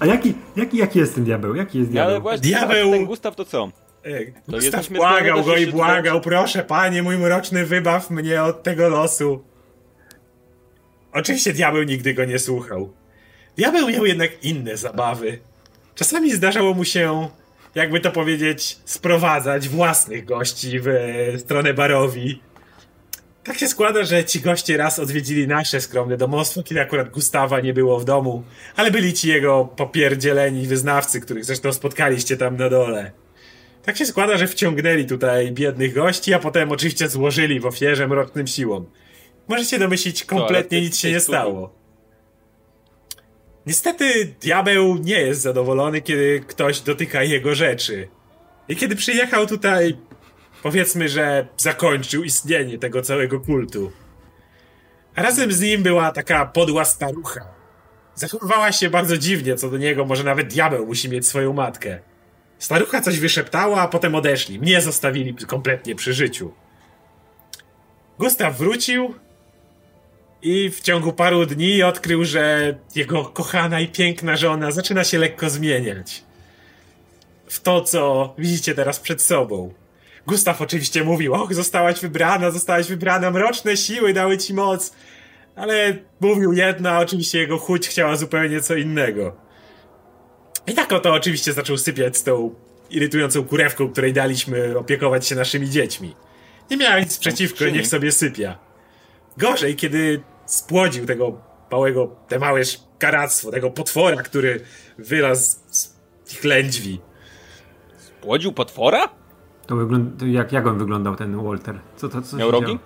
A 0.00 0.06
jaki, 0.06 0.34
jaki, 0.56 0.76
jaki 0.76 0.98
jest 0.98 1.14
ten 1.14 1.24
diabeł? 1.24 1.54
Jaki 1.54 1.78
jest 1.78 1.90
No, 1.90 1.92
diabeł? 1.94 2.10
ale 2.10 2.20
właśnie, 2.20 2.50
Diabeł- 2.50 2.90
ten 2.92 3.04
Gustaw 3.06 3.36
to 3.36 3.44
co? 3.44 3.70
E, 4.04 4.10
jest 4.22 4.32
Gustaw 4.48 4.88
błagał 4.88 5.44
go 5.44 5.56
i 5.56 5.66
błagał, 5.66 6.20
proszę 6.20 6.64
panie, 6.64 7.02
mój 7.02 7.16
mroczny, 7.18 7.66
wybaw 7.66 8.10
mnie 8.10 8.42
od 8.42 8.62
tego 8.62 8.88
losu. 8.88 9.44
Oczywiście 11.12 11.52
diabeł 11.52 11.82
nigdy 11.82 12.14
go 12.14 12.24
nie 12.24 12.38
słuchał. 12.38 12.92
Diabeł 13.56 13.88
miał 13.88 14.06
jednak 14.06 14.44
inne 14.44 14.76
zabawy. 14.76 15.38
Czasami 15.94 16.32
zdarzało 16.32 16.74
mu 16.74 16.84
się, 16.84 17.28
jakby 17.74 18.00
to 18.00 18.10
powiedzieć, 18.10 18.78
sprowadzać 18.84 19.68
własnych 19.68 20.24
gości 20.24 20.80
w 20.82 20.88
stronę 21.38 21.74
barowi. 21.74 22.40
Tak 23.44 23.58
się 23.58 23.68
składa, 23.68 24.04
że 24.04 24.24
ci 24.24 24.40
goście 24.40 24.76
raz 24.76 24.98
odwiedzili 24.98 25.48
nasze 25.48 25.80
skromne 25.80 26.16
domostwo, 26.16 26.62
kiedy 26.62 26.80
akurat 26.80 27.10
Gustawa 27.10 27.60
nie 27.60 27.74
było 27.74 28.00
w 28.00 28.04
domu, 28.04 28.42
ale 28.76 28.90
byli 28.90 29.12
ci 29.12 29.28
jego 29.28 29.64
popierdzieleni 29.64 30.66
wyznawcy, 30.66 31.20
których 31.20 31.44
zresztą 31.44 31.72
spotkaliście 31.72 32.36
tam 32.36 32.56
na 32.56 32.68
dole. 32.68 33.10
Tak 33.82 33.96
się 33.96 34.06
składa, 34.06 34.36
że 34.36 34.46
wciągnęli 34.46 35.06
tutaj 35.06 35.52
biednych 35.52 35.94
gości, 35.94 36.34
a 36.34 36.38
potem 36.38 36.72
oczywiście 36.72 37.08
złożyli 37.08 37.60
w 37.60 37.66
ofierze 37.66 38.08
mrocznym 38.08 38.46
siłom. 38.46 38.86
Możecie 39.50 39.78
domyślić, 39.78 40.24
kompletnie 40.24 40.78
ty- 40.78 40.84
nic 40.84 40.98
się 40.98 41.10
nie 41.10 41.20
stało. 41.20 41.72
Niestety 43.66 44.34
diabeł 44.40 44.96
nie 44.96 45.20
jest 45.20 45.40
zadowolony, 45.40 46.02
kiedy 46.02 46.44
ktoś 46.46 46.80
dotyka 46.80 47.22
jego 47.22 47.54
rzeczy. 47.54 48.08
I 48.68 48.76
kiedy 48.76 48.96
przyjechał 48.96 49.46
tutaj, 49.46 49.96
powiedzmy, 50.62 51.08
że 51.08 51.46
zakończył 51.56 52.24
istnienie 52.24 52.78
tego 52.78 53.02
całego 53.02 53.40
kultu. 53.40 53.92
A 55.14 55.22
razem 55.22 55.52
z 55.52 55.60
nim 55.60 55.82
była 55.82 56.12
taka 56.12 56.46
podła 56.46 56.84
starucha. 56.84 57.40
Zachowywała 58.14 58.72
się 58.72 58.90
bardzo 58.90 59.18
dziwnie 59.18 59.54
co 59.54 59.70
do 59.70 59.76
niego, 59.78 60.04
może 60.04 60.24
nawet 60.24 60.48
diabeł 60.48 60.86
musi 60.86 61.08
mieć 61.08 61.26
swoją 61.26 61.52
matkę. 61.52 61.98
Starucha 62.58 63.00
coś 63.00 63.18
wyszeptała, 63.18 63.80
a 63.80 63.88
potem 63.88 64.14
odeszli. 64.14 64.58
Mnie 64.60 64.80
zostawili 64.80 65.34
kompletnie 65.34 65.94
przy 65.94 66.14
życiu. 66.14 66.52
Gustaw 68.18 68.58
wrócił 68.58 69.14
i 70.42 70.70
w 70.70 70.80
ciągu 70.80 71.12
paru 71.12 71.46
dni 71.46 71.82
odkrył, 71.82 72.24
że 72.24 72.74
jego 72.94 73.24
kochana 73.24 73.80
i 73.80 73.88
piękna 73.88 74.36
żona 74.36 74.70
zaczyna 74.70 75.04
się 75.04 75.18
lekko 75.18 75.50
zmieniać. 75.50 76.22
W 77.46 77.60
to, 77.60 77.80
co 77.80 78.34
widzicie 78.38 78.74
teraz 78.74 79.00
przed 79.00 79.22
sobą. 79.22 79.74
Gustaw 80.26 80.62
oczywiście 80.62 81.04
mówił, 81.04 81.34
och, 81.34 81.54
zostałaś 81.54 82.00
wybrana, 82.00 82.50
zostałaś 82.50 82.88
wybrana, 82.88 83.30
mroczne 83.30 83.76
siły 83.76 84.12
dały 84.12 84.38
ci 84.38 84.54
moc. 84.54 84.92
Ale 85.56 85.96
mówił 86.20 86.52
jedna, 86.52 86.98
oczywiście 86.98 87.38
jego 87.38 87.58
chuć 87.58 87.88
chciała 87.88 88.16
zupełnie 88.16 88.60
co 88.60 88.74
innego. 88.74 89.36
I 90.66 90.74
tak 90.74 90.92
oto 90.92 91.12
oczywiście 91.12 91.52
zaczął 91.52 91.78
sypiać 91.78 92.16
z 92.16 92.24
tą 92.24 92.54
irytującą 92.90 93.44
kurewką, 93.44 93.88
której 93.88 94.12
daliśmy 94.12 94.78
opiekować 94.78 95.26
się 95.26 95.34
naszymi 95.34 95.70
dziećmi. 95.70 96.14
Nie 96.70 96.76
miałem 96.76 97.00
nic 97.00 97.18
przeciwko, 97.18 97.64
niech 97.64 97.86
sobie 97.86 98.12
sypia. 98.12 98.69
Gorzej, 99.40 99.76
kiedy 99.76 100.22
spłodził 100.46 101.06
tego 101.06 101.40
małego, 101.72 102.16
te 102.28 102.38
małe 102.38 102.60
karactwo, 102.98 103.50
tego 103.50 103.70
potwora, 103.70 104.22
który 104.22 104.60
wylazł 104.98 105.58
z 105.70 105.96
ich 106.32 106.44
lędźwi. 106.44 107.00
Płodził 108.20 108.52
potwora? 108.52 109.08
To 109.66 109.76
wygląda, 109.76 110.26
jak, 110.26 110.52
jak 110.52 110.66
on 110.66 110.78
wyglądał, 110.78 111.16
ten 111.16 111.44
Walter? 111.44 111.78
Co 111.96 112.08
to, 112.08 112.22
co 112.22 112.36
Miał 112.36 112.48
się 112.48 112.52
rogi? 112.52 112.78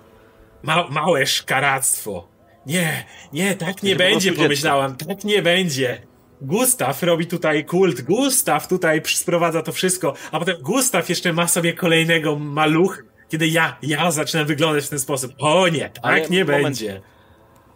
Ma 0.63 0.89
małe 0.89 1.27
szkaractwo. 1.27 2.29
Nie, 2.67 3.05
nie, 3.33 3.55
tak 3.55 3.83
nie 3.83 3.93
po 3.93 3.99
będzie, 3.99 4.29
prostu 4.31 4.43
pomyślałam, 4.43 4.97
tak 4.97 5.25
nie 5.25 5.43
będzie. 5.43 6.03
Gustaw 6.41 7.03
robi 7.03 7.27
tutaj 7.27 7.65
kult, 7.65 8.03
Gustaw 8.03 8.69
tutaj 8.69 9.03
sprowadza 9.05 9.63
to 9.63 9.73
wszystko, 9.73 10.15
a 10.33 10.39
potem 10.39 10.57
Gustaw 10.63 11.09
jeszcze 11.09 11.33
ma 11.33 11.47
sobie 11.47 11.73
kolejnego 11.73 12.39
malucha, 12.39 13.03
kiedy 13.35 13.49
ja, 13.49 13.77
ja 13.83 14.11
zaczynam 14.11 14.47
wyglądać 14.47 14.87
w 14.87 14.89
ten 14.89 14.99
sposób. 14.99 15.33
O 15.39 15.69
nie, 15.69 15.81
tak 15.81 15.99
Ale 16.03 16.29
nie 16.29 16.45
moment. 16.45 16.63
będzie. 16.63 17.01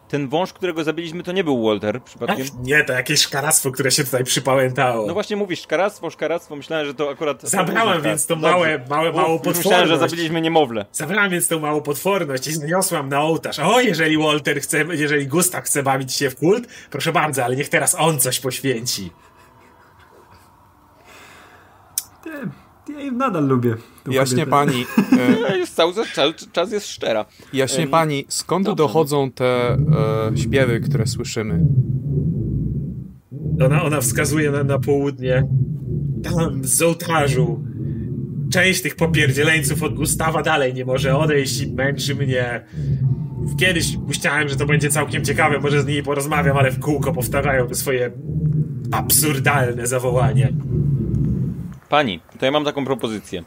ten 0.09 0.28
wąż, 0.28 0.52
którego 0.52 0.85
zabiliśmy, 0.85 1.22
to 1.22 1.32
nie 1.32 1.44
był 1.44 1.62
Walter 1.64 2.02
przypadkiem? 2.02 2.47
Ach, 2.51 2.66
nie, 2.66 2.85
to 2.85 2.93
jakieś 2.93 3.20
szkaractwo, 3.20 3.70
które 3.70 3.90
się 3.90 4.05
tutaj 4.05 4.24
przypałętało. 4.24 5.06
No 5.06 5.14
właśnie 5.14 5.36
mówisz, 5.36 5.62
szkaractwo, 5.62 6.10
szkaractwo, 6.10 6.56
myślałem, 6.56 6.86
że 6.86 6.94
to 6.94 7.10
akurat... 7.10 7.43
Zabrałem 7.43 7.94
tak. 7.94 8.02
więc 8.02 8.26
to 8.26 8.36
Dobrze. 8.36 8.51
małe, 8.51 8.85
małe, 8.90 9.12
małą 9.12 9.35
Uf, 9.35 9.47
już 9.47 9.56
Myślałem, 9.56 9.78
że 9.86 9.93
potworność. 9.93 10.10
zabiliśmy 10.10 10.40
niemowlę. 10.40 10.86
Zabrałem 10.93 11.30
więc 11.30 11.48
tą 11.48 11.59
małą 11.60 11.80
potworność 11.80 12.47
i 12.47 12.52
zniosłam 12.52 13.09
na 13.09 13.20
ołtarz. 13.22 13.59
O, 13.59 13.80
jeżeli 13.80 14.18
Walter 14.18 14.60
chce, 14.60 14.85
jeżeli 14.90 15.26
Gustaw 15.26 15.64
chce 15.64 15.82
bawić 15.82 16.12
się 16.12 16.30
w 16.30 16.36
kult, 16.36 16.68
proszę 16.90 17.12
bardzo, 17.12 17.44
ale 17.44 17.56
niech 17.56 17.68
teraz 17.68 17.94
on 17.98 18.20
coś 18.20 18.40
poświęci. 18.40 19.10
Ja 22.26 22.68
jej 22.99 23.12
nadal 23.12 23.47
lubię. 23.47 23.75
Jaśnie 24.11 24.47
kobietę. 24.47 24.51
pani, 24.51 24.87
e, 25.62 25.66
cały 25.66 25.93
czas, 26.15 26.35
czas 26.53 26.73
jest 26.73 26.87
szczera. 26.87 27.25
jaśnie 27.53 27.87
pani, 27.87 28.25
skąd 28.29 28.66
dobrze. 28.66 28.77
dochodzą 28.77 29.31
te 29.31 29.70
e, 29.73 29.79
śpiewy, 30.37 30.81
które 30.81 31.07
słyszymy? 31.07 31.61
Ona, 33.65 33.83
ona 33.83 34.01
wskazuje 34.01 34.51
na, 34.51 34.65
na 34.65 34.79
południe. 34.79 35.47
Tam, 36.23 36.65
z 36.65 36.83
ołtarzu. 36.83 37.65
Część 38.53 38.83
tych 38.83 38.97
popierdzieleńców 38.97 39.83
od 39.83 39.95
Gustawa 39.95 40.43
dalej 40.43 40.75
nie 40.75 40.85
może 40.85 41.16
odejść 41.16 41.61
i 41.61 41.73
męczy 41.73 42.15
mnie. 42.15 42.65
Kiedyś 43.61 43.97
myślałem, 44.09 44.49
że 44.49 44.57
to 44.57 44.66
będzie 44.66 44.91
całkiem 44.91 45.25
ciekawe, 45.25 45.61
może 45.61 45.83
z 45.83 45.87
nimi 45.87 46.03
porozmawiam, 46.03 46.57
ale 46.57 46.70
w 46.70 46.81
kółko 46.81 47.12
powtarzają 47.12 47.66
te 47.66 47.75
swoje 47.75 48.11
absurdalne 48.93 49.87
zawołanie. 49.87 50.53
Pani, 51.89 52.20
to 52.39 52.44
ja 52.47 52.52
mam 52.52 52.65
taką 52.65 52.85
propozycję. 52.85 53.44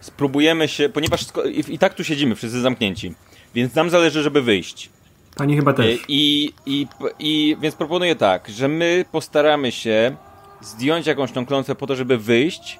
Spróbujemy 0.00 0.68
się, 0.68 0.88
ponieważ 0.88 1.24
i, 1.50 1.74
i 1.74 1.78
tak 1.78 1.94
tu 1.94 2.04
siedzimy, 2.04 2.34
wszyscy 2.34 2.60
zamknięci, 2.60 3.14
więc 3.54 3.74
nam 3.74 3.90
zależy, 3.90 4.22
żeby 4.22 4.42
wyjść. 4.42 4.90
Pani 5.36 5.56
chyba 5.56 5.70
E, 5.70 5.74
też. 5.74 6.00
I, 6.08 6.52
i, 6.66 6.86
i 7.18 7.56
więc 7.60 7.74
proponuję 7.74 8.16
tak, 8.16 8.48
że 8.48 8.68
my 8.68 9.04
postaramy 9.12 9.72
się 9.72 10.16
zdjąć 10.60 11.06
jakąś 11.06 11.32
tą 11.32 11.46
klątwę 11.46 11.74
po 11.74 11.86
to, 11.86 11.96
żeby 11.96 12.18
wyjść 12.18 12.78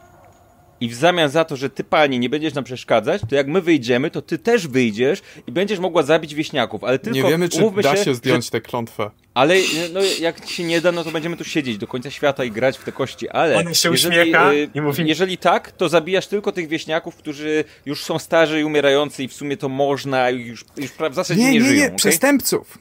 i 0.82 0.88
w 0.88 0.94
zamian 0.94 1.30
za 1.30 1.44
to, 1.44 1.56
że 1.56 1.70
ty 1.70 1.84
pani 1.84 2.18
nie 2.18 2.28
będziesz 2.30 2.54
nam 2.54 2.64
przeszkadzać, 2.64 3.22
to 3.28 3.34
jak 3.34 3.46
my 3.46 3.60
wyjdziemy, 3.60 4.10
to 4.10 4.22
ty 4.22 4.38
też 4.38 4.68
wyjdziesz 4.68 5.22
i 5.46 5.52
będziesz 5.52 5.78
mogła 5.78 6.02
zabić 6.02 6.34
wieśniaków, 6.34 6.84
ale 6.84 6.98
tylko 6.98 7.16
Nie 7.18 7.24
wiemy, 7.24 7.48
czy 7.48 7.70
da 7.82 7.96
się, 7.96 8.04
się 8.04 8.14
zdjąć 8.14 8.44
Że, 8.44 8.50
tę 8.50 8.60
klątwę. 8.60 9.10
ale 9.34 9.54
no, 9.92 10.00
jak 10.20 10.46
się 10.48 10.64
nie 10.64 10.80
da, 10.80 10.92
no 10.92 11.04
to 11.04 11.10
będziemy 11.10 11.36
tu 11.36 11.44
siedzieć 11.44 11.78
do 11.78 11.86
końca 11.86 12.10
świata 12.10 12.44
i 12.44 12.50
grać 12.50 12.78
w 12.78 12.84
te 12.84 12.92
kości, 12.92 13.28
ale 13.28 13.56
Ona 13.56 13.74
się 13.74 13.90
jeżeli, 13.90 14.20
uśmiecha 14.20 14.52
y, 14.52 14.68
i 14.74 14.80
mówi- 14.80 15.04
jeżeli 15.06 15.38
tak, 15.38 15.72
to 15.72 15.88
zabijasz 15.88 16.26
tylko 16.26 16.52
tych 16.52 16.68
wieśniaków, 16.68 17.16
którzy 17.16 17.64
już 17.86 18.04
są 18.04 18.18
starzy 18.18 18.60
i 18.60 18.64
umierający 18.64 19.24
i 19.24 19.28
w 19.28 19.32
sumie 19.32 19.56
to 19.56 19.68
można 19.68 20.30
i 20.30 20.40
już, 20.40 20.64
już 20.76 20.90
w 21.10 21.14
zasadzie 21.14 21.40
nie, 21.40 21.50
Nie, 21.50 21.58
nie, 21.58 21.64
żyją. 21.64 21.80
nie, 21.80 21.86
okej? 21.86 21.96
przestępców. 21.96 22.78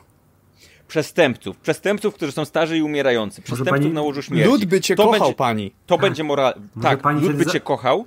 Przestępców. 0.91 1.57
Przestępców, 1.57 2.15
którzy 2.15 2.31
są 2.31 2.45
starzy 2.45 2.77
i 2.77 2.81
umierający. 2.81 3.41
Przestępców 3.41 3.77
pani- 3.77 3.93
na 3.93 4.01
łożu 4.01 4.21
śmierci. 4.21 4.49
Lud 4.49 4.65
by 4.65 4.81
cię 4.81 4.95
to 4.95 5.03
kochał, 5.03 5.19
będzie, 5.19 5.35
pani. 5.35 5.71
To 5.87 5.97
będzie 5.97 6.23
moral... 6.23 6.53
Może 6.75 6.89
Tak, 6.89 7.01
pani 7.01 7.21
lud 7.21 7.35
by 7.35 7.43
za- 7.43 7.51
cię 7.51 7.59
kochał. 7.59 8.05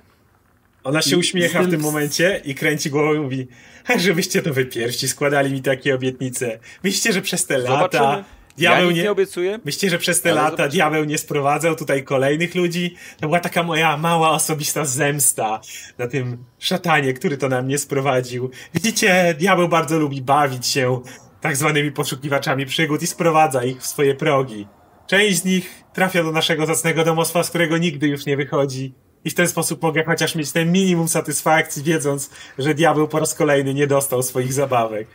Ona 0.83 1.01
się 1.01 1.15
I 1.15 1.19
uśmiecha 1.19 1.63
w 1.63 1.69
tym- 1.69 1.81
momencie 1.81 2.41
i 2.45 2.55
kręci 2.55 2.89
głową 2.89 3.13
i 3.13 3.19
mówi 3.19 3.47
"Ach, 3.87 3.99
żebyście 3.99 4.41
to 4.41 4.53
wy 4.53 4.65
pierwsi 4.65 5.07
składali 5.07 5.51
mi 5.53 5.61
takie 5.61 5.95
obietnice. 5.95 6.59
Myślicie, 6.83 7.13
że 7.13 7.21
przez 7.21 7.45
te 7.45 7.57
lata 7.57 8.23
diabeł 8.57 8.89
ja 8.89 8.95
nie... 8.95 9.03
nie 9.03 9.11
obiecuję. 9.11 9.59
Myślicie, 9.65 9.89
że 9.89 9.97
przez 9.99 10.21
te 10.21 10.31
Ale 10.31 10.41
lata 10.41 10.51
zobaczymy. 10.51 10.69
diabeł 10.71 11.03
nie 11.03 11.17
sprowadzał 11.17 11.75
tutaj 11.75 12.03
kolejnych 12.03 12.55
ludzi? 12.55 12.95
To 13.19 13.27
była 13.27 13.39
taka 13.39 13.63
moja 13.63 13.97
mała 13.97 14.29
osobista 14.31 14.85
zemsta 14.85 15.61
na 15.97 16.07
tym 16.07 16.37
szatanie, 16.59 17.13
który 17.13 17.37
to 17.37 17.49
na 17.49 17.61
mnie 17.61 17.77
sprowadził. 17.77 18.51
Widzicie, 18.73 19.35
diabeł 19.39 19.67
bardzo 19.69 19.99
lubi 19.99 20.21
bawić 20.21 20.67
się 20.67 21.01
tak 21.45 21.55
zwanymi 21.57 21.91
poszukiwaczami 21.91 22.65
przygód 22.65 23.01
i 23.01 23.07
sprowadza 23.07 23.63
ich 23.63 23.81
w 23.81 23.87
swoje 23.87 24.15
progi. 24.15 24.67
Część 25.07 25.37
z 25.37 25.45
nich 25.45 25.83
trafia 25.93 26.23
do 26.23 26.31
naszego 26.31 26.65
zacnego 26.65 27.03
domostwa, 27.03 27.43
z 27.43 27.49
którego 27.49 27.77
nigdy 27.77 28.07
już 28.07 28.25
nie 28.25 28.37
wychodzi. 28.37 28.93
I 29.25 29.29
w 29.29 29.33
ten 29.35 29.47
sposób 29.47 29.81
mogę 29.81 30.03
chociaż 30.03 30.35
mieć 30.35 30.51
ten 30.51 30.71
minimum 30.71 31.07
satysfakcji, 31.07 31.83
wiedząc, 31.83 32.29
że 32.57 32.73
diabeł 32.73 33.07
po 33.07 33.19
raz 33.19 33.33
kolejny 33.33 33.73
nie 33.73 33.87
dostał 33.87 34.23
swoich 34.23 34.53
zabawek. 34.53 35.07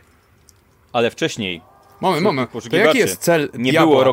Ale 0.93 1.11
wcześniej 1.11 1.61
Moment, 2.01 2.23
moment. 2.23 2.51
To 2.69 2.77
jaki 2.77 2.97
jest 2.97 3.21
cel 3.21 3.49
Nie 3.53 3.71
diabła? 3.71 3.91
było 3.91 4.03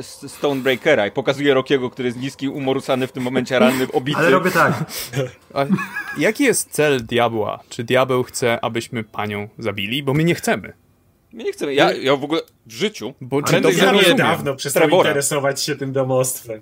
St- 0.00 0.30
Stonebreakera 0.30 1.06
i 1.06 1.10
pokazuje 1.10 1.54
Rockiego, 1.54 1.90
który 1.90 2.08
jest 2.08 2.18
niski, 2.18 2.48
umorusany 2.48 3.06
w 3.06 3.12
tym 3.12 3.22
momencie, 3.22 3.58
ranny, 3.58 3.86
obity. 3.92 4.18
Ale 4.18 4.30
robię 4.30 4.50
tak. 4.50 4.84
A 5.54 5.64
jaki 6.18 6.44
jest 6.44 6.70
cel 6.70 7.06
diabła? 7.06 7.60
Czy 7.68 7.84
diabeł 7.84 8.22
chce, 8.22 8.58
abyśmy 8.64 9.04
panią 9.04 9.48
zabili? 9.58 10.02
Bo 10.02 10.14
my 10.14 10.24
nie 10.24 10.34
chcemy. 10.34 10.72
My 11.32 11.44
nie 11.44 11.52
chcemy. 11.52 11.74
Ja, 11.74 11.92
ja 11.92 12.16
w 12.16 12.24
ogóle 12.24 12.40
w 12.66 12.72
życiu. 12.72 13.14
Bo 13.20 13.42
czy 13.42 13.60
dobrze 13.60 13.84
Ja 13.84 13.92
niedawno 13.92 14.54
przestał 14.56 14.80
Trevora. 14.82 15.08
interesować 15.08 15.62
się 15.62 15.76
tym 15.76 15.92
domostwem. 15.92 16.60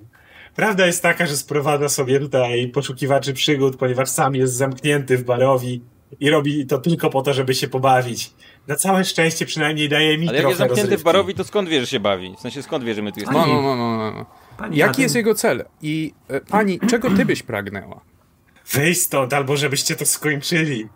Prawda 0.57 0.86
jest 0.86 1.03
taka, 1.03 1.27
że 1.27 1.36
sprowadza 1.36 1.89
sobie 1.89 2.20
tutaj 2.20 2.69
poszukiwaczy 2.69 3.32
przygód, 3.32 3.77
ponieważ 3.77 4.09
sam 4.09 4.35
jest 4.35 4.55
zamknięty 4.55 5.19
w 5.19 5.24
barowi 5.24 5.81
i 6.20 6.31
robi 6.31 6.66
to 6.66 6.78
tylko 6.78 7.11
po 7.11 7.23
to, 7.23 7.32
żeby 7.35 7.55
się 7.55 7.69
pobawić. 7.69 8.31
Na 8.66 8.77
całe 8.77 9.05
szczęście 9.05 9.47
przynajmniej 9.47 9.89
daje 9.89 10.19
mi 10.19 10.28
Ale 10.28 10.36
jak 10.36 10.43
trochę 10.43 10.49
jest 10.51 10.59
zamknięty 10.59 10.82
rozrywki. 10.82 11.03
w 11.03 11.05
barowi, 11.05 11.35
to 11.35 11.45
skąd 11.45 11.69
wie, 11.69 11.81
że 11.81 11.86
się 11.86 12.01
bawi? 12.01 12.35
W 12.39 12.40
sensie 12.40 12.62
skąd 12.62 12.85
wie, 12.85 12.95
że 12.95 13.03
my 13.03 13.12
tu 13.12 13.20
No, 13.20 13.23
jesteśmy? 13.32 13.53
no, 13.55 13.62
no, 13.62 13.77
no, 13.77 14.11
no. 14.11 14.27
Pani, 14.59 14.77
Jaki 14.77 15.03
jest 15.03 15.15
jego 15.15 15.35
cel? 15.35 15.65
I 15.82 16.12
e, 16.28 16.40
pani, 16.40 16.81
czego 16.90 17.11
ty 17.11 17.24
byś 17.24 17.43
pragnęła? 17.43 18.01
Wyjść 18.73 19.01
stąd, 19.01 19.32
albo 19.32 19.57
żebyście 19.57 19.97
to 19.97 20.07
skończyli. 20.07 20.89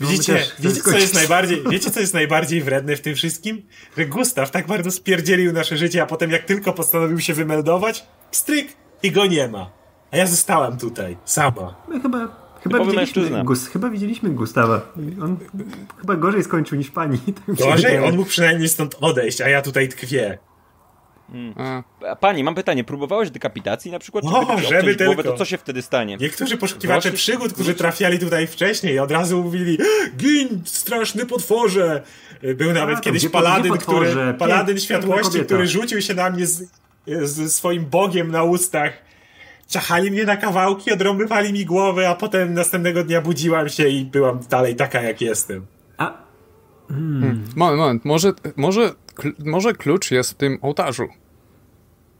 No, 0.00 0.08
Widzicie, 0.08 0.34
też 0.34 0.48
chcemy 0.48 0.74
wiecie, 0.74 0.82
co 0.82 0.98
jest 0.98 1.14
najbardziej, 1.14 1.62
wiecie, 1.70 1.90
co 1.90 2.00
jest 2.00 2.14
najbardziej 2.14 2.62
wredne 2.62 2.96
w 2.96 3.00
tym 3.00 3.14
wszystkim? 3.14 3.62
Że 3.96 4.06
Gustaw 4.06 4.50
tak 4.50 4.66
bardzo 4.66 4.90
spierdzielił 4.90 5.52
nasze 5.52 5.76
życie, 5.76 6.02
a 6.02 6.06
potem 6.06 6.30
jak 6.30 6.44
tylko 6.44 6.72
postanowił 6.72 7.20
się 7.20 7.34
wymeldować, 7.34 8.06
stryk 8.30 8.68
i 9.02 9.10
go 9.10 9.26
nie 9.26 9.48
ma. 9.48 9.70
A 10.10 10.16
ja 10.16 10.26
zostałam 10.26 10.78
tutaj, 10.78 11.16
sama. 11.24 11.74
My 11.88 12.00
chyba, 12.00 12.18
chyba, 12.18 12.32
Typowy 12.62 12.90
widzieliśmy 12.90 13.22
mężczyzna. 13.22 13.44
Gus, 13.44 13.66
chyba 13.68 13.90
widzieliśmy 13.90 14.30
Gustawa. 14.30 14.92
On 15.22 15.36
chyba 16.00 16.16
gorzej 16.16 16.44
skończył 16.44 16.78
niż 16.78 16.90
pani. 16.90 17.18
Gorzej, 17.48 17.98
on 17.98 18.16
mógł 18.16 18.28
przynajmniej 18.28 18.68
stąd 18.68 18.96
odejść, 19.00 19.40
a 19.40 19.48
ja 19.48 19.62
tutaj 19.62 19.88
tkwię. 19.88 20.38
A 21.58 22.16
Pani, 22.16 22.44
mam 22.44 22.54
pytanie, 22.54 22.84
próbowałeś 22.84 23.30
dekapitacji 23.30 23.90
na 23.90 23.98
przykład? 23.98 24.24
O, 24.24 24.28
Żeby 24.28 24.40
obciąć 24.52 24.96
głowę, 24.96 25.14
tylko. 25.16 25.22
to 25.22 25.38
co 25.38 25.44
się 25.44 25.58
wtedy 25.58 25.82
stanie? 25.82 26.16
Niektórzy 26.20 26.56
poszukiwacze 26.56 27.00
Właśnie- 27.00 27.16
przygód, 27.16 27.52
którzy 27.52 27.74
trafiali 27.74 28.18
tutaj 28.18 28.46
wcześniej, 28.46 28.98
od 28.98 29.10
razu 29.10 29.42
mówili 29.42 29.78
Gin, 30.16 30.62
straszny 30.64 31.26
potworze! 31.26 32.02
Był 32.56 32.72
nawet 32.72 33.00
kiedyś 33.00 33.22
gdzie- 33.22 33.30
paladyn, 33.30 33.72
gdzie 33.72 33.82
który, 33.82 34.34
paladyn 34.38 34.78
światłości, 34.78 35.40
który 35.40 35.66
rzucił 35.66 36.02
się 36.02 36.14
na 36.14 36.30
mnie 36.30 36.46
z, 36.46 36.68
z 37.22 37.54
swoim 37.54 37.84
bogiem 37.86 38.30
na 38.30 38.42
ustach. 38.42 38.92
Ciachali 39.68 40.10
mnie 40.10 40.24
na 40.24 40.36
kawałki, 40.36 40.92
odrąbywali 40.92 41.52
mi 41.52 41.64
głowę, 41.64 42.08
a 42.08 42.14
potem 42.14 42.54
następnego 42.54 43.04
dnia 43.04 43.20
budziłam 43.20 43.68
się 43.68 43.88
i 43.88 44.04
byłam 44.04 44.40
dalej 44.50 44.76
taka, 44.76 45.02
jak 45.02 45.20
jestem. 45.20 45.66
A, 45.98 46.12
moment, 47.56 47.78
moment. 47.78 48.04
Może, 48.04 48.32
może, 48.56 48.92
może 49.38 49.72
klucz 49.72 50.10
jest 50.10 50.30
w 50.30 50.34
tym 50.34 50.58
ołtarzu. 50.62 51.08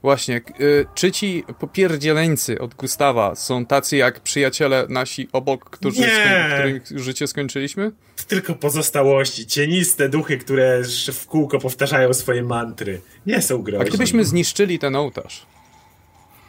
Właśnie, 0.03 0.41
y, 0.61 0.87
czy 0.95 1.13
ci 1.13 1.45
popierdzieleńcy 1.61 2.59
od 2.61 2.75
Gustawa 2.75 3.35
są 3.35 3.67
tacy 3.67 3.97
jak 3.97 4.21
przyjaciele 4.21 4.87
nasi 4.89 5.29
obok, 5.33 5.71
którzy 5.71 6.01
Nie. 6.01 6.07
skoń, 6.07 6.81
których 6.81 7.03
życie 7.05 7.27
skończyliśmy? 7.27 7.93
To 8.17 8.23
tylko 8.29 8.55
pozostałości, 8.55 9.47
cieniste 9.47 10.09
duchy, 10.09 10.39
które 10.39 10.83
w 11.13 11.27
kółko 11.27 11.59
powtarzają 11.59 12.15
swoje 12.15 12.43
mantry. 12.43 13.01
Nie 13.27 13.43
są 13.43 13.55
A 13.55 13.63
groźne. 13.63 13.85
gdybyśmy 13.89 14.25
zniszczyli 14.25 14.79
ten 14.79 14.97
ołtarz? 14.97 15.47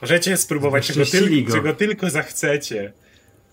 Możecie 0.02 0.38
spróbować, 0.38 0.88
czego, 0.88 1.02
tyl- 1.02 1.52
czego 1.52 1.74
tylko 1.74 2.10
zachcecie. 2.10 2.94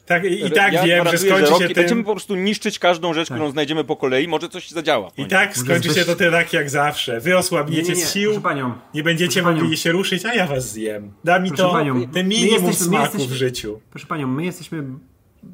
Tak, 0.06 0.24
I 0.24 0.50
tak 0.50 0.72
ja 0.72 0.82
wiem, 0.84 1.08
że 1.08 1.18
skończy 1.18 1.40
Rocky, 1.50 1.62
się 1.62 1.66
tym... 1.68 1.74
Będziemy 1.74 2.04
po 2.04 2.10
prostu 2.14 2.34
niszczyć 2.34 2.78
każdą 2.78 3.14
rzecz, 3.14 3.28
którą 3.30 3.50
znajdziemy 3.50 3.84
po 3.84 3.96
kolei, 3.96 4.28
może 4.28 4.48
coś 4.48 4.70
zadziała. 4.70 5.10
I 5.16 5.26
tak 5.26 5.56
skończy 5.56 5.94
się 5.94 6.04
to 6.04 6.14
tak 6.16 6.52
jak 6.52 6.70
zawsze. 6.70 7.20
Wy 7.20 7.36
osłabniecie 7.38 7.82
nie, 7.82 7.88
nie, 7.88 8.00
nie, 8.00 8.06
z 8.06 8.12
sił, 8.12 8.30
proszę 8.30 8.42
panią. 8.42 8.72
nie 8.94 9.02
będziecie 9.02 9.42
mogli 9.42 9.60
panią. 9.62 9.76
się 9.76 9.92
ruszyć, 9.92 10.24
a 10.24 10.34
ja 10.34 10.46
was 10.46 10.70
zjem. 10.72 11.12
Da 11.24 11.38
mi 11.38 11.48
Proszę 11.48 11.62
to 11.62 11.70
panią, 11.70 11.94
ten 12.00 12.10
my 12.12 12.24
minimum 12.24 12.52
jesteśmy- 12.66 12.70
my 12.70 12.96
smaku 12.96 13.10
w 13.10 13.14
jesteśmy- 13.14 13.36
życiu. 13.36 13.80
proszę 13.90 14.06
panią, 14.06 14.26
my 14.26 14.44
jesteśmy 14.44 14.84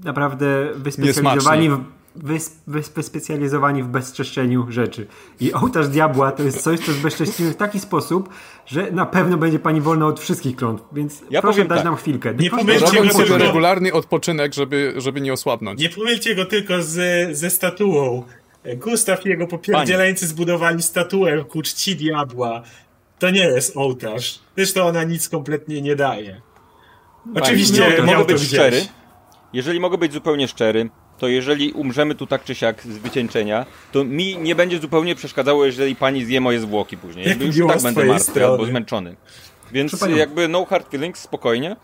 naprawdę 0.04 0.46
wyspecjalizowani 0.74 1.68
w, 1.70 1.84
wys, 2.22 2.60
wys, 2.66 2.88
wyspecjalizowani 2.88 3.82
w 3.82 3.86
bezczeszczeniu 3.86 4.66
rzeczy. 4.70 5.06
I 5.40 5.52
ołtarz 5.52 5.88
diabła 5.88 6.32
to 6.32 6.42
jest 6.42 6.62
coś, 6.62 6.80
co 6.80 6.92
zbezcześcimy 6.92 7.50
w 7.50 7.56
taki 7.56 7.80
sposób, 7.80 8.28
że 8.66 8.90
na 8.90 9.06
pewno 9.06 9.36
będzie 9.36 9.58
pani 9.58 9.80
wolna 9.80 10.06
od 10.06 10.20
wszystkich 10.20 10.56
klątw. 10.56 10.84
Więc 10.92 11.22
Ja 11.30 11.42
proszę 11.42 11.64
dać 11.64 11.78
tak. 11.78 11.84
nam 11.84 11.96
chwilkę. 11.96 12.34
Nie 12.34 12.50
pomylcie 12.50 13.02
go 13.02 13.10
sobie 13.10 13.24
tylko- 13.24 13.38
regularny 13.38 13.92
odpoczynek, 13.92 14.54
żeby, 14.54 14.94
żeby 14.96 15.20
nie 15.20 15.32
osłabnąć. 15.32 15.80
Nie 15.80 15.88
pomylcie 15.90 16.34
go 16.34 16.44
tylko 16.44 16.82
z, 16.82 17.36
ze 17.38 17.50
statuą. 17.50 18.22
Gustaw 18.76 19.26
i 19.26 19.28
jego 19.28 19.46
popierdzieleńcy 19.46 20.26
zbudowali 20.26 20.82
statuę 20.82 21.44
ku 21.44 21.62
czci 21.62 21.96
diabła. 21.96 22.62
To 23.18 23.30
nie 23.30 23.44
jest 23.44 23.76
ołtarz. 23.76 24.38
Zresztą 24.56 24.82
ona 24.82 25.04
nic 25.04 25.28
kompletnie 25.28 25.82
nie 25.82 25.96
daje. 25.96 26.40
Oczywiście 27.34 28.02
miał 28.06 28.18
mogę 28.18 28.34
być 28.34 28.42
szczery. 28.42 28.86
Jeżeli 29.52 29.80
mogę 29.80 29.98
być 29.98 30.12
zupełnie 30.12 30.48
szczery, 30.48 30.90
to 31.18 31.28
jeżeli 31.28 31.72
umrzemy 31.72 32.14
tu 32.14 32.26
tak 32.26 32.44
czy 32.44 32.54
siak 32.54 32.82
z 32.82 32.98
wycieńczenia, 32.98 33.66
to 33.92 34.04
mi 34.04 34.38
nie 34.38 34.54
będzie 34.54 34.78
zupełnie 34.78 35.14
przeszkadzało, 35.14 35.64
jeżeli 35.66 35.96
pani 35.96 36.24
zje 36.24 36.40
moje 36.40 36.60
zwłoki 36.60 36.96
później. 36.96 37.24
Jak 37.28 37.40
Jakby 37.40 37.58
już 37.58 37.68
tak 37.72 37.82
będę 37.82 38.04
martwy 38.04 38.24
strony. 38.32 38.52
albo 38.52 38.66
zmęczony. 38.66 39.16
Więc 39.72 39.98
Proszę 39.98 40.12
jakby 40.16 40.48
no 40.48 40.64
hard 40.64 40.90
feelings, 40.90 41.20
spokojnie. 41.20 41.76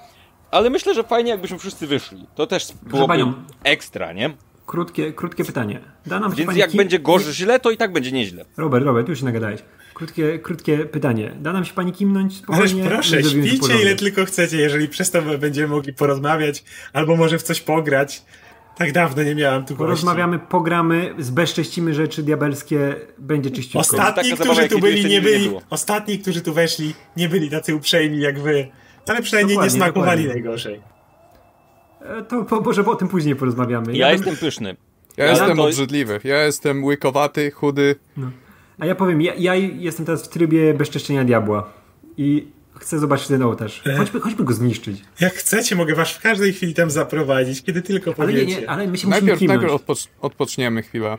Ale 0.50 0.70
myślę, 0.70 0.94
że 0.94 1.04
fajnie 1.04 1.30
jakbyśmy 1.30 1.58
wszyscy 1.58 1.86
wyszli. 1.86 2.26
To 2.34 2.46
też 2.46 2.66
byłoby 2.82 3.08
panią. 3.08 3.32
ekstra, 3.64 4.12
nie? 4.12 4.30
Krótkie, 4.66 5.12
krótkie 5.12 5.44
pytanie. 5.44 5.80
Da 6.06 6.20
nam 6.20 6.34
Więc 6.34 6.46
pani 6.46 6.58
jak 6.58 6.70
ki- 6.70 6.76
będzie 6.76 6.98
gorzej 6.98 7.32
źle, 7.32 7.60
to 7.60 7.70
i 7.70 7.76
tak 7.76 7.92
będzie 7.92 8.12
nieźle. 8.12 8.44
Robert, 8.56 8.84
Robert, 8.84 9.08
już 9.08 9.18
się 9.18 9.24
nagadałeś. 9.24 9.60
Krótkie, 9.94 10.38
krótkie 10.38 10.78
pytanie. 10.78 11.32
Da 11.40 11.52
nam 11.52 11.64
się 11.64 11.74
pani 11.74 11.92
kimnąć 11.92 12.32
Ależ 12.32 12.70
spokojnie? 12.70 12.84
proszę, 12.90 13.16
My 13.16 13.22
zrobimy 13.22 13.48
śpijcie 13.48 13.82
ile 13.82 13.96
tylko 13.96 14.24
chcecie, 14.24 14.56
jeżeli 14.56 14.88
przez 14.88 15.10
to 15.10 15.22
będziemy 15.22 15.68
mogli 15.68 15.92
porozmawiać, 15.92 16.64
albo 16.92 17.16
może 17.16 17.38
w 17.38 17.42
coś 17.42 17.60
pograć. 17.60 18.22
Tak 18.78 18.92
dawno 18.92 19.22
nie 19.22 19.34
miałem 19.34 19.62
tu 19.62 19.66
gości. 19.66 19.78
Porozmawiamy, 19.78 20.38
pogramy, 20.38 21.14
zbezcześcimy 21.18 21.94
rzeczy 21.94 22.22
diabelskie, 22.22 22.94
będzie 23.18 23.50
czyściutko. 23.50 23.80
Ostatni, 23.80 24.32
którzy 24.32 24.68
tu 24.68 24.78
byli, 24.78 25.02
nie 25.04 25.10
nie 25.10 25.20
byli. 25.22 25.48
było. 25.48 25.62
Ostatni, 25.70 26.18
którzy 26.18 26.40
tu 26.42 26.52
weszli, 26.54 26.94
nie 27.16 27.28
byli 27.28 27.50
tacy 27.50 27.74
uprzejmi 27.74 28.20
jak 28.20 28.40
wy. 28.40 28.68
Ale 29.08 29.22
przynajmniej 29.22 29.56
Dokładnie, 29.56 29.78
nie 29.78 29.84
smakowali 29.84 30.22
dokładnie. 30.22 30.42
najgorzej. 30.42 30.80
E, 32.00 32.22
To 32.22 32.44
po, 32.44 32.60
może 32.60 32.84
o 32.86 32.94
tym 32.96 33.08
później 33.08 33.36
porozmawiamy. 33.36 33.96
Ja 33.96 34.06
bym- 34.06 34.16
jestem 34.16 34.36
pyszny. 34.36 34.76
Ja 35.16 35.24
Ja 35.24 35.30
jestem 35.30 35.56
to- 35.56 35.64
obrzydliwy. 35.64 36.20
Ja 36.24 36.44
jestem 36.44 36.84
łykowaty, 36.84 37.50
chudy. 37.50 37.94
A 38.78 38.86
ja 38.86 38.94
powiem, 38.94 39.22
ja, 39.22 39.32
ja 39.34 39.54
jestem 39.54 40.06
teraz 40.06 40.24
w 40.24 40.28
trybie 40.28 40.74
bezczeszczenia 40.74 41.24
diabła. 41.24 41.72
I 42.16 42.46
chcę 42.80 42.98
zobaczyć 42.98 43.28
ten 43.28 43.42
ołtarz. 43.42 43.82
E? 43.86 43.96
Chodźmy, 43.96 44.20
chodźmy 44.20 44.44
go 44.44 44.54
zniszczyć. 44.54 45.02
Jak 45.20 45.34
chcecie, 45.34 45.76
mogę 45.76 45.94
was 45.94 46.10
w 46.12 46.20
każdej 46.20 46.52
chwili 46.52 46.74
tam 46.74 46.90
zaprowadzić, 46.90 47.62
kiedy 47.62 47.82
tylko 47.82 48.14
Ale 48.18 48.32
nie, 48.32 48.40
powiecie. 48.40 48.60
nie, 48.60 48.70
ale 48.70 48.78
my 48.78 48.86
się 48.86 48.90
musimy 49.06 49.10
Najpierw, 49.10 49.38
kimnąć. 49.38 49.60
najpierw 49.60 49.80
odpocz 49.80 50.08
odpoczniemy 50.20 50.82
chwilę. 50.82 51.18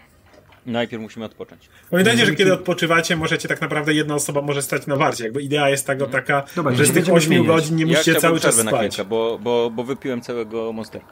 Najpierw 0.66 1.02
musimy 1.04 1.26
odpocząć. 1.26 1.70
Pamiętajcie, 1.92 2.26
że 2.26 2.36
kiedy 2.36 2.54
odpoczywacie, 2.54 3.16
możecie 3.16 3.48
tak 3.48 3.62
naprawdę 3.62 3.94
jedna 3.94 4.16
osoba 4.16 4.42
może 4.42 4.62
stać 4.62 4.88
na 4.88 4.96
warcie. 4.96 5.24
Jakby 5.24 5.42
idea 5.42 5.70
jest 5.70 5.88
tego 5.88 6.06
taka, 6.08 6.44
Dobra, 6.56 6.74
że 6.76 6.84
z 6.84 6.88
tych 6.88 6.96
będziemy 6.96 7.18
8 7.18 7.28
zmieniać. 7.28 7.48
godzin 7.48 7.76
nie 7.76 7.82
ja 7.84 7.88
musicie 7.88 8.02
chciałbym 8.12 8.22
cały 8.22 8.40
czas 8.40 8.56
przerwę 8.56 8.64
na 8.64 8.78
spać. 8.78 8.94
chwilkę, 8.94 9.10
bo, 9.10 9.40
bo, 9.44 9.70
bo 9.76 9.84
wypiłem 9.84 10.22
całego 10.22 10.74
monstera. 10.74 11.06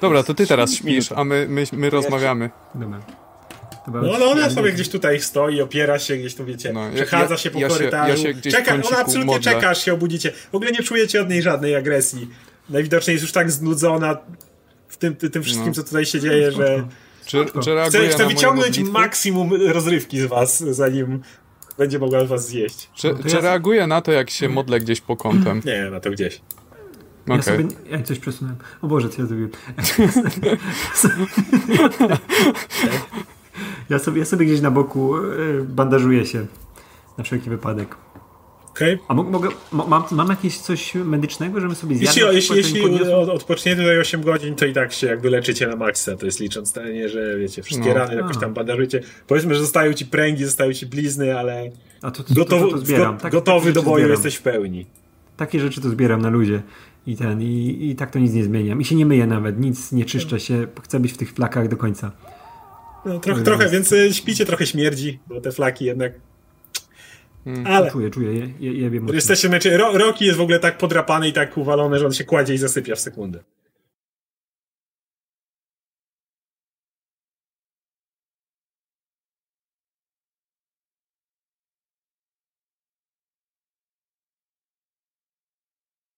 Dobra, 0.00 0.22
to 0.22 0.34
ty 0.34 0.46
teraz 0.46 0.74
śpisz, 0.74 1.12
a 1.12 1.24
my, 1.24 1.46
my, 1.48 1.64
my 1.72 1.90
rozmawiamy. 1.90 2.50
Dobra. 2.74 3.00
No, 3.92 4.18
no 4.18 4.30
ona 4.30 4.50
sobie 4.50 4.72
gdzieś 4.72 4.88
tutaj 4.88 5.20
stoi, 5.20 5.60
opiera 5.60 5.98
się 5.98 6.16
gdzieś 6.16 6.34
tu, 6.34 6.44
wiecie, 6.44 6.72
No, 6.72 6.84
ja- 6.86 6.92
przechadza 6.92 7.34
ja- 7.34 7.38
się 7.38 7.50
po 7.50 7.58
ja 7.58 7.68
się- 7.70 7.74
korytarzu. 7.74 8.10
ja 8.10 8.16
się 8.16 8.32
gdzieś 8.34 8.52
w 8.54 8.56
czeka, 8.56 8.74
ona 8.74 8.82
absolutnie 8.98 9.24
modlę. 9.24 9.52
czeka, 9.52 9.68
aż 9.70 9.84
się 9.84 9.92
obudzicie. 9.94 10.32
W 10.52 10.54
ogóle 10.54 10.70
nie 10.70 10.82
czujecie 10.82 11.20
od 11.22 11.30
niej 11.30 11.42
żadnej 11.42 11.76
agresji. 11.76 12.28
Najwidoczniej 12.70 13.14
jest 13.14 13.22
już 13.22 13.32
tak 13.32 13.50
znudzona 13.50 14.18
w 14.88 14.96
tym, 14.96 15.16
tym 15.16 15.42
wszystkim, 15.42 15.66
No. 15.68 15.72
co 15.74 15.82
tutaj 15.82 16.06
się 16.06 16.20
dzieje, 16.20 16.52
że 16.52 16.86
Czy, 17.26 17.44
czy 17.64 17.70
chce, 17.88 18.08
chce 18.08 18.26
wyciągnąć 18.26 18.78
maksimum 18.78 19.50
rozrywki 19.72 20.20
z 20.20 20.24
was, 20.26 20.58
zanim 20.58 21.20
będzie 21.78 21.98
mogła 21.98 22.24
was 22.24 22.48
zjeść. 22.48 22.90
Czy, 22.94 23.14
to 23.14 23.22
czy 23.28 23.36
ja- 23.36 23.40
reaguje 23.42 23.86
na 23.86 24.00
to, 24.00 24.12
jak 24.12 24.30
się 24.30 24.48
modlę 24.48 24.80
gdzieś 24.80 25.00
po 25.00 25.16
kątem? 25.16 25.62
Nie, 25.64 25.90
na 25.90 26.00
to 26.00 26.10
gdzieś. 26.10 26.40
Ja 27.26 27.34
Okej. 27.34 27.44
sobie... 27.44 27.64
Ja 27.90 28.02
coś 28.02 28.18
przesunąłem. 28.18 28.58
O 28.82 28.86
Boże, 28.86 29.08
co 29.08 29.22
ja 29.22 29.26
zrobiłem? 29.28 29.50
ja, 33.90 33.98
sobie, 33.98 34.18
ja 34.18 34.24
sobie 34.24 34.46
gdzieś 34.46 34.60
na 34.60 34.70
boku 34.70 35.16
e, 35.16 35.22
bandażuję 35.68 36.26
się. 36.26 36.46
Na 37.18 37.24
wszelki 37.24 37.50
wypadek. 37.50 37.96
Okej? 38.70 38.98
A 39.08 39.14
mo- 39.14 39.22
mogę, 39.22 39.48
mo- 39.72 39.86
mam, 39.86 40.02
mam 40.10 40.28
jakieś 40.28 40.58
coś 40.58 40.94
medycznego, 40.94 41.60
żebym 41.60 41.76
sobie 41.76 41.96
zjadł? 41.96 42.18
Jeśli, 42.32 42.56
jeśli, 42.56 42.56
jeśli 42.82 43.02
odpoczniecie 43.12 43.76
tutaj 43.82 43.98
8 43.98 44.22
godzin, 44.22 44.54
to 44.54 44.66
i 44.66 44.72
tak 44.72 44.92
się 44.92 45.06
jakby 45.06 45.30
leczycie 45.30 45.66
na 45.66 45.76
maksa. 45.76 46.16
To 46.16 46.26
jest 46.26 46.40
licząc 46.40 46.72
to 46.72 46.88
nie, 46.88 47.08
że 47.08 47.38
wiecie, 47.38 47.62
wszystkie 47.62 47.88
No. 47.88 47.94
rany 47.94 48.14
jakoś 48.14 48.36
A. 48.36 48.40
tam 48.40 48.54
bandażujecie. 48.54 49.00
Powiedzmy, 49.26 49.54
że 49.54 49.60
zostają 49.60 49.92
ci 49.92 50.06
pręgi, 50.06 50.44
zostają 50.44 50.72
ci 50.72 50.86
blizny, 50.86 51.38
ale 51.38 51.70
A 52.02 52.10
to, 52.10 52.22
to, 52.24 52.34
gotowy, 52.34 52.64
to, 52.64 52.70
to, 52.70 52.78
to 52.78 52.86
zbieram. 52.86 53.14
go- 53.16 53.20
Tak- 53.22 53.32
gotowy 53.32 53.72
do 53.72 53.82
boju 53.82 53.94
zbieram. 53.96 54.10
jesteś 54.10 54.34
w 54.34 54.42
pełni. 54.42 54.86
Takie 55.36 55.60
rzeczy 55.60 55.80
to 55.80 55.88
zbieram 55.88 56.22
na 56.22 56.28
ludzie. 56.30 56.62
I 57.06 57.16
ten, 57.16 57.42
i, 57.42 57.78
i 57.90 57.96
tak 57.96 58.10
to 58.10 58.18
nic 58.18 58.32
nie 58.32 58.44
zmieniam. 58.44 58.80
I 58.80 58.84
się 58.84 58.94
nie 58.94 59.06
myję 59.06 59.26
nawet, 59.26 59.60
nic 59.60 59.92
nie 59.92 60.04
czyszczę 60.04 60.40
się. 60.40 60.66
Chcę 60.82 61.00
być 61.00 61.12
w 61.12 61.16
tych 61.16 61.32
flakach 61.32 61.68
do 61.68 61.76
końca. 61.76 62.10
No, 63.06 63.18
trochę, 63.18 63.40
To 63.40 63.44
trochę, 63.44 63.68
więc 63.68 63.92
y, 63.92 64.14
śpicie 64.14 64.46
trochę 64.46 64.66
śmierdzi, 64.66 65.18
bo 65.26 65.40
te 65.40 65.52
flaki 65.52 65.84
jednak... 65.84 66.12
Ale 67.64 67.90
Czuję, 67.90 68.10
czuję, 68.10 68.32
je, 68.60 68.72
je, 68.72 68.90
jesteście, 69.12 69.48
znaczy, 69.48 69.76
ro, 69.76 69.98
Roki 69.98 70.24
jest 70.24 70.38
w 70.38 70.40
ogóle 70.40 70.58
tak 70.58 70.78
podrapany 70.78 71.28
i 71.28 71.32
tak 71.32 71.58
uwalony, 71.58 71.98
że 71.98 72.06
on 72.06 72.12
się 72.12 72.24
kładzie 72.24 72.54
i 72.54 72.58
zasypia 72.58 72.94
w 72.94 73.00
sekundę. 73.00 73.44